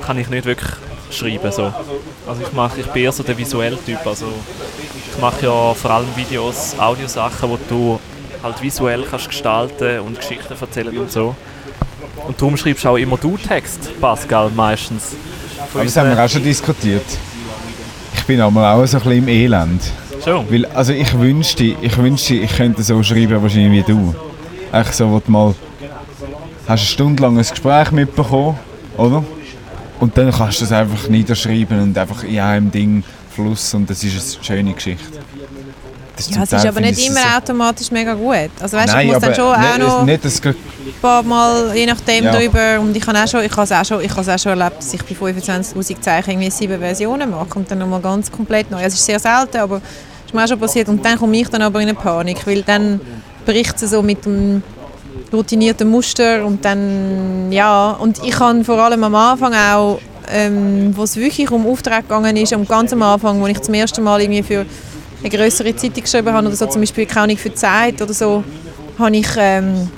kann 0.04 0.18
ich 0.18 0.28
nicht 0.28 0.44
wirklich 0.44 0.70
schreiben 1.10 1.50
so. 1.52 1.72
Also 2.26 2.42
ich 2.42 2.52
mache, 2.52 2.80
ich 2.80 2.86
bin 2.86 3.04
eher 3.04 3.12
so 3.12 3.22
der 3.22 3.36
visuelle 3.36 3.78
Typ, 3.82 4.06
also 4.06 4.26
ich 5.12 5.20
mache 5.20 5.46
ja 5.46 5.74
vor 5.74 5.90
allem 5.90 6.08
Videos, 6.14 6.76
Audiosachen, 6.78 7.48
wo 7.48 7.58
du 7.68 7.98
halt 8.42 8.62
visuell 8.62 9.04
kannst 9.08 9.28
gestalten 9.28 10.00
und 10.00 10.18
Geschichten 10.18 10.54
erzählen 10.60 10.96
und 10.98 11.10
so. 11.10 11.34
Und 12.26 12.40
darum 12.40 12.56
schreibst 12.56 12.84
du 12.84 12.88
auch 12.88 12.96
immer 12.96 13.16
du 13.16 13.36
Text, 13.36 13.90
Pascal, 14.00 14.50
meistens. 14.54 15.16
Aber 15.74 15.84
das 15.84 15.96
haben 15.96 16.10
wir 16.10 16.24
auch 16.24 16.28
schon 16.28 16.42
diskutiert. 16.42 17.06
Ich 18.14 18.24
bin 18.24 18.40
aber 18.40 18.74
auch 18.74 18.86
so 18.86 18.98
ein 18.98 19.02
bisschen 19.02 19.18
im 19.18 19.28
Elend. 19.28 19.82
Schon. 20.22 20.50
Weil, 20.50 20.66
also 20.66 20.92
ich 20.92 21.18
wünschte, 21.18 21.64
ich 21.80 21.96
wünschte, 21.96 22.34
ich 22.34 22.54
könnte 22.56 22.82
so 22.82 23.02
schreiben 23.02 23.40
wahrscheinlich 23.42 23.86
wie 23.86 23.92
du. 23.92 24.14
Echt 24.72 24.94
so, 24.94 25.10
wo 25.10 25.20
du 25.20 25.30
mal 25.30 25.54
hast 26.68 26.68
eine 26.68 26.78
Stunde 26.78 27.22
lang 27.22 27.38
ein 27.38 27.46
Gespräch 27.48 27.90
mitbekommen, 27.92 28.58
oder? 28.96 29.24
Und 30.00 30.16
dann 30.16 30.30
kannst 30.30 30.60
du 30.60 30.64
es 30.64 30.72
einfach 30.72 31.08
niederschreiben 31.08 31.80
und 31.80 31.98
einfach 31.98 32.22
in 32.24 32.38
einem 32.40 32.70
Ding 32.70 33.02
Fluss 33.34 33.74
und 33.74 33.88
das 33.88 34.02
ist 34.02 34.36
eine 34.36 34.44
schöne 34.44 34.72
Geschichte. 34.72 35.18
Das 36.16 36.30
Ja, 36.30 36.42
es 36.42 36.52
ist 36.52 36.66
aber 36.66 36.80
nicht 36.80 36.98
ich 36.98 37.06
immer 37.08 37.20
so- 37.20 37.36
automatisch 37.38 37.90
mega 37.92 38.12
gut. 38.14 38.50
Also 38.60 38.76
weißt, 38.76 38.92
Nein, 38.92 39.06
ich 39.06 39.12
muss 39.12 39.22
dann 39.22 39.34
schon 39.36 39.44
auch 39.54 39.58
nicht, 39.58 39.78
noch 39.78 40.04
nicht 40.04 40.24
ein 40.46 40.54
paar 41.00 41.22
Mal, 41.22 41.76
je 41.76 41.86
nachdem, 41.86 42.24
Ja. 42.24 42.32
drüber. 42.36 42.80
Und 42.80 42.96
ich 42.96 43.06
habe 43.06 43.18
auch 43.22 43.28
schon, 43.28 43.44
ich 43.44 43.52
habe 43.52 43.62
es 43.62 43.70
auch 43.72 43.84
schon, 43.84 44.00
ich 44.02 44.10
habe 44.10 44.20
es 44.22 44.28
auch 44.28 44.38
schon 44.38 44.58
erlebt, 44.58 44.78
dass 44.78 44.92
ich 44.94 45.02
bei 45.04 45.14
25'000 45.14 46.02
Zeichen 46.02 46.30
irgendwie 46.30 46.50
sieben 46.50 46.80
Versionen 46.80 47.30
mache 47.30 47.54
und 47.56 47.70
dann 47.70 47.78
nochmal 47.78 48.00
ganz 48.00 48.32
komplett 48.32 48.68
neu. 48.68 48.82
Es 48.82 48.94
ist 48.94 49.04
sehr 49.06 49.20
selten, 49.20 49.58
aber 49.58 49.76
es 49.76 49.82
ist 50.26 50.34
mir 50.34 50.42
auch 50.42 50.48
schon 50.48 50.58
passiert. 50.58 50.88
Und 50.88 51.04
dann 51.04 51.16
komme 51.18 51.36
ich 51.36 51.48
dann 51.48 51.62
aber 51.62 51.80
in 51.80 51.88
eine 51.88 51.96
Panik, 51.96 52.44
weil 52.48 52.62
dann 52.62 53.00
bricht 53.46 53.80
es 53.80 53.90
so 53.90 54.02
mit 54.02 54.24
dem 54.24 54.62
routinierten 55.32 55.88
Muster 55.88 56.44
und 56.44 56.64
dann, 56.64 57.50
ja, 57.50 57.92
und 57.92 58.22
ich 58.24 58.38
habe 58.38 58.64
vor 58.64 58.78
allem 58.78 59.04
am 59.04 59.14
Anfang 59.14 59.54
auch, 59.54 60.00
ähm, 60.30 60.92
wo 60.96 61.04
es 61.04 61.16
wirklich 61.16 61.50
um 61.50 61.66
Auftrag 61.66 62.02
gegangen 62.02 62.36
ist, 62.36 62.52
am 62.52 62.66
ganz 62.66 62.92
am 62.92 63.02
Anfang, 63.02 63.40
wo 63.40 63.46
ich 63.46 63.60
zum 63.60 63.74
ersten 63.74 64.02
Mal 64.02 64.20
irgendwie 64.20 64.42
für 64.42 64.66
eine 65.20 65.30
größere 65.30 65.74
Zeitung 65.74 66.02
geschrieben 66.02 66.32
habe 66.32 66.46
oder 66.46 66.56
so, 66.56 66.66
zum 66.66 66.82
Beispiel 66.82 67.06
keine 67.06 67.36
für 67.36 67.52
Zeit 67.54 68.00
oder 68.00 68.12
so, 68.12 68.44
habe 68.98 69.16
ich, 69.16 69.28
ähm, 69.36 69.90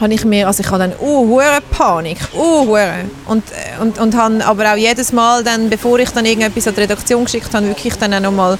habe 0.00 0.12
ich 0.12 0.24
mir, 0.24 0.46
also 0.46 0.62
ich 0.62 0.70
hatte 0.70 0.90
dann 0.90 0.92
hure 1.00 1.58
Panik, 1.70 2.18
uh, 2.34 2.66
hure. 2.66 3.04
Und, 3.26 3.44
äh, 3.50 3.82
und, 3.82 3.98
und 3.98 4.16
habe 4.16 4.44
aber 4.44 4.72
auch 4.72 4.76
jedes 4.76 5.12
Mal 5.12 5.42
dann, 5.44 5.70
bevor 5.70 5.98
ich 5.98 6.10
dann 6.10 6.24
irgendetwas 6.24 6.68
an 6.68 6.74
die 6.74 6.80
Redaktion 6.80 7.24
geschickt 7.24 7.52
habe, 7.54 7.68
wirklich 7.68 7.94
dann 7.96 8.14
auch 8.14 8.20
nochmal 8.20 8.58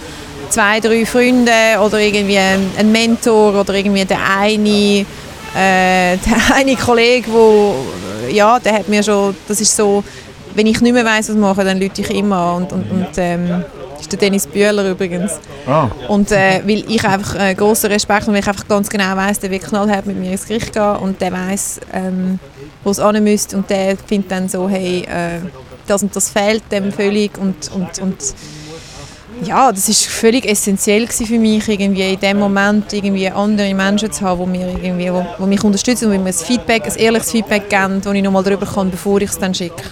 zwei, 0.49 0.81
drei 0.81 1.05
Freunde 1.05 1.51
oder 1.85 1.99
irgendwie 1.99 2.39
ein 2.39 2.71
ein 2.79 2.93
Mentor 2.93 3.55
oder 3.61 3.75
irgendwie 3.75 4.05
der 4.05 4.19
eine, 4.39 5.05
äh, 5.55 6.17
der 6.17 6.37
eine 6.55 6.77
Kollege, 6.77 7.31
wo, 7.33 7.75
ja, 8.31 8.59
der 8.59 8.75
hat 8.75 8.89
mir 8.89 9.03
schon, 9.03 9.37
das 9.49 9.61
ist 9.61 9.77
so, 9.77 10.03
wenn 10.55 10.67
ich 10.67 10.81
nicht 10.81 10.93
mehr 10.93 11.05
weiss, 11.05 11.29
was 11.29 11.37
machen, 11.37 11.65
dann 11.65 11.83
rufe 11.83 12.01
ich 12.01 12.11
immer 12.11 12.55
und, 12.55 12.73
und, 12.73 12.91
und 12.91 13.09
ähm, 13.17 13.65
das 13.93 14.03
ist 14.03 14.13
der 14.13 14.19
Dennis 14.19 14.47
Bühler 14.47 14.91
übrigens. 14.91 15.33
Ah, 15.67 15.89
Und 16.09 16.31
äh, 16.31 16.61
weil 16.65 16.85
ich 16.89 17.05
einfach 17.05 17.41
äh, 17.41 17.55
großen 17.55 17.91
Respekt 17.91 18.23
habe, 18.23 18.33
weil 18.33 18.41
ich 18.41 18.49
einfach 18.49 18.69
ganz 18.69 18.89
genau 18.89 19.17
weiß, 19.17 19.41
der 19.41 19.51
wird 19.51 19.65
knallhart 19.65 20.07
mit 20.07 20.19
mir 20.19 20.33
ins 20.33 20.47
Gericht 20.47 20.73
gehen 20.73 20.97
und 20.97 21.21
der 21.21 21.33
weiß, 21.33 21.81
ähm, 21.93 22.39
wo 22.83 22.91
es 22.91 22.99
hin 22.99 23.25
müsste 23.25 23.57
und 23.57 23.71
der 23.71 23.97
findet 23.97 24.31
dann 24.31 24.49
so, 24.49 24.69
hey, 24.69 25.03
äh, 25.03 25.41
das 25.87 26.03
und 26.03 26.15
das 26.15 26.31
fehlt 26.31 26.63
dem 26.71 26.93
völlig 26.93 27.37
und, 27.39 27.71
und, 27.75 27.99
und 28.01 28.17
ja, 29.43 29.73
das 29.73 29.89
ist 29.89 30.07
völlig 30.07 30.47
essentiell 30.47 31.07
für 31.09 31.39
mich, 31.39 31.69
irgendwie 31.69 32.13
in 32.13 32.21
dem 32.21 32.39
Moment 32.39 32.93
irgendwie 32.93 33.29
andere 33.29 33.75
Menschen 33.75 34.13
zu 34.13 34.25
haben, 34.25 34.53
die, 34.53 34.59
mir 34.59 34.69
irgendwie, 34.83 35.13
wo, 35.13 35.27
wo 35.39 35.47
mich 35.47 35.63
unterstützen 35.63 36.11
und 36.11 36.23
mir 36.23 36.29
ein 36.29 36.33
Feedback, 36.33 36.85
ein 36.87 36.97
ehrliches 36.97 37.31
Feedback 37.31 37.69
geben, 37.69 38.01
wo 38.05 38.11
ich 38.13 38.23
nochmal 38.23 38.43
drüber 38.43 38.67
kann, 38.67 38.91
bevor 38.91 39.21
ich 39.21 39.31
es 39.31 39.39
dann 39.39 39.55
schicke. 39.55 39.83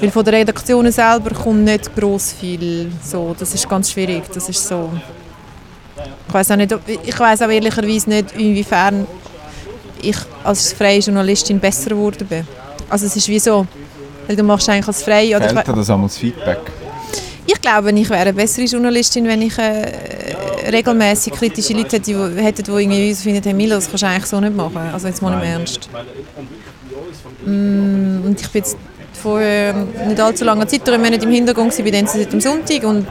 Weil 0.00 0.10
von 0.10 0.24
der 0.24 0.34
Redaktion 0.34 0.90
selber 0.90 1.30
kommt 1.30 1.64
nicht 1.64 1.94
gross 1.94 2.32
viel. 2.32 2.90
So, 3.02 3.34
das 3.38 3.54
ist 3.54 3.68
ganz 3.68 3.90
schwierig. 3.90 4.24
Das 4.32 4.48
ist 4.48 4.66
so. 4.66 4.90
Ich 6.26 6.34
weiß 6.34 6.50
auch 6.50 6.56
nicht, 6.56 6.74
ich 7.04 7.18
weiß 7.18 7.42
auch 7.42 7.48
ehrlicherweise 7.48 8.08
nicht, 8.08 8.32
inwiefern 8.32 9.06
ich 10.00 10.16
als 10.42 10.72
freie 10.72 10.98
Journalistin 10.98 11.60
besser 11.60 11.90
geworden 11.90 12.26
bin. 12.26 12.46
Also 12.88 13.06
es 13.06 13.16
ist 13.16 13.28
wie 13.28 13.38
so, 13.38 13.66
weil 14.26 14.36
du 14.36 14.42
machst 14.42 14.68
eigentlich 14.68 14.88
als 14.88 15.02
freie 15.02 15.36
oder 15.36 15.46
ich, 15.46 15.52
fehlt 15.52 15.68
dir 15.68 15.72
das 15.74 15.90
einmal 15.90 16.08
das 16.08 16.18
Feedback? 16.18 16.60
ich 17.46 17.60
glaube, 17.60 17.90
ich 17.92 18.08
wäre 18.08 18.20
eine 18.20 18.32
bessere 18.32 18.64
Journalistin, 18.66 19.26
wenn 19.26 19.42
ich 19.42 19.58
äh, 19.58 19.92
regelmäßig 20.70 21.32
kritische 21.32 21.72
Leute 21.72 21.96
hätte, 21.96 22.00
die, 22.00 22.42
hätte, 22.42 22.62
die 22.62 22.70
irgendwie 22.70 23.14
finden, 23.14 23.42
hey 23.42 23.54
Milo, 23.54 23.76
das 23.76 23.88
kannst 23.88 24.02
du 24.02 24.06
eigentlich 24.06 24.26
so 24.26 24.40
nicht 24.40 24.56
machen. 24.56 24.78
Also 24.92 25.08
jetzt 25.08 25.22
mal 25.22 25.32
im 25.34 25.42
Ernst. 25.42 25.88
Mm, 27.44 28.24
und 28.24 28.40
ich 28.40 28.48
bin 28.48 28.62
jetzt 28.62 28.76
vor 29.12 29.40
äh, 29.40 29.72
nicht 30.06 30.20
allzu 30.20 30.44
langer 30.44 30.66
Zeit 30.66 30.86
drei 30.86 30.98
Monate 30.98 31.24
im 31.24 31.32
Hintergrund 31.32 31.76
bei 31.76 31.90
den 31.90 32.06
seit 32.06 32.32
am 32.32 32.40
Sonntag 32.40 32.82
und 32.84 33.06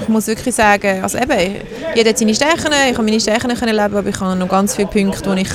ich 0.00 0.08
muss 0.08 0.26
wirklich 0.26 0.54
sagen, 0.54 1.02
also 1.02 1.18
eben, 1.18 1.56
jeder 1.94 2.10
hat 2.10 2.18
seine 2.18 2.34
Stärken, 2.34 2.72
ich 2.90 2.96
habe 2.96 3.02
meine 3.02 3.20
Stärken 3.20 3.54
können 3.54 3.74
leben, 3.74 3.96
aber 3.96 4.08
ich 4.08 4.20
habe 4.20 4.36
noch 4.36 4.48
ganz 4.48 4.74
viele 4.74 4.88
Punkte, 4.88 5.30
wo 5.30 5.34
ich 5.34 5.48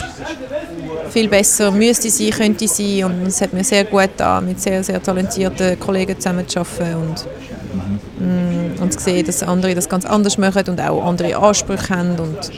viel 1.11 1.27
besser 1.27 1.71
müsste 1.71 2.09
sein, 2.09 2.31
könnte 2.31 2.67
sein 2.67 3.03
und 3.03 3.27
es 3.27 3.41
hat 3.41 3.53
mir 3.53 3.63
sehr 3.63 3.83
gut 3.83 4.01
getan, 4.01 4.45
mit 4.45 4.61
sehr, 4.61 4.83
sehr 4.83 5.01
talentierten 5.01 5.79
Kollegen 5.79 6.15
zusammen 6.19 6.47
zu 6.47 6.59
arbeiten 6.59 6.95
und, 6.95 7.25
mm, 8.19 8.81
und 8.81 8.93
zu 8.93 8.99
sehen, 8.99 9.25
dass 9.25 9.43
andere 9.43 9.75
das 9.75 9.89
ganz 9.89 10.05
anders 10.05 10.37
machen 10.37 10.63
und 10.67 10.79
auch 10.79 11.05
andere 11.05 11.35
Ansprüche 11.35 11.89
haben 11.89 12.17
und 12.19 12.51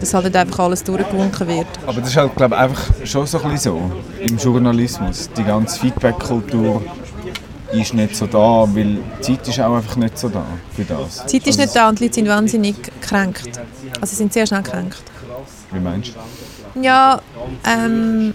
dass 0.00 0.12
halt 0.12 0.24
nicht 0.24 0.36
einfach 0.36 0.58
alles 0.60 0.84
durchgewunken 0.84 1.48
wird. 1.48 1.66
Aber 1.86 2.00
das 2.00 2.10
ist 2.10 2.16
halt, 2.16 2.36
glaube 2.36 2.54
ich, 2.54 2.60
einfach 2.60 2.92
schon 3.04 3.26
so 3.26 3.40
ein 3.40 3.50
bisschen 3.52 3.72
so 3.72 3.90
im 4.20 4.36
Journalismus. 4.36 5.30
Die 5.36 5.44
ganze 5.44 5.80
Feedback-Kultur 5.80 6.82
ist 7.72 7.94
nicht 7.94 8.14
so 8.14 8.26
da, 8.26 8.68
weil 8.74 8.98
die 9.18 9.20
Zeit 9.22 9.48
ist 9.48 9.58
auch 9.60 9.76
einfach 9.76 9.96
nicht 9.96 10.18
so 10.18 10.28
da 10.28 10.44
für 10.74 10.84
das. 10.84 11.24
Die 11.26 11.38
Zeit 11.38 11.48
ist 11.48 11.58
nicht 11.58 11.74
da 11.74 11.88
und 11.88 11.98
die 11.98 12.04
Leute 12.04 12.14
sind 12.14 12.28
wahnsinnig 12.28 12.76
gekränkt. 12.82 13.58
Also 14.00 14.10
sie 14.10 14.16
sind 14.16 14.32
sehr 14.32 14.46
schnell 14.46 14.62
gekränkt. 14.62 15.02
Wie 15.72 15.80
meinst 15.80 16.10
du? 16.10 16.55
Ja, 16.80 17.20
ähm, 17.64 18.34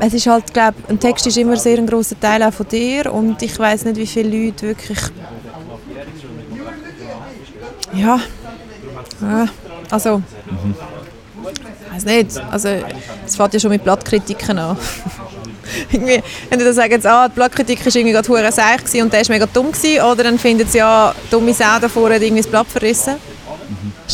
es 0.00 0.14
ist 0.14 0.26
halt, 0.26 0.52
glaube 0.52 0.76
ein 0.88 1.00
Text 1.00 1.26
ist 1.26 1.38
immer 1.38 1.56
sehr 1.56 1.78
ein 1.78 1.86
großer 1.86 2.18
Teil 2.20 2.42
auch 2.42 2.52
von 2.52 2.68
dir 2.68 3.12
und 3.12 3.40
ich 3.42 3.58
weiß 3.58 3.84
nicht, 3.86 3.96
wie 3.96 4.06
viele 4.06 4.46
Leute 4.46 4.68
wirklich, 4.68 4.98
ja, 7.94 8.20
ja 9.22 9.48
also, 9.90 10.22
ich 11.86 11.94
weiß 11.94 12.04
nicht, 12.04 12.38
also 12.50 12.68
es 13.24 13.36
fängt 13.36 13.54
ja 13.54 13.60
schon 13.60 13.70
mit 13.70 13.84
Blattkritiken 13.84 14.58
an. 14.58 14.76
irgendwie, 15.92 16.22
entweder 16.50 16.72
sagen 16.72 17.00
sie, 17.00 17.08
ah, 17.08 17.28
die 17.28 17.34
Blattkritik 17.34 17.84
war 17.84 17.94
irgendwie 17.94 18.12
gerade 18.12 18.52
seich 18.52 19.02
und 19.02 19.12
der 19.12 19.20
war 19.20 19.34
mega 19.34 19.46
dumm 19.46 19.72
gewesen, 19.72 20.02
oder 20.02 20.24
dann 20.24 20.38
finden 20.38 20.66
sie, 20.68 20.78
ja, 20.78 21.14
dumme 21.30 21.54
Sau 21.54 21.78
davor 21.80 22.10
hat 22.10 22.22
irgendwie 22.22 22.42
das 22.42 22.50
Blatt 22.50 22.66
verrissen. 22.66 23.16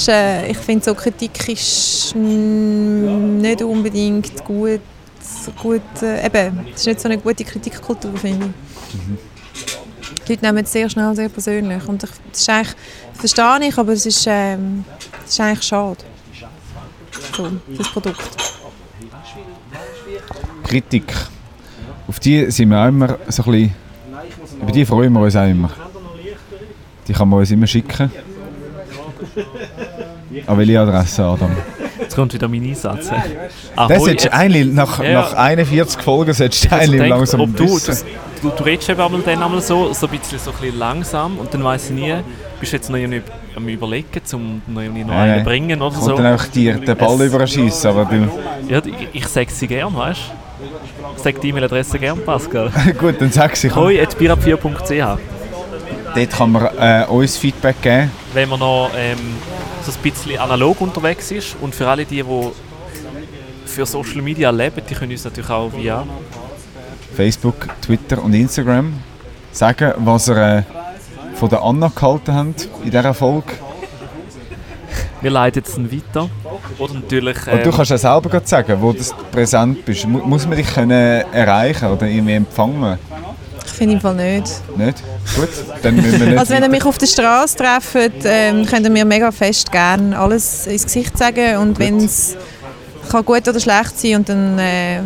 Äh, 0.08 0.50
ich 0.50 0.58
finde, 0.58 0.84
so 0.84 0.94
Kritik 0.94 1.48
ist 1.48 2.14
nicht 2.14 3.62
unbedingt 3.62 4.44
gut. 4.44 4.80
gut 5.60 5.82
äh, 6.02 6.26
eben, 6.26 6.66
es 6.74 6.80
ist 6.80 6.86
nicht 6.86 7.00
so 7.00 7.08
eine 7.08 7.18
gute 7.18 7.44
Kritikkultur, 7.44 8.16
finde 8.16 8.46
ich. 8.46 9.22
Die 10.26 10.32
Leute 10.32 10.46
nehmen 10.46 10.64
es 10.64 10.72
sehr 10.72 10.88
schnell 10.88 11.14
sehr 11.14 11.28
persönlich. 11.28 11.86
Und 11.86 12.02
ich, 12.02 12.10
das 12.30 12.40
ist 12.40 12.48
eigentlich, 12.48 12.74
das 13.12 13.32
verstehe 13.32 13.68
ich, 13.68 13.78
aber 13.78 13.92
es 13.92 14.06
ist, 14.06 14.24
ähm, 14.26 14.84
ist 15.26 15.40
eigentlich 15.40 15.62
schade. 15.62 15.98
So, 17.36 17.50
das 17.76 17.88
Produkt. 17.88 18.36
Kritik. 20.64 21.12
Auf 22.08 22.20
die 22.20 22.50
sind 22.50 22.70
wir 22.70 22.78
auch 22.78 22.88
immer 22.88 23.18
so 23.28 23.42
ein 23.42 23.50
bisschen, 23.50 23.74
über 24.60 24.72
die 24.72 24.84
freuen 24.84 25.12
wir 25.12 25.20
uns 25.20 25.36
auch 25.36 25.48
immer. 25.48 25.70
Die 27.06 27.12
kann 27.12 27.28
man 27.28 27.40
uns 27.40 27.50
immer 27.50 27.66
schicken. 27.66 28.10
An 30.46 30.58
welche 30.58 30.80
Adresse, 30.80 31.22
Adam? 31.24 31.50
Jetzt 32.00 32.14
kommt 32.16 32.34
wieder 32.34 32.48
mein 32.48 32.62
Einsatz. 32.64 33.08
Das 33.08 33.16
Ahoi, 33.76 33.98
solltest 33.98 34.26
du 34.26 34.32
eigentlich, 34.32 34.66
nach, 34.72 35.02
Ja. 35.02 35.12
nach 35.12 35.34
41 35.34 36.00
Folgen 36.02 36.32
solltest 36.32 36.64
du 36.64 36.72
Also 36.72 36.92
eigentlich 36.92 37.08
langsam 37.10 37.40
ob 37.40 37.56
du, 37.56 37.64
wissen. 37.64 37.86
das, 37.86 38.04
du, 38.42 38.50
du 38.50 38.62
redest 38.64 38.88
eben 38.90 39.00
einmal 39.00 39.20
dann 39.22 39.42
einmal 39.42 39.60
so, 39.60 39.92
so 39.92 40.06
ein 40.08 40.18
bisschen, 40.18 40.38
so 40.38 40.50
ein 40.50 40.56
bisschen 40.58 40.78
langsam 40.78 41.38
und 41.38 41.52
dann 41.54 41.62
weiss 41.64 41.86
ich 41.90 41.96
nie, 41.96 42.14
bist 42.60 42.72
du 42.72 42.76
jetzt 42.76 42.90
noch 42.90 42.98
irgendwie 42.98 43.22
am 43.54 43.68
überlegen, 43.68 44.08
um 44.32 44.62
noch 44.66 44.82
irgendwie 44.82 45.04
noch 45.04 45.12
Ja, 45.14 45.20
einen 45.22 45.44
bringen 45.44 45.80
oder 45.80 45.94
Kommt 45.94 46.04
so. 46.04 46.16
dann 46.16 46.26
einfach 46.26 46.48
dir 46.48 46.74
den 46.74 46.96
Ball 46.96 47.20
überschießen, 47.22 47.90
aber 47.90 48.04
du... 48.06 48.28
Ja, 48.68 48.80
ich, 48.84 49.08
ich 49.12 49.26
sage 49.28 49.50
sie 49.50 49.66
gern, 49.66 49.94
weißt 49.94 50.20
du? 50.20 50.32
Ich 51.16 51.22
sage 51.22 51.38
die 51.40 51.48
E-Mail-Adresse 51.50 51.98
gern, 51.98 52.18
Pascal. 52.24 52.70
Gut, 52.98 53.20
dann 53.20 53.30
sag 53.32 53.54
sie, 53.56 53.68
komm. 53.68 53.84
hoi.birab4.ch 53.84 55.18
Dort 56.14 56.30
kann 56.30 56.52
man 56.52 56.68
äh, 56.78 57.06
uns 57.08 57.38
Feedback 57.38 57.80
geben. 57.80 58.10
Wenn 58.34 58.48
man 58.48 58.60
noch 58.60 58.90
ähm, 58.96 59.18
so 59.82 59.92
ein 59.92 59.98
bisschen 60.02 60.38
analog 60.38 60.80
unterwegs 60.80 61.30
ist 61.30 61.56
und 61.60 61.74
für 61.74 61.88
alle 61.88 62.04
die, 62.04 62.22
die 62.22 62.50
für 63.64 63.86
Social 63.86 64.20
Media 64.20 64.50
leben, 64.50 64.82
die 64.88 64.94
können 64.94 65.12
uns 65.12 65.24
natürlich 65.24 65.50
auch 65.50 65.72
via 65.72 66.04
Facebook, 67.16 67.68
Twitter 67.80 68.22
und 68.22 68.34
Instagram 68.34 68.92
sagen, 69.52 69.92
was 69.98 70.28
ihr 70.28 70.36
äh, 70.36 70.62
von 71.34 71.48
der 71.48 71.62
Anna 71.62 71.90
gehalten 71.94 72.34
habt 72.34 72.68
in 72.84 72.90
dieser 72.90 73.14
Folge. 73.14 73.52
Wir 75.20 75.30
leiten 75.30 75.62
es 75.64 75.74
dann 75.74 75.90
weiter. 75.90 76.28
Oder 76.78 76.94
natürlich. 76.94 77.36
Und 77.46 77.64
du 77.64 77.70
ähm, 77.70 77.72
kannst 77.76 77.90
ja 77.90 77.98
selber 77.98 78.42
sagen, 78.44 78.76
wo 78.80 78.92
du 78.92 79.02
präsent 79.30 79.84
bist. 79.84 80.06
Mu 80.06 80.18
muss 80.18 80.46
man 80.46 80.56
dich 80.56 80.66
können 80.66 81.24
erreichen 81.32 81.86
oder 81.86 82.06
irgendwie 82.06 82.34
empfangen? 82.34 82.98
Ich 83.66 83.72
finde 83.72 83.94
im 83.94 84.00
Fall 84.00 84.14
nicht. 84.14 84.50
Nicht? 84.76 85.02
Gut, 85.36 85.48
dann 85.82 85.96
müssen 85.96 86.20
wir 86.20 86.26
nicht 86.26 86.38
Also 86.38 86.54
wenn 86.54 86.62
ihr 86.62 86.68
mich 86.68 86.84
auf 86.84 86.98
der 86.98 87.06
Straße 87.06 87.56
trefft, 87.56 88.24
ähm, 88.24 88.66
könnt 88.66 88.84
ihr 88.84 88.90
mir 88.90 89.04
mega 89.04 89.30
fest 89.30 89.70
gerne 89.72 90.18
alles 90.18 90.66
ins 90.66 90.84
Gesicht 90.84 91.16
sagen 91.16 91.56
und 91.58 91.78
wenn 91.78 91.98
es 91.98 92.36
kann 93.10 93.24
gut 93.24 93.46
oder 93.46 93.60
schlecht 93.60 93.98
sein 93.98 94.16
und 94.16 94.28
dann 94.28 94.58
äh, 94.58 95.00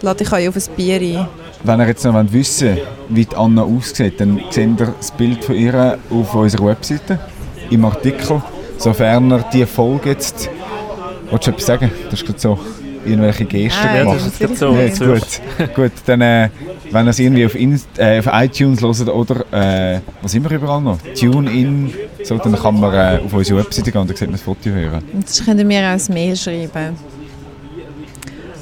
lade 0.00 0.24
ich 0.24 0.32
euch 0.32 0.48
auf 0.48 0.56
ein 0.56 0.76
Bier 0.76 1.00
ein. 1.00 1.28
Wenn 1.62 1.80
ihr 1.80 1.86
jetzt 1.86 2.04
noch 2.04 2.14
wollt 2.14 2.32
wissen 2.32 2.78
wie 3.08 3.24
die 3.24 3.36
Anna 3.36 3.62
aussieht, 3.62 4.20
dann 4.20 4.40
seht 4.50 4.80
ihr 4.80 4.94
das 4.98 5.10
Bild 5.12 5.44
von 5.44 5.54
ihr 5.54 5.98
auf 6.10 6.34
unserer 6.34 6.66
Webseite, 6.66 7.18
im 7.70 7.84
Artikel. 7.84 8.42
Sofern 8.78 9.30
ihr 9.30 9.44
die 9.52 9.66
Folge 9.66 10.10
jetzt... 10.10 10.50
Wolltest 11.30 11.46
du 11.46 11.50
etwas 11.52 11.66
sagen? 11.66 11.90
Das 12.10 12.20
ist 12.20 12.26
gerade 12.26 12.38
so 12.38 12.58
irgendwelche 13.06 13.44
Gesten 13.44 13.86
Ah, 13.86 13.96
ja, 13.96 14.02
gemacht. 14.04 14.20
das 14.40 14.50
ist 14.50 14.58
so. 14.58 14.76
So. 14.94 15.04
gut. 15.06 15.40
gut, 15.74 15.92
dann, 16.06 16.20
äh, 16.20 16.48
wenn 16.90 17.06
ihr 17.06 17.10
es 17.10 17.18
irgendwie 17.18 17.46
auf, 17.46 17.54
Inst 17.54 17.88
äh, 17.98 18.18
auf 18.20 18.28
iTunes 18.32 18.80
hört 18.82 19.08
oder, 19.08 19.44
äh, 19.52 20.00
was 20.22 20.32
sind 20.32 20.48
wir 20.48 20.56
überall 20.56 20.80
noch? 20.80 20.98
TuneIn, 21.18 21.92
so, 22.22 22.38
dann 22.38 22.54
kann 22.56 22.80
man 22.80 22.94
äh, 22.94 23.20
auf 23.24 23.32
unsere 23.32 23.60
Webseite 23.60 23.90
gehen 23.92 24.00
und 24.00 24.10
dann 24.10 24.16
sieht 24.16 24.28
man 24.28 24.32
das 24.32 24.42
Foto 24.42 24.70
hören. 24.70 25.02
Und 25.12 25.24
das 25.24 25.44
könnt 25.44 25.58
ihr 25.60 25.66
mir 25.66 25.80
auch 25.80 26.08
ein 26.08 26.14
Mail 26.14 26.36
schreiben. 26.36 26.96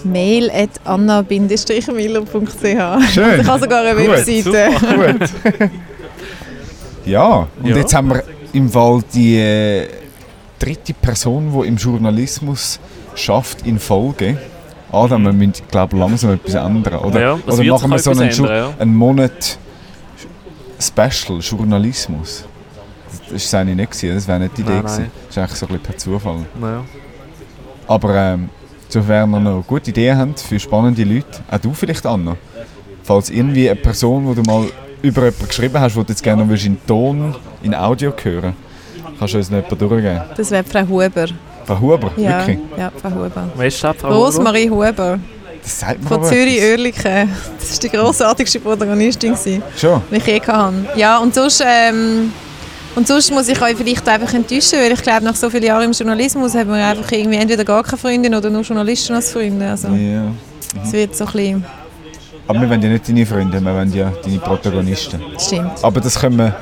mail 0.04 0.50
at 0.50 0.70
anna-miller.ch 0.84 3.12
Schön. 3.12 3.24
Ich 3.40 3.46
habe 3.46 3.60
sogar 3.60 3.84
eine 3.84 4.00
Gut, 4.00 4.10
Webseite. 4.10 4.68
Gut. 5.18 5.30
ja, 7.04 7.46
und 7.62 7.68
Ja. 7.68 7.76
jetzt 7.76 7.94
haben 7.94 8.08
wir 8.10 8.22
im 8.52 8.68
Fall 8.68 9.00
die 9.14 9.36
äh, 9.38 9.86
dritte 10.58 10.92
Person, 10.94 11.52
die 11.62 11.68
im 11.68 11.76
Journalismus 11.76 12.80
schafft, 13.14 13.66
in 13.66 13.78
Folge. 13.78 14.38
Adam, 14.90 15.24
wir 15.24 15.32
müssen, 15.32 15.54
glaube 15.70 15.96
langsam 15.96 16.34
etwas 16.34 16.54
ändern. 16.54 16.96
Oder, 16.96 17.20
Ja, 17.20 17.34
oder 17.46 17.64
machen 17.64 17.90
wir 17.90 17.98
so 17.98 18.10
einen, 18.10 18.20
ändern, 18.22 18.46
ja. 18.46 18.74
einen 18.78 18.94
Monat 18.94 19.58
Special 20.78 21.38
Journalismus. 21.40 22.44
Das 23.30 23.52
war 23.52 23.60
eigentlich 23.60 23.76
nicht, 23.76 23.90
gewesen, 23.92 24.14
das 24.14 24.28
wäre 24.28 24.40
nicht 24.40 24.58
die 24.58 24.62
Idee. 24.62 24.70
Nein, 24.72 24.82
gewesen. 24.82 25.00
nein. 25.02 25.10
Das 25.26 25.36
ist 25.36 25.38
eigentlich 25.38 25.58
so 25.58 25.66
ein 25.66 25.68
bisschen 25.68 25.82
per 25.82 25.96
Zufall. 25.96 26.46
Naja. 26.60 26.84
Aber 27.86 28.14
ähm, 28.14 28.50
sofern 28.88 29.32
ihr 29.32 29.40
noch 29.40 29.66
gute 29.66 29.90
Ideen 29.90 30.18
habt 30.18 30.40
für 30.40 30.58
spannende 30.60 31.04
Leute, 31.04 31.40
auch 31.50 31.58
du 31.58 31.72
vielleicht, 31.72 32.04
Anna, 32.04 32.36
falls 33.02 33.30
irgendwie 33.30 33.70
eine 33.70 33.80
Person, 33.80 34.28
die 34.28 34.42
du 34.42 34.50
mal 34.50 34.66
über 35.00 35.22
jemanden 35.24 35.48
geschrieben 35.48 35.80
hast, 35.80 35.96
die 35.96 36.00
du 36.00 36.06
jetzt 36.08 36.22
gerne 36.22 36.44
noch 36.44 36.64
in 36.64 36.78
Ton, 36.86 37.34
in 37.62 37.74
Audio 37.74 38.12
hören 38.22 38.54
kannst 39.18 39.34
du 39.34 39.38
uns 39.38 39.50
noch 39.50 39.58
jemanden 39.58 39.78
durchgeben. 39.78 40.20
Das 40.36 40.50
wäre 40.50 40.64
Frau 40.64 40.86
Huber. 40.88 41.26
Frau 41.76 41.80
Huber, 41.80 42.10
Ja, 42.16 42.38
wirklich? 42.38 42.58
ja 42.76 42.92
Frau 43.00 43.10
Huber. 43.10 43.48
Wer 43.56 43.66
ist 43.66 43.82
das, 43.84 43.96
Frau 43.96 44.08
Huber? 44.08 44.16
Rosmarie 44.18 44.70
Huber 44.70 45.18
Das 45.62 45.80
sagt 45.80 46.00
man 46.00 46.08
von 46.08 46.16
aber 46.18 46.28
Zürich 46.28 46.56
etwas. 46.58 46.70
Oerlikon. 46.70 47.28
Das 47.58 47.72
war 47.72 47.78
die 47.80 47.88
grossartigste 47.96 48.60
Protagonistin, 48.60 49.34
gewesen, 49.34 49.62
Schon? 49.76 50.02
die 50.10 50.16
ich 50.16 50.26
je 50.26 50.40
hatte. 50.40 50.74
Ja, 50.96 51.18
und 51.18 51.34
sonst, 51.34 51.62
ähm, 51.66 52.32
und 52.94 53.06
sonst 53.08 53.30
muss 53.30 53.48
ich 53.48 53.60
euch 53.62 53.76
vielleicht 53.76 54.06
einfach 54.08 54.34
enttäuschen, 54.34 54.78
weil 54.80 54.92
ich 54.92 55.02
glaube, 55.02 55.24
nach 55.24 55.36
so 55.36 55.48
vielen 55.48 55.62
Jahren 55.64 55.84
im 55.84 55.92
Journalismus 55.92 56.54
haben 56.54 56.68
wir 56.70 56.84
einfach 56.86 57.10
irgendwie 57.12 57.38
entweder 57.38 57.64
gar 57.64 57.82
keine 57.82 57.96
Freundin 57.98 58.34
oder 58.34 58.50
nur 58.50 58.62
Journalisten 58.62 59.14
als 59.14 59.32
Freunde. 59.32 59.68
Also, 59.70 59.88
Ja. 59.88 60.24
es 60.84 60.92
wird 60.92 61.14
so 61.16 61.24
ein 61.26 61.32
bisschen... 61.32 61.64
Aber 62.48 62.60
wir 62.60 62.68
wollen 62.68 62.82
ja 62.82 62.88
nicht 62.90 63.08
deine 63.08 63.24
Freunde, 63.24 63.60
wir 63.60 63.74
wollen 63.74 63.92
ja 63.94 64.12
deine 64.22 64.38
Protagonisten. 64.38 65.20
Stimmt. 65.38 65.70
Aber 65.82 66.00
das 66.00 66.18
können 66.18 66.36
wir 66.38 66.54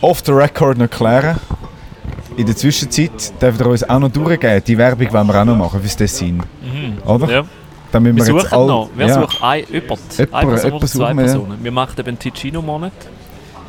off 0.00 0.20
the 0.26 0.32
record 0.32 0.76
noch 0.76 0.90
klären. 0.90 1.36
In 2.36 2.46
der 2.46 2.56
Zwischenzeit 2.56 3.32
dürft 3.40 3.60
ihr 3.60 3.66
uns 3.66 3.84
auch 3.88 3.98
noch 3.98 4.10
durchgeben. 4.10 4.62
Die 4.66 4.78
Werbung 4.78 5.12
wollen 5.12 5.26
wir 5.26 5.40
auch 5.40 5.44
noch 5.44 5.56
machen 5.56 5.80
fürs 5.80 5.96
Dessin. 5.96 6.36
Mhm. 6.36 6.98
Oder? 7.08 7.30
Ja. 7.30 7.44
Dann 7.90 8.04
Wir 8.04 8.14
wir, 8.16 8.24
jetzt 8.24 8.26
suchen 8.28 8.52
all- 8.52 8.66
noch. 8.66 8.90
Wer 8.96 9.06
ja. 9.06 9.20
sucht 9.20 9.42
ein, 9.42 9.64
jemand? 9.70 10.00
Jemand, 10.16 10.34
Eine 10.34 10.46
Person 10.50 10.72
oder 10.72 10.86
zwei 10.86 10.98
suchen 10.98 11.16
wir, 11.16 11.24
ja. 11.26 11.32
Personen. 11.32 11.58
Wir 11.64 11.72
machen 11.72 11.94
eben 12.00 12.18
Ticino-Monat 12.18 12.92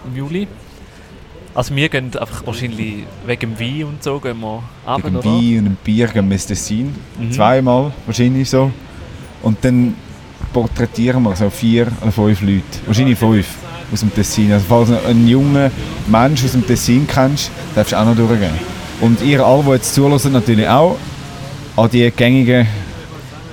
im 0.08 0.16
Juli. 0.16 0.48
Also 1.56 1.76
wir 1.76 1.90
gehen 1.90 2.06
einfach 2.18 2.46
wahrscheinlich 2.48 3.04
wegen 3.28 3.56
dem 3.56 3.60
Wein 3.60 3.84
und 3.86 4.04
so 4.04 4.20
gehen 4.20 4.40
wir 4.40 4.64
runter, 4.88 5.06
Wegen 5.08 5.16
oder? 5.18 5.26
Wein 5.26 5.34
und 5.60 5.66
einem 5.66 5.78
Bier 5.84 6.08
gehen 6.08 6.28
wir 6.28 6.34
ins 6.34 6.48
Tessin. 6.48 6.96
Mhm. 7.20 7.32
Zweimal 7.32 7.92
wahrscheinlich 8.06 8.50
so. 8.50 8.72
Und 9.44 9.58
dann 9.64 9.94
porträtieren 10.54 11.22
wir 11.24 11.36
so 11.36 11.50
vier 11.50 11.88
oder 12.02 12.12
fünf 12.12 12.42
Leute. 12.42 12.64
Wahrscheinlich 12.86 13.20
fünf 13.20 13.46
aus 13.94 14.00
dem 14.02 14.14
Tessin. 14.14 14.52
Also 14.52 14.66
falls 14.68 14.90
du 14.90 15.08
einen 15.08 15.28
jungen 15.28 15.72
Mensch 16.08 16.44
aus 16.44 16.52
dem 16.52 16.66
Tessin 16.66 17.08
kennst, 17.08 17.52
darfst 17.76 17.94
du 17.94 17.98
auch 17.98 18.06
noch 18.06 18.16
durchgehen. 18.16 18.52
Und 19.00 19.22
ihr 19.22 19.46
alle, 19.46 19.64
die 19.64 19.70
jetzt 19.72 19.94
zulassen, 19.94 20.34
natürlich 20.34 20.68
auch 20.68 20.98
an 21.78 21.90
die 21.90 22.12
gängigen 22.12 22.68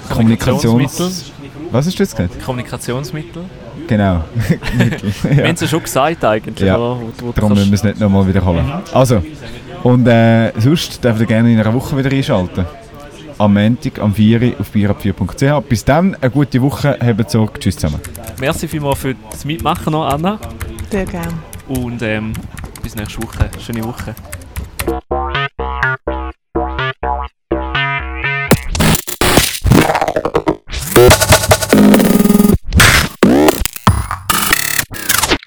Kommunikations... 0.08 1.32
Was 1.72 1.86
hast 1.86 1.98
du 1.98 2.02
jetzt 2.02 2.16
gesagt? 2.16 2.44
Kommunikationsmittel. 2.44 3.44
Genau. 3.86 4.24
Mittel. 4.78 5.12
Wir 5.22 5.44
haben 5.44 5.54
es 5.54 5.60
ja 5.60 5.68
schon 5.68 5.82
gesagt 5.82 6.24
eigentlich. 6.24 6.66
Ja. 6.66 6.78
Wo, 6.78 7.10
wo 7.20 7.32
Darum 7.32 7.54
müssen 7.54 7.70
wir 7.70 7.74
es 7.74 7.84
nicht 7.84 8.00
nochmal 8.00 8.26
wiederholen. 8.26 8.64
Also, 8.92 9.22
und 9.82 10.06
äh, 10.06 10.52
sonst 10.58 11.02
dürft 11.02 11.20
ihr 11.20 11.26
gerne 11.26 11.52
in 11.52 11.60
einer 11.60 11.72
Woche 11.72 11.96
wieder 11.96 12.10
einschalten. 12.10 12.66
Am 13.40 13.54
Montag, 13.54 13.98
am 13.98 14.14
4 14.14 14.42
Uhr 14.42 14.60
auf 14.60 14.70
bierab4.ch. 14.74 15.62
Bis 15.66 15.82
dann, 15.84 16.14
eine 16.16 16.30
gute 16.30 16.60
Woche, 16.60 16.98
habt 17.00 17.30
Sorge, 17.30 17.58
tschüss 17.58 17.76
zusammen. 17.76 17.98
Merci 18.38 18.68
vielmals 18.68 18.98
für 18.98 19.14
das 19.30 19.46
Mitmachen 19.46 19.92
noch, 19.92 20.06
Anna. 20.06 20.38
Sehr 20.90 21.06
gerne. 21.06 21.32
Und 21.68 22.02
ähm, 22.02 22.34
bis 22.82 22.94
nächste 22.94 23.22
Woche. 23.22 23.50
Schöne 23.58 23.82
Woche. 23.84 24.14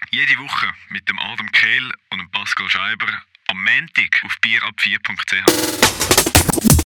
Jede 0.09 0.39
Woche 0.39 0.65
mit 0.89 1.07
dem 1.07 1.19
Adam 1.19 1.51
Kehl 1.51 1.91
und 2.11 2.17
dem 2.19 2.31
Pascal 2.31 2.67
Scheiber 2.69 3.05
am 3.49 3.63
Montag 3.63 4.23
auf 4.25 4.35
bierab4.ch. 4.43 6.73